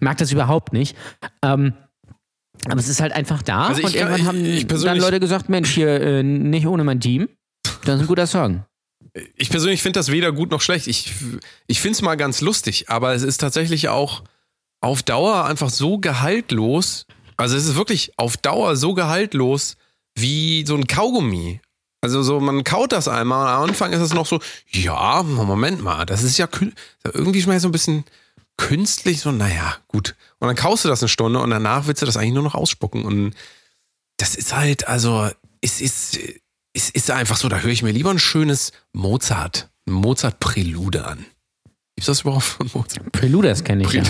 Mag 0.00 0.16
das 0.16 0.32
überhaupt 0.32 0.72
nicht. 0.72 0.96
Ähm, 1.42 1.74
aber 2.64 2.80
es 2.80 2.88
ist 2.88 3.00
halt 3.02 3.12
einfach 3.12 3.42
da. 3.42 3.66
Also 3.68 3.80
ich 3.80 3.86
und 3.88 3.94
irgendwann 3.94 4.20
ich- 4.20 4.26
haben 4.26 4.44
ich 4.44 4.66
dann 4.66 4.98
Leute 4.98 5.20
gesagt, 5.20 5.48
Mensch, 5.50 5.70
hier 5.74 6.00
äh, 6.00 6.22
nicht 6.22 6.66
ohne 6.66 6.82
mein 6.82 6.98
Team. 7.00 7.28
Das 7.84 7.96
ist 7.96 8.00
ein 8.02 8.06
guter 8.06 8.26
Song. 8.26 8.64
Ich 9.34 9.50
persönlich 9.50 9.82
finde 9.82 9.98
das 10.00 10.10
weder 10.10 10.32
gut 10.32 10.50
noch 10.50 10.62
schlecht. 10.62 10.86
Ich, 10.86 11.12
ich 11.66 11.80
finde 11.80 11.96
es 11.96 12.02
mal 12.02 12.16
ganz 12.16 12.40
lustig, 12.40 12.88
aber 12.88 13.14
es 13.14 13.22
ist 13.22 13.38
tatsächlich 13.38 13.88
auch 13.90 14.24
auf 14.80 15.02
Dauer 15.02 15.44
einfach 15.44 15.70
so 15.70 15.98
gehaltlos. 15.98 17.06
Also 17.36 17.56
es 17.56 17.66
ist 17.66 17.76
wirklich 17.76 18.12
auf 18.16 18.36
Dauer 18.38 18.76
so 18.76 18.94
gehaltlos 18.94 19.76
wie 20.16 20.64
so 20.66 20.74
ein 20.74 20.86
Kaugummi. 20.86 21.60
Also 22.00 22.22
so, 22.22 22.40
man 22.40 22.64
kaut 22.64 22.92
das 22.92 23.08
einmal, 23.08 23.54
am 23.54 23.70
Anfang 23.70 23.92
ist 23.92 24.00
es 24.00 24.12
noch 24.12 24.26
so, 24.26 24.40
ja, 24.70 25.22
Moment 25.22 25.82
mal, 25.82 26.04
das 26.04 26.22
ist 26.22 26.38
ja 26.38 26.48
irgendwie 27.04 27.40
schon 27.40 27.52
mal 27.52 27.60
so 27.60 27.68
ein 27.68 27.72
bisschen 27.72 28.04
künstlich, 28.56 29.20
so, 29.20 29.32
naja, 29.32 29.76
gut. 29.88 30.14
Und 30.38 30.48
dann 30.48 30.56
kaust 30.56 30.84
du 30.84 30.88
das 30.88 31.02
eine 31.02 31.08
Stunde 31.08 31.40
und 31.40 31.50
danach 31.50 31.86
willst 31.86 32.02
du 32.02 32.06
das 32.06 32.16
eigentlich 32.16 32.34
nur 32.34 32.42
noch 32.42 32.54
ausspucken. 32.54 33.04
Und 33.04 33.34
das 34.18 34.34
ist 34.34 34.54
halt, 34.54 34.88
also, 34.88 35.28
es 35.60 35.80
ist, 35.80 36.18
es 36.72 36.90
ist 36.90 37.10
einfach 37.10 37.36
so, 37.36 37.48
da 37.48 37.60
höre 37.60 37.72
ich 37.72 37.82
mir 37.82 37.92
lieber 37.92 38.10
ein 38.10 38.18
schönes 38.18 38.72
Mozart, 38.92 39.70
ein 39.86 39.92
Mozart-Prälude 39.94 41.06
an. 41.06 41.26
Gibt's 41.96 42.06
das 42.06 42.22
überhaupt 42.22 42.44
von 42.44 42.70
Mozart? 42.72 43.10
Preludas 43.12 43.64
kenne 43.64 43.84
ich 43.84 43.92
ja. 43.92 44.02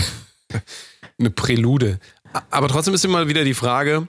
Eine 1.19 1.31
Prälude. 1.31 1.99
Aber 2.51 2.67
trotzdem 2.67 2.93
ist 2.93 3.05
immer 3.05 3.27
wieder 3.27 3.43
die 3.43 3.53
Frage, 3.53 4.07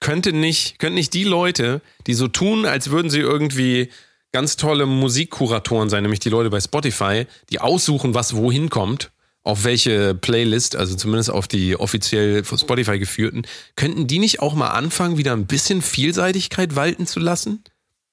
könnte 0.00 0.32
nicht, 0.32 0.78
könnten 0.78 0.96
nicht 0.96 1.14
die 1.14 1.24
Leute, 1.24 1.80
die 2.06 2.14
so 2.14 2.28
tun, 2.28 2.66
als 2.66 2.90
würden 2.90 3.10
sie 3.10 3.20
irgendwie 3.20 3.90
ganz 4.32 4.56
tolle 4.56 4.86
Musikkuratoren 4.86 5.88
sein, 5.88 6.02
nämlich 6.02 6.20
die 6.20 6.28
Leute 6.28 6.50
bei 6.50 6.60
Spotify, 6.60 7.26
die 7.50 7.60
aussuchen, 7.60 8.14
was 8.14 8.36
wohin 8.36 8.68
kommt, 8.68 9.10
auf 9.42 9.64
welche 9.64 10.14
Playlist, 10.14 10.76
also 10.76 10.96
zumindest 10.96 11.30
auf 11.30 11.48
die 11.48 11.76
offiziell 11.76 12.44
von 12.44 12.58
Spotify 12.58 12.98
geführten, 12.98 13.42
könnten 13.76 14.06
die 14.06 14.18
nicht 14.18 14.40
auch 14.40 14.54
mal 14.54 14.70
anfangen, 14.70 15.16
wieder 15.16 15.32
ein 15.32 15.46
bisschen 15.46 15.80
Vielseitigkeit 15.82 16.76
walten 16.76 17.06
zu 17.06 17.20
lassen? 17.20 17.62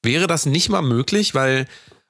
wäre 0.03 0.27
das 0.27 0.45
nicht 0.45 0.69
mal 0.69 0.81
möglich, 0.81 1.33
weil 1.33 1.65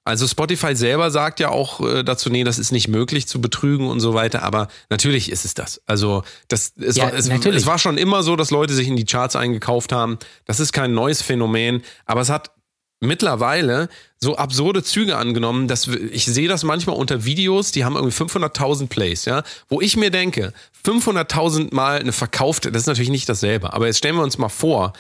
also 0.06 0.28
Spotify 0.28 0.76
selber 0.76 1.12
sagt 1.12 1.40
ja 1.40 1.50
auch 1.50 1.80
äh, 1.80 2.04
dazu, 2.04 2.30
nee, 2.30 2.44
das 2.44 2.60
ist 2.60 2.72
nicht 2.72 2.90
möglich 2.90 3.28
zu 3.28 3.40
betrügen 3.40 3.88
und 3.88 4.02
so 4.02 4.14
weiter, 4.14 4.44
aber 4.44 4.68
natürlich 4.90 5.32
ist 5.32 5.46
es 5.46 5.54
das. 5.54 5.82
Also 5.86 6.24
das, 6.50 6.74
es, 6.78 6.98
Ja, 6.98 7.06
war, 7.06 7.14
es, 7.14 7.30
es 7.30 7.66
war 7.66 7.80
schon 7.80 7.98
immer 7.98 8.22
so, 8.22 8.36
dass 8.36 8.52
Leute 8.52 8.74
sich 8.74 8.88
in 8.88 8.98
die 8.98 9.06
Charts 9.06 9.36
eingekauft 9.36 9.94
haben. 9.94 10.20
Das 10.46 10.60
ist 10.60 10.74
kein 10.74 10.94
neues 10.94 11.22
Phänomen, 11.22 11.84
aber 12.06 12.22
es 12.22 12.30
hat 12.30 12.52
mittlerweile 13.00 13.90
so 14.18 14.36
absurde 14.38 14.84
Züge 14.84 15.18
angenommen, 15.18 15.68
dass 15.68 15.88
ich 15.88 16.26
sehe 16.26 16.48
das 16.48 16.64
manchmal 16.64 16.96
unter 16.96 17.26
Videos, 17.26 17.72
die 17.72 17.86
haben 17.86 17.96
irgendwie 17.96 18.16
500.000 18.16 18.88
Plays, 18.88 19.26
ja, 19.26 19.44
wo 19.70 19.82
ich 19.82 19.98
mir 19.98 20.10
denke, 20.10 20.54
500.000 20.86 21.74
Mal 21.74 22.00
eine 22.00 22.14
verkaufte, 22.14 22.72
das 22.72 22.84
ist 22.84 22.88
natürlich 22.88 23.10
nicht 23.10 23.28
dasselbe, 23.30 23.74
aber 23.74 23.88
jetzt 23.88 23.98
stellen 23.98 24.16
wir 24.16 24.24
uns 24.24 24.38
mal 24.38 24.50
vor, 24.50 24.94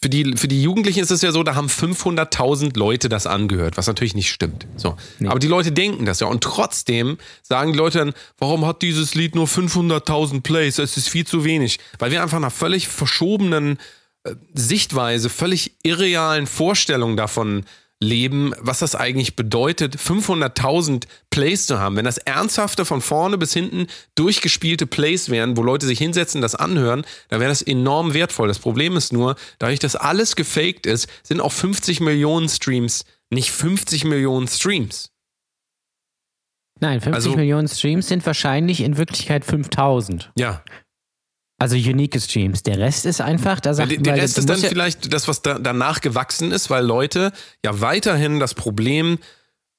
für 0.00 0.08
die, 0.08 0.36
für 0.36 0.46
die 0.46 0.62
Jugendlichen 0.62 1.00
ist 1.00 1.10
es 1.10 1.22
ja 1.22 1.32
so, 1.32 1.42
da 1.42 1.54
haben 1.56 1.66
500.000 1.66 2.78
Leute 2.78 3.08
das 3.08 3.26
angehört, 3.26 3.76
was 3.76 3.88
natürlich 3.88 4.14
nicht 4.14 4.30
stimmt. 4.30 4.66
So. 4.76 4.96
Aber 5.26 5.40
die 5.40 5.48
Leute 5.48 5.72
denken 5.72 6.04
das 6.04 6.20
ja. 6.20 6.28
Und 6.28 6.44
trotzdem 6.44 7.18
sagen 7.42 7.72
die 7.72 7.78
Leute 7.78 7.98
dann, 7.98 8.12
warum 8.38 8.64
hat 8.64 8.82
dieses 8.82 9.14
Lied 9.14 9.34
nur 9.34 9.46
500.000 9.46 10.42
Plays? 10.42 10.78
Es 10.78 10.96
ist 10.96 11.08
viel 11.08 11.26
zu 11.26 11.44
wenig. 11.44 11.80
Weil 11.98 12.12
wir 12.12 12.22
einfach 12.22 12.36
einer 12.36 12.50
völlig 12.50 12.86
verschobenen 12.86 13.78
äh, 14.22 14.34
Sichtweise, 14.54 15.30
völlig 15.30 15.72
irrealen 15.82 16.46
Vorstellungen 16.46 17.16
davon 17.16 17.64
leben, 18.00 18.52
was 18.60 18.78
das 18.78 18.94
eigentlich 18.94 19.34
bedeutet, 19.36 19.96
500.000 19.96 21.04
Plays 21.30 21.66
zu 21.66 21.80
haben. 21.80 21.96
Wenn 21.96 22.04
das 22.04 22.18
ernsthafte 22.18 22.84
von 22.84 23.00
vorne 23.00 23.38
bis 23.38 23.52
hinten 23.52 23.86
durchgespielte 24.14 24.86
Plays 24.86 25.30
wären, 25.30 25.56
wo 25.56 25.62
Leute 25.62 25.86
sich 25.86 25.98
hinsetzen, 25.98 26.40
das 26.40 26.54
anhören, 26.54 27.04
dann 27.28 27.40
wäre 27.40 27.50
das 27.50 27.62
enorm 27.62 28.14
wertvoll. 28.14 28.46
Das 28.48 28.60
Problem 28.60 28.96
ist 28.96 29.12
nur, 29.12 29.34
dadurch, 29.58 29.80
dass 29.80 29.96
alles 29.96 30.36
gefaked 30.36 30.86
ist, 30.86 31.08
sind 31.24 31.40
auch 31.40 31.52
50 31.52 32.00
Millionen 32.00 32.48
Streams 32.48 33.04
nicht 33.30 33.50
50 33.50 34.04
Millionen 34.04 34.48
Streams. 34.48 35.10
Nein, 36.80 37.00
50 37.00 37.14
Also- 37.14 37.36
Millionen 37.36 37.68
Streams 37.68 38.06
sind 38.08 38.24
wahrscheinlich 38.24 38.80
in 38.80 38.96
Wirklichkeit 38.96 39.44
5000. 39.44 40.30
Ja. 40.38 40.62
Also 41.60 41.74
unique 41.76 42.20
Streams. 42.20 42.62
Der 42.62 42.78
Rest 42.78 43.04
ist 43.04 43.20
einfach, 43.20 43.58
da 43.60 43.74
sagt 43.74 43.90
Der, 43.90 43.98
der 43.98 44.16
Rest 44.16 44.38
ist 44.38 44.48
dann 44.48 44.60
ja- 44.60 44.68
vielleicht 44.68 45.12
das, 45.12 45.26
was 45.26 45.42
da, 45.42 45.58
danach 45.58 46.00
gewachsen 46.00 46.52
ist, 46.52 46.70
weil 46.70 46.84
Leute 46.84 47.32
ja 47.64 47.80
weiterhin 47.80 48.38
das 48.38 48.54
Problem 48.54 49.18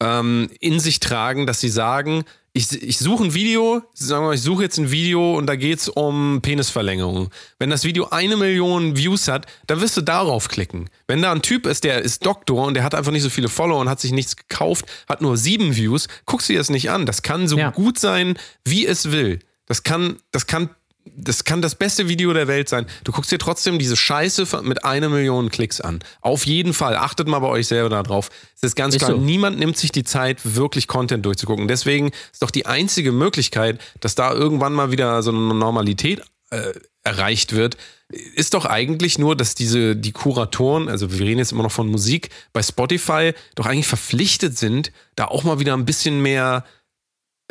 ähm, 0.01 0.49
in 0.59 0.79
sich 0.79 0.99
tragen, 0.99 1.47
dass 1.47 1.59
sie 1.61 1.69
sagen, 1.69 2.23
ich, 2.51 2.71
ich 2.81 2.97
suche 2.97 3.25
ein 3.25 3.33
Video, 3.33 3.83
sagen 3.93 4.23
wir 4.23 4.27
mal, 4.29 4.35
ich 4.35 4.41
suche 4.41 4.63
jetzt 4.63 4.77
ein 4.77 4.91
Video 4.91 5.37
und 5.37 5.45
da 5.45 5.55
geht's 5.55 5.87
um 5.87 6.39
Penisverlängerung. 6.41 7.29
Wenn 7.59 7.69
das 7.69 7.83
Video 7.85 8.07
eine 8.09 8.35
Million 8.37 8.97
Views 8.97 9.27
hat, 9.27 9.45
dann 9.67 9.79
wirst 9.81 9.95
du 9.97 10.01
darauf 10.01 10.47
klicken. 10.49 10.89
Wenn 11.07 11.21
da 11.21 11.31
ein 11.31 11.41
Typ 11.43 11.65
ist, 11.67 11.83
der 11.83 12.01
ist 12.01 12.25
Doktor 12.25 12.65
und 12.65 12.73
der 12.73 12.83
hat 12.83 12.95
einfach 12.95 13.11
nicht 13.11 13.21
so 13.23 13.29
viele 13.29 13.49
Follower 13.49 13.79
und 13.79 13.87
hat 13.89 13.99
sich 14.01 14.11
nichts 14.11 14.35
gekauft, 14.35 14.85
hat 15.07 15.21
nur 15.21 15.37
sieben 15.37 15.75
Views, 15.75 16.07
guckst 16.25 16.49
du 16.49 16.53
dir 16.53 16.59
das 16.59 16.69
nicht 16.69 16.89
an. 16.89 17.05
Das 17.05 17.21
kann 17.21 17.47
so 17.47 17.57
Ja. 17.57 17.69
gut 17.69 17.99
sein, 17.99 18.37
wie 18.65 18.85
es 18.85 19.11
will. 19.11 19.39
Das 19.67 19.83
kann, 19.83 20.17
das 20.31 20.47
kann 20.47 20.71
das 21.15 21.43
kann 21.43 21.61
das 21.61 21.75
beste 21.75 22.07
Video 22.07 22.33
der 22.33 22.47
Welt 22.47 22.69
sein. 22.69 22.85
Du 23.03 23.11
guckst 23.11 23.31
dir 23.31 23.39
trotzdem 23.39 23.79
diese 23.79 23.95
Scheiße 23.95 24.61
mit 24.63 24.83
einer 24.85 25.09
Million 25.09 25.49
Klicks 25.49 25.81
an. 25.81 25.99
Auf 26.21 26.45
jeden 26.45 26.73
Fall. 26.73 26.95
Achtet 26.95 27.27
mal 27.27 27.39
bei 27.39 27.47
euch 27.47 27.67
selber 27.67 27.89
darauf. 27.89 28.29
Es 28.55 28.63
ist 28.63 28.75
ganz 28.75 28.95
Ist 28.95 29.05
klar, 29.05 29.11
so. 29.11 29.17
niemand 29.17 29.59
nimmt 29.59 29.77
sich 29.77 29.91
die 29.91 30.03
Zeit, 30.03 30.39
wirklich 30.43 30.87
Content 30.87 31.25
durchzugucken. 31.25 31.67
Deswegen 31.67 32.11
ist 32.31 32.41
doch 32.41 32.51
die 32.51 32.65
einzige 32.65 33.11
Möglichkeit, 33.11 33.79
dass 33.99 34.15
da 34.15 34.33
irgendwann 34.33 34.73
mal 34.73 34.91
wieder 34.91 35.21
so 35.23 35.31
eine 35.31 35.53
Normalität 35.53 36.21
äh, 36.51 36.73
erreicht 37.03 37.55
wird, 37.55 37.77
ist 38.35 38.53
doch 38.53 38.65
eigentlich 38.65 39.19
nur, 39.19 39.35
dass 39.35 39.55
diese, 39.55 39.95
die 39.95 40.11
Kuratoren, 40.11 40.89
also 40.89 41.11
wir 41.11 41.19
reden 41.19 41.39
jetzt 41.39 41.51
immer 41.51 41.63
noch 41.63 41.71
von 41.71 41.87
Musik, 41.87 42.29
bei 42.53 42.63
Spotify 42.63 43.33
doch 43.55 43.65
eigentlich 43.65 43.87
verpflichtet 43.87 44.57
sind, 44.57 44.91
da 45.15 45.25
auch 45.25 45.43
mal 45.43 45.59
wieder 45.59 45.75
ein 45.75 45.85
bisschen 45.85 46.21
mehr 46.21 46.65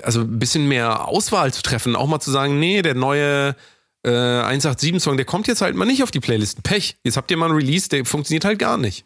also 0.03 0.21
ein 0.21 0.39
bisschen 0.39 0.69
mehr 0.69 1.09
Auswahl 1.09 1.53
zu 1.53 1.63
treffen, 1.63 1.97
auch 1.97 2.07
mal 2.07 2.21
zu 2.21 2.31
sagen, 2.31 2.59
nee, 2.59 2.83
der 2.83 2.95
neue 2.95 3.57
äh, 4.05 4.11
187-Song, 4.11 5.17
der 5.17 5.27
kommt 5.27 5.49
jetzt 5.49 5.61
halt 5.61 5.75
mal 5.75 5.85
nicht 5.85 6.03
auf 6.03 6.11
die 6.11 6.21
Playlisten. 6.21 6.63
Pech. 6.63 6.97
Jetzt 7.05 7.17
habt 7.17 7.31
ihr 7.31 7.37
mal 7.37 7.47
einen 7.47 7.57
Release, 7.57 7.89
der 7.89 8.05
funktioniert 8.05 8.45
halt 8.45 8.59
gar 8.59 8.79
nicht. 8.79 9.05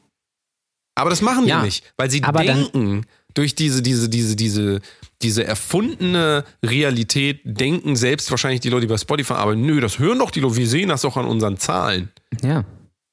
Aber 0.95 1.11
das 1.11 1.22
machen 1.22 1.47
Ja, 1.47 1.61
die 1.61 1.66
nicht, 1.66 1.84
weil 1.97 2.11
sie 2.11 2.22
aber 2.22 2.43
denken, 2.43 3.07
durch 3.32 3.55
diese, 3.55 3.80
diese, 3.80 4.11
diese, 4.11 4.36
diese, 4.36 4.80
diese 5.22 5.45
erfundene 5.45 6.45
Realität 6.64 7.40
denken 7.45 7.97
selbst 7.97 8.30
wahrscheinlich 8.30 8.61
die 8.61 8.68
Leute, 8.68 8.82
die 8.82 8.93
bei 8.93 8.99
Spotify 8.99 9.34
arbeiten, 9.34 9.62
nö, 9.62 9.80
das 9.80 9.99
hören 9.99 10.18
doch 10.18 10.30
die 10.30 10.40
Leute, 10.40 10.57
wir 10.57 10.68
sehen 10.68 10.90
das 10.90 11.01
doch 11.03 11.16
an 11.16 11.24
unseren 11.24 11.57
Zahlen. 11.57 12.11
Ja. 12.43 12.64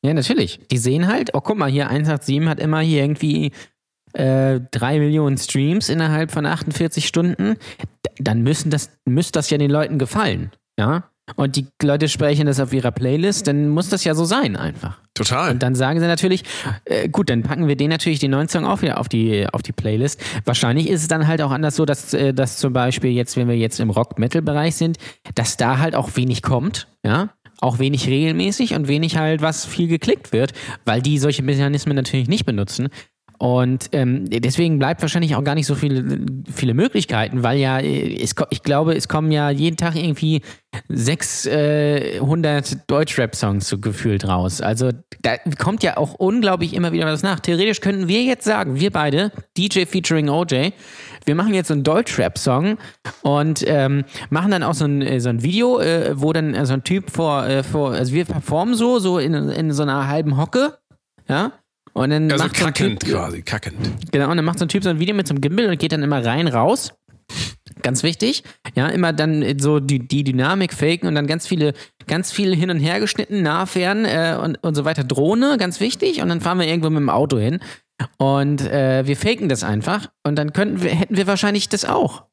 Ja, 0.01 0.13
natürlich. 0.13 0.61
Die 0.71 0.77
sehen 0.77 1.07
halt, 1.07 1.31
oh, 1.33 1.41
guck 1.41 1.57
mal, 1.57 1.69
hier 1.69 1.89
187 1.89 2.47
hat 2.47 2.59
immer 2.59 2.79
hier 2.79 3.01
irgendwie 3.01 3.51
äh, 4.13 4.59
3 4.71 4.99
Millionen 4.99 5.37
Streams 5.37 5.89
innerhalb 5.89 6.31
von 6.31 6.45
48 6.45 7.07
Stunden. 7.07 7.55
Dann 8.17 8.41
müssen 8.41 8.69
das, 8.69 8.91
müsste 9.05 9.33
das 9.33 9.49
ja 9.49 9.57
den 9.57 9.71
Leuten 9.71 9.99
gefallen. 9.99 10.51
Ja. 10.79 11.09
Und 11.35 11.55
die 11.55 11.67
Leute 11.81 12.07
sprechen 12.07 12.47
das 12.47 12.59
auf 12.59 12.73
ihrer 12.73 12.91
Playlist, 12.91 13.47
dann 13.47 13.69
muss 13.69 13.89
das 13.89 14.03
ja 14.03 14.15
so 14.15 14.25
sein 14.25 14.55
einfach. 14.55 14.99
Total. 15.13 15.51
Und 15.51 15.61
dann 15.61 15.75
sagen 15.75 15.99
sie 15.99 16.07
natürlich, 16.07 16.43
äh, 16.85 17.09
gut, 17.09 17.29
dann 17.29 17.43
packen 17.43 17.67
wir 17.67 17.75
den 17.75 17.89
natürlich 17.89 18.19
den 18.19 18.31
neuen 18.31 18.47
Song 18.47 18.65
auch 18.65 18.81
wieder 18.81 18.99
auf 18.99 19.09
die, 19.09 19.45
auf 19.51 19.61
die 19.61 19.73
Playlist. 19.73 20.21
Wahrscheinlich 20.45 20.89
ist 20.89 21.01
es 21.01 21.07
dann 21.07 21.27
halt 21.27 21.41
auch 21.41 21.51
anders 21.51 21.75
so, 21.75 21.85
dass, 21.85 22.13
äh, 22.13 22.33
dass 22.33 22.57
zum 22.57 22.73
Beispiel 22.73 23.11
jetzt, 23.11 23.35
wenn 23.37 23.47
wir 23.47 23.57
jetzt 23.57 23.79
im 23.79 23.89
Rock-Metal-Bereich 23.89 24.75
sind, 24.75 24.97
dass 25.35 25.57
da 25.57 25.77
halt 25.77 25.95
auch 25.95 26.15
wenig 26.15 26.41
kommt, 26.41 26.87
ja. 27.05 27.29
Auch 27.61 27.77
wenig 27.77 28.07
regelmäßig 28.07 28.73
und 28.73 28.87
wenig 28.87 29.17
halt, 29.17 29.41
was 29.41 29.65
viel 29.65 29.89
geklickt 29.89 30.31
wird, 30.31 30.53
weil 30.85 31.01
die 31.01 31.19
solche 31.19 31.43
Mechanismen 31.43 31.93
natürlich 31.93 32.29
nicht 32.29 32.45
benutzen. 32.45 32.87
Und 33.39 33.89
ähm, 33.93 34.29
deswegen 34.29 34.79
bleibt 34.79 35.01
wahrscheinlich 35.01 35.37
auch 35.37 35.45
gar 35.45 35.55
nicht 35.55 35.65
so 35.65 35.73
viele, 35.73 36.25
viele 36.53 36.73
Möglichkeiten, 36.73 37.41
weil 37.41 37.57
ja, 37.57 37.79
äh, 37.79 38.21
es, 38.21 38.35
ich 38.49 38.63
glaube, 38.63 38.95
es 38.95 39.07
kommen 39.07 39.31
ja 39.31 39.49
jeden 39.49 39.77
Tag 39.77 39.95
irgendwie 39.95 40.41
600 40.89 42.91
Deutschrap-Songs 42.91 43.69
so 43.69 43.79
gefühlt 43.79 44.27
raus. 44.27 44.59
Also 44.59 44.91
da 45.21 45.37
kommt 45.57 45.83
ja 45.83 45.95
auch 45.95 46.15
unglaublich 46.15 46.73
immer 46.73 46.91
wieder 46.91 47.05
was 47.05 47.23
nach. 47.23 47.39
Theoretisch 47.39 47.79
könnten 47.79 48.09
wir 48.09 48.23
jetzt 48.23 48.43
sagen, 48.43 48.77
wir 48.77 48.91
beide, 48.91 49.31
DJ 49.57 49.85
featuring 49.85 50.27
OJ, 50.27 50.71
wir 51.23 51.35
machen 51.35 51.53
jetzt 51.53 51.69
so 51.69 51.75
einen 51.75 51.83
Deutschrap-Song 51.83 52.77
und 53.21 53.63
ähm, 53.65 54.03
machen 54.29 54.51
dann 54.51 54.63
auch 54.63 54.73
so 54.73 54.83
ein, 54.83 55.01
äh, 55.01 55.21
so 55.21 55.29
ein 55.29 55.43
Video, 55.43 55.79
äh, 55.79 56.19
wo 56.19 56.33
dann 56.33 56.55
äh, 56.55 56.65
so 56.65 56.73
ein 56.73 56.83
Typ 56.83 57.09
vor, 57.09 57.47
äh, 57.47 57.63
vor, 57.63 57.91
also 57.91 58.11
wir 58.11 58.25
performen 58.25 58.75
so, 58.75 58.99
so 58.99 59.17
in, 59.17 59.33
in 59.33 59.71
so 59.71 59.83
einer 59.83 60.09
halben 60.09 60.35
Hocke, 60.35 60.77
ja. 61.29 61.53
Und 61.99 62.11
dann 62.11 62.31
Also 62.31 62.45
macht 62.45 62.55
so 62.55 62.65
ein 62.65 62.73
kackend 62.73 63.01
typ, 63.01 63.11
quasi, 63.11 63.41
kackend. 63.41 63.77
Genau, 64.13 64.31
und 64.31 64.37
dann 64.37 64.45
macht 64.45 64.57
so 64.57 64.63
ein 64.63 64.69
Typ 64.69 64.85
so 64.85 64.89
ein 64.89 64.99
Video 64.99 65.13
mit 65.13 65.27
so 65.27 65.33
einem 65.33 65.41
Gimbal 65.41 65.65
und 65.65 65.77
geht 65.79 65.91
dann 65.91 66.01
immer 66.01 66.23
rein, 66.23 66.47
raus. 66.47 66.93
Ganz 67.81 68.03
wichtig. 68.03 68.43
Ja, 68.73 68.87
immer 68.87 69.11
dann 69.11 69.59
so 69.59 69.81
die, 69.81 69.99
die 70.07 70.23
Dynamik 70.23 70.73
faken 70.73 71.09
und 71.09 71.15
dann 71.15 71.27
ganz 71.27 71.45
viele, 71.45 71.73
ganz 72.07 72.31
viel 72.31 72.55
hin 72.55 72.69
und 72.69 72.79
her 72.79 73.01
geschnitten, 73.01 73.41
nah, 73.41 73.65
fern 73.65 74.05
äh, 74.05 74.37
und, 74.41 74.63
und 74.63 74.75
so 74.75 74.85
weiter. 74.85 75.03
Drohne, 75.03 75.57
ganz 75.57 75.81
wichtig. 75.81 76.21
Und 76.21 76.29
dann 76.29 76.39
fahren 76.39 76.59
wir 76.59 76.67
irgendwo 76.67 76.89
mit 76.89 77.01
dem 77.01 77.09
Auto 77.09 77.37
hin. 77.37 77.59
Und 78.17 78.61
äh, 78.61 79.05
wir 79.05 79.17
faken 79.17 79.49
das 79.49 79.65
einfach. 79.65 80.09
Und 80.23 80.37
dann 80.37 80.53
könnten 80.53 80.81
wir, 80.81 80.91
hätten 80.91 81.17
wir 81.17 81.27
wahrscheinlich 81.27 81.67
das 81.67 81.83
auch. 81.83 82.23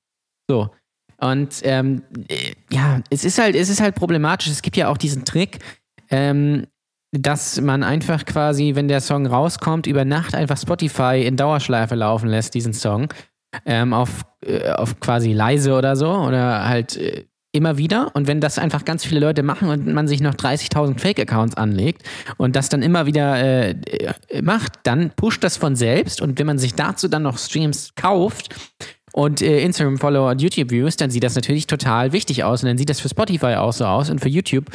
So. 0.48 0.70
Und 1.18 1.60
ähm, 1.64 2.02
äh, 2.28 2.52
ja, 2.70 3.00
es 3.10 3.24
ist 3.24 3.40
halt, 3.40 3.56
es 3.56 3.68
ist 3.68 3.80
halt 3.80 3.96
problematisch. 3.96 4.46
Es 4.46 4.62
gibt 4.62 4.76
ja 4.76 4.86
auch 4.86 4.96
diesen 4.96 5.24
Trick, 5.24 5.58
ähm, 6.08 6.68
dass 7.12 7.60
man 7.60 7.82
einfach 7.82 8.24
quasi, 8.24 8.74
wenn 8.74 8.88
der 8.88 9.00
Song 9.00 9.26
rauskommt, 9.26 9.86
über 9.86 10.04
Nacht 10.04 10.34
einfach 10.34 10.58
Spotify 10.58 11.24
in 11.24 11.36
Dauerschleife 11.36 11.94
laufen 11.94 12.28
lässt, 12.28 12.54
diesen 12.54 12.72
Song, 12.72 13.08
ähm, 13.64 13.92
auf, 13.92 14.22
äh, 14.44 14.70
auf 14.70 15.00
quasi 15.00 15.32
leise 15.32 15.74
oder 15.74 15.96
so 15.96 16.10
oder 16.10 16.68
halt 16.68 16.96
äh, 16.96 17.24
immer 17.52 17.78
wieder. 17.78 18.10
Und 18.14 18.26
wenn 18.26 18.40
das 18.40 18.58
einfach 18.58 18.84
ganz 18.84 19.04
viele 19.04 19.20
Leute 19.20 19.42
machen 19.42 19.68
und 19.68 19.86
man 19.86 20.08
sich 20.08 20.20
noch 20.20 20.34
30.000 20.34 20.98
Fake-Accounts 20.98 21.56
anlegt 21.56 22.02
und 22.36 22.54
das 22.54 22.68
dann 22.68 22.82
immer 22.82 23.06
wieder 23.06 23.36
äh, 23.38 23.70
äh, 23.70 24.42
macht, 24.42 24.72
dann 24.82 25.10
pusht 25.10 25.42
das 25.42 25.56
von 25.56 25.74
selbst. 25.74 26.20
Und 26.20 26.38
wenn 26.38 26.46
man 26.46 26.58
sich 26.58 26.74
dazu 26.74 27.08
dann 27.08 27.22
noch 27.22 27.38
Streams 27.38 27.94
kauft, 27.96 28.54
und 29.12 29.40
äh, 29.40 29.60
Instagram-Follower 29.62 30.30
und 30.30 30.42
YouTube-Views, 30.42 30.98
dann 30.98 31.08
sieht 31.08 31.24
das 31.24 31.34
natürlich 31.34 31.66
total 31.66 32.12
wichtig 32.12 32.44
aus. 32.44 32.62
Und 32.62 32.68
dann 32.68 32.76
sieht 32.76 32.90
das 32.90 33.00
für 33.00 33.08
Spotify 33.08 33.54
auch 33.54 33.72
so 33.72 33.86
aus 33.86 34.10
und 34.10 34.20
für 34.20 34.28
YouTube, 34.28 34.66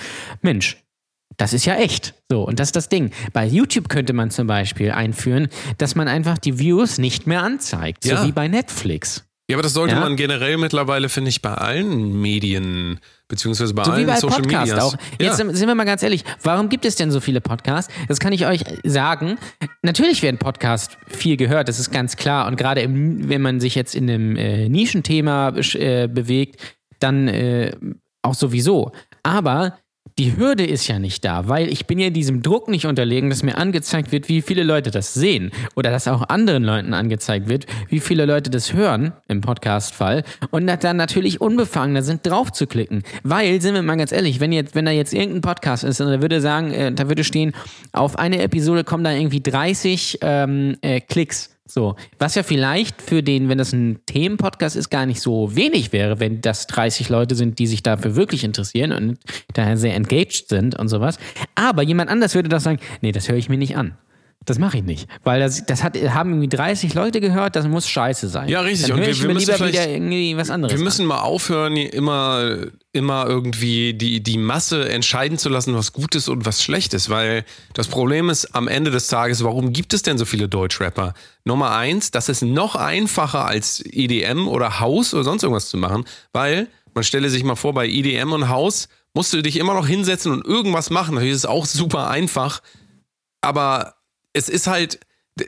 Mensch, 0.41 0.83
das 1.41 1.53
ist 1.53 1.65
ja 1.65 1.75
echt. 1.75 2.13
So, 2.29 2.43
und 2.43 2.59
das 2.59 2.67
ist 2.67 2.75
das 2.75 2.87
Ding. 2.87 3.09
Bei 3.33 3.45
YouTube 3.45 3.89
könnte 3.89 4.13
man 4.13 4.29
zum 4.29 4.45
Beispiel 4.45 4.91
einführen, 4.91 5.47
dass 5.79 5.95
man 5.95 6.07
einfach 6.07 6.37
die 6.37 6.59
Views 6.59 6.99
nicht 6.99 7.25
mehr 7.25 7.41
anzeigt. 7.41 8.05
Ja. 8.05 8.17
So 8.21 8.27
wie 8.27 8.31
bei 8.31 8.47
Netflix. 8.47 9.25
Ja, 9.49 9.57
aber 9.57 9.63
das 9.63 9.73
sollte 9.73 9.95
Ja. 9.95 9.99
man 10.01 10.15
generell 10.15 10.57
mittlerweile, 10.57 11.09
finde 11.09 11.29
ich, 11.29 11.41
bei 11.41 11.53
allen 11.53 12.21
Medien, 12.21 12.99
beziehungsweise 13.27 13.73
bei 13.73 13.83
So 13.83 13.91
allen 13.91 14.03
wie 14.03 14.05
bei 14.05 14.17
Social 14.17 14.41
Medias. 14.43 14.79
auch. 14.79 14.95
Jetzt 15.19 15.39
ja. 15.39 15.51
sind 15.51 15.67
wir 15.67 15.73
mal 15.75 15.83
ganz 15.85 16.03
ehrlich, 16.03 16.23
warum 16.43 16.69
gibt 16.69 16.85
es 16.85 16.95
denn 16.95 17.09
so 17.11 17.19
viele 17.19 17.41
Podcasts? 17.41 17.91
Das 18.07 18.19
kann 18.19 18.31
ich 18.33 18.45
euch 18.45 18.61
sagen. 18.85 19.37
Natürlich 19.81 20.21
werden 20.21 20.37
Podcasts 20.37 20.95
viel 21.07 21.37
gehört, 21.37 21.67
das 21.67 21.79
ist 21.79 21.91
ganz 21.91 22.15
klar. 22.17 22.47
Und 22.47 22.55
gerade 22.55 22.81
im, 22.81 23.27
wenn 23.29 23.41
man 23.41 23.59
sich 23.59 23.73
jetzt 23.73 23.95
in 23.95 24.09
einem 24.09 24.35
äh, 24.37 24.69
Nischenthema 24.69 25.49
äh, 25.73 26.07
bewegt, 26.07 26.61
dann 26.99 27.27
äh, 27.27 27.71
auch 28.21 28.35
sowieso. 28.35 28.91
Aber 29.23 29.77
die 30.17 30.37
Hürde 30.37 30.65
ist 30.65 30.87
ja 30.87 30.99
nicht 30.99 31.23
da, 31.25 31.47
weil 31.47 31.69
ich 31.69 31.87
bin 31.87 31.99
ja 31.99 32.09
diesem 32.09 32.41
Druck 32.41 32.67
nicht 32.67 32.85
unterlegen, 32.85 33.29
dass 33.29 33.43
mir 33.43 33.57
angezeigt 33.57 34.11
wird, 34.11 34.29
wie 34.29 34.41
viele 34.41 34.63
Leute 34.63 34.91
das 34.91 35.13
sehen. 35.13 35.51
Oder 35.75 35.91
dass 35.91 36.07
auch 36.07 36.29
anderen 36.29 36.63
Leuten 36.63 36.93
angezeigt 36.93 37.47
wird, 37.49 37.65
wie 37.89 37.99
viele 37.99 38.25
Leute 38.25 38.49
das 38.49 38.73
hören 38.73 39.13
im 39.27 39.41
Podcast-Fall. 39.41 40.23
Und 40.49 40.67
dann 40.67 40.97
natürlich 40.97 41.41
unbefangener 41.41 42.03
sind, 42.03 42.25
drauf 42.25 42.51
zu 42.51 42.67
klicken. 42.67 43.03
Weil, 43.23 43.61
sind 43.61 43.75
wir 43.75 43.81
mal 43.81 43.97
ganz 43.97 44.11
ehrlich, 44.11 44.39
wenn 44.39 44.51
jetzt, 44.51 44.75
wenn 44.75 44.85
da 44.85 44.91
jetzt 44.91 45.13
irgendein 45.13 45.41
Podcast 45.41 45.83
ist 45.83 46.01
und 46.01 46.07
da 46.07 46.21
würde 46.21 46.41
sagen, 46.41 46.71
äh, 46.71 46.91
da 46.91 47.07
würde 47.07 47.23
stehen, 47.23 47.53
auf 47.91 48.17
eine 48.17 48.41
Episode 48.41 48.83
kommen 48.83 49.03
da 49.03 49.11
irgendwie 49.11 49.41
30 49.41 50.19
ähm, 50.21 50.77
äh, 50.81 51.01
Klicks 51.01 51.51
so, 51.73 51.95
was 52.19 52.35
ja 52.35 52.43
vielleicht 52.43 53.01
für 53.01 53.23
den, 53.23 53.49
wenn 53.49 53.57
das 53.57 53.73
ein 53.73 53.99
Themenpodcast 54.05 54.75
ist, 54.75 54.89
gar 54.89 55.05
nicht 55.05 55.21
so 55.21 55.55
wenig 55.55 55.93
wäre, 55.93 56.19
wenn 56.19 56.41
das 56.41 56.67
30 56.67 57.09
Leute 57.09 57.35
sind, 57.35 57.59
die 57.59 57.67
sich 57.67 57.83
dafür 57.83 58.15
wirklich 58.15 58.43
interessieren 58.43 58.91
und 58.91 59.17
daher 59.53 59.77
sehr 59.77 59.95
engaged 59.95 60.49
sind 60.49 60.77
und 60.77 60.87
sowas. 60.87 61.17
Aber 61.55 61.83
jemand 61.83 62.09
anders 62.09 62.35
würde 62.35 62.49
doch 62.49 62.59
sagen, 62.59 62.79
nee, 63.01 63.11
das 63.11 63.29
höre 63.29 63.37
ich 63.37 63.49
mir 63.49 63.57
nicht 63.57 63.77
an. 63.77 63.97
Das 64.43 64.57
mache 64.57 64.77
ich 64.77 64.83
nicht, 64.83 65.07
weil 65.23 65.39
das, 65.39 65.63
das 65.67 65.83
hat, 65.83 65.95
haben 65.95 66.31
irgendwie 66.31 66.49
30 66.49 66.95
Leute 66.95 67.21
gehört, 67.21 67.55
das 67.55 67.67
muss 67.67 67.87
scheiße 67.87 68.27
sein. 68.27 68.49
Ja, 68.49 68.61
richtig. 68.61 68.87
Dann 68.87 68.97
Und 68.97 69.05
wir- 69.05 69.11
ich 69.11 69.21
wir 69.21 69.31
müssen 69.31 69.51
lieber 69.51 69.67
wieder 69.67 69.87
irgendwie 69.87 70.35
was 70.35 70.49
anderes 70.49 70.75
Wir 70.75 70.83
müssen 70.83 71.03
an. 71.03 71.07
mal 71.09 71.19
aufhören, 71.19 71.77
immer, 71.77 72.57
immer 72.91 73.27
irgendwie 73.27 73.93
die, 73.93 74.23
die 74.23 74.39
Masse 74.39 74.89
entscheiden 74.89 75.37
zu 75.37 75.47
lassen, 75.49 75.75
was 75.75 75.93
gut 75.93 76.15
ist 76.15 76.27
und 76.27 76.43
was 76.43 76.63
schlecht 76.63 76.95
ist. 76.95 77.11
Weil 77.11 77.45
das 77.75 77.87
Problem 77.87 78.29
ist 78.31 78.55
am 78.55 78.67
Ende 78.67 78.89
des 78.89 79.07
Tages, 79.09 79.43
warum 79.43 79.73
gibt 79.73 79.93
es 79.93 80.01
denn 80.01 80.17
so 80.17 80.25
viele 80.25 80.49
Deutschrapper? 80.49 81.13
Nummer 81.45 81.75
eins, 81.75 82.09
das 82.09 82.27
ist 82.27 82.41
noch 82.41 82.75
einfacher 82.75 83.45
als 83.45 83.83
EDM 83.85 84.47
oder 84.47 84.79
House 84.79 85.13
oder 85.13 85.23
sonst 85.23 85.43
irgendwas 85.43 85.69
zu 85.69 85.77
machen, 85.77 86.03
weil 86.33 86.67
man 86.95 87.03
stelle 87.03 87.29
sich 87.29 87.43
mal 87.43 87.55
vor, 87.55 87.75
bei 87.75 87.87
EDM 87.87 88.33
und 88.33 88.49
House 88.49 88.89
musst 89.13 89.33
du 89.33 89.43
dich 89.43 89.57
immer 89.57 89.75
noch 89.75 89.85
hinsetzen 89.85 90.31
und 90.31 90.43
irgendwas 90.45 90.89
machen. 90.89 91.13
Natürlich 91.13 91.33
ist 91.35 91.43
es 91.43 91.45
auch 91.45 91.67
super 91.67 92.09
einfach, 92.09 92.61
aber 93.41 93.95
es 94.33 94.49
ist 94.49 94.67
halt, 94.67 94.99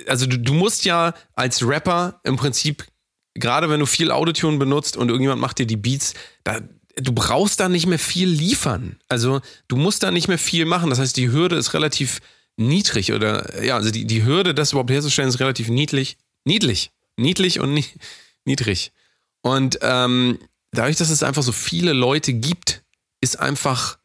also 0.08 0.26
du, 0.26 0.38
du 0.38 0.54
musst 0.54 0.86
ja 0.86 1.14
als 1.36 1.66
Rapper 1.66 2.20
im 2.24 2.36
Prinzip, 2.36 2.86
gerade 3.34 3.70
wenn 3.70 3.80
du 3.80 3.86
viel 3.86 4.12
Autotune 4.12 4.58
benutzt 4.58 4.98
und 4.98 5.10
irgendjemand 5.10 5.42
macht 5.42 5.60
dir 5.60 5.66
die 5.66 5.78
Beats, 5.78 6.14
da, 6.44 6.60
du 6.96 7.14
brauchst 7.14 7.60
da 7.60 7.70
nicht 7.70 7.88
mehr 7.88 8.00
viel 8.00 8.30
liefern. 8.30 8.98
Also 9.10 9.42
du 9.68 9.76
musst 9.76 10.04
da 10.04 10.12
nicht 10.12 10.28
mehr 10.28 10.38
viel 10.38 10.66
machen. 10.66 10.90
Das 10.90 11.00
heißt, 11.00 11.18
die 11.18 11.32
Hürde 11.32 11.56
ist 11.56 11.74
relativ 11.74 12.20
niedrig 12.58 13.14
oder 13.14 13.64
ja, 13.64 13.76
also 13.76 13.90
die, 13.90 14.06
die 14.06 14.24
Hürde, 14.24 14.54
das 14.54 14.72
überhaupt 14.72 14.92
herzustellen, 14.92 15.30
ist 15.30 15.40
relativ 15.40 15.70
niedlich. 15.70 16.18
Niedlich. 16.46 16.92
Niedlich 17.18 17.60
und 17.60 17.74
ni 17.74 17.86
niedrig. 18.46 18.92
Und 19.42 19.80
ähm, 19.82 20.40
dadurch, 20.72 20.98
dass 20.98 21.10
es 21.10 21.24
einfach 21.24 21.44
so 21.44 21.52
viele 21.52 21.94
Leute 21.94 22.34
gibt, 22.34 22.84
ist 23.22 23.40
einfach 23.40 23.98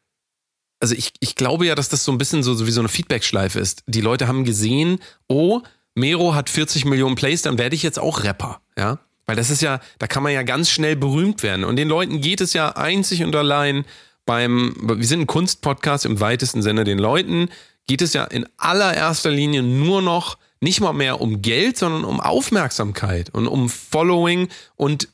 also 0.81 0.95
ich, 0.95 1.13
ich 1.21 1.35
glaube 1.35 1.67
ja, 1.67 1.75
dass 1.75 1.89
das 1.89 2.05
so 2.05 2.13
ein 2.13 2.19
bisschen 2.19 2.43
so, 2.43 2.55
so 2.55 2.67
wie 2.67 2.71
so 2.71 2.81
eine 2.81 2.89
Feedback-Schleife 2.89 3.59
ist. 3.59 3.83
Die 3.87 4.01
Leute 4.01 4.29
haben 4.29 4.45
gesehen, 4.45 5.01
oh, 5.27 5.63
Mero 5.95 6.35
hat 6.35 6.51
40 6.51 6.85
Millionen 6.85 7.17
Plays, 7.17 7.43
dann 7.43 7.59
werde 7.59 7.75
ich 7.75 7.83
jetzt 7.83 7.99
auch 7.99 8.23
Rapper, 8.23 8.61
ja. 8.77 8.99
Weil 9.27 9.37
das 9.37 9.51
ist 9.51 9.61
ja, 9.61 9.81
da 9.99 10.07
kann 10.07 10.23
man 10.23 10.33
ja 10.33 10.43
ganz 10.43 10.71
schnell 10.71 10.97
berühmt 10.97 11.43
werden. 11.43 11.65
Und 11.65 11.77
den 11.77 11.89
Leuten 11.89 12.23
geht 12.23 12.41
es 12.41 12.55
ja 12.55 12.71
einzig 12.77 13.23
und 13.23 13.37
allein 13.37 13.85
beim, 14.25 14.75
wir 14.81 15.07
sind 15.07 15.21
ein 15.21 15.27
Kunstpodcast 15.27 16.07
im 16.07 16.21
weitesten 16.21 16.63
Sinne, 16.63 16.85
den 16.85 16.99
Leuten 16.99 17.51
geht 17.87 18.01
es 18.01 18.13
ja 18.13 18.25
in 18.25 18.47
allererster 18.57 19.31
Linie 19.31 19.63
nur 19.63 20.01
noch 20.01 20.39
nicht 20.61 20.81
mal 20.81 20.93
mehr 20.93 21.21
um 21.21 21.43
Geld, 21.43 21.77
sondern 21.77 22.05
um 22.05 22.21
Aufmerksamkeit 22.21 23.31
und 23.31 23.47
um 23.47 23.69
Following 23.69 24.49
und 24.77 25.09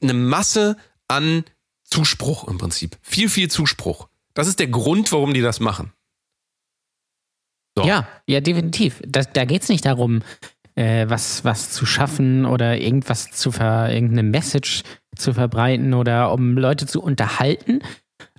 eine 0.00 0.14
Masse 0.14 0.76
an 1.08 1.44
Zuspruch 1.84 2.48
im 2.48 2.58
Prinzip. 2.58 2.98
Viel, 3.02 3.28
viel 3.28 3.50
Zuspruch. 3.50 4.08
Das 4.34 4.48
ist 4.48 4.58
der 4.58 4.68
Grund, 4.68 5.12
warum 5.12 5.34
die 5.34 5.40
das 5.40 5.60
machen. 5.60 5.92
So. 7.76 7.84
Ja, 7.84 8.06
ja, 8.26 8.40
definitiv. 8.40 9.00
Das, 9.06 9.32
da 9.32 9.44
geht 9.44 9.62
es 9.62 9.68
nicht 9.68 9.84
darum, 9.84 10.22
äh, 10.74 11.06
was, 11.08 11.44
was 11.44 11.70
zu 11.70 11.86
schaffen 11.86 12.44
oder 12.44 12.78
irgendwas 12.78 13.30
zu 13.30 13.50
ver, 13.50 13.92
irgendeine 13.92 14.22
Message 14.22 14.82
zu 15.16 15.32
verbreiten 15.32 15.94
oder 15.94 16.32
um 16.32 16.56
Leute 16.56 16.86
zu 16.86 17.02
unterhalten, 17.02 17.80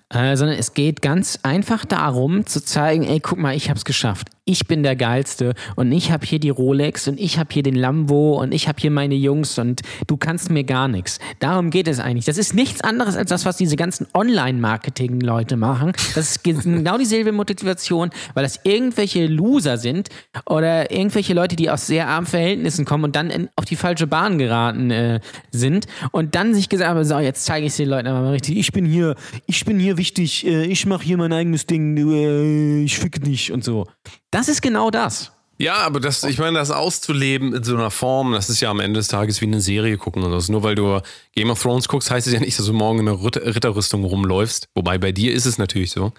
äh, 0.09 0.35
sondern 0.35 0.57
es 0.57 0.73
geht 0.73 1.01
ganz 1.01 1.39
einfach 1.43 1.85
darum 1.85 2.45
zu 2.45 2.63
zeigen, 2.63 3.03
ey, 3.03 3.19
guck 3.19 3.39
mal, 3.39 3.55
ich 3.55 3.69
hab's 3.69 3.85
geschafft. 3.85 4.29
Ich 4.45 4.67
bin 4.67 4.83
der 4.83 4.97
Geilste 4.97 5.53
und 5.77 5.89
ich 5.93 6.11
habe 6.11 6.25
hier 6.25 6.37
die 6.37 6.49
Rolex 6.49 7.07
und 7.07 7.17
ich 7.17 7.39
habe 7.39 7.47
hier 7.53 7.63
den 7.63 7.75
Lambo 7.75 8.41
und 8.41 8.53
ich 8.53 8.67
habe 8.67 8.77
hier 8.81 8.91
meine 8.91 9.15
Jungs 9.15 9.57
und 9.57 9.83
du 10.05 10.17
kannst 10.17 10.51
mir 10.51 10.65
gar 10.65 10.89
nichts. 10.89 11.19
Darum 11.39 11.69
geht 11.69 11.87
es 11.87 12.01
eigentlich. 12.01 12.25
Das 12.25 12.37
ist 12.37 12.53
nichts 12.53 12.81
anderes 12.81 13.15
als 13.15 13.29
das, 13.29 13.45
was 13.45 13.55
diese 13.55 13.77
ganzen 13.77 14.05
Online-Marketing-Leute 14.13 15.55
machen. 15.55 15.93
Das 16.13 16.31
ist 16.31 16.43
genau 16.43 16.97
dieselbe 16.97 17.31
Motivation, 17.31 18.09
weil 18.33 18.43
das 18.43 18.59
irgendwelche 18.65 19.27
Loser 19.27 19.77
sind 19.77 20.09
oder 20.45 20.91
irgendwelche 20.91 21.33
Leute, 21.33 21.55
die 21.55 21.69
aus 21.69 21.87
sehr 21.87 22.09
armen 22.09 22.27
Verhältnissen 22.27 22.83
kommen 22.83 23.05
und 23.05 23.15
dann 23.15 23.29
in, 23.29 23.47
auf 23.55 23.63
die 23.63 23.77
falsche 23.77 24.07
Bahn 24.07 24.39
geraten 24.39 24.91
äh, 24.91 25.21
sind 25.51 25.85
und 26.11 26.35
dann 26.35 26.53
sich 26.53 26.67
gesagt 26.67 26.89
haben, 26.89 27.01
so, 27.05 27.17
jetzt 27.17 27.45
zeige 27.45 27.67
ich 27.67 27.77
den 27.77 27.87
Leuten 27.87 28.09
aber 28.09 28.19
mal 28.19 28.31
richtig, 28.31 28.57
ich 28.57 28.73
bin 28.73 28.83
hier, 28.83 29.15
ich 29.45 29.63
bin 29.63 29.79
hier 29.79 29.97
wichtig, 29.97 30.45
äh, 30.45 30.65
ich 30.65 30.85
mache 30.85 31.05
hier 31.05 31.15
mein 31.15 31.31
eigenes 31.31 31.65
Ding, 31.65 31.95
äh, 31.95 32.83
ich 32.83 32.97
fick 32.97 33.25
nicht 33.25 33.53
und 33.53 33.63
so. 33.63 33.85
Das 34.33 34.47
ist 34.47 34.61
genau 34.61 34.89
das. 34.89 35.31
Ja, 35.59 35.75
aber 35.75 35.99
das, 35.99 36.23
ich 36.23 36.39
meine, 36.39 36.57
das 36.57 36.71
auszuleben 36.71 37.53
in 37.53 37.63
so 37.63 37.75
einer 37.75 37.91
Form, 37.91 38.33
das 38.33 38.49
ist 38.49 38.59
ja 38.59 38.71
am 38.71 38.79
Ende 38.79 38.99
des 38.99 39.07
Tages 39.07 39.39
wie 39.39 39.45
eine 39.45 39.61
Serie 39.61 39.97
gucken 39.97 40.23
oder 40.23 40.41
so. 40.41 40.51
Nur 40.51 40.63
weil 40.63 40.73
du 40.73 40.99
Game 41.35 41.51
of 41.51 41.61
Thrones 41.61 41.87
guckst, 41.87 42.09
heißt 42.09 42.25
es 42.25 42.33
ja 42.33 42.39
nicht, 42.39 42.57
dass 42.57 42.65
du 42.65 42.73
morgen 42.73 42.99
in 42.99 43.07
einer 43.07 43.23
Ritter- 43.23 43.45
Ritterrüstung 43.45 44.03
rumläufst. 44.03 44.69
Wobei 44.73 44.97
bei 44.97 45.11
dir 45.11 45.33
ist 45.33 45.45
es 45.45 45.59
natürlich 45.59 45.91
so. 45.91 46.11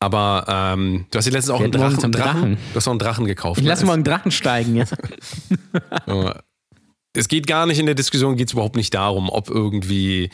Aber 0.00 0.44
ähm, 0.48 1.06
du 1.10 1.18
hast 1.18 1.24
dir 1.24 1.30
letztens 1.30 1.56
auch 1.56 1.62
einen 1.62 1.72
Drachen, 1.72 2.12
Drachen. 2.12 2.12
Drachen. 2.12 2.58
Du 2.72 2.76
hast 2.76 2.88
auch 2.88 2.92
einen 2.92 2.98
Drachen 2.98 3.24
gekauft. 3.24 3.58
Ich 3.58 3.64
ne? 3.64 3.70
lasse 3.70 3.86
mal 3.86 3.94
einen 3.94 4.04
Drachen 4.04 4.30
steigen, 4.30 4.76
ja. 4.76 4.84
Es 7.14 7.28
geht 7.28 7.46
gar 7.46 7.66
nicht 7.66 7.78
in 7.78 7.84
der 7.84 7.94
Diskussion, 7.94 8.36
geht 8.36 8.48
es 8.48 8.54
überhaupt 8.54 8.76
nicht 8.76 8.94
darum, 8.94 9.28
ob 9.28 9.50
irgendwie 9.50 10.30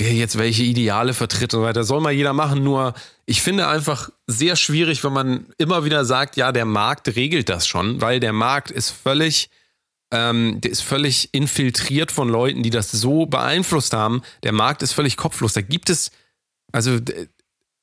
jetzt 0.00 0.38
welche 0.38 0.62
Ideale 0.62 1.12
vertritt 1.12 1.54
und 1.54 1.60
so 1.60 1.66
weiter. 1.66 1.84
Soll 1.84 2.00
mal 2.00 2.12
jeder 2.12 2.32
machen, 2.32 2.62
nur 2.62 2.94
ich 3.26 3.42
finde 3.42 3.66
einfach 3.66 4.10
sehr 4.26 4.56
schwierig, 4.56 5.02
wenn 5.02 5.12
man 5.12 5.46
immer 5.58 5.84
wieder 5.84 6.04
sagt, 6.04 6.36
ja, 6.36 6.52
der 6.52 6.64
Markt 6.64 7.14
regelt 7.16 7.48
das 7.48 7.66
schon, 7.66 8.00
weil 8.00 8.20
der 8.20 8.32
Markt 8.32 8.70
ist 8.70 8.90
völlig, 8.90 9.50
ähm, 10.12 10.60
der 10.60 10.70
ist 10.70 10.82
völlig 10.82 11.30
infiltriert 11.32 12.12
von 12.12 12.28
Leuten, 12.28 12.62
die 12.62 12.70
das 12.70 12.90
so 12.92 13.26
beeinflusst 13.26 13.92
haben. 13.92 14.22
Der 14.44 14.52
Markt 14.52 14.82
ist 14.82 14.92
völlig 14.92 15.16
kopflos. 15.16 15.52
Da 15.52 15.62
gibt 15.62 15.90
es, 15.90 16.12
also 16.72 16.98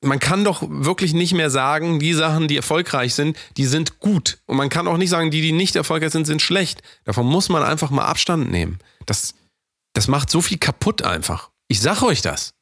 man 0.02 0.18
kann 0.18 0.44
doch 0.44 0.62
wirklich 0.68 1.12
nicht 1.12 1.34
mehr 1.34 1.50
sagen, 1.50 1.98
die 1.98 2.14
Sachen, 2.14 2.48
die 2.48 2.56
erfolgreich 2.56 3.14
sind, 3.14 3.36
die 3.56 3.66
sind 3.66 4.00
gut. 4.00 4.38
Und 4.46 4.56
man 4.56 4.68
kann 4.68 4.88
auch 4.88 4.96
nicht 4.96 5.10
sagen, 5.10 5.30
die, 5.30 5.42
die 5.42 5.52
nicht 5.52 5.76
erfolgreich 5.76 6.12
sind, 6.12 6.26
sind 6.26 6.42
schlecht. 6.42 6.82
Davon 7.04 7.26
muss 7.26 7.48
man 7.48 7.62
einfach 7.62 7.90
mal 7.90 8.06
Abstand 8.06 8.50
nehmen. 8.50 8.78
Das, 9.04 9.34
das 9.92 10.08
macht 10.08 10.30
so 10.30 10.40
viel 10.40 10.58
kaputt 10.58 11.02
einfach. 11.02 11.50
Ich 11.68 11.80
sag 11.80 12.02
euch 12.02 12.22
das. 12.22 12.52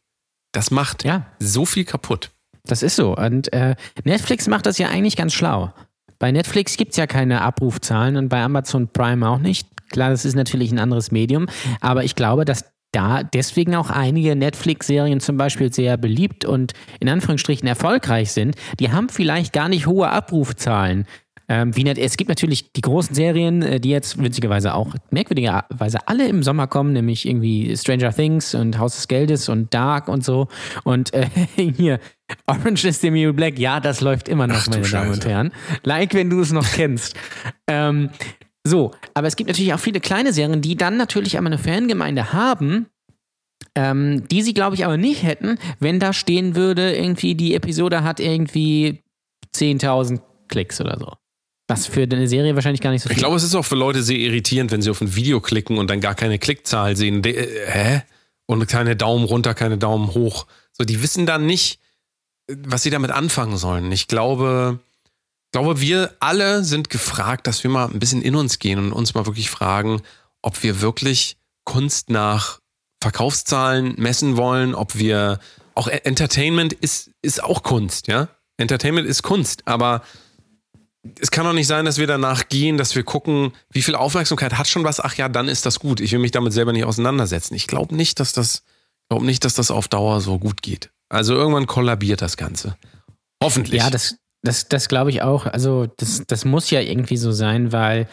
Das 0.53 0.71
macht 0.71 1.05
Ja. 1.05 1.27
so 1.39 1.67
viel 1.67 1.85
kaputt. 1.85 2.31
Das 2.65 2.83
ist 2.83 2.97
so. 2.97 3.17
Und 3.17 3.53
äh, 3.53 3.75
Netflix 4.05 4.47
macht 4.49 4.67
das 4.67 4.79
ja 4.79 4.89
eigentlich 4.89 5.17
ganz 5.17 5.35
schlau. 5.35 5.73
Bei 6.19 6.33
Netflix 6.33 6.77
gibt 6.77 6.93
es 6.93 6.97
ja 6.97 7.07
keine 7.07 7.43
Abrufzahlen 7.43 8.17
und 8.17 8.29
bei 8.29 8.43
Amazon 8.43 8.89
Prime 8.89 9.29
auch 9.29 9.39
nicht. 9.39 9.69
Klar, 9.91 10.11
das 10.11 10.25
ist 10.25 10.35
natürlich 10.35 10.73
ein 10.73 10.79
anderes 10.79 11.11
Medium, 11.11 11.47
aber 11.81 12.05
ich 12.05 12.15
glaube, 12.15 12.45
dass 12.45 12.65
da 12.93 13.23
deswegen 13.25 13.75
auch 13.75 13.91
einige 13.91 14.35
Netflix-Serien 14.37 15.21
zum 15.21 15.37
Beispiel 15.37 15.73
sehr 15.73 15.97
beliebt 15.97 16.45
und 16.45 16.73
in 17.01 17.09
Anführungsstrichen 17.09 17.67
erfolgreich 17.69 18.33
sind. 18.33 18.55
Die 18.79 18.93
haben 18.93 19.09
vielleicht 19.09 19.53
gar 19.53 19.69
nicht 19.69 19.87
hohe 19.87 20.09
Abrufzahlen. 20.09 21.07
Ähm, 21.49 21.77
wie 21.77 21.87
es 21.87 22.17
gibt 22.17 22.29
natürlich 22.29 22.73
die 22.73 22.81
großen 22.81 23.15
Serien, 23.15 23.63
äh, 23.63 23.79
die 23.79 23.91
jetzt 23.91 24.23
witzigerweise 24.23 24.75
auch 24.75 24.95
merkwürdigerweise 25.11 26.09
alle 26.09 26.27
im 26.27 26.43
Sommer 26.43 26.67
kommen, 26.67 26.93
nämlich 26.93 27.29
irgendwie 27.29 27.77
Stranger 27.77 28.15
Things 28.15 28.55
und 28.55 28.79
Haus 28.79 28.95
des 28.97 29.09
Geldes 29.09 29.49
und 29.49 29.73
Dark 29.75 30.09
und 30.09 30.25
so. 30.25 30.49
Und 30.85 31.13
äh, 31.13 31.29
hier, 31.57 32.01
Orange 32.47 32.87
is 32.87 33.01
the 33.01 33.11
New 33.11 33.33
Black, 33.35 33.59
ja, 33.59 33.81
das 33.81 34.01
läuft 34.01 34.29
immer 34.29 34.47
noch, 34.47 34.57
Ach 34.57 34.69
meine 34.69 34.89
Damen 34.89 35.13
und. 35.13 35.27
Herren. 35.27 35.53
Like, 35.83 36.15
wenn 36.15 36.31
du 36.31 36.41
es 36.41 36.53
noch 36.53 36.67
kennst. 36.67 37.15
ähm, 37.67 38.11
so, 38.67 38.93
aber 39.13 39.27
es 39.27 39.37
gibt 39.37 39.49
natürlich 39.49 39.75
auch 39.75 39.81
viele 39.81 40.01
kleine 40.01 40.33
Serien, 40.33 40.63
die 40.63 40.77
dann 40.77 40.97
natürlich 40.97 41.37
einmal 41.37 41.53
eine 41.53 41.63
Fangemeinde 41.63 42.33
haben, 42.33 42.87
ähm, 43.75 44.27
die 44.29 44.41
sie, 44.41 44.55
glaube 44.55 44.77
ich, 44.77 44.87
aber 44.87 44.97
nicht 44.97 45.23
hätten, 45.23 45.59
wenn 45.81 46.01
da 46.01 46.15
stehen 46.15 46.57
würde, 46.57 46.97
irgendwie 46.97 47.35
die 47.35 47.55
Episode 47.55 48.03
hat 48.03 48.21
irgendwie 48.21 49.03
10.000 49.55 50.21
Klicks 50.49 50.81
oder 50.81 50.99
so. 50.99 51.13
Was 51.67 51.87
für 51.87 52.03
eine 52.03 52.29
Serie 52.29 52.55
wahrscheinlich 52.55 52.83
gar 52.83 52.91
nicht 52.91 53.03
so 53.03 53.09
viel 53.09 53.17
Ich 53.17 53.19
glaube, 53.19 53.37
es 53.37 53.43
ist 53.43 53.55
auch 53.55 53.65
für 53.65 53.75
Leute 53.75 54.03
sehr 54.03 54.19
irritierend, 54.19 54.71
wenn 54.71 54.83
sie 54.83 54.91
auf 54.91 55.01
ein 55.01 55.15
Video 55.15 55.41
klicken 55.41 55.79
und 55.79 55.89
dann 55.89 56.01
gar 56.01 56.15
keine 56.15 56.39
Klickzahl 56.39 56.97
sehen. 56.97 57.23
De 57.23 57.33
äh, 57.35 57.67
hä? 57.67 58.03
Und 58.47 58.67
keine 58.69 58.97
Daumen 58.97 59.25
runter, 59.25 59.55
keine 59.55 59.79
Daumen 59.79 60.13
hoch. 60.15 60.47
So, 60.73 60.85
die 60.85 61.03
wissen 61.03 61.25
dann 61.25 61.47
nicht, 61.47 61.81
was 62.49 62.83
sie 62.83 62.91
damit 62.91 63.11
anfangen 63.11 63.57
sollen. 63.57 63.91
Ich 63.93 64.07
glaube, 64.07 64.79
glaube, 65.53 65.81
wir 65.81 66.15
alle 66.21 66.65
sind 66.65 66.91
gefragt, 66.91 67.47
dass 67.47 67.63
wir 67.65 67.71
mal 67.71 67.87
ein 67.87 68.01
bisschen 68.01 68.21
in 68.21 68.35
uns 68.37 68.59
gehen 68.59 68.79
und 68.79 68.93
uns 68.93 69.15
mal 69.15 69.25
wirklich 69.25 69.49
fragen, 69.49 70.03
ob 70.43 70.63
wir 70.63 70.83
wirklich 70.83 71.39
Kunst 71.65 72.11
nach 72.11 72.59
Verkaufszahlen 73.01 73.95
messen 73.97 74.37
wollen, 74.37 74.75
ob 74.75 74.97
wir 74.97 75.39
auch 75.75 75.89
E- 75.89 76.01
Entertainment 76.05 76.73
ist, 76.73 77.11
ist 77.23 77.43
auch 77.43 77.63
Kunst, 77.63 78.09
ja. 78.09 78.29
Entertainment 78.57 79.07
ist 79.07 79.23
Kunst, 79.23 79.63
aber 79.67 80.03
es 81.21 81.31
kann 81.31 81.45
doch 81.45 81.53
nicht 81.53 81.67
sein, 81.67 81.85
dass 81.85 81.99
wir 81.99 82.07
danach 82.07 82.49
gehen, 82.49 82.77
dass 82.79 82.95
wir 82.95 83.03
gucken, 83.03 83.53
wie 83.71 83.83
viel 83.83 83.95
Aufmerksamkeit 83.95 84.57
hat 84.57 84.67
schon 84.67 84.85
was. 84.85 85.01
Ach 85.01 85.15
ja, 85.15 85.29
dann 85.29 85.49
ist 85.49 85.67
das 85.67 85.79
gut. 85.79 86.01
Ich 86.01 86.13
will 86.13 86.19
mich 86.19 86.31
damit 86.31 86.53
selber 86.53 86.73
nicht 86.73 86.85
auseinandersetzen. 86.85 87.55
Ich 87.55 87.67
glaube 87.67 87.95
nicht, 87.95 88.21
dass 88.21 88.33
das, 88.33 88.65
glaube 89.09 89.27
nicht, 89.27 89.45
dass 89.45 89.55
das 89.55 89.71
auf 89.71 89.89
Dauer 89.89 90.21
so 90.21 90.39
gut 90.39 90.63
geht. 90.63 90.91
Also 91.11 91.35
irgendwann 91.35 91.67
kollabiert 91.67 92.23
das 92.23 92.37
Ganze. 92.37 92.77
Hoffentlich. 93.43 93.83
Ja, 93.83 93.91
das, 93.91 94.17
das, 94.43 94.69
das 94.69 94.89
glaube 94.89 95.11
ich 95.11 95.23
auch. 95.23 95.47
Also, 95.47 95.87
das, 95.99 96.23
das 96.27 96.45
muss 96.45 96.71
ja 96.71 96.81
irgendwie 96.81 97.19
so 97.19 97.33
sein, 97.33 97.73
weil 97.73 98.09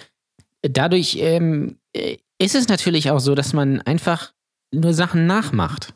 dadurch 0.62 1.18
ähm, 1.20 1.80
äh, 1.94 2.18
ist 2.38 2.56
es 2.56 2.68
natürlich 2.68 3.10
auch 3.10 3.20
so, 3.20 3.36
dass 3.36 3.54
man 3.54 3.82
einfach 3.82 4.34
nur 4.74 4.94
Sachen 4.94 5.28
nachmacht. 5.28 5.94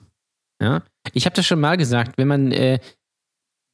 Ja? 0.62 0.84
Ich 1.14 1.26
habe 1.26 1.36
das 1.36 1.46
schon 1.46 1.60
mal 1.60 1.76
gesagt, 1.76 2.18
wenn 2.18 2.28
man, 2.28 2.52
äh, 2.52 2.80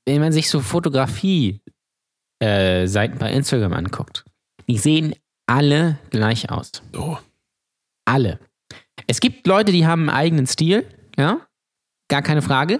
wenn 0.05 0.21
man 0.21 0.31
sich 0.31 0.49
so 0.49 0.59
Fotografie 0.59 1.61
äh, 2.41 2.87
Seiten 2.87 3.17
bei 3.17 3.31
Instagram 3.31 3.73
anguckt, 3.73 4.25
die 4.67 4.77
sehen 4.77 5.13
alle 5.45 5.99
gleich 6.09 6.49
aus. 6.49 6.71
So. 6.93 7.17
Alle. 8.05 8.39
Es 9.07 9.19
gibt 9.19 9.47
Leute, 9.47 9.71
die 9.71 9.85
haben 9.85 10.09
einen 10.09 10.17
eigenen 10.17 10.47
Stil, 10.47 10.85
ja, 11.17 11.41
gar 12.09 12.21
keine 12.21 12.41
Frage. 12.41 12.79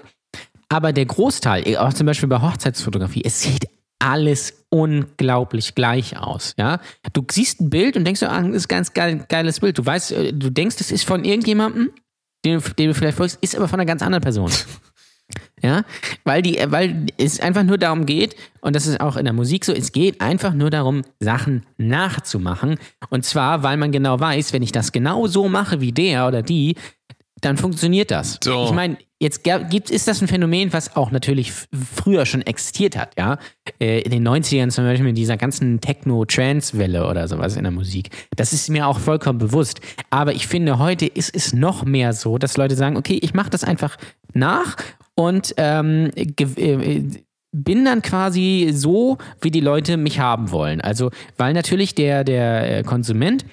Aber 0.70 0.94
der 0.94 1.06
Großteil, 1.06 1.78
auch 1.78 1.94
zum 1.94 2.08
Beispiel 2.08 2.30
bei 2.30 2.42
Hochzeitsfotografie, 2.42 3.24
es 3.26 3.42
sieht 3.42 3.68
alles 4.00 4.66
unglaublich 4.70 5.76
gleich 5.76 6.18
aus, 6.18 6.56
ja. 6.58 6.80
Du 7.14 7.24
siehst 7.30 7.62
ein 7.62 7.70
Bild 7.70 7.98
und 7.98 8.06
denkst, 8.06 8.24
ah, 8.24 8.42
das 8.42 8.56
ist 8.56 8.66
ein 8.66 8.70
ganz 8.70 8.94
geil, 8.94 9.26
geiles 9.30 9.60
Bild. 9.60 9.78
Du 9.78 9.86
weißt, 9.86 10.12
äh, 10.14 10.34
du 10.34 10.50
denkst, 10.50 10.78
es 10.80 10.92
ist 10.92 11.04
von 11.04 11.24
irgendjemandem, 11.24 11.92
den, 12.44 12.62
den 12.80 12.88
du 12.88 12.94
vielleicht 12.96 13.18
folgst, 13.18 13.38
ist 13.42 13.56
aber 13.56 13.68
von 13.68 13.80
einer 13.80 13.86
ganz 13.86 14.02
anderen 14.02 14.24
Person. 14.24 14.52
Ja, 15.62 15.84
weil 16.24 16.42
die, 16.42 16.60
weil 16.68 17.06
es 17.18 17.40
einfach 17.40 17.64
nur 17.64 17.78
darum 17.78 18.06
geht, 18.06 18.36
und 18.62 18.76
das 18.76 18.88
ist 18.88 19.00
auch 19.00 19.16
in 19.16 19.26
der 19.26 19.34
Musik 19.34 19.66
so, 19.66 19.74
es 19.74 19.92
geht 19.92 20.22
einfach 20.22 20.54
nur 20.54 20.70
darum, 20.70 21.04
Sachen 21.20 21.64
nachzumachen. 21.78 22.78
Und 23.10 23.26
zwar, 23.26 23.64
weil 23.64 23.78
man 23.78 23.92
genau 23.92 24.20
weiß, 24.20 24.54
wenn 24.54 24.64
ich 24.64 24.72
das 24.72 24.92
genau 24.92 25.28
so 25.28 25.48
mache 25.48 25.82
wie 25.82 25.92
der 25.92 26.28
oder 26.28 26.42
die, 26.42 26.76
dann 27.42 27.58
funktioniert 27.58 28.12
das. 28.12 28.40
So. 28.44 28.66
Ich 28.66 28.72
meine, 28.72 28.98
jetzt 29.20 29.44
gibt, 29.44 29.90
ist 29.90 30.08
das 30.08 30.22
ein 30.22 30.28
Phänomen, 30.28 30.72
was 30.74 30.96
auch 30.96 31.12
natürlich 31.12 31.52
früher 31.96 32.26
schon 32.26 32.42
existiert 32.42 32.98
hat, 32.98 33.18
ja. 33.18 33.38
Äh, 33.80 34.02
In 34.02 34.12
den 34.12 34.28
90ern 34.28 34.70
zum 34.70 34.86
Beispiel 34.86 35.08
mit 35.08 35.18
dieser 35.18 35.38
ganzen 35.38 35.82
Techno-Trance-Welle 35.82 37.08
oder 37.08 37.28
sowas 37.28 37.56
in 37.56 37.64
der 37.64 37.72
Musik. 37.72 38.10
Das 38.36 38.54
ist 38.54 38.70
mir 38.70 38.88
auch 38.88 39.00
vollkommen 39.00 39.40
bewusst. 39.40 39.82
Aber 40.12 40.34
ich 40.34 40.48
finde, 40.48 40.80
heute 40.80 41.06
ist 41.06 41.36
es 41.36 41.54
noch 41.54 41.84
mehr 41.84 42.14
so, 42.14 42.38
dass 42.38 42.58
Leute 42.58 42.76
sagen, 42.76 42.96
okay, 42.96 43.20
ich 43.22 43.34
mache 43.34 43.50
das 43.50 43.64
einfach 43.64 43.98
nach 44.34 44.78
und 45.16 45.54
ähm, 45.58 46.12
äh, 46.16 47.04
bin 47.54 47.86
dann 47.86 48.02
quasi 48.02 48.70
so, 48.74 49.18
wie 49.42 49.52
die 49.52 49.60
Leute 49.60 49.98
mich 49.98 50.20
haben 50.20 50.52
wollen. 50.52 50.82
Also, 50.82 51.12
weil 51.38 51.54
natürlich 51.54 51.96
der, 51.96 52.24
der 52.24 52.80
äh, 52.80 52.84
Konsument 52.84 53.46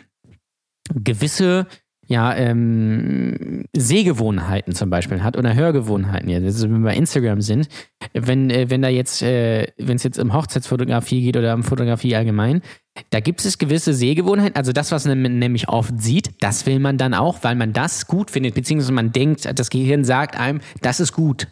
gewisse 0.94 1.66
ja, 2.08 2.34
ähm, 2.34 3.64
Sehgewohnheiten 3.76 4.74
zum 4.74 4.88
Beispiel 4.88 5.22
hat 5.22 5.36
oder 5.36 5.54
Hörgewohnheiten. 5.54 6.30
Ja, 6.30 6.40
wenn 6.42 6.72
wir 6.72 6.90
bei 6.90 6.96
Instagram 6.96 7.42
sind, 7.42 7.68
wenn, 8.14 8.48
äh, 8.48 8.70
wenn 8.70 8.80
da 8.80 8.88
jetzt, 8.88 9.22
äh, 9.22 9.66
wenn 9.76 9.96
es 9.96 10.04
jetzt 10.04 10.18
um 10.18 10.32
Hochzeitsfotografie 10.32 11.22
geht 11.22 11.36
oder 11.36 11.54
um 11.54 11.62
Fotografie 11.62 12.16
allgemein, 12.16 12.62
da 13.10 13.20
gibt 13.20 13.44
es 13.44 13.58
gewisse 13.58 13.92
Sehgewohnheiten, 13.92 14.56
also 14.56 14.72
das, 14.72 14.90
was 14.90 15.04
man 15.04 15.38
nämlich 15.38 15.68
oft 15.68 16.00
sieht, 16.00 16.30
das 16.42 16.64
will 16.64 16.78
man 16.80 16.96
dann 16.96 17.12
auch, 17.12 17.44
weil 17.44 17.54
man 17.54 17.74
das 17.74 18.06
gut 18.06 18.30
findet, 18.30 18.54
beziehungsweise 18.54 18.92
man 18.92 19.12
denkt, 19.12 19.46
das 19.58 19.68
Gehirn 19.68 20.02
sagt 20.02 20.34
einem, 20.34 20.60
das 20.80 21.00
ist 21.00 21.12
gut. 21.12 21.46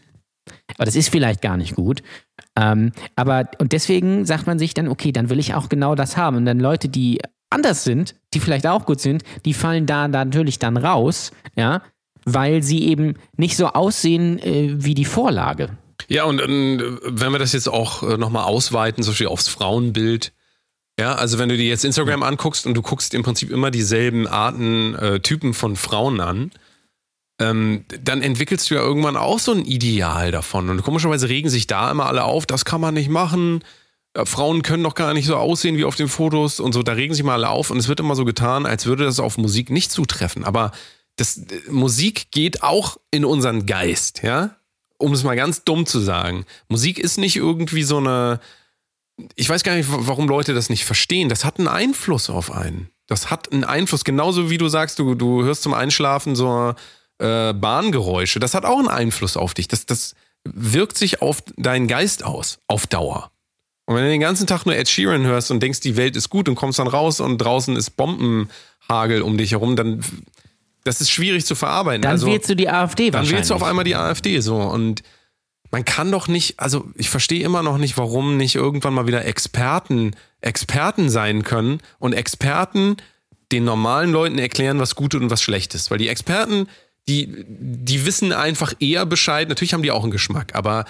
Aber 0.77 0.87
das 0.87 0.97
ist 0.97 1.11
vielleicht 1.11 1.43
gar 1.43 1.57
nicht 1.57 1.75
gut. 1.75 2.03
Ähm, 2.57 2.93
aber, 3.15 3.51
und 3.59 3.73
deswegen 3.73 4.25
sagt 4.25 4.47
man 4.47 4.59
sich 4.59 4.75
dann, 4.75 4.89
okay, 4.89 5.13
dann 5.13 5.29
will 5.29 5.39
ich 5.39 5.55
auch 5.55 5.69
genau 5.69 5.95
das 5.95 6.17
haben. 6.17 6.37
Und 6.37 6.47
dann 6.47 6.61
Leute, 6.61 6.89
die 6.89 7.21
anders 7.57 7.85
sind, 7.85 8.15
die 8.35 8.41
vielleicht 8.41 8.67
auch 8.67 8.85
gut 8.85 9.01
sind, 9.01 9.23
die 9.47 9.55
fallen 9.55 9.87
da, 9.87 10.09
da 10.09 10.25
natürlich 10.25 10.59
dann 10.59 10.77
raus, 10.77 11.31
ja, 11.57 11.83
weil 12.27 12.63
sie 12.63 12.85
eben 12.87 13.15
nicht 13.37 13.57
so 13.57 13.69
aussehen 13.69 14.39
äh, 14.41 14.75
wie 14.77 14.95
die 14.95 15.07
Vorlage. 15.07 15.71
Ja, 16.09 16.25
und 16.25 16.41
ähm, 16.43 17.01
wenn 17.03 17.33
wir 17.33 17.39
das 17.39 17.53
jetzt 17.53 17.69
auch 17.69 18.03
äh, 18.03 18.19
nochmal 18.19 18.45
ausweiten, 18.45 19.03
zum 19.03 19.13
Beispiel 19.13 19.29
aufs 19.29 19.49
Frauenbild. 19.49 20.33
Ja, 20.99 21.15
also 21.15 21.39
wenn 21.39 21.49
du 21.49 21.57
dir 21.57 21.67
jetzt 21.67 21.85
Instagram 21.85 22.23
anguckst 22.23 22.67
und 22.67 22.75
du 22.75 22.83
guckst 22.83 23.15
im 23.15 23.23
Prinzip 23.23 23.51
immer 23.51 23.71
dieselben 23.71 24.27
Arten, 24.27 24.95
äh, 24.95 25.21
Typen 25.21 25.55
von 25.55 25.77
Frauen 25.77 26.21
an, 26.21 26.51
ähm, 27.39 27.85
dann 28.03 28.23
entwickelst 28.23 28.71
du 28.71 28.75
ja 28.77 28.81
irgendwann 28.81 29.17
auch 29.17 29.39
so 29.39 29.53
ein 29.53 29.65
Ideal 29.65 30.31
davon. 30.31 30.71
Und 30.71 30.83
komischerweise 30.83 31.29
regen 31.29 31.51
sich 31.51 31.67
da 31.67 31.91
immer 31.91 32.07
alle 32.07 32.25
auf, 32.25 32.47
das 32.47 32.65
kann 32.65 32.81
man 32.81 32.95
nicht 32.95 33.11
machen. 33.11 33.63
Äh, 34.17 34.27
Frauen 34.27 34.63
können 34.63 34.83
doch 34.83 34.95
gar 34.95 35.13
nicht 35.15 35.27
so 35.27 35.37
aussehen 35.37 35.77
wie 35.77 35.85
auf 35.85 35.97
den 35.97 36.09
Fotos 36.09 36.61
und 36.61 36.73
so. 36.73 36.83
Da 36.83 36.93
regen 36.93 37.15
sich 37.15 37.23
mal 37.25 37.35
alle 37.35 37.51
auf 37.51 37.71
und 37.71 37.79
es 37.79 37.89
wird 37.89 38.01
immer 38.01 38.17
so 38.17 38.25
getan, 38.25 38.67
als 38.67 38.87
würde 38.87 39.05
das 39.05 39.21
auf 39.21 39.39
Musik 39.39 39.71
nicht 39.71 39.91
zutreffen. 39.93 40.45
Aber 40.45 40.73
das, 41.17 41.39
äh, 41.39 41.45
Musik 41.71 42.31
geht 42.31 42.63
auch 42.63 42.97
in 43.11 43.25
unseren 43.25 43.67
Geist, 43.67 44.23
ja? 44.23 44.57
Um 44.99 45.13
es 45.13 45.25
mal 45.25 45.37
ganz 45.37 45.63
dumm 45.65 45.85
zu 45.85 46.01
sagen. 46.01 46.47
Musik 46.69 46.99
ist 46.99 47.19
nicht 47.19 47.37
irgendwie 47.37 47.83
so 47.83 47.99
eine. 47.99 48.41
Ich 49.35 49.49
weiß 49.49 49.63
gar 49.63 49.75
nicht, 49.77 49.91
wa- 49.93 49.99
warum 50.01 50.27
Leute 50.29 50.55
das 50.55 50.69
nicht 50.71 50.85
verstehen. 50.85 51.29
Das 51.29 51.45
hat 51.45 51.59
einen 51.59 51.69
Einfluss 51.69 52.29
auf 52.31 52.51
einen. 52.53 52.91
Das 53.07 53.31
hat 53.31 53.53
einen 53.53 53.65
Einfluss. 53.65 54.05
Genauso 54.05 54.51
wie 54.51 54.59
du 54.59 54.69
sagst, 54.69 54.99
du, 54.99 55.15
du 55.15 55.43
hörst 55.45 55.63
zum 55.63 55.75
Einschlafen 55.75 56.35
so 56.35 56.75
äh, 57.19 57.53
Bahngeräusche. 57.55 58.41
Das 58.41 58.55
hat 58.55 58.65
auch 58.65 58.79
einen 58.79 58.89
Einfluss 58.89 59.37
auf 59.37 59.55
dich. 59.55 59.69
Das, 59.69 59.87
das 59.87 60.15
wirkt 60.45 60.97
sich 60.99 61.23
auf 61.23 61.43
deinen 61.57 61.89
Geist 61.89 62.25
aus, 62.25 62.59
auf 62.67 62.87
Dauer. 62.87 63.31
Und 63.87 63.95
wenn 63.95 64.05
du 64.05 64.11
den 64.11 64.21
ganzen 64.21 64.47
Tag 64.47 64.67
nur 64.67 64.77
Ed 64.77 64.89
Sheeran 64.89 65.25
hörst 65.25 65.51
und 65.51 65.63
denkst, 65.63 65.81
die 65.81 65.97
Welt 65.97 66.17
ist 66.17 66.29
gut 66.29 66.49
und 66.49 66.57
kommst 66.57 66.79
dann 66.79 66.89
raus 66.89 67.21
und 67.21 67.39
draußen 67.39 67.77
ist 67.77 67.91
Bombenhagel 67.91 69.23
um 69.23 69.39
dich 69.39 69.53
herum, 69.53 69.77
dann 69.77 70.05
das 70.85 71.01
ist 71.01 71.11
schwierig 71.11 71.45
zu 71.47 71.55
verarbeiten. 71.55 72.03
Dann 72.03 72.13
also, 72.13 72.27
wählst 72.27 72.49
du 72.49 72.57
die 72.57 72.69
AfD 72.69 73.11
dann 73.11 73.29
wählst 73.29 73.51
du 73.51 73.55
auf 73.55 73.63
einmal 73.63 73.85
die 73.85 73.97
AfD 73.97 74.41
so 74.41 74.57
und 74.57 75.03
man 75.71 75.85
kann 75.85 76.13
doch 76.13 76.29
nicht, 76.29 76.61
also 76.61 76.89
ich 76.95 77.11
verstehe 77.11 77.45
immer 77.45 77.63
noch 77.63 77.79
nicht, 77.79 77.99
warum 77.99 78.37
nicht 78.37 78.55
irgendwann 78.55 78.95
mal 78.95 79.07
wieder 79.07 79.25
Experten, 79.25 80.15
Experten 80.41 81.11
sein 81.11 81.43
können 81.43 81.81
und 81.99 82.13
Experten 82.13 82.97
den 83.53 83.65
normalen 83.65 84.13
Leuten 84.13 84.39
erklären, 84.39 84.79
was 84.79 84.95
gut 84.95 85.15
und 85.15 85.31
was 85.31 85.43
schlecht 85.43 85.75
ist. 85.75 85.91
Weil 85.91 85.99
die 85.99 86.09
Experten, 86.09 86.69
die, 87.09 87.45
die 87.49 88.07
wissen 88.07 88.33
einfach 88.33 88.75
eher 88.81 89.07
Bescheid. 89.07 89.49
Natürlich 89.49 89.75
haben 89.75 89.83
die 89.83 89.91
auch 89.91 90.03
einen 90.03 90.13
Geschmack, 90.13 90.55
aber 90.55 90.85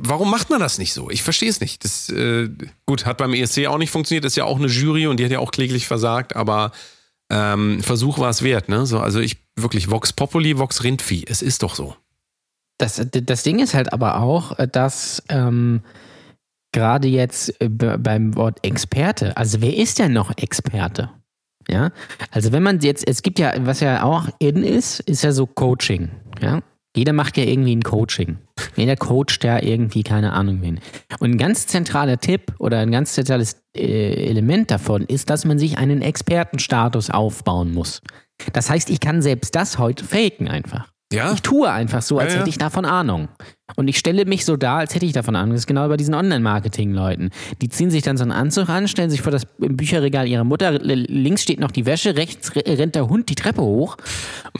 warum 0.00 0.30
macht 0.30 0.50
man 0.50 0.60
das 0.60 0.78
nicht 0.78 0.92
so? 0.92 1.10
Ich 1.10 1.22
verstehe 1.22 1.48
es 1.50 1.60
nicht. 1.60 1.84
Das, 1.84 2.08
äh, 2.10 2.48
gut, 2.86 3.06
hat 3.06 3.18
beim 3.18 3.34
ESC 3.34 3.66
auch 3.66 3.78
nicht 3.78 3.90
funktioniert, 3.90 4.24
ist 4.24 4.36
ja 4.36 4.44
auch 4.44 4.58
eine 4.58 4.68
Jury 4.68 5.06
und 5.06 5.18
die 5.18 5.24
hat 5.24 5.32
ja 5.32 5.38
auch 5.38 5.50
kläglich 5.50 5.86
versagt, 5.86 6.36
aber 6.36 6.72
ähm, 7.30 7.82
Versuch 7.82 8.18
war 8.18 8.30
es 8.30 8.42
wert, 8.42 8.68
ne? 8.68 8.86
So, 8.86 9.00
also 9.00 9.20
ich 9.20 9.36
wirklich 9.56 9.90
Vox 9.90 10.12
Populi, 10.12 10.58
Vox 10.58 10.82
Rindvieh. 10.82 11.24
Es 11.28 11.42
ist 11.42 11.62
doch 11.62 11.74
so. 11.74 11.94
Das, 12.78 13.04
das 13.10 13.42
Ding 13.42 13.58
ist 13.58 13.74
halt 13.74 13.92
aber 13.92 14.20
auch, 14.20 14.56
dass 14.72 15.22
ähm, 15.28 15.82
gerade 16.72 17.08
jetzt 17.08 17.58
be- 17.58 17.98
beim 17.98 18.36
Wort 18.36 18.64
Experte, 18.64 19.36
also 19.36 19.60
wer 19.60 19.76
ist 19.76 19.98
denn 19.98 20.12
noch 20.12 20.36
Experte? 20.36 21.10
Ja, 21.68 21.90
also 22.30 22.52
wenn 22.52 22.62
man 22.62 22.80
jetzt, 22.80 23.06
es 23.06 23.20
gibt 23.22 23.38
ja, 23.38 23.52
was 23.66 23.80
ja 23.80 24.02
auch 24.02 24.28
in 24.38 24.62
ist, 24.64 25.00
ist 25.00 25.22
ja 25.22 25.32
so 25.32 25.44
Coaching. 25.46 26.08
Ja, 26.40 26.62
jeder 26.98 27.12
macht 27.12 27.36
ja 27.36 27.44
irgendwie 27.44 27.74
ein 27.76 27.82
Coaching. 27.82 28.38
Jeder 28.76 28.96
coacht 28.96 29.44
ja 29.44 29.62
irgendwie, 29.62 30.02
keine 30.02 30.32
Ahnung 30.32 30.62
wen. 30.62 30.80
Und 31.20 31.30
ein 31.30 31.38
ganz 31.38 31.66
zentraler 31.66 32.18
Tipp 32.18 32.52
oder 32.58 32.78
ein 32.80 32.90
ganz 32.90 33.12
zentrales 33.12 33.62
äh, 33.76 34.28
Element 34.28 34.70
davon 34.70 35.02
ist, 35.02 35.30
dass 35.30 35.44
man 35.44 35.58
sich 35.58 35.78
einen 35.78 36.02
Expertenstatus 36.02 37.10
aufbauen 37.10 37.72
muss. 37.72 38.02
Das 38.52 38.68
heißt, 38.68 38.90
ich 38.90 39.00
kann 39.00 39.22
selbst 39.22 39.54
das 39.54 39.78
heute 39.78 40.04
faken 40.04 40.48
einfach. 40.48 40.92
Ja? 41.10 41.32
Ich 41.32 41.40
tue 41.40 41.70
einfach 41.70 42.02
so, 42.02 42.18
als 42.18 42.28
Ja, 42.28 42.34
ja. 42.34 42.40
hätte 42.40 42.50
ich 42.50 42.58
davon 42.58 42.84
Ahnung. 42.84 43.28
Und 43.76 43.88
ich 43.88 43.98
stelle 43.98 44.26
mich 44.26 44.44
so 44.44 44.56
dar, 44.56 44.78
als 44.78 44.94
hätte 44.94 45.06
ich 45.06 45.12
davon 45.12 45.36
Ahnung. 45.36 45.52
Das 45.52 45.60
ist 45.62 45.66
genau 45.66 45.88
bei 45.88 45.96
diesen 45.96 46.12
Online-Marketing-Leuten. 46.14 47.30
Die 47.62 47.68
ziehen 47.70 47.90
sich 47.90 48.02
dann 48.02 48.16
so 48.18 48.24
einen 48.24 48.32
Anzug 48.32 48.68
an, 48.68 48.88
stellen 48.88 49.08
sich 49.08 49.22
vor 49.22 49.32
das 49.32 49.46
Bücherregal 49.58 50.28
ihrer 50.28 50.44
Mutter. 50.44 50.72
Links 50.72 51.42
steht 51.42 51.60
noch 51.60 51.70
die 51.70 51.86
Wäsche, 51.86 52.16
rechts 52.16 52.54
re- 52.56 52.62
rennt 52.66 52.94
der 52.94 53.08
Hund 53.08 53.28
die 53.30 53.34
Treppe 53.36 53.62
hoch. 53.62 53.96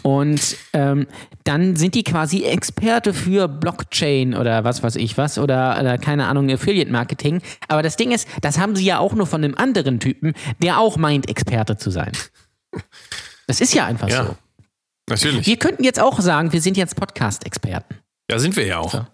Und 0.03 0.57
ähm, 0.73 1.07
dann 1.45 1.77
sind 1.77 1.95
die 1.95 2.03
quasi 2.05 2.45
Experte 2.45 3.13
für 3.13 3.47
Blockchain 3.49 4.35
oder 4.35 4.65
was 4.65 4.83
weiß 4.83 4.97
ich 4.97 5.19
was 5.19 5.39
oder, 5.39 5.77
oder 5.79 5.99
keine 5.99 6.27
Ahnung, 6.29 6.51
Affiliate-Marketing. 6.51 7.43
Aber 7.69 7.83
das 7.83 7.97
Ding 7.97 8.11
ist, 8.11 8.27
das 8.41 8.59
haben 8.59 8.75
sie 8.75 8.85
ja 8.85 8.99
auch 8.99 9.15
nur 9.15 9.27
von 9.27 9.45
einem 9.45 9.55
anderen 9.55 10.01
Typen, 10.01 10.33
der 10.63 10.79
auch 10.81 10.97
meint, 10.97 11.29
Experte 11.29 11.77
zu 11.77 11.91
sein. 11.91 12.13
Das 13.47 13.61
ist 13.61 13.75
ja 13.75 13.85
einfach 13.87 14.09
Ja. 14.09 14.25
so. 14.27 14.37
Natürlich. 15.09 15.47
Wir 15.47 15.57
könnten 15.57 15.85
jetzt 15.85 16.01
auch 16.01 16.21
sagen, 16.21 16.53
wir 16.53 16.61
sind 16.61 16.77
jetzt 16.77 16.97
Podcast-Experten. 16.97 17.97
Ja, 18.31 18.39
sind 18.39 18.57
wir 18.57 18.67
ja 18.67 18.79
auch. 18.79 18.93
So. 18.93 19.07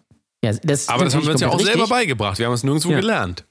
Ja, 0.44 0.52
das 0.62 0.88
Aber 0.88 1.04
das 1.04 1.14
haben 1.14 1.24
wir 1.24 1.32
uns 1.32 1.40
ja 1.40 1.46
auch 1.48 1.52
komplett 1.52 1.72
selber 1.72 1.84
richtig. 1.84 1.96
beigebracht. 1.98 2.38
Wir 2.38 2.46
haben 2.46 2.52
es 2.54 2.64
nirgendwo 2.64 2.90
Ja. 2.90 3.00
gelernt. 3.00 3.46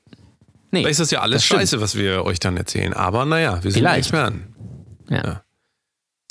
Nee, 0.71 0.79
Vielleicht 0.81 0.91
ist 0.91 0.99
das 1.01 1.11
ja 1.11 1.21
alles 1.21 1.37
das 1.37 1.45
scheiße, 1.45 1.81
was 1.81 1.95
wir 1.95 2.25
euch 2.25 2.39
dann 2.39 2.57
erzählen. 2.57 2.93
Aber 2.93 3.25
naja, 3.25 3.63
wir 3.63 3.71
sind 3.71 3.81
Vielleicht. 3.81 3.99
Experten. 3.99 4.53
Ja. 5.09 5.17
Ja. 5.23 5.43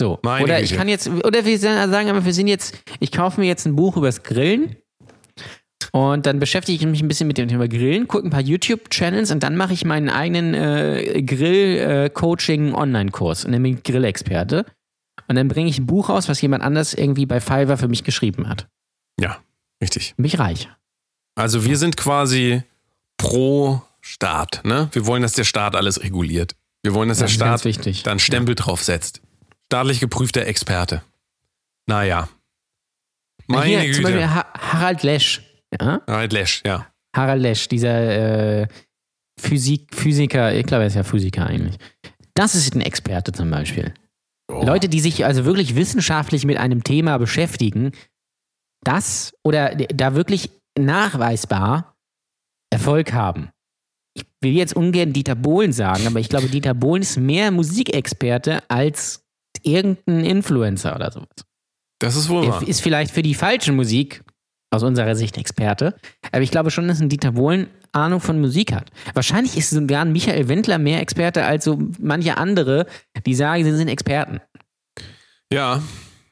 So. 0.01 0.19
Meine 0.23 0.45
oder 0.45 0.59
ich 0.61 0.71
Güte. 0.71 0.79
kann 0.79 0.89
jetzt, 0.89 1.09
oder 1.09 1.45
wir 1.45 1.59
sagen 1.59 2.11
aber, 2.11 2.25
wir 2.25 2.35
sind 2.35 2.49
jetzt, 2.49 2.77
ich 2.99 3.13
kaufe 3.13 3.41
mir 3.41 3.47
jetzt 3.47 3.67
ein 3.67 3.77
Buch 3.77 3.97
übers 3.97 4.23
Grillen 4.25 4.77
und 5.93 6.27
dann 6.27 6.41
beschäftige 6.41 6.77
ich 6.77 6.85
mich 6.91 7.03
ein 7.03 7.09
bisschen 7.09 7.29
mit 7.29 7.39
dem 7.39 7.47
Thema 7.49 7.69
Grillen, 7.69 8.09
gucke 8.09 8.27
ein 8.27 8.31
paar 8.31 8.41
YouTube-Channels 8.41 9.31
und 9.31 9.43
dann 9.45 9.57
mache 9.57 9.75
ich 9.75 9.85
meinen 9.85 10.09
eigenen 10.09 10.55
äh, 10.55 11.23
Grill-Coaching-Online-Kurs 11.23 13.45
und 13.45 13.53
dann 13.53 13.63
bin 13.63 13.77
ich 13.77 13.83
Grillexperte. 13.85 14.65
Und 15.29 15.37
dann 15.37 15.49
bringe 15.49 15.69
ich 15.69 15.79
ein 15.79 15.87
Buch 15.87 16.09
raus, 16.09 16.29
was 16.29 16.41
jemand 16.41 16.63
anders 16.63 16.95
irgendwie 16.95 17.27
bei 17.27 17.41
Fiverr 17.41 17.77
für 17.77 17.89
mich 17.89 18.05
geschrieben 18.05 18.49
hat. 18.49 18.69
Ja, 19.21 19.39
richtig. 19.83 20.15
Bin 20.17 20.25
ich 20.25 20.39
reich. 20.39 20.69
Also 21.35 21.65
wir 21.65 21.79
sind 21.79 21.97
quasi 21.97 22.63
pro 23.17 23.83
Staat, 24.01 24.63
ne? 24.65 24.89
Wir 24.93 25.07
wollen, 25.07 25.23
dass 25.23 25.33
der 25.33 25.45
Staat 25.45 25.77
alles 25.77 26.03
reguliert. 26.03 26.57
Wir 26.83 26.95
wollen, 26.95 27.09
dass 27.09 27.19
der 27.19 27.27
Das 27.27 27.35
ist 27.35 27.39
ganz 27.41 27.61
Staat 27.61 28.07
da 28.07 28.11
einen 28.11 28.21
Stempel 28.21 28.55
drauf 28.55 28.83
setzt. 28.83 29.23
Staatlich 29.67 30.01
geprüfter 30.01 30.47
Experte. 30.47 31.03
Naja. 31.87 32.29
Meine 33.47 33.81
Hier 33.81 33.93
zum 33.93 34.03
Beispiel 34.03 34.21
Güte. 34.21 34.35
ha 34.35 34.47
Harald 34.55 35.03
Lesch. 35.03 35.43
Ja? 35.81 36.03
Harald 36.07 36.33
Lesch, 36.33 36.63
ja. 36.67 36.87
Harald 37.15 37.43
Lesch, 37.43 37.69
dieser 37.69 38.61
äh, 38.63 38.69
Physik, 39.39 39.95
Physiker, 39.95 40.55
ich 40.55 40.67
glaube, 40.67 40.85
er 40.85 40.89
ist 40.89 40.97
ja 40.97 41.05
Physiker 41.05 41.47
eigentlich. 41.47 41.77
Das 42.35 42.55
ist 42.55 42.75
ein 42.75 42.81
Experte 42.81 43.33
zum 43.33 43.51
Beispiel. 43.51 43.95
Oh. 44.51 44.65
Leute, 44.65 44.89
die 44.89 45.01
sich 45.01 45.25
also 45.25 45.45
wirklich 45.45 45.75
wissenschaftlich 45.77 46.45
mit 46.45 46.57
einem 46.57 46.85
Thema 46.85 47.19
beschäftigen, 47.19 47.93
das 48.85 49.35
oder 49.45 49.75
da 49.75 50.15
wirklich 50.15 50.51
nachweisbar 50.79 51.97
Erfolg 52.71 53.13
haben. 53.13 53.51
Ich 54.15 54.25
will 54.41 54.53
jetzt 54.53 54.75
ungern 54.75 55.13
Dieter 55.13 55.35
Bohlen 55.35 55.73
sagen, 55.73 56.07
aber 56.07 56.21
ich 56.21 56.29
glaube, 56.29 56.49
Dieter 56.49 56.75
Bohlen 56.75 57.03
ist 57.03 57.17
mehr 57.17 57.51
Musikexperte 57.51 58.63
als 58.69 59.25
irgendein 59.63 60.25
Influencer 60.25 60.95
oder 60.95 61.13
sowas. 61.13 61.29
Das 61.99 62.17
ist 62.17 62.29
wohl 62.29 62.49
wahr. 62.49 62.67
Ist 62.67 62.81
vielleicht 62.81 63.13
für 63.13 63.23
die 63.23 63.35
falsche 63.35 63.73
Musik 63.73 64.25
aus 64.73 64.83
unserer 64.83 65.15
Sicht 65.15 65.39
Experte, 65.39 65.95
aber 66.33 66.43
ich 66.43 66.51
glaube 66.51 66.71
schon, 66.71 66.89
dass 66.89 67.01
ein 67.01 67.09
Dieter 67.09 67.33
Bohlen 67.33 67.69
Ahnung 67.93 68.21
von 68.21 68.41
Musik 68.41 68.73
hat. 68.73 68.91
Wahrscheinlich 69.15 69.57
ist 69.57 69.71
sogar 69.71 70.03
ein 70.03 70.13
Michael 70.13 70.49
Wendler 70.49 70.79
mehr 70.79 71.01
Experte 71.01 71.45
als 71.45 71.65
so 71.65 71.79
manche 72.01 72.39
andere, 72.39 72.87
die 73.27 73.35
sagen, 73.35 73.65
sie 73.65 73.77
sind 73.77 73.89
Experten. 73.89 74.41
Ja, 75.53 75.83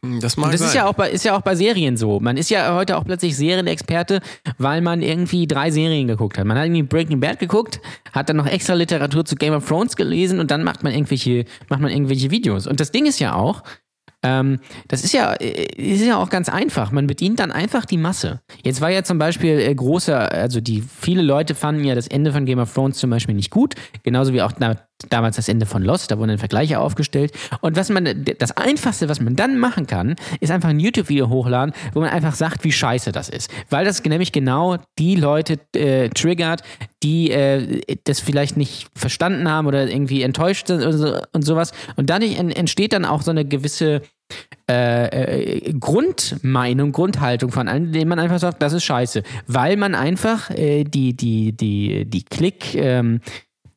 das 0.03 0.39
mag 0.39 0.47
Und 0.47 0.55
das 0.55 0.61
sein. 0.61 0.69
ist 0.69 0.75
ja, 0.75 0.87
auch 0.87 0.95
bei, 0.95 1.11
ist 1.11 1.25
ja 1.27 1.37
auch 1.37 1.43
bei 1.43 1.55
Serien 1.55 1.99
so. 1.99 2.21
Man 2.21 2.39
ist 2.39 2.49
ja 2.49 2.75
heute 2.75 2.97
auch 2.97 3.05
plötzlich 3.05 3.37
Serienexperte, 3.37 4.23
weil 4.57 4.81
man 4.81 5.03
irgendwie 5.03 5.47
drei 5.47 5.71
Serien 5.71 6.09
geguckt 6.09 6.39
hat. 6.39 6.47
Man 6.47 6.57
hat 6.57 6.65
irgendwie 6.65 6.85
Breaking 6.85 7.21
Bad 7.21 7.39
geguckt, 7.39 7.81
hat 8.13 8.31
dann 8.31 8.37
noch 8.37 8.47
extra 8.47 8.73
Literatur 8.73 9.27
zu 9.27 9.37
Game 9.37 9.53
of 9.53 9.69
Thrones 9.69 9.97
gelesen 9.97 10.41
und 10.41 10.51
dann 10.51 10.65
macht 10.65 10.83
man 10.83 10.95
irgendwelche, 10.95 11.45
macht 11.69 11.83
man 11.83 11.91
irgendwelche 11.91 12.31
Videos. 12.31 12.67
Und 12.67 12.81
das 12.81 12.93
Ding 12.93 13.05
ist 13.05 13.21
ja 13.21 13.35
auch, 13.35 13.63
ähm, 14.23 14.61
das 14.89 15.05
ist 15.05 15.13
ja, 15.13 15.33
äh, 15.35 15.67
ist 15.77 16.05
ja 16.05 16.19
auch 16.19 16.29
ganz 16.29 16.49
einfach. 16.49 16.93
Man 16.93 17.07
bedient 17.07 17.41
dann 17.41 17.51
einfach 17.51 17.85
die 17.85 17.97
Masse. 17.97 18.41
Jetzt 18.63 18.81
war 18.81 18.91
ja 18.91 19.03
zum 19.03 19.19
Beispiel 19.19 19.59
äh, 19.59 19.75
großer, 19.75 20.31
also 20.33 20.61
die 20.61 20.83
viele 20.83 21.23
Leute 21.23 21.55
fanden 21.55 21.85
ja 21.85 21.95
das 21.95 22.07
Ende 22.07 22.33
von 22.33 22.45
Game 22.45 22.59
of 22.59 22.73
Thrones 22.73 22.99
zum 22.99 23.11
Beispiel 23.11 23.35
nicht 23.35 23.51
gut, 23.51 23.75
genauso 24.03 24.33
wie 24.33 24.43
auch 24.43 24.53
na, 24.59 24.77
damals 25.09 25.37
das 25.37 25.49
Ende 25.49 25.67
von 25.67 25.83
Lost. 25.83 26.11
Da 26.11 26.19
wurden 26.19 26.29
dann 26.29 26.39
Vergleiche 26.39 26.79
aufgestellt. 26.79 27.33
Und 27.61 27.77
was 27.77 27.89
man, 27.91 28.25
das 28.39 28.57
Einfachste, 28.57 29.09
was 29.09 29.21
man 29.21 29.37
dann 29.37 29.59
machen 29.59 29.87
kann, 29.87 30.17
ist 30.41 30.51
einfach 30.51 30.69
ein 30.69 30.81
YouTube-Video 30.81 31.29
hochladen, 31.29 31.75
wo 31.95 32.01
man 32.01 32.11
einfach 32.11 32.35
sagt, 32.35 32.65
wie 32.65 32.73
scheiße 32.73 33.13
das 33.13 33.29
ist, 33.29 33.51
weil 33.71 33.85
das 33.85 34.05
nämlich 34.05 34.33
genau 34.33 34.79
die 34.99 35.17
Leute 35.17 35.59
äh, 35.75 36.09
triggert, 36.11 36.63
die 37.03 37.31
äh, 37.31 37.81
das 38.05 38.21
vielleicht 38.21 38.57
nicht 38.57 38.89
verstanden 38.95 39.49
haben 39.49 39.67
oder 39.67 39.89
irgendwie 39.89 40.23
enttäuscht 40.23 40.67
sind 40.67 40.83
und, 40.83 40.93
so, 40.93 41.19
und 41.33 41.43
sowas. 41.43 41.73
Und 41.97 42.11
dadurch 42.11 42.39
en 42.39 42.51
entsteht 42.51 42.93
dann 42.93 43.05
auch 43.05 43.23
so 43.23 43.31
eine 43.31 43.45
gewisse 43.45 44.03
äh, 44.69 45.07
äh, 45.07 45.73
Grundmeinung, 45.73 46.93
Grundhaltung 46.93 47.51
von 47.51 47.67
allen, 47.67 47.93
denen 47.93 48.09
man 48.09 48.19
einfach 48.19 48.39
sagt, 48.39 48.63
das 48.63 48.73
ist 48.73 48.85
scheiße. 48.85 49.23
Weil 49.47 49.77
man 49.77 49.95
einfach 49.95 50.51
äh, 50.51 50.85
die, 50.85 51.17
die, 51.17 51.53
die, 51.53 52.05
die 52.05 52.25
Klick, 52.25 52.75
ähm, 52.75 53.21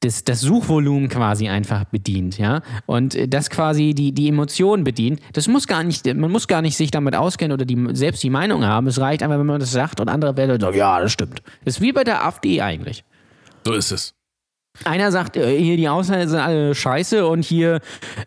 das, 0.04 0.24
das 0.24 0.42
Suchvolumen 0.42 1.10
quasi 1.10 1.48
einfach 1.48 1.86
bedient, 1.86 2.38
ja. 2.38 2.62
Und 2.86 3.16
äh, 3.16 3.28
das 3.28 3.50
quasi 3.50 3.94
die, 3.94 4.12
die 4.12 4.28
Emotionen 4.28 4.84
bedient. 4.84 5.20
Das 5.34 5.48
muss 5.48 5.68
gar 5.68 5.84
nicht, 5.84 6.06
man 6.06 6.32
muss 6.32 6.48
gar 6.48 6.62
nicht 6.62 6.78
sich 6.78 6.92
damit 6.92 7.16
auskennen 7.16 7.54
oder 7.54 7.66
die, 7.66 7.78
selbst 7.94 8.24
die 8.24 8.30
Meinung 8.30 8.66
haben. 8.66 8.88
Es 8.88 9.00
reicht 9.00 9.24
einfach, 9.24 9.40
wenn 9.40 9.46
man 9.46 9.60
das 9.60 9.72
sagt 9.72 10.00
und 10.00 10.10
andere 10.10 10.36
werden 10.38 10.60
sagen, 10.60 10.78
ja, 10.78 11.00
das 11.00 11.12
stimmt. 11.12 11.42
Das 11.66 11.76
ist 11.76 11.82
wie 11.82 11.92
bei 11.92 12.04
der 12.04 12.26
AfD 12.26 12.62
eigentlich. 12.62 13.04
so 13.66 13.74
ist 13.74 13.92
es. 13.92 14.14
Einer 14.86 15.12
sagt, 15.12 15.38
äh, 15.38 15.58
hier 15.58 15.78
die 15.78 15.88
Ausländer 15.88 16.28
sind 16.28 16.40
alle 16.40 16.74
scheiße 16.74 17.28
und 17.28 17.46
hier 17.46 17.80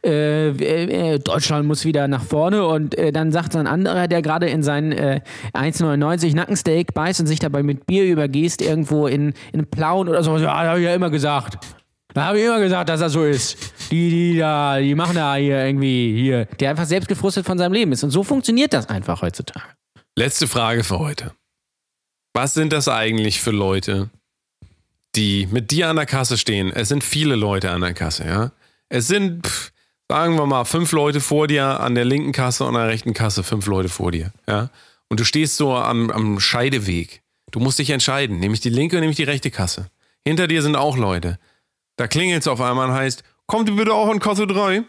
äh, 0.04 0.48
äh, 0.50 1.18
Deutschland 1.18 1.66
muss 1.66 1.84
wieder 1.84 2.06
nach 2.06 2.22
vorne 2.22 2.64
und 2.66 2.96
äh, 2.96 3.10
dann 3.10 3.32
sagt 3.32 3.56
ein 3.56 3.66
anderer, 3.66 4.06
der 4.06 4.22
gerade 4.22 4.48
in 4.48 4.62
seinen 4.62 4.92
äh, 4.92 5.20
1,99 5.54 6.36
Nackensteak 6.36 6.94
beißt 6.94 7.20
und 7.20 7.26
sich 7.26 7.40
dabei 7.40 7.64
mit 7.64 7.86
Bier 7.86 8.04
übergießt, 8.04 8.62
irgendwo 8.62 9.08
in, 9.08 9.34
in 9.52 9.66
Plauen 9.66 10.08
oder 10.08 10.22
so, 10.22 10.36
ja, 10.36 10.62
da 10.62 10.70
habe 10.70 10.78
ich 10.78 10.86
ja 10.86 10.94
immer 10.94 11.10
gesagt. 11.10 11.58
Da 12.14 12.26
habe 12.26 12.38
ich 12.38 12.46
immer 12.46 12.60
gesagt, 12.60 12.88
dass 12.88 13.00
das 13.00 13.12
so 13.12 13.24
ist. 13.24 13.58
Die, 13.90 14.08
die 14.08 14.38
da, 14.38 14.78
die 14.78 14.94
machen 14.94 15.16
da 15.16 15.34
hier 15.34 15.66
irgendwie 15.66 16.18
hier, 16.18 16.46
der 16.46 16.70
einfach 16.70 16.86
selbst 16.86 17.08
gefrustet 17.08 17.44
von 17.44 17.58
seinem 17.58 17.72
Leben 17.72 17.92
ist. 17.92 18.04
Und 18.04 18.10
so 18.10 18.22
funktioniert 18.22 18.72
das 18.72 18.88
einfach 18.88 19.20
heutzutage. 19.20 19.66
Letzte 20.16 20.46
Frage 20.46 20.82
für 20.82 20.98
heute. 20.98 21.32
Was 22.32 22.54
sind 22.54 22.72
das 22.72 22.88
eigentlich 22.88 23.42
für 23.42 23.50
Leute, 23.50 24.08
die 25.16 25.48
mit 25.50 25.70
dir 25.70 25.88
an 25.88 25.96
der 25.96 26.06
Kasse 26.06 26.38
stehen? 26.38 26.72
Es 26.72 26.88
sind 26.88 27.02
viele 27.02 27.36
Leute 27.36 27.70
an 27.70 27.80
der 27.80 27.94
Kasse, 27.94 28.26
ja. 28.26 28.52
Es 28.88 29.08
sind, 29.08 29.46
pff, 29.46 29.72
sagen 30.08 30.36
wir 30.36 30.46
mal, 30.46 30.64
fünf 30.64 30.92
Leute 30.92 31.20
vor 31.20 31.48
dir 31.48 31.80
an 31.80 31.94
der 31.94 32.04
linken 32.04 32.32
Kasse 32.32 32.64
und 32.64 32.76
an 32.76 32.82
der 32.82 32.90
rechten 32.90 33.14
Kasse 33.14 33.42
fünf 33.42 33.66
Leute 33.66 33.88
vor 33.88 34.12
dir, 34.12 34.32
ja. 34.48 34.70
Und 35.08 35.20
du 35.20 35.24
stehst 35.24 35.56
so 35.56 35.74
am, 35.74 36.10
am 36.10 36.40
Scheideweg. 36.40 37.22
Du 37.52 37.60
musst 37.60 37.78
dich 37.78 37.90
entscheiden, 37.90 38.38
nämlich 38.38 38.60
die 38.60 38.70
linke 38.70 38.96
und 38.96 39.00
nämlich 39.00 39.16
die 39.16 39.22
rechte 39.22 39.50
Kasse. 39.50 39.88
Hinter 40.24 40.48
dir 40.48 40.62
sind 40.62 40.76
auch 40.76 40.96
Leute. 40.96 41.38
Da 41.96 42.08
klingelt 42.08 42.42
es 42.42 42.48
auf 42.48 42.60
einmal 42.60 42.88
und 42.88 42.94
heißt, 42.94 43.22
kommt 43.46 43.68
ihr 43.68 43.76
bitte 43.76 43.94
auch 43.94 44.08
an 44.08 44.18
Kasse 44.18 44.46
3? 44.46 44.82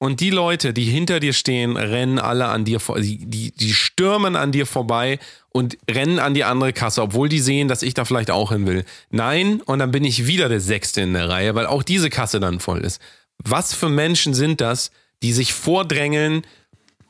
Und 0.00 0.20
die 0.20 0.30
Leute, 0.30 0.72
die 0.72 0.84
hinter 0.84 1.18
dir 1.18 1.32
stehen, 1.32 1.76
rennen 1.76 2.20
alle 2.20 2.46
an 2.46 2.64
dir 2.64 2.78
vor, 2.78 3.00
die, 3.00 3.26
die, 3.26 3.50
die 3.50 3.72
stürmen 3.72 4.36
an 4.36 4.52
dir 4.52 4.64
vorbei 4.64 5.18
und 5.50 5.76
rennen 5.90 6.20
an 6.20 6.34
die 6.34 6.44
andere 6.44 6.72
Kasse, 6.72 7.02
obwohl 7.02 7.28
die 7.28 7.40
sehen, 7.40 7.66
dass 7.66 7.82
ich 7.82 7.94
da 7.94 8.04
vielleicht 8.04 8.30
auch 8.30 8.52
hin 8.52 8.66
will. 8.66 8.84
Nein, 9.10 9.60
und 9.62 9.80
dann 9.80 9.90
bin 9.90 10.04
ich 10.04 10.28
wieder 10.28 10.48
der 10.48 10.60
Sechste 10.60 11.00
in 11.00 11.14
der 11.14 11.28
Reihe, 11.28 11.56
weil 11.56 11.66
auch 11.66 11.82
diese 11.82 12.10
Kasse 12.10 12.38
dann 12.38 12.60
voll 12.60 12.80
ist. 12.84 13.00
Was 13.38 13.74
für 13.74 13.88
Menschen 13.88 14.34
sind 14.34 14.60
das, 14.60 14.92
die 15.22 15.32
sich 15.32 15.52
vordrängeln, 15.52 16.42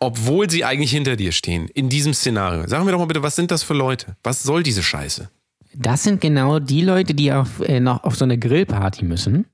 obwohl 0.00 0.48
sie 0.48 0.64
eigentlich 0.64 0.90
hinter 0.90 1.16
dir 1.16 1.32
stehen, 1.32 1.68
in 1.68 1.90
diesem 1.90 2.14
Szenario? 2.14 2.64
Sag 2.68 2.84
mir 2.84 2.92
doch 2.92 2.98
mal 2.98 3.06
bitte, 3.06 3.22
was 3.22 3.36
sind 3.36 3.50
das 3.50 3.62
für 3.62 3.74
Leute? 3.74 4.16
Was 4.22 4.42
soll 4.42 4.62
diese 4.62 4.82
Scheiße? 4.82 5.28
Das 5.74 6.04
sind 6.04 6.22
genau 6.22 6.58
die 6.58 6.80
Leute, 6.80 7.12
die 7.12 7.32
auf, 7.32 7.60
äh, 7.60 7.80
noch 7.80 8.04
auf 8.04 8.16
so 8.16 8.24
eine 8.24 8.38
Grillparty 8.38 9.04
müssen 9.04 9.44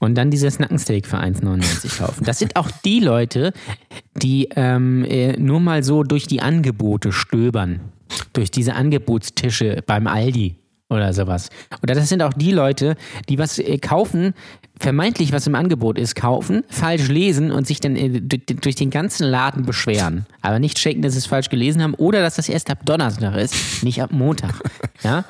und 0.00 0.16
dann 0.16 0.30
dieses 0.30 0.58
Nackensteak 0.58 1.06
für 1.06 1.18
1,99 1.18 1.98
kaufen. 1.98 2.24
Das 2.24 2.38
sind 2.38 2.56
auch 2.56 2.70
die 2.84 3.00
Leute, 3.00 3.52
die 4.16 4.48
ähm, 4.56 5.04
äh, 5.04 5.36
nur 5.36 5.60
mal 5.60 5.82
so 5.82 6.02
durch 6.02 6.26
die 6.26 6.40
Angebote 6.40 7.12
stöbern. 7.12 7.80
Durch 8.32 8.50
diese 8.50 8.74
Angebotstische 8.74 9.82
beim 9.86 10.06
Aldi 10.06 10.56
oder 10.90 11.12
sowas. 11.12 11.48
Oder 11.82 11.94
das 11.94 12.08
sind 12.08 12.22
auch 12.22 12.32
die 12.32 12.52
Leute, 12.52 12.96
die 13.28 13.38
was 13.38 13.58
äh, 13.58 13.78
kaufen, 13.78 14.34
vermeintlich 14.78 15.32
was 15.32 15.46
im 15.46 15.54
Angebot 15.54 15.98
ist, 15.98 16.14
kaufen, 16.14 16.62
falsch 16.68 17.08
lesen 17.08 17.50
und 17.50 17.66
sich 17.66 17.80
dann 17.80 17.96
äh, 17.96 18.20
durch, 18.20 18.74
den 18.74 18.90
ganzen 18.90 19.26
Laden 19.26 19.64
beschweren. 19.64 20.26
Aber 20.42 20.58
nicht 20.58 20.76
checken, 20.76 21.02
dass 21.02 21.12
sie 21.12 21.18
es 21.18 21.26
falsch 21.26 21.48
gelesen 21.48 21.82
haben 21.82 21.94
oder 21.94 22.20
dass 22.20 22.36
das 22.36 22.48
erst 22.48 22.70
ab 22.70 22.84
Donnerstag 22.84 23.36
ist, 23.36 23.82
nicht 23.82 24.02
ab 24.02 24.12
Montag. 24.12 24.54
Ja? 25.02 25.24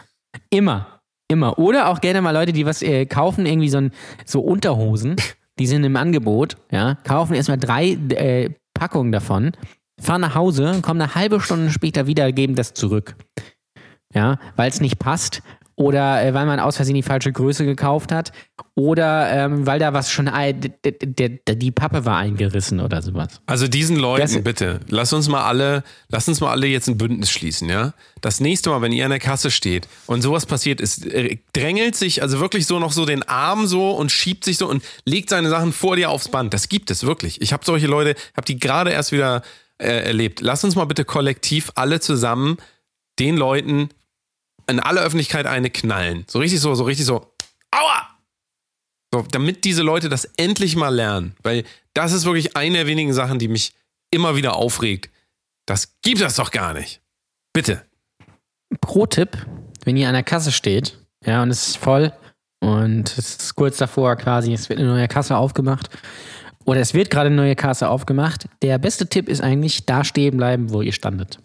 Immer. 0.50 0.93
Immer. 1.28 1.58
Oder 1.58 1.88
auch 1.88 2.00
gerne 2.00 2.20
mal 2.20 2.32
Leute, 2.32 2.52
die 2.52 2.66
was 2.66 2.82
äh, 2.82 3.06
kaufen, 3.06 3.46
irgendwie 3.46 3.68
so, 3.68 3.78
ein, 3.78 3.92
so 4.26 4.40
Unterhosen, 4.40 5.16
die 5.58 5.66
sind 5.66 5.84
im 5.84 5.96
Angebot, 5.96 6.56
ja, 6.70 6.96
kaufen 7.04 7.34
erstmal 7.34 7.58
drei 7.58 7.92
äh, 7.92 8.50
Packungen 8.74 9.12
davon, 9.12 9.52
fahren 9.98 10.20
nach 10.20 10.34
Hause, 10.34 10.80
kommen 10.82 11.00
eine 11.00 11.14
halbe 11.14 11.40
Stunde 11.40 11.70
später 11.70 12.06
wieder, 12.06 12.30
geben 12.32 12.54
das 12.54 12.74
zurück. 12.74 13.16
Ja, 14.12 14.38
weil 14.56 14.68
es 14.68 14.80
nicht 14.80 14.98
passt 14.98 15.42
oder 15.76 16.24
äh, 16.24 16.34
weil 16.34 16.46
man 16.46 16.60
aus 16.60 16.76
Versehen 16.76 16.94
die 16.94 17.02
falsche 17.02 17.32
Größe 17.32 17.64
gekauft 17.64 18.12
hat 18.12 18.32
oder 18.74 19.30
ähm, 19.30 19.66
weil 19.66 19.78
da 19.78 19.92
was 19.92 20.10
schon, 20.10 20.30
die 20.84 21.70
Pappe 21.70 22.04
war 22.04 22.16
eingerissen 22.18 22.80
oder 22.80 23.02
sowas. 23.02 23.40
Also 23.46 23.66
diesen 23.68 23.96
Leuten 23.96 24.22
Das- 24.22 24.42
bitte, 24.42 24.80
lass 24.88 25.12
uns 25.12 25.28
mal 25.28 25.44
alle, 25.44 25.82
lass 26.08 26.28
uns 26.28 26.40
mal 26.40 26.50
alle 26.50 26.66
jetzt 26.66 26.88
ein 26.88 26.96
Bündnis 26.98 27.30
schließen, 27.30 27.68
ja? 27.68 27.94
Das 28.20 28.40
nächste 28.40 28.70
Mal, 28.70 28.82
wenn 28.82 28.92
ihr 28.92 29.04
an 29.04 29.10
der 29.10 29.18
Kasse 29.20 29.50
steht 29.50 29.88
und 30.06 30.22
sowas 30.22 30.46
passiert 30.46 30.80
ist, 30.80 31.06
äh, 31.06 31.38
drängelt 31.52 31.94
sich 31.96 32.22
also 32.22 32.40
wirklich 32.40 32.66
so 32.66 32.78
noch 32.78 32.92
so 32.92 33.04
den 33.04 33.22
Arm 33.22 33.66
so 33.66 33.90
und 33.92 34.10
schiebt 34.12 34.44
sich 34.44 34.58
so 34.58 34.68
und 34.68 34.82
legt 35.04 35.28
seine 35.30 35.50
Sachen 35.50 35.72
vor 35.72 35.96
dir 35.96 36.10
aufs 36.10 36.28
Band. 36.28 36.54
Das 36.54 36.68
gibt 36.68 36.90
es 36.90 37.04
wirklich. 37.04 37.40
Ich 37.42 37.52
habe 37.52 37.64
solche 37.64 37.86
Leute, 37.86 38.14
habe 38.36 38.46
die 38.46 38.58
gerade 38.58 38.90
erst 38.90 39.12
wieder 39.12 39.42
äh, 39.78 40.04
erlebt. 40.06 40.40
Lass 40.40 40.62
uns 40.64 40.76
mal 40.76 40.84
bitte 40.84 41.04
kollektiv 41.04 41.70
alle 41.74 42.00
zusammen 42.00 42.56
den 43.18 43.36
Leuten 43.36 43.88
in 44.66 44.80
aller 44.80 45.02
Öffentlichkeit 45.02 45.46
eine 45.46 45.70
knallen. 45.70 46.24
So 46.28 46.38
richtig 46.38 46.60
so, 46.60 46.74
so 46.74 46.84
richtig 46.84 47.06
so, 47.06 47.32
aua! 47.70 48.08
So, 49.12 49.22
damit 49.30 49.64
diese 49.64 49.82
Leute 49.82 50.08
das 50.08 50.24
endlich 50.36 50.76
mal 50.76 50.94
lernen. 50.94 51.36
Weil 51.42 51.64
das 51.92 52.12
ist 52.12 52.24
wirklich 52.24 52.56
eine 52.56 52.78
der 52.78 52.86
wenigen 52.86 53.12
Sachen, 53.12 53.38
die 53.38 53.48
mich 53.48 53.72
immer 54.10 54.36
wieder 54.36 54.56
aufregt. 54.56 55.10
Das 55.66 56.00
gibt 56.02 56.20
es 56.20 56.36
doch 56.36 56.50
gar 56.50 56.74
nicht. 56.74 57.00
Bitte. 57.52 57.84
Pro-Tipp, 58.80 59.46
wenn 59.84 59.96
ihr 59.96 60.08
an 60.08 60.14
der 60.14 60.22
Kasse 60.22 60.52
steht, 60.52 60.98
ja, 61.24 61.42
und 61.42 61.50
es 61.50 61.68
ist 61.68 61.76
voll 61.76 62.12
und 62.60 63.16
es 63.16 63.36
ist 63.36 63.54
kurz 63.54 63.76
davor 63.76 64.16
quasi, 64.16 64.52
es 64.52 64.68
wird 64.68 64.78
eine 64.78 64.88
neue 64.88 65.08
Kasse 65.08 65.36
aufgemacht 65.36 65.90
oder 66.64 66.80
es 66.80 66.94
wird 66.94 67.10
gerade 67.10 67.28
eine 67.28 67.36
neue 67.36 67.56
Kasse 67.56 67.88
aufgemacht, 67.88 68.46
der 68.62 68.78
beste 68.78 69.06
Tipp 69.06 69.28
ist 69.28 69.40
eigentlich, 69.40 69.86
da 69.86 70.04
stehen 70.04 70.36
bleiben, 70.36 70.70
wo 70.70 70.82
ihr 70.82 70.92
standet. 70.92 71.38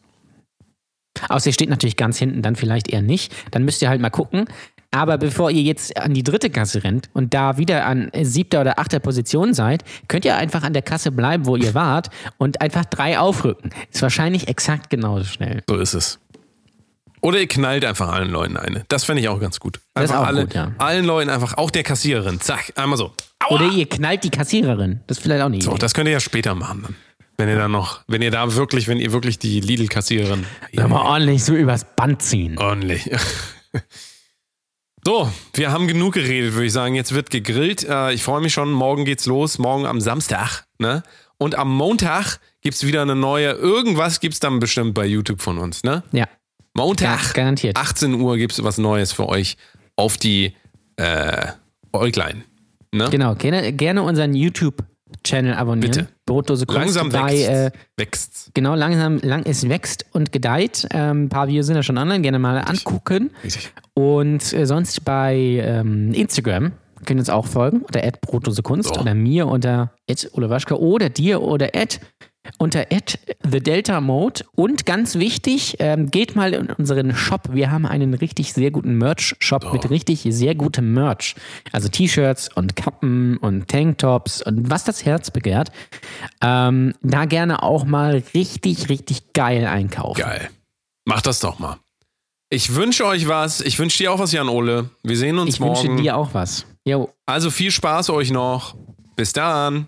Außer 1.27 1.47
ihr 1.47 1.53
steht 1.53 1.69
natürlich 1.69 1.97
ganz 1.97 2.17
hinten, 2.17 2.41
dann 2.41 2.55
vielleicht 2.55 2.87
eher 2.87 3.01
nicht. 3.01 3.33
Dann 3.51 3.63
müsst 3.63 3.81
ihr 3.81 3.89
halt 3.89 4.01
mal 4.01 4.09
gucken. 4.09 4.45
Aber 4.91 5.19
bevor 5.19 5.51
ihr 5.51 5.61
jetzt 5.61 5.97
an 5.97 6.15
die 6.15 6.23
dritte 6.23 6.49
Kasse 6.49 6.83
rennt 6.83 7.09
und 7.13 7.33
da 7.35 7.57
wieder 7.57 7.85
an 7.85 8.09
siebter 8.23 8.61
oder 8.61 8.79
achter 8.79 8.99
Position 8.99 9.53
seid, 9.53 9.83
könnt 10.07 10.25
ihr 10.25 10.35
einfach 10.35 10.63
an 10.63 10.73
der 10.73 10.81
Kasse 10.81 11.11
bleiben, 11.11 11.45
wo 11.45 11.55
ihr 11.55 11.75
wart 11.75 12.09
und 12.37 12.61
einfach 12.61 12.85
drei 12.85 13.19
aufrücken. 13.19 13.69
Ist 13.91 14.01
wahrscheinlich 14.01 14.47
exakt 14.47 14.89
genauso 14.89 15.25
schnell. 15.25 15.61
So 15.67 15.75
ist 15.77 15.93
es. 15.93 16.19
Oder 17.21 17.39
ihr 17.39 17.47
knallt 17.47 17.85
einfach 17.85 18.09
allen 18.09 18.29
Leuten 18.31 18.57
eine. 18.57 18.85
Das 18.87 19.03
fände 19.03 19.21
ich 19.21 19.27
auch 19.27 19.39
ganz 19.39 19.59
gut. 19.59 19.79
Das 19.93 20.05
ist 20.05 20.11
Einfach 20.11 20.23
auch 20.23 20.27
alle, 20.27 20.45
gut, 20.45 20.53
ja. 20.55 20.71
allen 20.77 21.05
Leuten 21.05 21.29
einfach, 21.29 21.55
auch 21.57 21.69
der 21.69 21.83
Kassiererin, 21.83 22.39
zack, 22.39 22.71
einmal 22.75 22.97
so. 22.97 23.11
Oder 23.49 23.65
ihr 23.69 23.87
knallt 23.87 24.23
die 24.23 24.29
Kassiererin. 24.29 25.01
Das 25.05 25.17
ist 25.17 25.23
vielleicht 25.23 25.41
auch 25.41 25.47
eine 25.47 25.61
So, 25.61 25.75
das 25.75 25.93
könnt 25.93 26.07
ihr 26.07 26.13
ja 26.13 26.19
später 26.19 26.55
machen 26.55 26.81
dann. 26.83 26.95
Wenn 27.39 27.47
ihr 27.49 27.55
dann 27.55 27.71
noch, 27.71 28.01
wenn 28.07 28.21
ihr 28.21 28.31
da 28.31 28.53
wirklich, 28.55 28.87
wenn 28.89 28.99
ihr 28.99 29.13
wirklich 29.13 29.39
die 29.39 29.61
Lidl-Kassiererin 29.61 30.45
Ja, 30.73 30.87
mal 30.89 31.01
ordentlich 31.01 31.43
so 31.43 31.55
übers 31.55 31.85
Band 31.95 32.21
ziehen. 32.21 32.57
ordentlich. 32.57 33.09
So, 35.05 35.31
wir 35.53 35.71
haben 35.71 35.87
genug 35.87 36.13
geredet, 36.15 36.53
würde 36.53 36.65
ich 36.65 36.73
sagen. 36.73 36.93
Jetzt 36.93 37.13
wird 37.13 37.29
gegrillt. 37.29 37.87
Äh, 37.87 38.11
Ich 38.13 38.21
freue 38.23 38.41
mich 38.41 38.51
schon. 38.53 38.69
Morgen 38.71 39.05
geht's 39.05 39.25
los. 39.25 39.57
Morgen 39.57 39.85
am 39.85 40.01
Samstag. 40.01 40.65
Ne? 40.77 41.03
Und 41.37 41.55
am 41.55 41.73
Montag 41.73 42.39
gibt's 42.61 42.85
wieder 42.85 43.01
eine 43.01 43.15
neue. 43.15 43.51
Irgendwas 43.51 44.19
gibt's 44.19 44.41
dann 44.41 44.59
bestimmt 44.59 44.93
bei 44.93 45.05
YouTube 45.05 45.41
von 45.41 45.57
uns. 45.57 45.83
Ne? 45.83 46.03
Ja, 46.11 46.27
Montag, 46.73 47.23
Gar- 47.23 47.33
garantiert. 47.33 47.77
18 47.77 48.13
Uhr 48.15 48.35
gibt's 48.37 48.61
was 48.61 48.77
Neues 48.77 49.13
für 49.13 49.29
euch 49.29 49.55
auf 49.95 50.17
die 50.17 50.53
äh, 50.97 51.47
Äuglein. 51.93 52.43
Ne? 52.91 53.07
genau. 53.09 53.35
Gerne, 53.35 53.71
gerne 53.71 54.03
unseren 54.03 54.33
YouTube-Channel 55.09 55.53
abonnieren. 55.53 55.91
Bitte. 55.91 56.07
Brotdose 56.25 56.65
Kunst 56.65 56.95
Langsam 56.95 57.09
bei, 57.09 57.71
wächst. 57.97 58.47
äh. 58.47 58.51
Genau, 58.53 58.75
langsam, 58.75 59.17
lang, 59.19 59.43
es 59.45 59.67
wächst 59.67 60.05
und 60.13 60.31
gedeiht. 60.31 60.87
Ähm, 60.91 61.25
ein 61.25 61.29
paar 61.29 61.47
Videos 61.47 61.65
sind 61.67 61.75
ja 61.75 61.83
schon 61.83 61.97
online, 61.97 62.21
gerne 62.21 62.39
mal 62.39 62.57
angucken. 62.59 63.31
Richtig. 63.43 63.71
Und 63.93 64.53
äh, 64.53 64.65
sonst 64.65 65.03
bei 65.05 65.35
ähm, 65.35 66.13
Instagram 66.13 66.71
könnt 67.05 67.17
ihr 67.17 67.21
uns 67.21 67.29
auch 67.29 67.47
folgen 67.47 67.81
unter 67.81 68.01
@brotdosekunst 68.21 68.93
So. 68.95 69.01
oder 69.01 69.13
mir 69.15 69.47
unter 69.47 69.91
@olewaschka 70.33 70.75
oder 70.75 71.09
dir 71.09 71.41
oder 71.41 71.69
unter 72.57 72.85
the 73.49 73.59
Delta 73.59 74.01
Mode 74.01 74.43
und 74.55 74.85
ganz 74.85 75.15
wichtig, 75.15 75.75
ähm, 75.79 76.09
geht 76.09 76.35
mal 76.35 76.53
in 76.53 76.67
unseren 76.71 77.15
Shop. 77.15 77.49
Wir 77.51 77.71
haben 77.71 77.85
einen 77.85 78.13
richtig 78.13 78.53
sehr 78.53 78.71
guten 78.71 78.97
Merch-Shop 78.97 79.71
mit 79.73 79.89
richtig 79.89 80.25
sehr 80.29 80.55
gutem 80.55 80.93
Merch. 80.93 81.35
Also 81.71 81.89
T-Shirts 81.89 82.49
und 82.55 82.75
Kappen 82.75 83.37
und 83.37 83.67
Tanktops 83.67 84.41
und 84.41 84.69
was 84.69 84.83
das 84.83 85.05
Herz 85.05 85.31
begehrt. 85.31 85.71
Ähm, 86.41 86.93
da 87.01 87.25
gerne 87.25 87.61
auch 87.63 87.85
mal 87.85 88.23
richtig, 88.33 88.89
richtig 88.89 89.33
geil 89.33 89.65
einkaufen. 89.67 90.21
Geil. 90.21 90.49
Macht 91.05 91.25
das 91.27 91.39
doch 91.39 91.59
mal. 91.59 91.77
Ich 92.49 92.73
wünsche 92.73 93.05
euch 93.05 93.27
was. 93.27 93.61
Ich 93.61 93.77
wünsche 93.77 93.99
dir 93.99 94.11
auch 94.11 94.19
was, 94.19 94.31
Jan 94.31 94.49
Ole. 94.49 94.89
Wir 95.03 95.17
sehen 95.17 95.37
uns 95.37 95.55
Ich 95.55 95.59
morgen. 95.59 95.87
wünsche 95.89 96.03
dir 96.03 96.15
auch 96.17 96.33
was. 96.33 96.65
Jo, 96.85 97.09
Also 97.27 97.51
viel 97.51 97.69
Spaß 97.69 98.09
euch 98.09 98.31
noch. 98.31 98.75
Bis 99.15 99.33
dann. 99.33 99.87